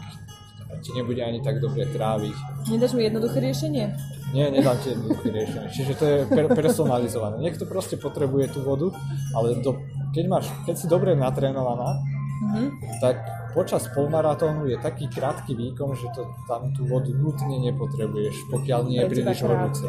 ti 0.80 0.90
nebude 0.92 1.20
ani 1.20 1.40
tak 1.40 1.60
dobre 1.60 1.84
tráviť. 1.86 2.36
Nedáš 2.68 2.92
mi 2.92 3.04
jednoduché 3.04 3.38
riešenie? 3.38 3.84
Nie, 4.32 4.50
nedám 4.50 4.76
ti 4.78 4.90
jednoduché 4.90 5.28
riešenie. 5.30 5.68
Čiže 5.70 5.92
to 5.94 6.04
je 6.04 6.16
per- 6.26 6.50
personalizované. 6.50 7.38
Niekto 7.38 7.64
proste 7.64 7.96
potrebuje 7.96 8.50
tú 8.50 8.60
vodu, 8.60 8.90
ale 9.32 9.60
do, 9.60 9.78
keď, 10.10 10.24
máš, 10.26 10.46
keď 10.64 10.74
si 10.74 10.86
dobre 10.86 11.14
natrénovaná, 11.14 12.00
Mhm. 12.36 13.00
tak 13.00 13.16
počas 13.52 13.88
polmaratónu 13.88 14.68
je 14.68 14.76
taký 14.76 15.08
krátky 15.08 15.56
výkon, 15.56 15.96
že 15.96 16.04
to, 16.12 16.28
tam 16.44 16.68
tú 16.76 16.84
vodu 16.84 17.08
nutne 17.08 17.56
nepotrebuješ, 17.62 18.52
pokiaľ 18.52 18.80
nie 18.84 19.00
je 19.00 19.08
príliš 19.08 19.40
horúce. 19.40 19.88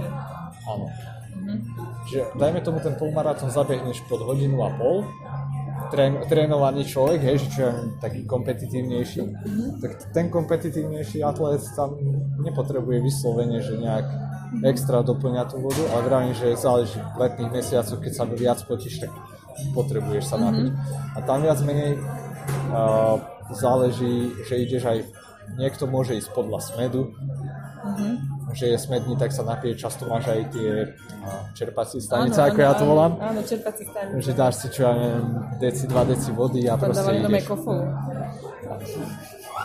Áno. 0.64 0.88
Mhm. 1.36 1.56
Že 2.08 2.20
dajme 2.40 2.60
tomu 2.62 2.80
ten 2.80 2.96
polmaratón 2.96 3.52
zabehneš 3.52 4.00
pod 4.08 4.24
hodinu 4.24 4.64
a 4.64 4.72
pol, 4.72 5.04
trén, 5.92 6.14
trénovaný 6.28 6.86
človek, 6.86 7.20
hej, 7.22 7.38
že 7.44 7.48
čo 7.52 7.62
je 7.68 7.74
taký 8.00 8.22
kompetitívnejší, 8.28 9.20
tak 9.82 9.92
ten 10.14 10.28
kompetitívnejší 10.30 11.24
atlet 11.24 11.62
tam 11.76 11.96
nepotrebuje 12.42 12.98
vyslovene, 13.04 13.60
že 13.64 13.80
nejak 13.80 14.06
extra 14.64 15.04
doplňa 15.04 15.44
tú 15.52 15.60
vodu, 15.60 15.84
ale 15.92 16.02
vravím, 16.08 16.34
že 16.36 16.56
záleží 16.56 17.00
v 17.00 17.20
letných 17.20 17.52
mesiacoch, 17.52 18.00
keď 18.00 18.14
sa 18.14 18.24
viac 18.28 18.60
potíš, 18.64 19.04
tak 19.04 19.12
potrebuješ 19.74 20.24
sa 20.30 20.38
napiť. 20.40 20.72
A 21.16 21.20
tam 21.26 21.44
viac 21.44 21.60
menej 21.66 21.98
uh, 21.98 23.18
záleží, 23.52 24.32
že 24.48 24.56
ideš 24.64 24.84
aj, 24.88 25.00
niekto 25.60 25.88
môže 25.88 26.16
ísť 26.16 26.32
podľa 26.32 26.60
smedu, 26.64 27.12
že 28.58 28.66
je 28.68 28.78
smedný, 28.80 29.14
tak 29.14 29.30
sa 29.30 29.44
napije, 29.44 29.78
často 29.78 30.04
máš 30.04 30.26
aj 30.28 30.50
tie 30.50 30.98
čerpacie 31.54 32.00
stanice, 32.00 32.42
ako 32.42 32.58
ja 32.58 32.74
to 32.74 32.82
áno, 32.82 32.90
volám. 32.90 33.12
Áno, 33.16 33.40
čerpací 33.42 33.84
stanice. 33.84 34.18
Že 34.20 34.32
dáš 34.34 34.54
si 34.58 34.68
čo 34.68 34.82
ja 34.82 34.94
neviem, 34.94 35.28
deci, 35.56 35.84
dva 35.86 36.02
deci 36.04 36.30
vody 36.32 36.66
a 36.66 36.74
Tam 36.74 36.90
proste 36.90 37.14
ideš. 37.14 37.46
kofolu. 37.46 37.86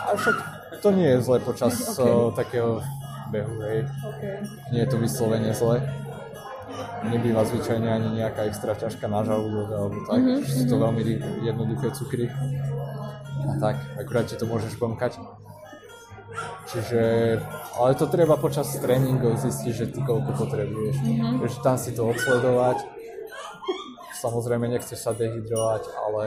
A 0.02 0.12
však 0.12 0.36
to 0.78 0.88
nie 0.90 1.08
je 1.08 1.18
zle 1.20 1.38
počas 1.40 1.72
Ok. 1.88 1.98
uh, 1.98 2.06
takého 2.32 2.84
behu, 3.30 3.54
hej. 3.62 3.88
Okay. 4.04 4.36
Nie 4.70 4.84
je 4.84 4.88
to 4.88 4.98
vyslovene 4.98 5.50
zle. 5.52 5.80
Nebýva 7.02 7.42
zvyčajne 7.42 7.84
ani 7.84 8.08
nejaká 8.14 8.44
extra 8.44 8.72
ťažká 8.72 9.04
na 9.06 9.20
žalúdok 9.22 9.68
alebo 9.70 9.96
tak. 10.04 10.18
Mhm, 10.18 10.28
Mm-hmm. 10.38 10.46
Sú 10.46 10.64
to 10.66 10.76
veľmi 10.78 11.00
ri- 11.00 11.22
jednoduché 11.42 11.88
cukry. 11.92 12.26
a 13.42 13.54
tak, 13.58 13.74
akurát 13.96 14.24
ti 14.24 14.36
to 14.36 14.44
môžeš 14.44 14.76
bomkať. 14.76 15.18
Čiže, 16.68 17.02
ale 17.76 17.90
to 17.98 18.08
treba 18.08 18.40
počas 18.40 18.72
tréningov 18.80 19.36
zistiť, 19.36 19.72
že 19.72 19.86
ty 19.92 20.00
koľko 20.00 20.46
potrebuješ. 20.46 20.96
Mm-hmm. 21.02 21.38
Takže 21.44 21.58
tam 21.60 21.76
si 21.76 21.90
to 21.92 22.08
odsledovať. 22.08 22.78
Samozrejme 24.22 24.70
nechceš 24.70 24.98
sa 25.02 25.12
dehydrovať, 25.12 25.82
ale 25.98 26.26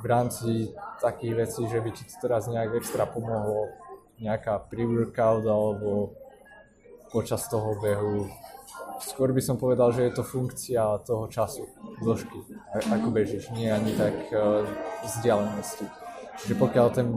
v 0.00 0.06
rámci 0.08 0.50
takých 0.98 1.34
vecí, 1.46 1.62
že 1.68 1.78
by 1.80 1.90
ti 1.94 2.02
to 2.08 2.16
teraz 2.18 2.50
nejak 2.50 2.80
extra 2.80 3.06
pomohlo, 3.06 3.70
nejaká 4.20 4.60
pre-workout 4.66 5.44
alebo 5.46 6.16
počas 7.14 7.46
toho 7.48 7.76
behu. 7.78 8.28
Skôr 9.00 9.32
by 9.32 9.40
som 9.40 9.56
povedal, 9.56 9.96
že 9.96 10.10
je 10.10 10.12
to 10.12 10.24
funkcia 10.26 11.00
toho 11.08 11.24
času, 11.32 11.64
dĺžky, 12.04 12.36
ako 12.92 13.08
bežíš, 13.08 13.48
nie 13.56 13.72
ani 13.72 13.96
tak 13.96 14.12
uh, 14.32 14.60
vzdialenosti. 15.08 15.88
Že 16.44 16.54
pokiaľ 16.60 16.86
ten 16.92 17.08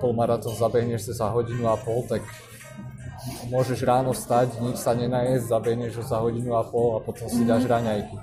polmaratón 0.00 0.52
zabehneš 0.52 1.12
sa 1.12 1.26
za 1.26 1.26
hodinu 1.32 1.68
a 1.72 1.76
pol, 1.80 2.04
tak 2.04 2.22
môžeš 3.50 3.82
ráno 3.82 4.12
stať, 4.14 4.60
nič 4.62 4.78
sa 4.78 4.92
nenajesť, 4.94 5.50
zabehneš 5.50 5.92
ho 5.98 6.04
za 6.04 6.18
hodinu 6.22 6.54
a 6.54 6.62
pol 6.62 6.96
a 6.96 7.00
potom 7.02 7.26
si 7.26 7.42
dáš 7.42 7.66
raňajky. 7.66 8.16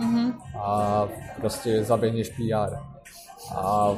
Mm-hmm. 0.00 0.28
A 0.56 0.68
proste 1.40 1.84
zabehneš 1.84 2.32
PR. 2.34 2.80
A 3.52 3.94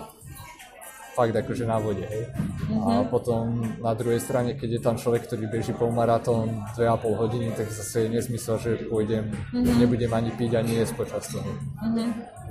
fakt 1.13 1.37
akože 1.37 1.69
na 1.69 1.77
vode, 1.77 2.05
hej. 2.09 2.25
Mm-hmm. 2.33 2.81
A 2.89 2.93
potom 3.07 3.61
na 3.79 3.93
druhej 3.93 4.21
strane, 4.21 4.57
keď 4.57 4.69
je 4.79 4.81
tam 4.81 4.97
človek, 4.97 5.29
ktorý 5.29 5.45
beží 5.49 5.73
polmaratón 5.77 6.65
2,5 6.75 7.21
hodiny, 7.21 7.49
tak 7.53 7.69
zase 7.69 8.09
je 8.09 8.19
nezmysel, 8.19 8.57
že 8.59 8.71
pôjdem, 8.89 9.29
mm-hmm. 9.29 9.77
nebudem 9.77 10.13
ani 10.13 10.31
piť, 10.33 10.57
ani 10.57 10.83
jesť 10.83 10.95
počas 10.97 11.29
toho. 11.29 11.47
Mm-hmm. 11.47 12.42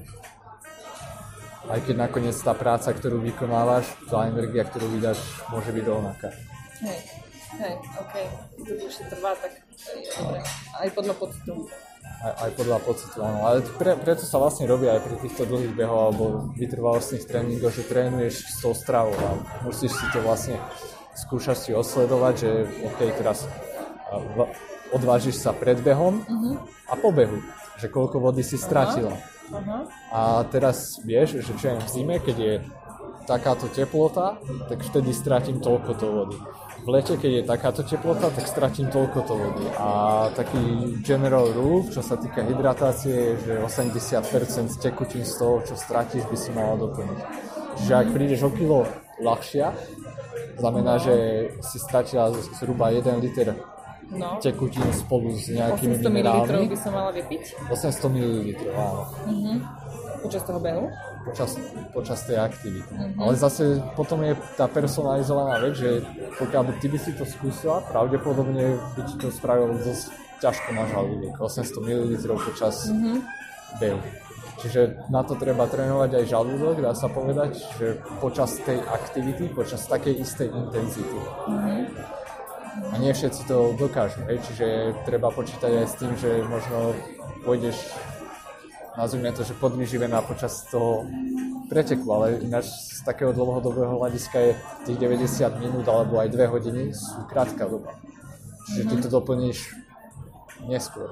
Aj 1.71 1.79
keď 1.79 1.95
nakoniec 1.95 2.35
tá 2.35 2.51
práca, 2.51 2.91
ktorú 2.91 3.23
vykonávaš, 3.23 3.87
tá 4.11 4.27
energia, 4.27 4.67
ktorú 4.67 4.91
vydáš, 4.91 5.23
môže 5.47 5.71
byť 5.71 5.85
rovnaká. 5.87 6.29
Hej, 6.83 6.99
hej, 7.63 7.75
OK. 7.95 8.13
To 8.59 8.71
už 8.75 8.95
trvá, 9.07 9.31
tak 9.39 9.51
je 9.79 10.11
dobre. 10.19 10.39
Aj 10.75 10.89
podľa 10.91 11.15
pocitu 11.15 11.53
aj, 12.21 12.33
aj 12.37 12.51
podľa 12.53 12.77
pocitu, 12.85 13.17
áno. 13.25 13.39
Ale 13.49 13.57
pre, 13.81 13.97
preto 13.97 14.23
sa 14.29 14.37
vlastne 14.37 14.69
robí 14.69 14.85
aj 14.85 15.01
pri 15.01 15.15
týchto 15.25 15.49
dlhých 15.49 15.73
behoch 15.73 16.13
alebo 16.13 16.53
vytrvalostných 16.53 17.25
tréningoch, 17.25 17.73
že 17.73 17.89
trénuješ 17.89 18.45
s 18.45 18.55
tou 18.61 18.77
stravou 18.77 19.17
a 19.17 19.29
musíš 19.65 19.97
si 19.97 20.05
to 20.13 20.21
vlastne 20.21 20.61
skúšať 21.17 21.57
si 21.57 21.71
osledovať, 21.73 22.33
že 22.37 22.49
OK, 22.85 22.99
teraz 23.17 23.49
odvážiš 24.93 25.41
sa 25.41 25.51
pred 25.51 25.81
behom 25.81 26.21
uh-huh. 26.21 26.55
a 26.91 26.93
po 26.99 27.09
behu, 27.09 27.41
že 27.81 27.89
koľko 27.89 28.21
vody 28.21 28.45
si 28.45 28.55
stratila. 28.59 29.17
Uh-huh. 29.17 29.40
Uh-huh. 29.51 29.83
A 30.15 30.47
teraz 30.47 30.97
vieš, 31.03 31.43
že 31.43 31.51
čo 31.59 31.65
je 31.71 31.83
v 31.83 31.89
zime, 31.91 32.15
keď 32.23 32.37
je 32.39 32.53
takáto 33.27 33.67
teplota, 33.67 34.39
tak 34.71 34.81
vtedy 34.81 35.11
stratím 35.11 35.59
toľko 35.59 35.91
to 35.99 36.07
vody 36.07 36.39
v 36.81 36.89
lete, 36.89 37.13
keď 37.17 37.31
je 37.31 37.43
takáto 37.45 37.81
teplota, 37.85 38.33
tak 38.33 38.49
stratím 38.49 38.89
toľko 38.89 39.19
to 39.21 39.33
vody. 39.37 39.65
A 39.77 39.89
taký 40.33 40.97
general 41.05 41.53
rule, 41.53 41.85
čo 41.93 42.01
sa 42.01 42.17
týka 42.17 42.41
hydratácie, 42.41 43.13
je, 43.13 43.31
že 43.45 43.53
80% 43.61 44.81
tekutín 44.81 45.21
z 45.21 45.33
toho, 45.37 45.61
čo 45.61 45.77
stratíš, 45.77 46.25
by 46.25 46.37
si 46.37 46.49
mala 46.49 46.81
doplniť. 46.81 47.19
Čiže 47.77 47.93
ak 47.93 48.07
prídeš 48.09 48.41
o 48.41 48.51
kilo 48.51 48.89
ľahšia, 49.21 49.77
znamená, 50.57 50.97
že 50.97 51.15
si 51.61 51.77
stratila 51.77 52.33
zhruba 52.57 52.89
1 52.89 53.21
liter 53.21 53.53
no. 54.15 54.39
tekutín 54.43 54.85
spolu 54.91 55.31
s 55.35 55.47
nejakými 55.51 55.99
800 55.99 56.11
minerálmi. 56.11 56.47
800 56.47 56.55
ml 56.55 56.65
by 56.67 56.77
som 56.77 56.91
mala 56.91 57.11
vypiť? 57.15 57.43
800 57.71 58.15
ml, 58.15 58.35
áno. 58.75 59.01
Uh-huh. 59.27 59.57
Počas 60.21 60.41
toho 60.45 60.59
behu? 60.61 60.85
počas, 61.25 61.51
počas 61.93 62.19
tej 62.25 62.37
aktivity. 62.41 62.93
Mm-hmm. 62.93 63.21
Ale 63.21 63.33
zase 63.37 63.63
potom 63.93 64.25
je 64.25 64.33
tá 64.57 64.65
personalizovaná 64.65 65.61
vec, 65.61 65.77
že 65.77 66.01
pokiaľ 66.41 66.81
ty 66.81 66.87
by 66.89 66.99
si 66.99 67.11
to 67.13 67.23
skúsila, 67.25 67.85
pravdepodobne 67.93 68.81
by 68.97 69.01
ti 69.05 69.15
to 69.21 69.29
spravilo 69.29 69.77
dosť 69.77 70.09
ťažko 70.41 70.69
na 70.73 70.83
žalúdok, 70.89 71.33
800 71.37 71.85
ml 71.85 72.11
počas 72.41 72.89
mm-hmm. 72.89 73.17
behu. 73.77 74.01
Čiže 74.61 75.09
na 75.09 75.25
to 75.25 75.33
treba 75.37 75.65
trénovať 75.65 76.21
aj 76.21 76.25
žalúdok, 76.29 76.85
dá 76.85 76.93
sa 76.93 77.09
povedať, 77.09 77.57
že 77.81 77.97
počas 78.21 78.61
tej 78.61 78.77
aktivity, 78.77 79.49
počas 79.49 79.85
takej 79.89 80.21
istej 80.21 80.49
intenzity. 80.53 81.17
Mm-hmm. 81.49 82.20
A 82.71 82.95
nie 82.97 83.11
všetci 83.11 83.47
to 83.51 83.75
dokážu, 83.75 84.23
hej? 84.31 84.39
čiže 84.47 84.95
treba 85.03 85.27
počítať 85.27 85.71
aj 85.83 85.87
s 85.87 85.95
tým, 85.99 86.11
že 86.15 86.39
možno 86.47 86.95
pôjdeš 87.43 87.75
nazvime 88.95 89.31
to, 89.31 89.43
že 89.43 89.55
podvyživená 89.55 90.21
počas 90.23 90.67
toho 90.67 91.07
preteku, 91.71 92.07
ale 92.11 92.43
ináč 92.43 92.67
z 92.67 92.99
takého 93.07 93.31
dlhodobého 93.31 93.95
hľadiska 93.99 94.37
je 94.39 94.51
tých 94.87 94.97
90 94.99 95.63
minút 95.63 95.87
alebo 95.87 96.19
aj 96.19 96.31
2 96.31 96.53
hodiny 96.53 96.91
sú 96.91 97.23
krátka 97.31 97.67
doba. 97.67 97.95
Čiže 98.67 98.83
ty 98.87 98.95
to 98.99 99.09
doplníš 99.09 99.71
neskôr. 100.67 101.09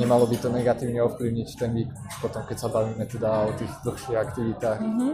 Nemalo 0.00 0.24
by 0.24 0.36
to 0.40 0.48
negatívne 0.48 1.04
ovplyvniť 1.04 1.48
ten 1.60 1.70
výkon, 1.76 2.00
potom 2.24 2.42
keď 2.48 2.56
sa 2.56 2.68
bavíme 2.72 3.04
teda 3.04 3.28
o 3.44 3.52
tých 3.60 3.72
dlhších 3.84 4.16
aktivitách. 4.16 4.78
Mm-hmm. 4.80 5.12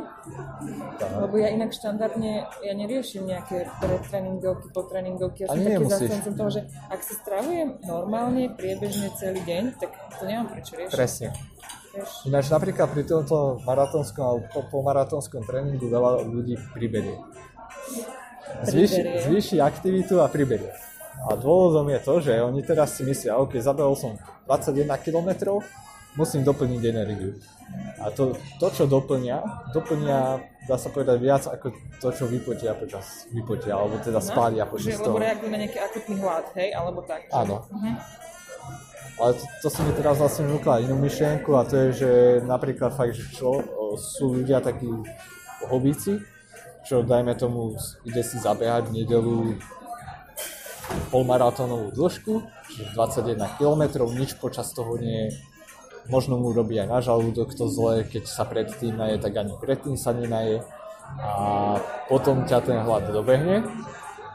Tá. 1.03 1.07
Lebo 1.27 1.35
ja 1.37 1.51
inak 1.51 1.75
štandardne, 1.75 2.47
ja 2.63 2.73
neriešim 2.73 3.27
nejaké 3.27 3.67
pretréningovky, 3.83 4.67
potréningovky, 4.71 5.39
ja 5.45 5.49
som 5.51 5.59
taký 5.59 5.87
zastancom 5.91 6.35
toho, 6.39 6.51
že 6.55 6.61
ak 6.89 7.01
si 7.03 7.15
stravujem 7.19 7.69
normálne, 7.83 8.55
priebežne 8.55 9.11
celý 9.19 9.43
deň, 9.43 9.63
tak 9.83 9.91
to 10.17 10.23
nemám 10.31 10.47
prečo 10.55 10.79
riešiť. 10.79 10.95
Presne. 10.95 11.29
Ináč 12.25 12.49
napríklad 12.49 12.89
pri 12.89 13.05
tomto 13.05 13.61
maratónskom 13.69 14.25
alebo 14.25 14.65
polmaratónskom 14.73 15.45
tréningu 15.45 15.93
veľa 15.93 16.25
ľudí 16.25 16.57
priberie. 16.73 17.21
Zvýši, 18.65 19.29
zvýši 19.29 19.57
aktivitu 19.61 20.23
a 20.23 20.31
priberie. 20.31 20.73
A 21.23 21.39
dôvodom 21.39 21.87
je 21.87 22.01
to, 22.03 22.15
že 22.19 22.43
oni 22.43 22.61
teraz 22.67 22.99
si 22.99 23.07
myslia, 23.07 23.39
OK, 23.39 23.55
zabehol 23.63 23.95
som 23.95 24.19
21 24.51 24.91
km, 24.99 25.63
musím 26.19 26.43
doplniť 26.43 26.83
energiu. 26.83 27.39
A 28.03 28.11
to, 28.13 28.37
to 28.61 28.67
čo 28.69 28.85
doplňa, 28.85 29.71
doplňa, 29.73 30.19
dá 30.69 30.77
sa 30.77 30.93
povedať, 30.93 31.17
viac 31.23 31.43
ako 31.49 31.73
to, 32.03 32.09
čo 32.13 32.25
vypotia 32.29 32.77
počas 32.77 33.25
vypotia, 33.33 33.79
alebo 33.79 33.97
teda 34.03 34.21
no, 34.21 34.27
spália 34.27 34.65
počas 34.69 34.99
toho. 34.99 35.17
Lebo 35.17 35.25
reagujú 35.25 35.49
na 35.49 35.59
nejaký 35.63 35.79
akutný 35.81 36.15
hlad, 36.21 36.47
hej, 36.59 36.69
alebo 36.77 37.01
tak. 37.07 37.31
Áno. 37.33 37.65
Uh-huh. 37.65 37.97
Ale 39.23 39.31
to, 39.39 39.45
to 39.65 39.69
si 39.71 39.81
mi 39.87 39.93
teraz 39.95 40.19
vlastne 40.19 40.51
vnúkla 40.51 40.83
inú 40.83 40.99
myšlienku 40.99 41.55
a 41.55 41.63
to 41.65 41.75
je, 41.79 41.89
že 41.95 42.11
napríklad 42.45 42.93
fakt, 42.93 43.15
že 43.15 43.25
čo, 43.33 43.63
sú 43.97 44.43
ľudia 44.43 44.61
takí 44.61 44.89
hobíci, 45.69 46.21
čo 46.83 47.07
dajme 47.07 47.37
tomu, 47.39 47.79
ide 48.03 48.21
si 48.27 48.37
zabehať 48.43 48.91
v 48.91 49.05
nedelu 49.05 49.37
polmaratónovú 51.15 51.95
dĺžku, 51.95 52.43
čiže 52.73 52.95
21 52.97 53.59
km, 53.59 53.83
nič 54.13 54.37
počas 54.39 54.75
toho 54.75 54.99
nie 54.99 55.29
je. 55.29 55.39
Možno 56.11 56.35
mu 56.35 56.51
robí 56.51 56.75
aj 56.83 56.89
na 56.91 56.99
žalúdok 56.99 57.55
to 57.55 57.71
zle, 57.71 58.03
keď 58.03 58.27
sa 58.27 58.43
predtým 58.43 58.99
naje, 58.99 59.23
tak 59.23 59.39
ani 59.39 59.55
predtým 59.55 59.95
sa 59.95 60.11
nenaje. 60.11 60.67
A 61.23 61.79
potom 62.11 62.43
ťa 62.49 62.59
ten 62.65 62.79
hlad 62.83 63.07
dobehne 63.15 63.63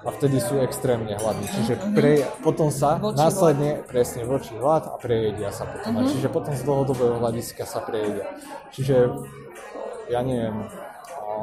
a 0.06 0.10
vtedy 0.14 0.40
sú 0.40 0.61
extrémne 0.64 1.11
hladní. 1.19 1.48
Čiže 1.52 1.74
mhm. 1.76 1.91
pre, 1.91 2.24
potom 2.40 2.72
sa 2.72 2.95
voči 2.95 3.19
následne, 3.19 3.84
hlad. 3.84 3.90
presne 3.91 4.24
voči 4.24 4.53
hlad 4.56 4.84
a 4.88 4.95
prejedia 4.95 5.52
sa 5.52 5.68
potom. 5.68 5.99
Uh-huh. 5.99 6.07
Čiže 6.07 6.28
potom 6.32 6.53
z 6.56 6.64
dlhodobého 6.64 7.19
hľadiska 7.19 7.68
sa 7.68 7.84
prejedia. 7.84 8.24
Čiže 8.72 8.95
ja 10.07 10.24
neviem, 10.24 10.72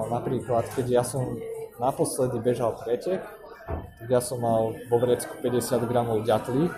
napríklad 0.09 0.65
keď 0.73 0.87
ja 0.89 1.03
som 1.05 1.37
naposledy 1.77 2.41
bežal 2.41 2.73
pretek, 2.79 3.21
tak 3.67 4.09
ja 4.09 4.21
som 4.21 4.41
mal 4.41 4.77
vo 4.93 4.97
vrecku 5.01 5.41
50 5.41 5.85
gramov 5.89 6.25
ďatlí 6.29 6.69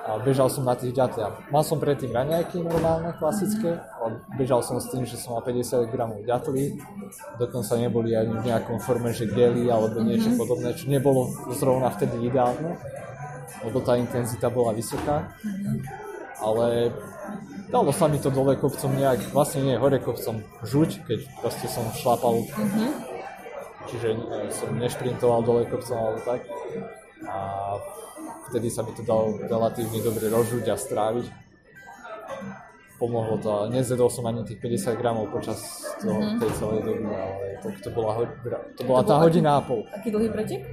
a 0.00 0.16
bežal 0.18 0.48
som 0.48 0.64
na 0.64 0.72
tých 0.72 0.96
ďatliach. 0.96 1.52
Mal 1.52 1.62
som 1.62 1.76
predtým 1.76 2.10
raňajky 2.10 2.64
normálne, 2.64 3.12
klasické, 3.20 3.78
ale 4.00 4.24
bežal 4.34 4.64
som 4.64 4.80
s 4.80 4.88
tým, 4.88 5.04
že 5.04 5.20
som 5.20 5.36
mal 5.36 5.44
50 5.44 5.92
gramov 5.92 6.24
ďatlí, 6.24 6.80
dokonca 7.36 7.76
neboli 7.76 8.16
ani 8.16 8.32
v 8.32 8.46
nejakom 8.48 8.80
forme, 8.80 9.12
že 9.12 9.28
gely 9.28 9.68
alebo 9.68 10.00
niečo 10.00 10.32
mm-hmm. 10.32 10.40
podobné, 10.40 10.68
čo 10.74 10.88
nebolo 10.88 11.28
zrovna 11.52 11.92
vtedy 11.92 12.26
ideálne, 12.26 12.80
lebo 13.62 13.78
tá 13.84 14.00
intenzita 14.00 14.48
bola 14.48 14.72
vysoká, 14.72 15.30
mm-hmm. 15.44 15.76
ale 16.42 16.90
dalo 17.68 17.92
sa 17.92 18.08
mi 18.08 18.16
to 18.16 18.32
dole 18.32 18.56
kopcom 18.56 18.96
nejak, 18.96 19.30
vlastne 19.36 19.68
nie 19.68 19.76
hore 19.76 20.00
kopcom 20.00 20.40
žuť, 20.64 21.06
keď 21.06 21.18
proste 21.44 21.68
som 21.68 21.84
šlapal, 21.92 22.40
mm-hmm. 22.40 23.09
Čiže 23.88 24.08
ne, 24.16 24.52
som 24.52 24.74
nešprintoval 24.76 25.40
dole 25.46 25.62
kopcom 25.64 25.96
alebo 25.96 26.20
tak. 26.26 26.44
A 27.24 27.38
vtedy 28.50 28.68
sa 28.68 28.82
mi 28.84 28.92
to 28.92 29.06
dalo 29.06 29.38
relatívne 29.40 30.00
dobre 30.02 30.26
rozžuť 30.28 30.64
a 30.68 30.76
stráviť. 30.76 31.26
Pomohlo 33.00 33.40
to, 33.40 33.48
ale 33.48 33.80
nezjedol 33.80 34.12
som 34.12 34.28
ani 34.28 34.44
tých 34.44 34.60
50 34.60 35.00
gramov 35.00 35.32
počas 35.32 35.56
toho, 36.04 36.20
mm-hmm. 36.20 36.36
tej 36.36 36.52
celej 36.60 36.80
doby, 36.84 37.08
ale 37.08 37.44
to, 37.64 37.68
to 37.80 37.88
bola, 37.96 38.12
ho, 38.12 38.22
to 38.76 38.82
bola 38.84 39.00
to 39.00 39.08
tá 39.08 39.16
hodina 39.24 39.56
a 39.56 39.60
pol. 39.64 39.88
Aký 39.88 40.12
dlhý 40.12 40.28
pretek? 40.28 40.68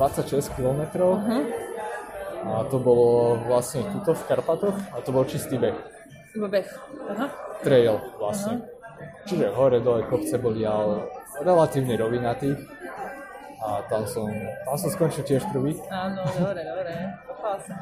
26 0.00 0.56
km. 0.56 0.80
Uh-huh. 1.04 1.44
A 2.44 2.64
to 2.68 2.80
bolo 2.80 3.36
vlastne 3.44 3.84
tuto 3.92 4.16
v 4.16 4.22
Karpatoch 4.24 4.76
a 4.92 5.04
to 5.04 5.12
bol 5.12 5.24
čistý 5.28 5.60
beh. 5.60 5.76
Iba 6.32 6.48
beh. 6.48 6.66
Aha. 7.12 7.26
Trail 7.60 8.00
vlastne. 8.16 8.64
Uh-huh. 8.64 8.72
Čiže 9.28 9.52
hore, 9.52 9.84
dole 9.84 10.04
kopce 10.08 10.40
boli, 10.40 10.64
ale 10.64 11.08
relatívne 11.42 11.94
rovinatý. 11.98 12.54
A 13.64 13.80
tam 13.88 14.04
som, 14.04 14.28
tam 14.68 14.76
som 14.76 14.90
skončil 14.92 15.24
tiež 15.24 15.48
prvý. 15.48 15.72
Áno, 15.88 16.20
dobre, 16.36 16.60
dobre. 16.68 16.92
Pochvál 17.24 17.56
sa. 17.64 17.74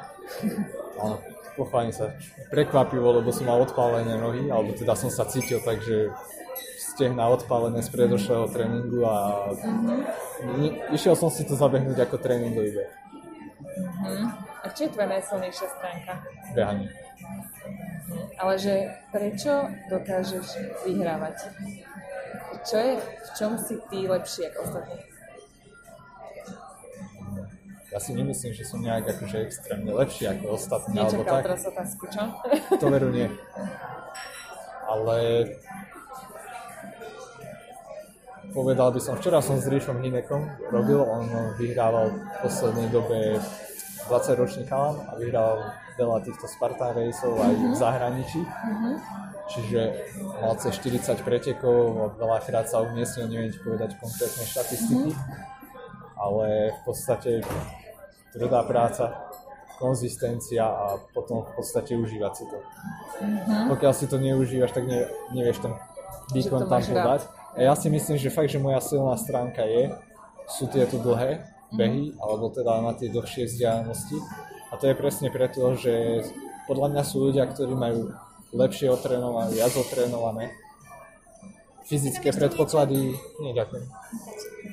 Áno, 1.02 1.16
pochválim 1.58 1.90
sa. 1.90 2.14
Prekvapivo, 2.54 3.18
lebo 3.18 3.34
som 3.34 3.50
mal 3.50 3.58
odpálené 3.58 4.14
nohy, 4.14 4.46
alebo 4.46 4.70
teda 4.78 4.94
som 4.94 5.10
sa 5.10 5.26
cítil 5.26 5.58
tak, 5.58 5.82
že 5.82 6.14
stehna 6.94 7.26
odpálené 7.34 7.82
z 7.82 7.90
predošlého 7.90 8.46
tréningu 8.52 9.00
a 9.02 9.48
mm-hmm. 9.58 10.92
išiel 10.92 11.16
som 11.16 11.32
si 11.32 11.42
to 11.48 11.56
zabehnúť 11.56 12.04
ako 12.04 12.20
tréningový 12.20 12.78
beh. 12.78 12.90
Mhm. 14.06 14.26
A 14.62 14.70
čo 14.70 14.86
je 14.86 14.94
tvoja 14.94 15.08
najsilnejšia 15.10 15.68
stránka? 15.74 16.12
Behanie. 16.54 16.86
Ale 18.38 18.54
že 18.54 18.74
prečo 19.10 19.66
dokážeš 19.90 20.46
vyhrávať? 20.86 21.50
Čo 22.62 22.76
je, 22.78 22.92
v 22.98 23.28
čom 23.34 23.52
si 23.58 23.74
ty 23.90 24.06
lepší 24.06 24.46
ako 24.50 24.58
ostatní? 24.70 24.98
Ja 27.92 28.00
si 28.00 28.16
nemyslím, 28.16 28.56
že 28.56 28.64
som 28.64 28.80
nejak 28.80 29.04
akože 29.04 29.36
extrémne 29.44 29.92
lepší 29.92 30.24
ako 30.24 30.56
ostatní, 30.56 30.96
alebo 30.96 31.20
Nečakal 31.20 31.36
tak. 31.36 31.44
teraz 31.44 31.62
otázku, 31.68 32.04
čo? 32.08 32.22
To 32.80 32.86
veru 32.88 33.12
nie. 33.12 33.28
Ale 34.88 35.16
povedal 38.56 38.88
by 38.96 39.00
som, 39.00 39.12
včera 39.20 39.44
som 39.44 39.60
s 39.60 39.68
Ríšom 39.68 40.00
Hinekom 40.00 40.72
robil, 40.72 41.04
on 41.04 41.28
vyhrával 41.60 42.16
v 42.16 42.36
poslednej 42.40 42.88
dobe 42.88 43.36
20 44.08 44.40
ročný 44.40 44.64
chalan 44.64 44.96
a 45.08 45.12
vyhrával 45.20 45.60
veľa 46.00 46.18
týchto 46.24 46.48
Spartan 46.48 46.96
raceov 46.96 47.36
aj 47.44 47.52
v 47.52 47.74
zahraničí. 47.76 48.40
Čiže 49.50 49.80
mal 50.38 50.54
cez 50.56 50.78
40 50.78 51.26
pretekov 51.26 51.78
a 51.98 52.06
veľakrát 52.14 52.70
sa 52.70 52.80
umiestnil, 52.80 53.26
neviem 53.28 53.50
ti 53.50 53.58
povedať 53.58 53.98
konkrétne 53.98 54.44
štatistiky, 54.46 55.10
ale 56.14 56.72
v 56.72 56.80
podstate 56.86 57.42
tvrdá 58.32 58.62
práca, 58.64 59.32
konzistencia 59.82 60.62
a 60.62 60.94
potom 61.10 61.42
v 61.42 61.50
podstate 61.58 61.98
užívať 61.98 62.32
si 62.38 62.44
to. 62.46 62.58
Pokiaľ 63.66 63.92
si 63.92 64.06
to 64.06 64.22
neužívaš, 64.22 64.70
tak 64.70 64.86
ne, 64.86 65.10
nevieš 65.34 65.58
ten 65.66 65.74
výkon 66.30 66.70
tam 66.70 66.78
podať. 66.78 67.26
A 67.52 67.58
ja 67.66 67.74
si 67.74 67.90
myslím, 67.90 68.16
že 68.16 68.32
fakt, 68.32 68.48
že 68.48 68.62
moja 68.62 68.78
silná 68.78 69.18
stránka 69.18 69.66
je, 69.66 69.92
sú 70.48 70.70
tieto 70.70 71.02
dlhé 71.02 71.44
behy, 71.74 72.14
alebo 72.20 72.48
teda 72.48 72.80
na 72.80 72.94
tie 72.94 73.10
dlhšie 73.10 73.50
vzdialenosti. 73.50 74.16
A 74.72 74.78
to 74.80 74.88
je 74.88 74.94
presne 74.96 75.28
preto, 75.28 75.76
že 75.76 76.24
podľa 76.64 76.96
mňa 76.96 77.02
sú 77.04 77.28
ľudia, 77.28 77.44
ktorí 77.44 77.74
majú 77.76 78.14
lepšie 78.52 78.92
otrénované, 78.92 79.56
viac 79.56 79.72
otrénované. 79.74 80.52
Fyzické 81.88 82.32
predpoklady, 82.32 83.16
nie 83.42 83.52
ďakujem. 83.52 83.84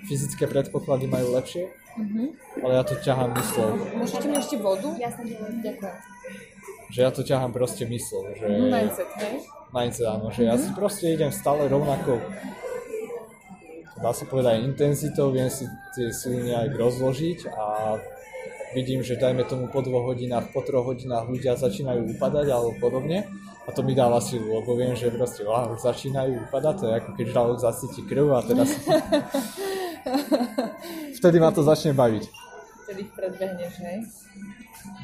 Fyzické 0.07 0.45
predpoklady 0.45 1.09
majú 1.09 1.35
lepšie, 1.35 1.67
ale 2.63 2.71
ja 2.79 2.83
to 2.85 2.95
ťahám 3.01 3.33
myslou. 3.35 3.75
Môžete 3.97 4.25
mi 4.29 4.35
ešte 4.37 4.55
vodu? 4.61 4.87
Jasne, 4.95 5.23
ďakujem. 5.63 5.95
Že 6.89 6.99
ja 7.01 7.11
to 7.13 7.21
ťahám 7.21 7.51
proste 7.53 7.83
myslou, 7.85 8.33
že... 8.33 8.45
Mindset, 8.45 9.09
hej? 9.21 9.35
mindset, 9.69 10.07
áno, 10.09 10.33
že 10.33 10.41
ja 10.47 10.57
si 10.57 10.73
proste 10.73 11.13
idem 11.13 11.29
stále 11.29 11.69
rovnako 11.69 12.17
dá 13.99 14.15
sa 14.15 14.23
povedať 14.23 14.63
intenzitou, 14.63 15.29
viem 15.29 15.51
si 15.51 15.67
tie 15.91 16.09
sily 16.09 16.47
nejak 16.47 16.71
rozložiť 16.79 17.51
a 17.51 17.99
vidím, 18.71 19.03
že 19.03 19.19
dajme 19.19 19.43
tomu 19.43 19.67
po 19.67 19.83
dvoch 19.83 20.15
hodinách, 20.15 20.55
po 20.55 20.63
troch 20.63 20.87
hodinách 20.87 21.27
ľudia 21.27 21.59
začínajú 21.59 22.15
upadať 22.15 22.47
alebo 22.47 22.71
podobne 22.79 23.27
a 23.65 23.69
to 23.71 23.83
mi 23.83 23.93
dáva 23.93 24.21
silu, 24.23 24.59
lebo 24.59 24.75
viem, 24.75 24.95
že 24.95 25.11
proste 25.11 25.43
wow, 25.43 25.69
už 25.73 25.81
začínajú 25.83 26.47
upadať, 26.49 26.75
to 26.79 26.85
je 26.89 26.93
ako 26.95 27.09
keď 27.13 27.25
žralok 27.29 27.57
zacíti 27.59 28.01
krv 28.07 28.25
a 28.33 28.41
teraz 28.41 28.69
vtedy 31.19 31.37
ma 31.39 31.51
to 31.51 31.61
začne 31.63 31.93
baviť, 31.93 32.23
Vtedy 32.89 33.05
ich 33.05 33.13
predbehneš, 33.13 33.73
hej? 33.85 33.97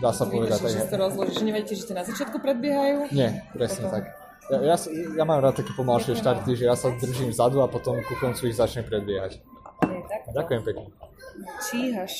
dá 0.01 0.09
sa 0.09 0.25
povedať. 0.25 0.57
Vidíš, 0.57 0.73
že 0.73 0.81
si 0.81 0.89
to 0.89 0.97
rozložíš. 0.97 1.37
Nevedíte, 1.45 1.73
že 1.77 1.85
ste 1.85 1.93
na 1.93 2.01
začiatku 2.01 2.41
predbiehajú? 2.41 3.13
nie, 3.13 3.29
presne 3.53 3.85
Potom. 3.85 3.93
tak. 3.93 4.03
Ja, 4.45 4.57
ja, 4.73 4.75
ja 5.21 5.23
mám 5.25 5.41
rád 5.41 5.61
také 5.61 5.73
pomalšie 5.73 6.17
štarty, 6.17 6.57
že 6.57 6.65
ja 6.65 6.73
sa 6.73 6.89
držím 6.93 7.29
vzadu 7.29 7.61
a 7.61 7.69
potom 7.69 8.01
ku 8.01 8.13
koncu 8.17 8.49
ich 8.49 8.57
začnem 8.57 8.89
predbiehať. 8.89 9.37
Nie, 9.85 10.01
tak. 10.05 10.21
Ďakujem 10.33 10.61
pekne. 10.65 10.85
Číhaš. 11.61 12.13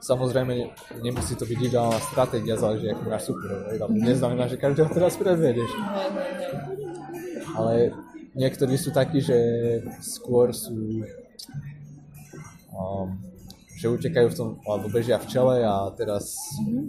Samozrejme, 0.00 0.52
ne- 0.54 0.70
nemusí 1.02 1.34
to 1.34 1.48
byť 1.48 1.58
ideálna 1.58 1.98
stratégia, 1.98 2.54
záleží, 2.54 2.86
aký 2.90 3.04
máš 3.10 3.26
tam 3.80 3.90
Neznamená, 3.96 4.46
že 4.46 4.60
každého 4.60 4.88
teraz 4.92 5.18
hej. 5.18 5.66
Ale 7.56 7.90
niektorí 8.36 8.76
sú 8.78 8.92
takí, 8.92 9.18
že 9.24 9.36
skôr 10.04 10.52
sú... 10.52 11.02
Um, 12.76 13.26
že 13.76 13.92
utekajú 13.92 14.28
v 14.32 14.36
tom, 14.36 14.48
alebo 14.64 14.88
bežia 14.88 15.20
v 15.20 15.28
čele 15.28 15.60
a 15.60 15.92
teraz 15.92 16.32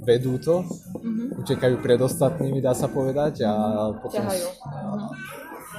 vedú 0.07 0.39
to, 0.39 0.63
utekajú 1.35 1.83
pred 1.83 1.99
ostatnými, 1.99 2.63
dá 2.63 2.71
sa 2.71 2.87
povedať, 2.87 3.43
a 3.43 3.91
potom... 3.91 4.23
Ťahajú. 4.23 4.47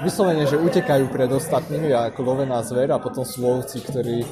Vyslovene, 0.04 0.46
že 0.46 0.60
utekajú 0.60 1.10
pred 1.10 1.26
ostatnými 1.32 1.90
ako 1.90 2.20
lovená 2.22 2.62
zver 2.62 2.92
a 2.92 3.02
potom 3.02 3.24
sú 3.26 3.42
lovci, 3.42 3.82
ktorí 3.82 4.22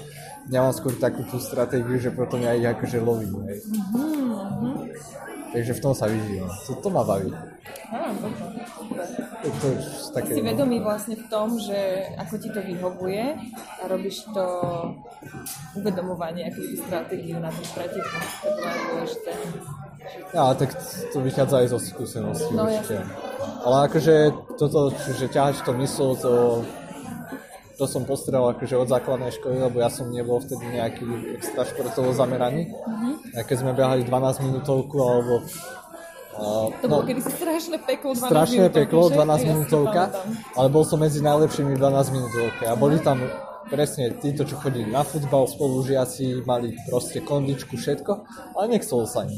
ja 0.51 0.63
mám 0.63 0.75
skôr 0.75 0.95
takú 0.99 1.27
tú 1.27 1.43
stratégiu, 1.43 1.99
že 1.99 2.15
potom 2.15 2.39
ja 2.39 2.55
ich 2.55 2.67
akože 2.67 2.99
lovím. 3.03 3.43
Hej. 3.51 3.59
Takže 5.57 5.73
v 5.73 5.81
tom 5.81 5.95
sa 5.97 6.07
vyžívam. 6.11 6.51
To, 6.69 6.73
to 6.85 6.89
ma 6.93 7.03
baví. 7.07 7.33
Á. 7.33 7.47
To, 9.41 9.49
to 9.63 9.69
také... 10.13 10.37
Si 10.37 10.43
vedomý 10.43 10.83
vlastne 10.83 11.17
v 11.17 11.25
tom, 11.33 11.57
že 11.57 12.13
ako 12.19 12.35
ti 12.37 12.49
to 12.51 12.61
vyhovuje 12.61 13.25
a 13.81 13.83
robíš 13.87 14.27
to 14.35 14.45
uvedomovanie, 15.79 16.51
ty 16.51 16.77
stratégiu 16.77 17.39
na 17.39 17.49
tom 17.49 17.67
preteku. 17.73 18.17
To 18.43 18.49
je 18.53 18.81
dôležité. 18.91 19.33
Ja, 20.35 20.55
tak 20.55 20.71
to 21.11 21.19
vychádza 21.19 21.67
aj 21.67 21.69
zo 21.75 21.79
skúsenosti 21.83 22.53
No, 22.55 22.71
určite. 22.71 23.03
Ale 23.67 23.77
akože 23.91 24.15
toto, 24.55 24.95
že 24.95 25.27
ťahať 25.27 25.67
to 25.67 25.73
myslel, 25.83 26.11
to, 26.21 26.33
to 27.77 27.85
som 27.85 28.09
postrel 28.09 28.41
akože 28.57 28.73
od 28.77 28.89
základnej 28.89 29.33
školy, 29.37 29.61
lebo 29.61 29.85
ja 29.85 29.93
som 29.93 30.09
nebol 30.09 30.41
vtedy 30.41 30.65
nejaký 30.65 31.37
extra 31.37 31.69
športovo 31.69 32.17
zameraný. 32.17 32.73
A 33.37 33.45
keď 33.45 33.57
sme 33.61 33.73
behali 33.77 34.03
12 34.03 34.45
minútovku, 34.49 34.97
alebo 34.97 35.45
uh, 36.41 36.73
To 36.81 36.89
bolo 36.89 37.05
kedysi 37.05 37.29
strašné 37.37 37.77
peklo, 37.85 38.17
12 38.17 38.33
strašné 38.33 38.57
minútovky, 38.65 38.81
peklo, 38.81 39.03
že? 39.13 39.15
12 39.21 39.21
Ja 39.21 39.37
si 39.37 39.47
minútovka, 39.47 40.03
ale 40.57 40.69
bol 40.73 40.85
som 40.89 40.99
medzi 40.99 41.21
najlepšími 41.21 41.77
12 41.77 42.17
minútovke 42.17 42.65
a 42.65 42.75
boli 42.75 42.97
tam 43.05 43.21
presne 43.69 44.15
títo, 44.23 44.49
čo 44.49 44.57
chodili 44.57 44.89
na 44.89 45.05
futbal, 45.05 45.45
spolužiaci, 45.45 46.47
mali 46.49 46.73
proste 46.89 47.21
kondičku, 47.21 47.77
všetko, 47.77 48.13
ale 48.57 48.65
nechcelo 48.73 49.05
sa 49.05 49.27
im. 49.27 49.37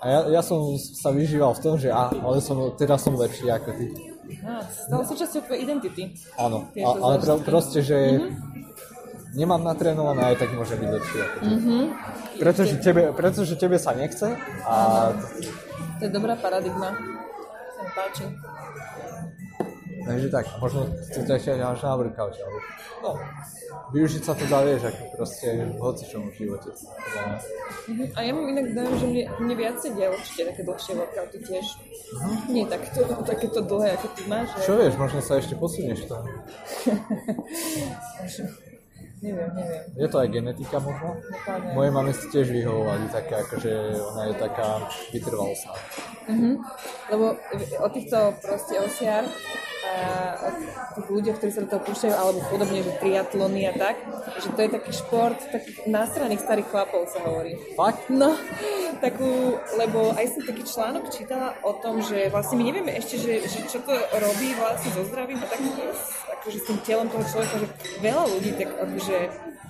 A 0.00 0.04
ja, 0.08 0.20
ja 0.40 0.42
som 0.44 0.80
sa 0.80 1.12
vyžíval 1.12 1.52
v 1.58 1.60
tom, 1.60 1.74
že 1.76 1.92
á, 1.92 2.08
ale 2.08 2.40
som, 2.40 2.72
teraz 2.72 3.04
som 3.04 3.12
lepší 3.16 3.52
ako 3.52 3.70
ty. 3.76 4.09
Á, 4.44 4.62
stalo 4.68 5.02
súčasťou 5.02 5.40
tvojej 5.46 5.60
identity. 5.66 6.02
Áno, 6.38 6.70
a, 6.72 6.88
ale 7.00 7.14
pro, 7.18 7.34
proste, 7.42 7.82
že 7.82 7.96
nemám 9.34 9.62
natrénované, 9.62 10.34
aj 10.34 10.36
tak 10.42 10.50
môže 10.54 10.74
byť 10.74 10.90
ako 10.90 11.36
ty. 11.38 11.50
Pretože, 12.40 12.74
tebe, 12.82 13.02
pretože 13.14 13.54
tebe 13.54 13.76
sa 13.78 13.94
nechce 13.94 14.34
a 14.66 14.74
To 16.00 16.02
je 16.02 16.10
dobrá 16.10 16.34
paradigma. 16.34 16.96
Sa 17.76 17.80
mi 17.84 17.90
páči. 17.92 18.24
Takže 20.10 20.26
tak, 20.26 20.42
možno 20.58 20.90
to 20.90 21.22
ťa 21.22 21.54
až 21.54 21.86
na 21.86 21.94
workout, 21.94 22.34
ale 22.34 22.58
no, 22.98 23.14
využiť 23.94 24.22
sa 24.26 24.34
to 24.34 24.42
dá, 24.50 24.66
vieš, 24.66 24.90
ako 24.90 25.02
proste 25.14 25.70
v 25.70 25.78
hocičom 25.78 26.26
v 26.26 26.34
živote. 26.34 26.74
Mhm. 26.74 28.10
A 28.14 28.18
ja 28.26 28.30
mám 28.34 28.46
inak 28.50 28.74
dojem, 28.74 28.94
že 28.98 29.06
mne, 29.06 29.24
mne 29.38 29.54
viac 29.54 29.78
sedia 29.78 30.10
určite 30.10 30.50
také 30.50 30.66
dlhšie 30.66 30.92
workouty 30.98 31.38
tiež. 31.46 31.66
Nie 32.50 32.66
takto, 32.66 33.06
takéto 33.22 33.62
dlhé, 33.62 33.94
ako 33.94 34.06
ty 34.18 34.22
máš. 34.26 34.50
Čo 34.66 34.82
vieš, 34.82 34.98
možno 34.98 35.22
sa 35.22 35.38
ešte 35.38 35.54
posunieš 35.54 36.10
to. 36.10 36.18
Neviem, 39.20 39.52
neviem. 39.52 39.84
Je 40.00 40.08
to 40.08 40.16
aj 40.16 40.32
genetika 40.32 40.80
možno? 40.80 41.20
Dopadne. 41.20 41.76
Moje 41.76 41.90
mame 41.92 42.12
si 42.16 42.24
tiež 42.32 42.48
vyhovovali 42.48 43.04
také, 43.12 43.36
akože 43.36 43.72
ona 44.16 44.22
je 44.32 44.34
taká 44.40 44.68
vytrvalostná. 45.12 45.76
Lebo 47.12 47.36
o 47.84 47.88
týchto 47.92 48.32
proste 48.40 48.80
osiar 48.80 49.28
tých 50.96 51.08
ľuďoch, 51.08 51.36
ktorí 51.40 51.50
sa 51.52 51.64
do 51.64 51.70
toho 51.72 51.82
púšťajú, 51.84 52.14
alebo 52.14 52.38
podobne, 52.52 52.84
že 52.84 52.92
triatlony 53.00 53.62
a 53.70 53.72
tak, 53.72 53.96
že 54.42 54.48
to 54.52 54.60
je 54.60 54.70
taký 54.76 54.92
šport 54.92 55.38
takých 55.48 55.78
nástranných 55.88 56.44
starých 56.44 56.68
chlapov 56.68 57.08
sa 57.08 57.18
hovorí. 57.24 57.56
Fakt? 57.78 58.12
No, 58.12 58.36
takú, 59.00 59.56
lebo 59.80 60.12
aj 60.12 60.26
som 60.36 60.42
taký 60.44 60.62
článok 60.68 61.08
čítala 61.08 61.56
o 61.64 61.72
tom, 61.80 62.04
že 62.04 62.28
vlastne 62.28 62.60
my 62.60 62.64
nevieme 62.68 62.92
ešte, 62.92 63.16
že, 63.16 63.34
že 63.48 63.58
čo 63.70 63.80
to 63.80 63.94
robí 63.96 64.52
vlastne 64.58 64.90
so 64.92 65.02
zdravím 65.08 65.40
a 65.40 65.46
tak 65.48 65.60
akože 66.40 66.58
s 66.58 66.66
tým 66.66 66.78
telom 66.82 67.06
toho 67.12 67.24
človeka, 67.28 67.54
že 67.60 67.66
veľa 68.00 68.24
ľudí 68.32 68.50
tak 68.56 68.68
akože 68.72 69.16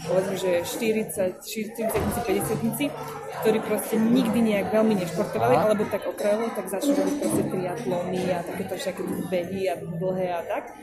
povedzme, 0.07 0.37
že 0.39 0.51
40, 0.65 1.43
40 1.43 1.91
50 1.91 3.41
ktorí 3.41 3.59
proste 3.65 3.97
nikdy 3.97 4.53
nejak 4.53 4.69
veľmi 4.69 4.95
nešportovali, 5.01 5.55
Aha. 5.57 5.65
alebo 5.73 5.89
tak 5.89 6.05
okrajovo, 6.05 6.53
tak 6.53 6.69
začnú 6.69 6.93
robiť 6.93 7.17
proste 7.21 7.43
triatlony 7.49 8.23
a 8.33 8.39
takéto 8.45 8.75
všaké 8.77 9.03
behy 9.33 9.69
a 9.73 9.75
dlhé 9.81 10.29
a 10.37 10.41
tak. 10.45 10.77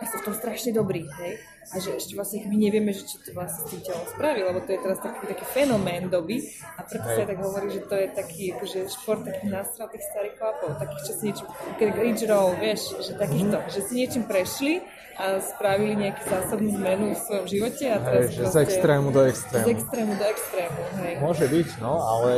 A 0.00 0.02
sú 0.08 0.18
v 0.18 0.24
tom 0.24 0.34
strašne 0.34 0.72
dobrí, 0.72 1.06
hej 1.20 1.38
a 1.70 1.78
že 1.78 1.94
ešte 1.94 2.18
vlastne 2.18 2.42
my 2.50 2.56
nevieme, 2.58 2.90
že 2.90 3.06
čo 3.06 3.22
to 3.22 3.30
vlastne 3.38 3.62
s 3.62 3.70
tým 3.70 3.80
telom 3.86 4.02
spraví, 4.10 4.42
lebo 4.42 4.58
to 4.66 4.74
je 4.74 4.80
teraz 4.82 4.98
taký, 4.98 5.30
taký 5.30 5.44
fenomén 5.46 6.10
doby 6.10 6.42
a 6.74 6.82
preto 6.82 7.06
sa 7.06 7.22
aj 7.22 7.28
tak 7.30 7.38
hovorí, 7.38 7.68
že 7.70 7.82
to 7.86 7.94
je 7.94 8.06
taký 8.10 8.42
akože 8.58 8.78
šport 8.90 9.22
takých 9.22 9.50
nástratých 9.62 10.02
starých 10.10 10.34
chlapov, 10.42 10.68
takých, 10.82 11.02
čo 11.06 11.12
si 11.14 11.22
niečím, 11.30 11.46
ridge 11.78 12.24
roll, 12.26 12.50
vieš, 12.58 12.98
že 12.98 13.14
takýchto, 13.14 13.56
mm. 13.62 13.66
že 13.70 13.80
si 13.86 13.92
niečím 13.94 14.24
prešli 14.26 14.82
a 15.18 15.40
spravili 15.40 15.94
nejakú 15.96 16.22
zásadnú 16.24 16.70
zmenu 16.80 17.04
v 17.12 17.18
svojom 17.20 17.46
živote 17.48 17.84
a 17.88 17.96
teraz 18.00 18.22
hej, 18.32 18.36
že 18.36 18.42
z 18.48 18.56
extrému 18.64 19.08
do 19.12 19.22
extrému. 19.28 19.64
Z 19.64 19.70
extrému 19.76 20.12
do 20.16 20.24
extrému, 20.24 20.80
hej. 21.04 21.14
Môže 21.20 21.44
byť, 21.48 21.68
no, 21.84 21.94
ale 22.00 22.30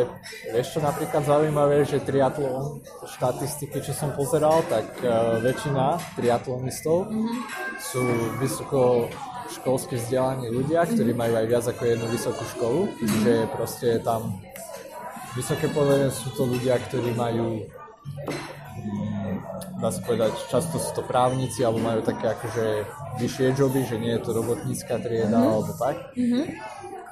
vieš 0.50 0.66
čo 0.74 0.80
napríklad 0.82 1.22
zaujímavé, 1.22 1.76
že 1.86 2.02
triatlon, 2.02 2.82
štatistiky, 3.06 3.78
čo 3.82 3.92
som 3.94 4.10
pozeral, 4.12 4.66
tak 4.66 4.86
uh, 5.02 5.38
väčšina 5.38 6.02
triatlonistov 6.18 7.06
mm-hmm. 7.06 7.36
sú 7.78 8.02
vysoko 8.42 9.06
školské 9.54 10.00
vzdelanie 10.00 10.50
ľudia, 10.50 10.82
ktorí 10.88 11.14
majú 11.14 11.34
aj 11.38 11.46
viac 11.46 11.64
ako 11.68 11.82
jednu 11.86 12.06
vysokú 12.10 12.42
školu, 12.58 12.80
čiže 12.98 13.32
proste 13.54 13.86
je 13.96 14.00
tam 14.02 14.42
vysoké 15.34 15.66
povedané 15.70 16.10
sú 16.10 16.30
to 16.34 16.46
ľudia, 16.46 16.78
ktorí 16.78 17.10
majú 17.14 17.62
mm, 17.62 19.23
dá 19.78 19.88
sa 19.90 20.00
povedať, 20.02 20.32
často 20.50 20.76
sú 20.80 20.90
to 20.96 21.02
právnici 21.04 21.62
alebo 21.62 21.82
majú 21.82 22.00
také 22.00 22.32
akože 22.32 22.66
vyššie 23.20 23.46
joby, 23.54 23.82
že 23.84 23.96
nie 24.00 24.12
je 24.16 24.22
to 24.24 24.30
robotnícka 24.32 24.98
trieda 25.00 25.32
mm-hmm. 25.34 25.52
alebo 25.54 25.72
tak. 25.76 25.96
Mm-hmm. 26.14 26.44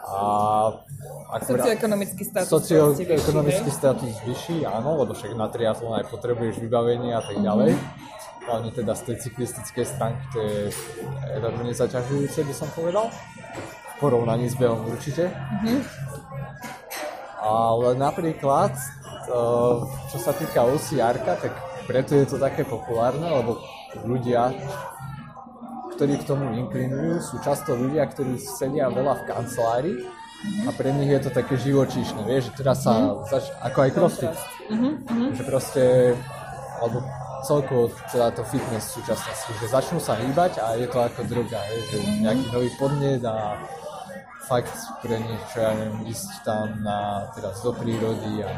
A 0.02 1.36
socioekonomický 1.40 2.22
status. 2.26 2.50
Socioekonomický 2.50 3.70
status 3.70 4.12
vyšší, 4.26 4.66
áno, 4.66 4.98
lebo 5.00 5.14
však 5.14 5.32
na 5.38 5.48
triatlon 5.48 5.96
aj 6.02 6.10
potrebuješ 6.10 6.60
vybavenie 6.60 7.14
a 7.16 7.22
tak 7.22 7.38
ďalej. 7.40 7.72
Mm-hmm 7.76 8.10
hlavne 8.42 8.70
teda 8.74 8.92
z 8.98 9.02
tej 9.06 9.16
cyklistickej 9.22 9.86
stránky, 9.86 10.22
to 10.34 10.38
je 10.42 10.62
veľmi 11.38 11.70
nezaťažujúce, 11.70 12.42
by 12.42 12.54
som 12.54 12.68
povedal. 12.74 13.06
V 13.06 13.94
porovnaní 14.02 14.50
s 14.50 14.58
behom 14.58 14.82
určite. 14.90 15.30
Mm-hmm. 15.30 15.78
Ale 17.42 17.98
napríklad, 17.98 18.74
čo 20.10 20.18
sa 20.18 20.34
týka 20.34 20.66
OCR, 20.66 21.22
tak 21.22 21.54
preto 21.86 22.14
je 22.14 22.26
to 22.26 22.36
také 22.38 22.62
populárne, 22.64 23.24
lebo 23.24 23.58
ľudia, 24.06 24.54
ktorí 25.96 26.18
k 26.18 26.28
tomu 26.28 26.56
inklinujú, 26.56 27.20
sú 27.20 27.36
často 27.44 27.76
ľudia, 27.76 28.08
ktorí 28.08 28.38
sedia 28.40 28.88
veľa 28.88 29.22
v 29.22 29.26
kancelárii 29.28 29.96
a 30.66 30.70
pre 30.74 30.90
nich 30.90 31.10
je 31.10 31.20
to 31.22 31.30
také 31.30 31.54
živočíšne, 31.54 32.26
vieš, 32.26 32.50
že 32.50 32.64
teraz 32.64 32.82
sa, 32.82 32.98
mm-hmm. 32.98 33.30
zač- 33.30 33.54
ako 33.62 33.78
aj 33.78 33.90
crossfit, 33.94 34.34
mm-hmm. 34.66 35.26
že 35.38 35.42
proste, 35.46 35.84
alebo 36.82 36.98
celkovo 37.46 37.90
teda 38.10 38.34
to 38.34 38.42
fitness 38.46 38.94
v 38.94 39.02
súčasnosti, 39.02 39.50
že 39.58 39.66
začnú 39.70 39.98
sa 40.02 40.18
hýbať 40.18 40.58
a 40.62 40.74
je 40.78 40.86
to 40.90 40.98
ako 40.98 41.20
droga, 41.30 41.58
je, 41.70 41.78
že 41.94 41.96
nejaký 42.22 42.44
nový 42.50 42.70
podnet 42.78 43.22
a 43.22 43.58
fakt 44.46 44.74
pre 45.02 45.18
nich, 45.22 45.42
čo 45.54 45.62
ja 45.62 45.70
neviem, 45.78 46.10
ísť 46.10 46.30
tam 46.42 46.66
na, 46.82 47.30
teraz 47.38 47.62
do 47.62 47.70
prírody 47.70 48.42
a 48.42 48.50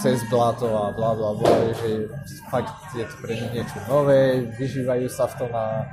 cez 0.00 0.20
blato 0.32 0.66
a 0.70 0.92
bla 0.92 1.12
bla 1.14 1.32
bla, 1.36 1.52
že 1.76 2.08
fakt 2.48 2.72
je 2.96 3.04
to 3.04 3.14
pre 3.20 3.34
nich 3.36 3.52
niečo 3.52 3.78
nové, 3.88 4.48
vyžívajú 4.56 5.06
sa 5.12 5.28
v 5.28 5.34
tom 5.44 5.50
a 5.52 5.84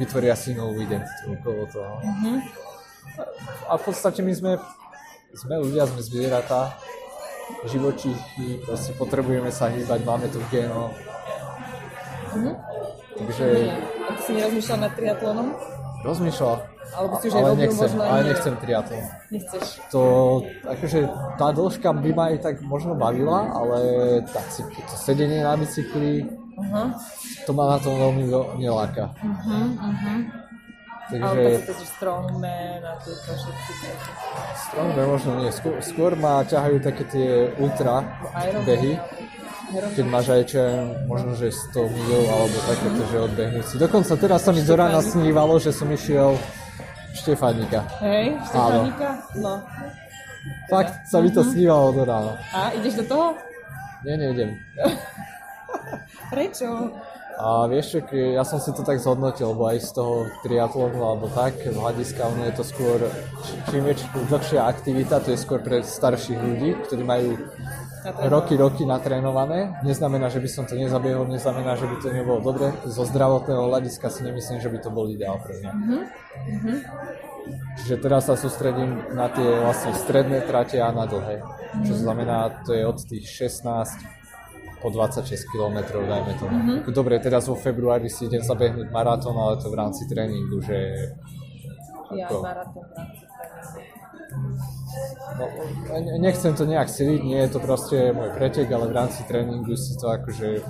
vytvoria 0.00 0.36
si 0.36 0.56
novú 0.56 0.80
identitu 0.80 1.36
okolo 1.36 1.68
toho. 1.68 1.94
Mm-hmm. 2.00 2.36
A 3.68 3.72
v 3.76 3.82
podstate 3.82 4.20
my 4.24 4.32
sme, 4.32 4.52
sme 5.36 5.54
ľudia, 5.60 5.88
sme 5.88 6.00
zvieratá, 6.00 6.76
živočíchy, 7.68 8.62
proste 8.64 8.94
potrebujeme 8.96 9.50
sa 9.52 9.68
hýbať, 9.68 10.00
máme 10.06 10.26
tu 10.32 10.40
geno, 10.48 10.94
Mhm. 12.30 12.50
Takže... 13.18 13.46
A 14.06 14.10
ty 14.14 14.20
si 14.22 14.32
nerozmýšľal 14.38 14.78
nad 14.86 14.92
triatlonom? 14.94 15.46
Rozmýšľal. 16.06 16.56
Alebo 16.94 17.14
si 17.22 17.24
už 17.30 17.34
ale 17.34 17.50
nechcem, 17.56 17.88
možno 17.88 18.02
ale 18.02 18.20
nechcem 18.30 18.54
triatlon. 18.56 19.04
Nechceš. 19.30 19.64
To, 19.94 20.02
akože 20.66 20.98
tá 21.38 21.48
dĺžka 21.54 21.88
by 21.94 22.10
ma 22.14 22.24
aj 22.34 22.36
tak 22.42 22.54
možno 22.66 22.98
bavila, 22.98 23.50
ale 23.50 23.78
tá, 24.30 24.42
to 24.50 24.96
sedenie 24.98 25.42
na 25.42 25.54
bicykli, 25.54 26.26
uh-huh. 26.26 26.88
to 27.46 27.50
ma 27.54 27.76
na 27.76 27.78
tom 27.78 27.94
veľmi 27.94 28.24
neláka. 28.58 29.14
Uh-huh, 29.22 29.66
uh-huh. 29.78 30.18
Takže... 31.10 31.26
Ale 31.26 31.58
tak 31.66 31.74
si 31.74 31.86
strongman 31.98 32.82
a 32.86 32.94
tieto 33.02 33.30
všetky 33.34 33.72
Strongman 34.70 35.06
možno 35.10 35.30
nie, 35.42 35.50
skôr, 35.50 35.74
skôr 35.82 36.12
ma 36.14 36.46
ťahajú 36.46 36.76
také 36.78 37.02
tie 37.10 37.30
ultra 37.58 38.06
behy 38.62 38.94
keď 39.70 40.06
máš 40.10 40.26
aj 40.34 40.42
čo 40.50 40.60
možno, 41.06 41.30
že 41.38 41.54
100 41.54 41.94
mil 41.94 42.22
alebo 42.26 42.56
takéto, 42.66 43.02
že 43.06 43.16
odbehnúť 43.22 43.64
si. 43.70 43.74
Dokonca 43.78 44.12
teraz 44.18 44.42
sa 44.42 44.50
mi 44.50 44.62
do 44.66 44.74
rána 44.74 44.98
snívalo, 44.98 45.62
že 45.62 45.70
som 45.70 45.86
išiel 45.86 46.34
Štefánika. 47.14 47.80
Hej, 48.00 48.38
Štefánika? 48.48 49.08
No. 49.38 49.62
Fakt 50.70 50.94
sa 51.10 51.20
mi 51.20 51.30
to 51.30 51.44
mhm. 51.44 51.50
snívalo 51.52 51.86
do 51.92 52.02
rána. 52.04 52.32
A 52.54 52.72
ideš 52.72 53.04
do 53.04 53.04
toho? 53.04 53.26
Nie, 54.04 54.16
nejdem. 54.16 54.56
Prečo? 56.32 56.96
A 57.40 57.64
vieš 57.72 57.96
čo, 57.96 58.16
ja 58.36 58.44
som 58.44 58.60
si 58.60 58.68
to 58.76 58.84
tak 58.84 59.00
zhodnotil, 59.00 59.56
lebo 59.56 59.64
aj 59.64 59.80
z 59.80 59.96
toho 59.96 60.28
triatlonu 60.44 61.00
alebo 61.00 61.24
tak, 61.32 61.56
z 61.56 61.72
hľadiska 61.72 62.20
ono 62.28 62.44
je 62.44 62.52
to 62.52 62.64
skôr, 62.68 63.00
čím 63.72 63.88
je 63.88 63.96
dlhšia 64.28 64.68
aktivita, 64.68 65.24
to 65.24 65.32
je 65.32 65.40
skôr 65.40 65.64
pre 65.64 65.80
starších 65.80 66.36
ľudí, 66.36 66.76
ktorí 66.84 67.00
majú 67.00 67.40
roky, 68.04 68.56
roky 68.56 68.82
natrénované. 68.86 69.80
Neznamená, 69.84 70.28
že 70.32 70.40
by 70.40 70.48
som 70.48 70.64
to 70.64 70.74
nezabiehol, 70.76 71.28
neznamená, 71.28 71.76
že 71.76 71.86
by 71.86 71.96
to 72.00 72.08
nebolo 72.12 72.40
dobre. 72.40 72.72
Zo 72.88 73.04
zdravotného 73.04 73.68
hľadiska 73.68 74.08
si 74.08 74.24
nemyslím, 74.24 74.58
že 74.60 74.70
by 74.72 74.78
to 74.80 74.90
bol 74.92 75.06
ideál 75.08 75.40
pre 75.40 75.58
mňa. 75.60 75.72
Mm-hmm. 75.72 76.78
Čiže 77.82 77.94
teraz 78.00 78.28
sa 78.28 78.36
sústredím 78.36 79.00
na 79.16 79.32
tie 79.32 79.48
vlastne 79.60 79.92
stredné 79.96 80.44
trate 80.44 80.78
a 80.80 80.92
na 80.92 81.04
dlhé. 81.04 81.40
Mm-hmm. 81.40 81.84
Čo 81.86 81.94
znamená, 81.96 82.64
to 82.64 82.76
je 82.76 82.82
od 82.86 82.98
tých 83.00 83.26
16 83.28 84.20
po 84.80 84.88
26 84.88 85.28
km, 85.52 86.00
dajme 86.00 86.32
to. 86.40 86.44
Mm-hmm. 86.48 86.78
Dobre, 86.96 87.20
teraz 87.20 87.44
vo 87.44 87.56
februári 87.56 88.08
si 88.08 88.24
idem 88.32 88.40
zabehnúť 88.40 88.88
maratón, 88.88 89.36
ale 89.36 89.60
to 89.60 89.68
v 89.68 89.76
rámci 89.76 90.08
tréningu, 90.08 90.56
že... 90.64 90.76
Ja, 92.16 92.26
ako... 92.26 92.40
maratón 92.40 92.84
v 92.88 92.92
rámci 92.96 93.22
No, 95.38 95.46
nechcem 96.18 96.54
to 96.54 96.66
nejak 96.66 96.90
siliť, 96.90 97.20
nie 97.22 97.40
je 97.46 97.50
to 97.50 97.58
proste 97.62 98.12
môj 98.12 98.30
pretek, 98.34 98.68
ale 98.70 98.90
v 98.90 98.96
rámci 98.96 99.24
tréningu 99.24 99.74
si 99.74 99.96
to 99.96 100.10
akože 100.10 100.60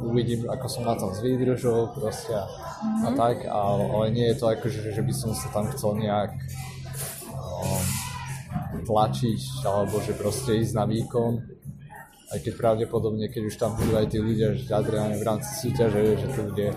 uvidím, 0.00 0.46
ako 0.46 0.66
som 0.68 0.84
na 0.84 0.94
tom 0.94 1.12
s 1.12 1.24
výdržou 1.24 1.96
proste 1.96 2.36
a, 2.36 2.44
mm-hmm. 2.44 3.04
a 3.04 3.08
mhm. 3.10 3.16
tak, 3.16 3.36
ale, 3.48 3.84
ale 3.90 4.06
nie 4.12 4.26
je 4.30 4.36
to 4.36 4.46
akože, 4.52 4.92
že 4.92 5.02
by 5.02 5.12
som 5.16 5.30
sa 5.32 5.48
tam 5.50 5.66
chcel 5.72 5.96
nejak 5.96 6.30
um, 7.32 7.84
tlačiť, 8.84 9.40
alebo 9.64 9.96
že 10.04 10.12
proste 10.14 10.60
ísť 10.60 10.74
na 10.76 10.84
výkon, 10.84 11.32
aj 12.36 12.38
keď 12.42 12.52
pravdepodobne, 12.58 13.30
keď 13.30 13.42
už 13.48 13.56
tam 13.56 13.78
budú 13.78 13.96
aj 13.96 14.06
tí 14.10 14.18
ľudia 14.18 14.54
že 14.54 14.68
adrenálne 14.70 15.18
v 15.18 15.26
rámci 15.26 15.50
súťaže, 15.62 16.20
že 16.20 16.26
to 16.34 16.40
bude 16.52 16.68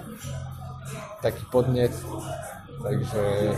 taký 1.19 1.43
podnet, 1.51 1.91
takže 2.79 3.53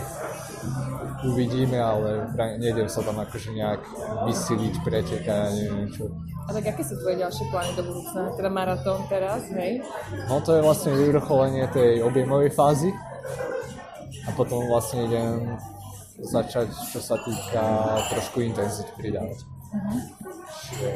uvidíme, 1.24 1.78
ale 1.78 2.30
nejdem 2.58 2.88
sa 2.88 3.02
tam 3.02 3.18
akože 3.22 3.54
nejak 3.54 3.82
vysiliť, 4.26 4.74
pretekať 4.82 5.28
a 5.30 5.54
neviem 5.54 5.88
čo. 5.90 6.10
A 6.46 6.50
tak 6.50 6.74
aké 6.74 6.82
sú 6.82 6.98
tvoje 6.98 7.22
ďalšie 7.22 7.44
plány 7.54 7.70
do 7.78 7.82
budúcna? 7.86 8.34
Teda 8.34 8.50
maratón 8.50 9.00
teraz, 9.06 9.46
hej? 9.54 9.78
No 10.26 10.42
to 10.42 10.58
je 10.58 10.62
vlastne 10.62 10.90
vyvrcholenie 10.98 11.70
tej 11.70 12.02
objemovej 12.02 12.50
fázy 12.50 12.90
a 14.26 14.30
potom 14.34 14.66
vlastne 14.66 15.06
idem 15.06 15.54
začať, 16.22 16.70
čo 16.90 16.98
sa 16.98 17.18
týka 17.22 17.64
trošku 18.10 18.42
intenzity 18.42 18.90
pridávať. 18.98 19.38
Uh-huh. 19.42 20.00
Čiže 20.66 20.90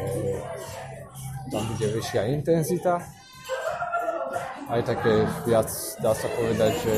tam 1.50 1.62
bude 1.70 1.86
vyššia 1.94 2.22
intenzita, 2.34 2.98
aj 4.66 4.82
také 4.82 5.22
viac, 5.46 5.70
dá 6.02 6.10
sa 6.10 6.26
povedať, 6.34 6.72
že 6.82 6.96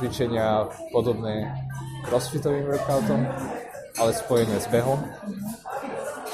cvičenia 0.00 0.64
podobné 0.88 1.44
crossfitovým 2.08 2.64
workoutom, 2.72 3.20
ale 4.00 4.16
spojené 4.16 4.56
s 4.56 4.64
behom. 4.72 4.96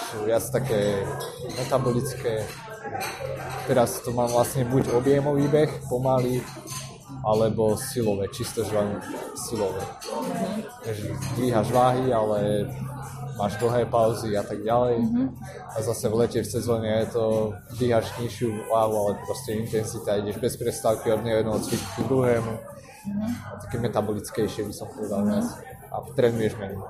Sú 0.06 0.22
viac 0.22 0.47
také 0.55 1.02
metabolické, 1.59 2.47
teraz 3.66 3.98
to 4.06 4.14
mám 4.14 4.30
vlastne 4.30 4.62
buď 4.70 4.94
objemový 4.94 5.51
beh, 5.51 5.90
pomaly, 5.90 6.38
alebo 7.26 7.74
silové, 7.74 8.30
čisto 8.30 8.62
žľané 8.62 9.02
silové. 9.34 9.82
Takže 10.86 11.10
dvíhaš 11.34 11.68
váhy, 11.74 12.14
ale 12.14 12.70
máš 13.34 13.59
dlhé 13.59 13.90
pauzy 13.90 14.38
a 14.38 14.47
tak 14.47 14.62
ďalej. 14.62 15.02
A 15.74 15.82
zase 15.82 16.06
v 16.06 16.22
lete 16.22 16.38
v 16.38 16.52
sezóne 16.55 17.02
je 17.02 17.06
to, 17.18 17.24
dvíhaš 17.74 18.14
nižšiu 18.22 18.70
váhu, 18.70 18.94
ale 18.94 19.12
proste 19.26 19.59
intenzita, 19.59 20.22
ideš 20.22 20.38
bez 20.38 20.55
prestávky 20.55 21.10
od 21.10 21.26
jedného 21.26 21.59
cviku 21.66 21.86
k 21.98 22.06
druhému. 22.06 22.76
A 23.47 23.61
také 23.62 23.77
metabolickejšie 23.78 24.66
by 24.66 24.74
som 24.74 24.89
povedal 24.91 25.23
viac. 25.27 25.47
A 25.93 26.03
trénuješ 26.12 26.59
menej. 26.59 26.81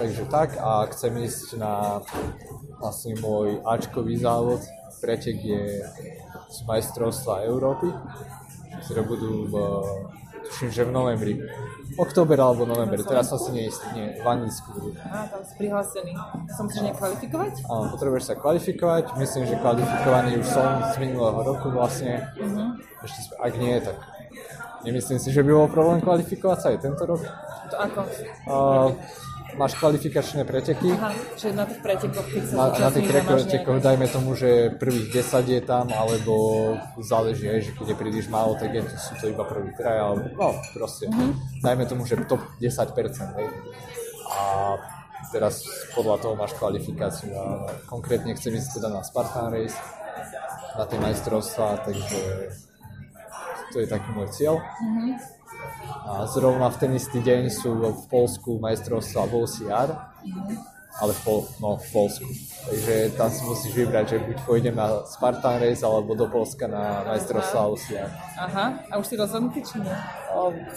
Takže 0.00 0.22
tak 0.32 0.56
a 0.56 0.88
chcem 0.88 1.12
ísť 1.20 1.60
na 1.60 2.00
vlastne 2.80 3.12
môj 3.20 3.60
Ačkový 3.62 4.16
závod. 4.16 4.64
Pretek 5.02 5.36
je 5.36 5.82
z 6.52 6.58
majstrovstva 6.62 7.42
Európy, 7.50 7.90
ktoré 8.86 9.02
budú 9.02 9.50
v, 9.50 9.54
tuším, 10.46 10.70
že 10.70 10.86
v 10.86 10.92
novembri. 10.94 11.34
Október 11.98 12.38
alebo 12.40 12.64
november, 12.64 13.02
teraz 13.04 13.28
som 13.28 13.36
si 13.36 13.52
neistý, 13.52 13.84
nie, 13.92 14.16
v 14.16 14.24
Anglicku 14.24 14.72
budú. 14.72 14.96
Á, 14.96 15.28
tam 15.28 15.42
si 15.44 15.52
prihlásený. 15.58 16.14
Som 16.54 16.70
musíš 16.70 16.88
nekvalifikovať? 16.88 17.52
Áno, 17.68 17.84
potrebuješ 17.92 18.24
sa 18.30 18.34
kvalifikovať, 18.38 19.04
myslím, 19.18 19.42
že 19.44 19.60
kvalifikovaný 19.60 20.30
už 20.40 20.48
som 20.48 20.68
z 20.88 20.96
minulého 21.02 21.40
roku 21.42 21.68
vlastne. 21.68 22.32
Ešte, 23.02 23.20
sp- 23.28 23.38
ak 23.42 23.52
nie, 23.58 23.76
tak 23.82 23.98
nemyslím 24.84 25.18
si, 25.18 25.30
že 25.32 25.42
by 25.42 25.50
bol 25.50 25.68
problém 25.70 25.98
kvalifikovať 26.02 26.58
sa 26.58 26.66
aj 26.74 26.78
tento 26.82 27.02
rok. 27.06 27.22
To 27.72 27.76
ako? 27.78 28.00
Uh, 28.46 28.90
máš 29.56 29.76
kvalifikačné 29.76 30.48
preteky, 30.48 30.92
Aha, 30.96 31.12
že 31.36 31.52
na 31.52 31.64
tých 31.68 31.80
pretekoch, 31.84 32.26
keď 32.28 32.42
sa 32.48 32.54
na, 32.56 32.66
na 32.72 32.90
tých 32.92 33.08
pretekoch 33.08 33.78
dajme 33.84 34.06
tomu, 34.08 34.30
že 34.32 34.72
prvých 34.80 35.12
10 35.24 35.56
je 35.56 35.60
tam, 35.60 35.86
alebo 35.92 36.34
záleží 37.00 37.48
aj, 37.48 37.60
že 37.68 37.70
keď 37.76 37.86
je 37.92 37.96
príliš 37.96 38.26
málo, 38.32 38.56
tak 38.56 38.72
je, 38.72 38.80
sú 38.96 39.12
to 39.20 39.28
iba 39.28 39.44
prvý 39.44 39.72
traja, 39.76 40.08
alebo 40.08 40.24
no 40.32 40.56
proste, 40.72 41.08
dajme 41.60 41.84
tomu, 41.84 42.08
že 42.08 42.16
top 42.24 42.40
10%, 42.60 43.38
hej. 43.40 43.48
A 44.32 44.40
teraz 45.28 45.64
podľa 45.92 46.16
toho 46.24 46.34
máš 46.36 46.56
kvalifikáciu 46.56 47.36
a 47.36 47.68
konkrétne 47.84 48.32
chcem 48.32 48.56
ísť 48.56 48.80
teda 48.80 48.88
na 48.88 49.04
Spartan 49.04 49.52
Race, 49.52 49.76
na 50.72 50.88
tie 50.88 50.96
majstrovstvá, 50.96 51.84
takže 51.84 52.20
to 53.72 53.80
je 53.80 53.88
taký 53.88 54.12
môj 54.12 54.28
cieľ. 54.30 54.60
A 56.04 56.28
zrovna 56.28 56.68
v 56.68 56.76
ten 56.76 56.90
istý 56.92 57.24
deň 57.24 57.48
sú 57.48 57.72
v 57.80 58.04
Polsku 58.12 58.60
majstrovstvá 58.60 59.24
v 59.26 59.32
OCR, 59.42 59.88
ale 61.00 61.12
v, 61.16 61.20
Pol, 61.24 61.38
no, 61.56 61.80
v 61.80 61.88
Polsku. 61.88 62.28
Takže 62.68 63.16
tam 63.16 63.32
si 63.32 63.40
musíš 63.48 63.72
vybrať, 63.72 64.04
že 64.12 64.16
buď 64.28 64.36
pôjdem 64.44 64.76
na 64.76 65.08
Spartan 65.08 65.56
Race 65.56 65.80
alebo 65.80 66.12
do 66.12 66.28
Polska 66.28 66.68
na 66.68 67.00
majstrovstvá 67.08 67.62
OCR. 67.72 68.10
Aha, 68.36 68.66
a 68.92 69.00
už 69.00 69.06
si 69.08 69.14
rozhodnutý, 69.16 69.64
či 69.64 69.80
nie? 69.80 69.96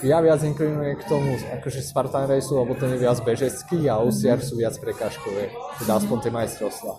Ja 0.08 0.24
viac 0.24 0.40
inklinujem 0.40 0.96
k 0.96 1.04
tomu, 1.10 1.36
akože 1.60 1.84
Spartan 1.84 2.32
Race, 2.32 2.48
lebo 2.48 2.72
ten 2.80 2.96
je 2.96 3.00
viac 3.04 3.20
bežecký 3.28 3.92
a 3.92 4.00
OCR 4.00 4.40
sú 4.40 4.56
viac 4.56 4.80
prekážkové, 4.80 5.52
teda 5.84 6.00
aspoň 6.00 6.18
tie 6.24 6.32
majstrovstvá. 6.32 6.94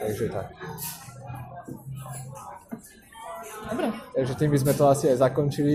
Takže 0.00 0.24
tak. 0.32 0.46
Dobre. 3.70 3.86
Takže 4.14 4.32
tým 4.36 4.50
by 4.52 4.58
sme 4.60 4.72
to 4.76 4.84
asi 4.88 5.04
aj 5.10 5.16
zakončili. 5.24 5.74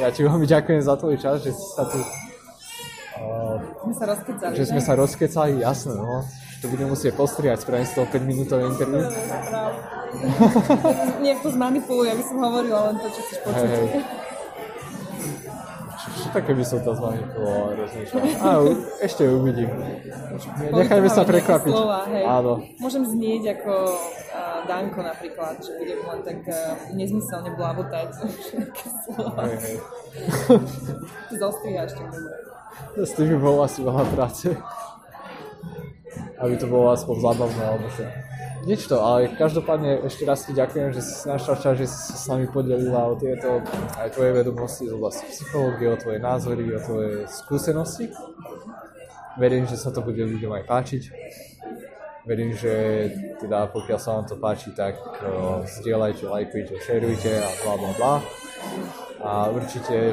Ja 0.00 0.12
ti 0.12 0.20
veľmi 0.24 0.46
ďakujem 0.46 0.80
za 0.84 0.94
tvoj 0.96 1.16
čas, 1.16 1.40
že 1.40 1.52
si 1.56 1.66
sa 1.72 1.84
tu 1.88 1.98
uh, 1.98 3.56
My 3.88 3.92
sa 3.96 4.04
rozkecali, 4.08 4.52
že 4.56 4.64
sme 4.68 4.80
sa 4.84 4.92
rozkecali, 4.96 5.52
jasné, 5.64 5.94
no. 5.96 6.24
To 6.60 6.68
budem 6.68 6.92
musieť 6.92 7.16
postriať, 7.16 7.64
spravím 7.64 7.88
z 7.88 7.94
toho 7.96 8.06
5 8.12 8.20
minútové 8.28 8.68
interview. 8.68 9.00
Nejak 11.24 11.40
to 11.40 11.48
zmanipuluj, 11.56 12.12
aby 12.12 12.20
som 12.20 12.36
hovorila 12.36 12.92
len 12.92 13.00
to, 13.00 13.08
čo 13.08 13.20
chceš 13.24 13.38
počuť. 13.48 13.64
hej. 13.64 13.88
Čo, 13.88 14.00
čo 16.00 16.28
také 16.32 16.56
by 16.56 16.64
som 16.64 16.80
to 16.80 16.96
zmanipuloval, 16.96 17.76
rozmýšľam. 17.76 18.22
Á, 18.40 18.50
u- 18.64 18.80
ešte 19.04 19.22
uvidím. 19.28 19.68
Nechajme 20.72 21.08
sa 21.12 21.22
prekvapiť. 21.28 21.72
Slova, 21.72 22.08
hej. 22.08 22.24
Áno. 22.24 22.52
Môžem 22.80 23.04
znieť 23.04 23.60
ako 23.60 23.72
uh, 23.92 24.58
Danko 24.64 25.00
napríklad, 25.04 25.60
že 25.60 25.76
budem 25.76 26.00
len 26.00 26.20
tak 26.24 26.40
uh, 26.48 26.56
nezmyselne 26.96 27.52
blabotať 27.52 28.08
nejaké 28.56 28.86
slova. 29.04 29.40
Hej, 29.44 29.56
hej. 29.60 29.76
Ty 31.28 31.34
zostriháš 31.36 31.90
tak 31.92 32.06
dobre. 32.08 32.36
S 33.04 33.10
tým 33.12 33.26
by 33.34 33.38
bolo 33.38 33.58
asi 33.66 33.78
veľa 33.84 34.04
práce. 34.14 34.48
Aby 36.40 36.54
to 36.56 36.66
bolo 36.72 36.96
aspoň 36.96 37.16
zábavné, 37.20 37.62
alebo 37.62 37.86
čo. 37.92 38.04
Nič 38.60 38.92
to, 38.92 39.00
ale 39.00 39.32
každopádne 39.40 40.04
ešte 40.04 40.28
raz 40.28 40.44
ti 40.44 40.52
ďakujem, 40.52 40.92
že 40.92 41.00
si 41.00 41.24
našla 41.24 41.56
čas, 41.56 41.80
že 41.80 41.88
si 41.88 41.96
sa 42.12 42.16
s 42.16 42.24
nami 42.28 42.44
podelila 42.44 43.08
o 43.08 43.16
tieto 43.16 43.64
aj 43.96 44.12
tvoje 44.12 44.36
vedomosti 44.36 44.84
z 44.84 44.92
oblasti 44.92 45.24
psychológie, 45.32 45.88
o 45.88 45.96
tvoje 45.96 46.20
názory, 46.20 46.68
o 46.76 46.80
tvoje 46.80 47.24
skúsenosti. 47.24 48.12
Verím, 49.40 49.64
že 49.64 49.80
sa 49.80 49.88
to 49.88 50.04
bude 50.04 50.20
ľuďom 50.20 50.52
aj 50.60 50.64
páčiť. 50.68 51.02
Verím, 52.28 52.52
že 52.52 52.72
teda 53.40 53.72
pokiaľ 53.72 53.96
sa 53.96 54.20
vám 54.20 54.28
to 54.28 54.36
páči, 54.36 54.76
tak 54.76 55.00
uh, 55.00 55.64
zdieľajte, 55.64 56.28
lajkujte, 56.28 56.76
šerujte 56.84 57.32
a 57.40 57.48
bla 57.64 57.74
bla 57.80 57.92
bla. 57.96 58.14
A 59.24 59.30
určite, 59.48 60.12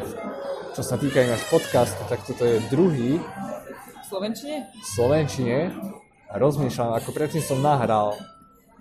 čo 0.71 0.81
sa 0.87 0.95
týka 0.95 1.19
ináč 1.19 1.43
podcastu, 1.51 1.99
tak 2.07 2.23
toto 2.23 2.47
je 2.47 2.63
druhý 2.71 3.19
V 3.19 4.05
Slovenčine? 4.07 4.71
v 4.71 4.87
Slovenčine. 4.87 5.57
A 6.31 6.39
rozmýšľam, 6.39 6.95
ako 6.95 7.11
predtým 7.11 7.43
som 7.43 7.59
nahral 7.59 8.15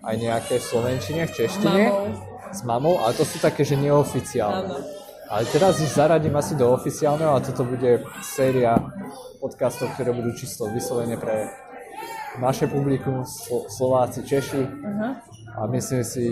aj 0.07 0.15
nejaké 0.15 0.55
v 0.63 0.65
Slovenčine, 0.65 1.27
v 1.27 1.33
češtine. 1.35 1.83
Mamou. 1.91 2.07
S 2.55 2.61
mamou, 2.63 2.95
ale 3.03 3.13
to 3.19 3.27
sú 3.27 3.43
také, 3.43 3.67
že 3.67 3.75
neoficiálne. 3.75 4.71
Áno. 4.71 4.79
Ale 5.27 5.43
teraz 5.51 5.83
ich 5.83 5.91
zaradím 5.91 6.39
asi 6.39 6.55
do 6.55 6.71
oficiálneho 6.71 7.35
a 7.35 7.43
toto 7.43 7.67
bude 7.67 8.07
séria 8.23 8.79
podcastov, 9.43 9.91
ktoré 9.99 10.15
budú 10.15 10.31
čisto 10.39 10.71
vyslovene 10.71 11.19
pre 11.19 11.51
naše 12.39 12.71
publikum, 12.71 13.27
Slo- 13.27 13.67
Slováci, 13.67 14.23
Češi. 14.23 14.63
Aha. 14.63 15.09
A 15.59 15.67
myslím 15.75 16.07
si, 16.07 16.31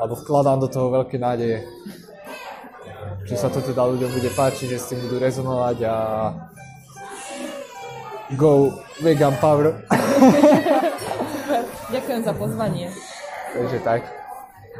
alebo 0.00 0.16
vkladám 0.16 0.64
do 0.64 0.68
toho 0.72 0.88
veľké 0.88 1.20
nádeje, 1.20 1.68
že 3.28 3.36
sa 3.36 3.52
to 3.52 3.60
teda 3.60 3.84
ľuďom 3.84 4.08
bude 4.08 4.30
páčiť, 4.32 4.66
že 4.72 4.78
s 4.80 4.88
tým 4.88 5.04
budú 5.04 5.20
rezonovať 5.20 5.76
a 5.84 5.96
go 8.40 8.72
vegan 9.04 9.36
power. 9.36 9.76
Ďakujem 12.16 12.32
za 12.32 12.40
pozvanie. 12.40 12.86
Takže 13.52 13.78
tak. 13.84 14.00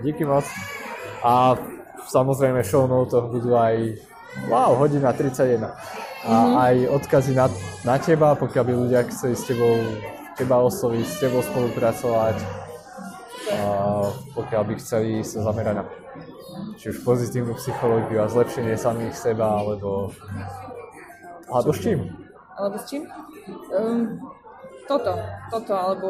Díky 0.00 0.24
moc. 0.24 0.48
A 1.20 1.52
samozrejme 2.08 2.64
show 2.64 2.88
notoch 2.88 3.28
budú 3.28 3.52
aj 3.52 4.00
wow, 4.48 4.72
hodina 4.72 5.12
31. 5.12 5.68
A 6.24 6.32
aj 6.64 6.88
odkazy 6.96 7.36
na, 7.36 7.52
na 7.84 8.00
teba, 8.00 8.32
pokiaľ 8.40 8.64
by 8.64 8.72
ľudia 8.72 9.04
chceli 9.12 9.36
s 9.36 9.44
tebou 9.44 9.76
teba 10.40 10.64
osloviť, 10.64 11.04
s 11.04 11.16
tebou 11.20 11.44
spolupracovať. 11.44 12.40
A 13.52 13.60
pokiaľ 14.32 14.62
by 14.72 14.74
chceli 14.80 15.20
sa 15.20 15.44
zamerať 15.44 15.76
na 15.76 15.84
či 16.80 16.88
už 16.88 17.04
pozitívnu 17.04 17.52
psychológiu 17.60 18.24
a 18.24 18.32
zlepšenie 18.32 18.80
samých 18.80 19.12
seba, 19.12 19.60
alebo 19.60 20.08
alebo 21.52 21.68
s 21.68 21.84
čím? 21.84 22.00
Alebo 22.56 22.80
s 22.80 22.84
čím? 22.88 23.04
Um, 23.76 24.24
toto, 24.88 25.18
toto, 25.50 25.72
alebo 25.74 26.08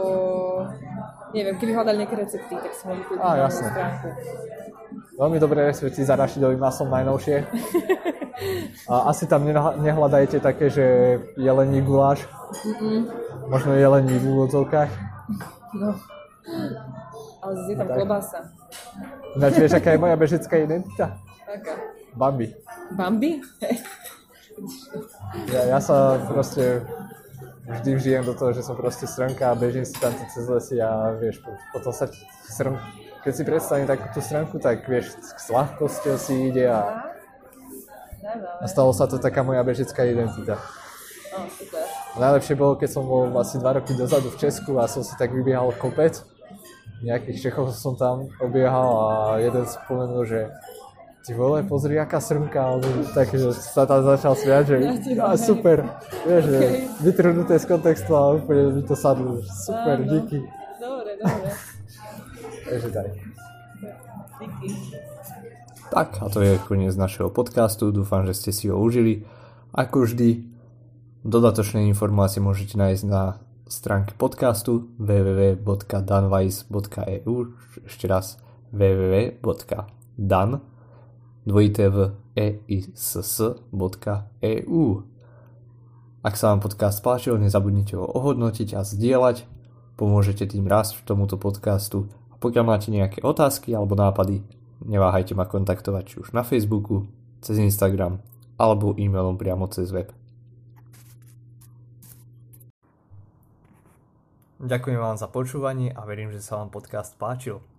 neviem, 1.36 1.56
keby 1.60 1.72
hľadali 1.76 1.96
nejaké 2.00 2.16
recepty, 2.16 2.54
tak 2.56 2.72
si 2.72 2.82
mohli 2.88 3.02
kúpiť 3.04 3.20
Á, 3.20 3.48
stránku. 3.52 4.08
Veľmi 5.16 5.38
dobré 5.40 5.68
recepty 5.68 6.00
s 6.00 6.08
arašidovým 6.08 6.60
maslom 6.60 6.88
najnovšie. 6.88 7.36
A 8.92 9.08
asi 9.08 9.24
tam 9.24 9.48
nehľa- 9.48 9.80
nehľadajte 9.80 10.44
také, 10.44 10.68
že 10.68 10.84
jelení 11.40 11.80
guláš. 11.80 12.20
Možno 13.48 13.72
jelení 13.72 14.12
v 14.20 14.24
úvodzovkách. 14.28 14.90
No. 15.72 15.96
Ale 17.40 17.52
je 17.64 17.76
tam 17.80 17.88
tak. 17.88 17.96
klobása. 17.96 18.38
Ináč 19.40 19.54
vieš, 19.56 19.72
aká 19.80 19.96
je 19.96 19.98
moja 20.00 20.16
bežická 20.20 20.54
identita? 20.60 21.16
Taká. 21.48 21.72
Bambi. 22.12 22.52
Bambi? 22.92 23.40
Ja, 25.52 25.76
ja 25.76 25.78
sa 25.80 26.16
proste 26.28 26.84
vždy 27.66 27.90
vžijem 27.98 28.22
do 28.22 28.34
toho, 28.34 28.54
že 28.54 28.62
som 28.62 28.78
proste 28.78 29.10
strnka 29.10 29.50
a 29.50 29.58
bežím 29.58 29.82
si 29.82 29.98
tam 29.98 30.14
cez 30.14 30.46
lesy 30.46 30.78
a 30.78 31.14
vieš, 31.18 31.42
po- 31.42 31.58
potom 31.74 31.90
sa 31.90 32.06
strn... 32.46 32.78
keď 33.26 33.32
si 33.34 33.42
predstavím 33.42 33.86
takú 33.90 34.06
tú 34.14 34.20
strnku, 34.22 34.62
tak 34.62 34.86
vieš, 34.86 35.18
s 35.18 35.46
ľahkosťou 35.50 36.14
si 36.14 36.54
ide 36.54 36.70
a, 36.70 37.10
a 38.62 38.66
stalo 38.70 38.94
sa 38.94 39.10
to 39.10 39.18
taká 39.18 39.42
moja 39.42 39.66
bežická 39.66 40.06
identita. 40.06 40.62
Super. 41.36 41.84
A 42.16 42.16
najlepšie 42.16 42.56
bolo, 42.56 42.80
keď 42.80 42.88
som 42.96 43.04
bol 43.04 43.28
asi 43.36 43.60
dva 43.60 43.76
roky 43.76 43.92
dozadu 43.92 44.32
v 44.32 44.40
Česku 44.40 44.80
a 44.80 44.88
som 44.88 45.04
si 45.04 45.12
tak 45.20 45.36
vybiehal 45.36 45.68
kopec. 45.76 46.24
Nejakých 47.04 47.50
Čechov 47.50 47.76
som 47.76 47.92
tam 47.92 48.32
obiehal 48.40 48.88
a 48.88 49.10
jeden 49.36 49.68
spomenul, 49.68 50.24
že 50.24 50.48
ty 51.26 51.34
vole, 51.34 51.66
pozri, 51.66 51.98
aká 51.98 52.22
srnka, 52.22 52.62
alebo 52.62 52.86
tak, 53.10 53.34
že 53.34 53.50
sa 53.50 53.82
tam 53.82 54.06
začal 54.06 54.38
smiať, 54.38 54.64
že 54.70 54.76
a 55.18 55.34
super, 55.34 55.82
vieš, 56.22 56.44
že 56.46 56.58
vytrhnuté 57.02 57.58
z 57.58 57.66
kontextu 57.66 58.14
a 58.14 58.38
úplne 58.38 58.78
mi 58.78 58.86
to 58.86 58.94
sadlo, 58.94 59.42
super, 59.42 59.98
Áno. 59.98 60.06
díky. 60.06 60.38
Dobre, 60.78 61.18
dobre. 61.18 61.50
Takže 62.70 62.88
tak. 62.94 63.10
Díky. 64.38 64.70
Tak 65.90 66.22
a 66.22 66.28
to 66.30 66.40
je 66.42 66.58
koniec 66.66 66.94
našeho 66.94 67.30
podcastu, 67.30 67.90
dúfam, 67.90 68.26
že 68.26 68.34
ste 68.34 68.52
si 68.54 68.68
ho 68.70 68.78
užili. 68.78 69.24
Ako 69.74 70.00
vždy, 70.06 70.44
dodatočné 71.26 71.86
informácie 71.90 72.42
môžete 72.42 72.78
nájsť 72.78 73.04
na 73.06 73.38
stránke 73.66 74.14
podcastu 74.14 74.86
www.danwise.eu 74.98 77.34
ešte 77.82 78.06
raz 78.06 78.38
www.dan 78.70 80.60
dvojité 81.46 81.88
v 81.88 82.10
eiss.eu 82.34 83.06
Ak 86.26 86.34
sa 86.34 86.50
vám 86.50 86.60
podcast 86.60 86.98
páčil, 87.00 87.38
nezabudnite 87.38 87.94
ho 87.94 88.04
ohodnotiť 88.04 88.74
a 88.74 88.82
zdieľať. 88.82 89.46
Pomôžete 89.96 90.44
tým 90.50 90.66
rásť 90.66 91.06
tomuto 91.06 91.38
podcastu. 91.38 92.10
A 92.34 92.36
pokiaľ 92.36 92.64
máte 92.66 92.90
nejaké 92.90 93.22
otázky 93.22 93.72
alebo 93.72 93.94
nápady, 93.94 94.42
neváhajte 94.84 95.32
ma 95.32 95.46
kontaktovať 95.46 96.04
či 96.04 96.14
už 96.20 96.34
na 96.34 96.42
Facebooku, 96.42 97.06
cez 97.40 97.62
Instagram 97.62 98.20
alebo 98.58 98.92
e-mailom 98.98 99.38
priamo 99.38 99.70
cez 99.70 99.94
web. 99.94 100.10
Ďakujem 104.56 104.96
vám 104.98 105.20
za 105.20 105.28
počúvanie 105.28 105.92
a 105.92 106.00
verím, 106.08 106.32
že 106.32 106.40
sa 106.40 106.56
vám 106.56 106.72
podcast 106.72 107.12
páčil. 107.20 107.75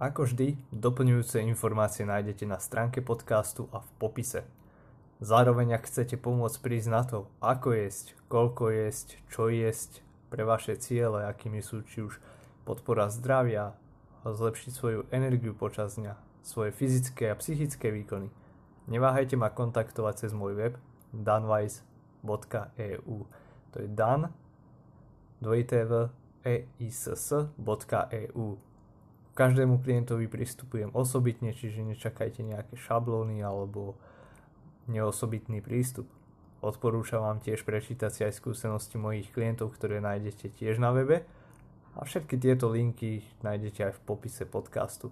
Ako 0.00 0.24
vždy, 0.24 0.56
doplňujúce 0.72 1.44
informácie 1.44 2.08
nájdete 2.08 2.48
na 2.48 2.56
stránke 2.56 3.04
podcastu 3.04 3.68
a 3.68 3.84
v 3.84 3.88
popise. 4.00 4.48
Zároveň 5.20 5.76
ak 5.76 5.92
chcete 5.92 6.16
pomôcť 6.16 6.56
prísť 6.56 6.88
na 6.88 7.04
to, 7.04 7.28
ako 7.44 7.76
jesť, 7.76 8.16
koľko 8.32 8.72
jesť, 8.72 9.20
čo 9.28 9.52
jesť 9.52 10.00
pre 10.32 10.48
vaše 10.48 10.80
ciele, 10.80 11.28
akými 11.28 11.60
sú 11.60 11.84
či 11.84 12.00
už 12.00 12.16
podpora 12.64 13.12
zdravia, 13.12 13.76
zlepšiť 14.24 14.72
svoju 14.72 15.04
energiu 15.12 15.52
počas 15.52 16.00
dňa, 16.00 16.16
svoje 16.40 16.72
fyzické 16.72 17.28
a 17.28 17.36
psychické 17.36 17.92
výkony, 17.92 18.32
neváhajte 18.88 19.36
ma 19.36 19.52
kontaktovať 19.52 20.24
cez 20.24 20.32
môj 20.32 20.56
web 20.56 20.80
danwise.eu 21.12 21.84
To 23.68 23.76
je 23.76 23.88
dan 23.92 24.32
dvojité 25.44 25.84
v 25.84 26.08
eiss.eu 26.40 28.69
Každému 29.40 29.80
klientovi 29.80 30.28
pristupujem 30.28 30.92
osobitne, 30.92 31.56
čiže 31.56 31.80
nečakajte 31.80 32.44
nejaké 32.44 32.76
šablóny 32.76 33.40
alebo 33.40 33.96
neosobitný 34.84 35.64
prístup. 35.64 36.04
Odporúčam 36.60 37.24
vám 37.24 37.40
tiež 37.40 37.64
prečítať 37.64 38.10
si 38.12 38.20
aj 38.20 38.36
skúsenosti 38.36 39.00
mojich 39.00 39.32
klientov, 39.32 39.72
ktoré 39.72 40.04
nájdete 40.04 40.52
tiež 40.60 40.76
na 40.76 40.92
webe 40.92 41.24
a 41.96 42.04
všetky 42.04 42.36
tieto 42.36 42.68
linky 42.68 43.24
nájdete 43.40 43.88
aj 43.88 43.92
v 43.96 44.04
popise 44.04 44.44
podcastu. 44.44 45.08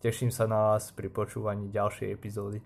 Teším 0.00 0.32
sa 0.32 0.48
na 0.48 0.72
vás 0.72 0.88
pri 0.96 1.12
počúvaní 1.12 1.68
ďalšej 1.68 2.08
epizódy. 2.08 2.64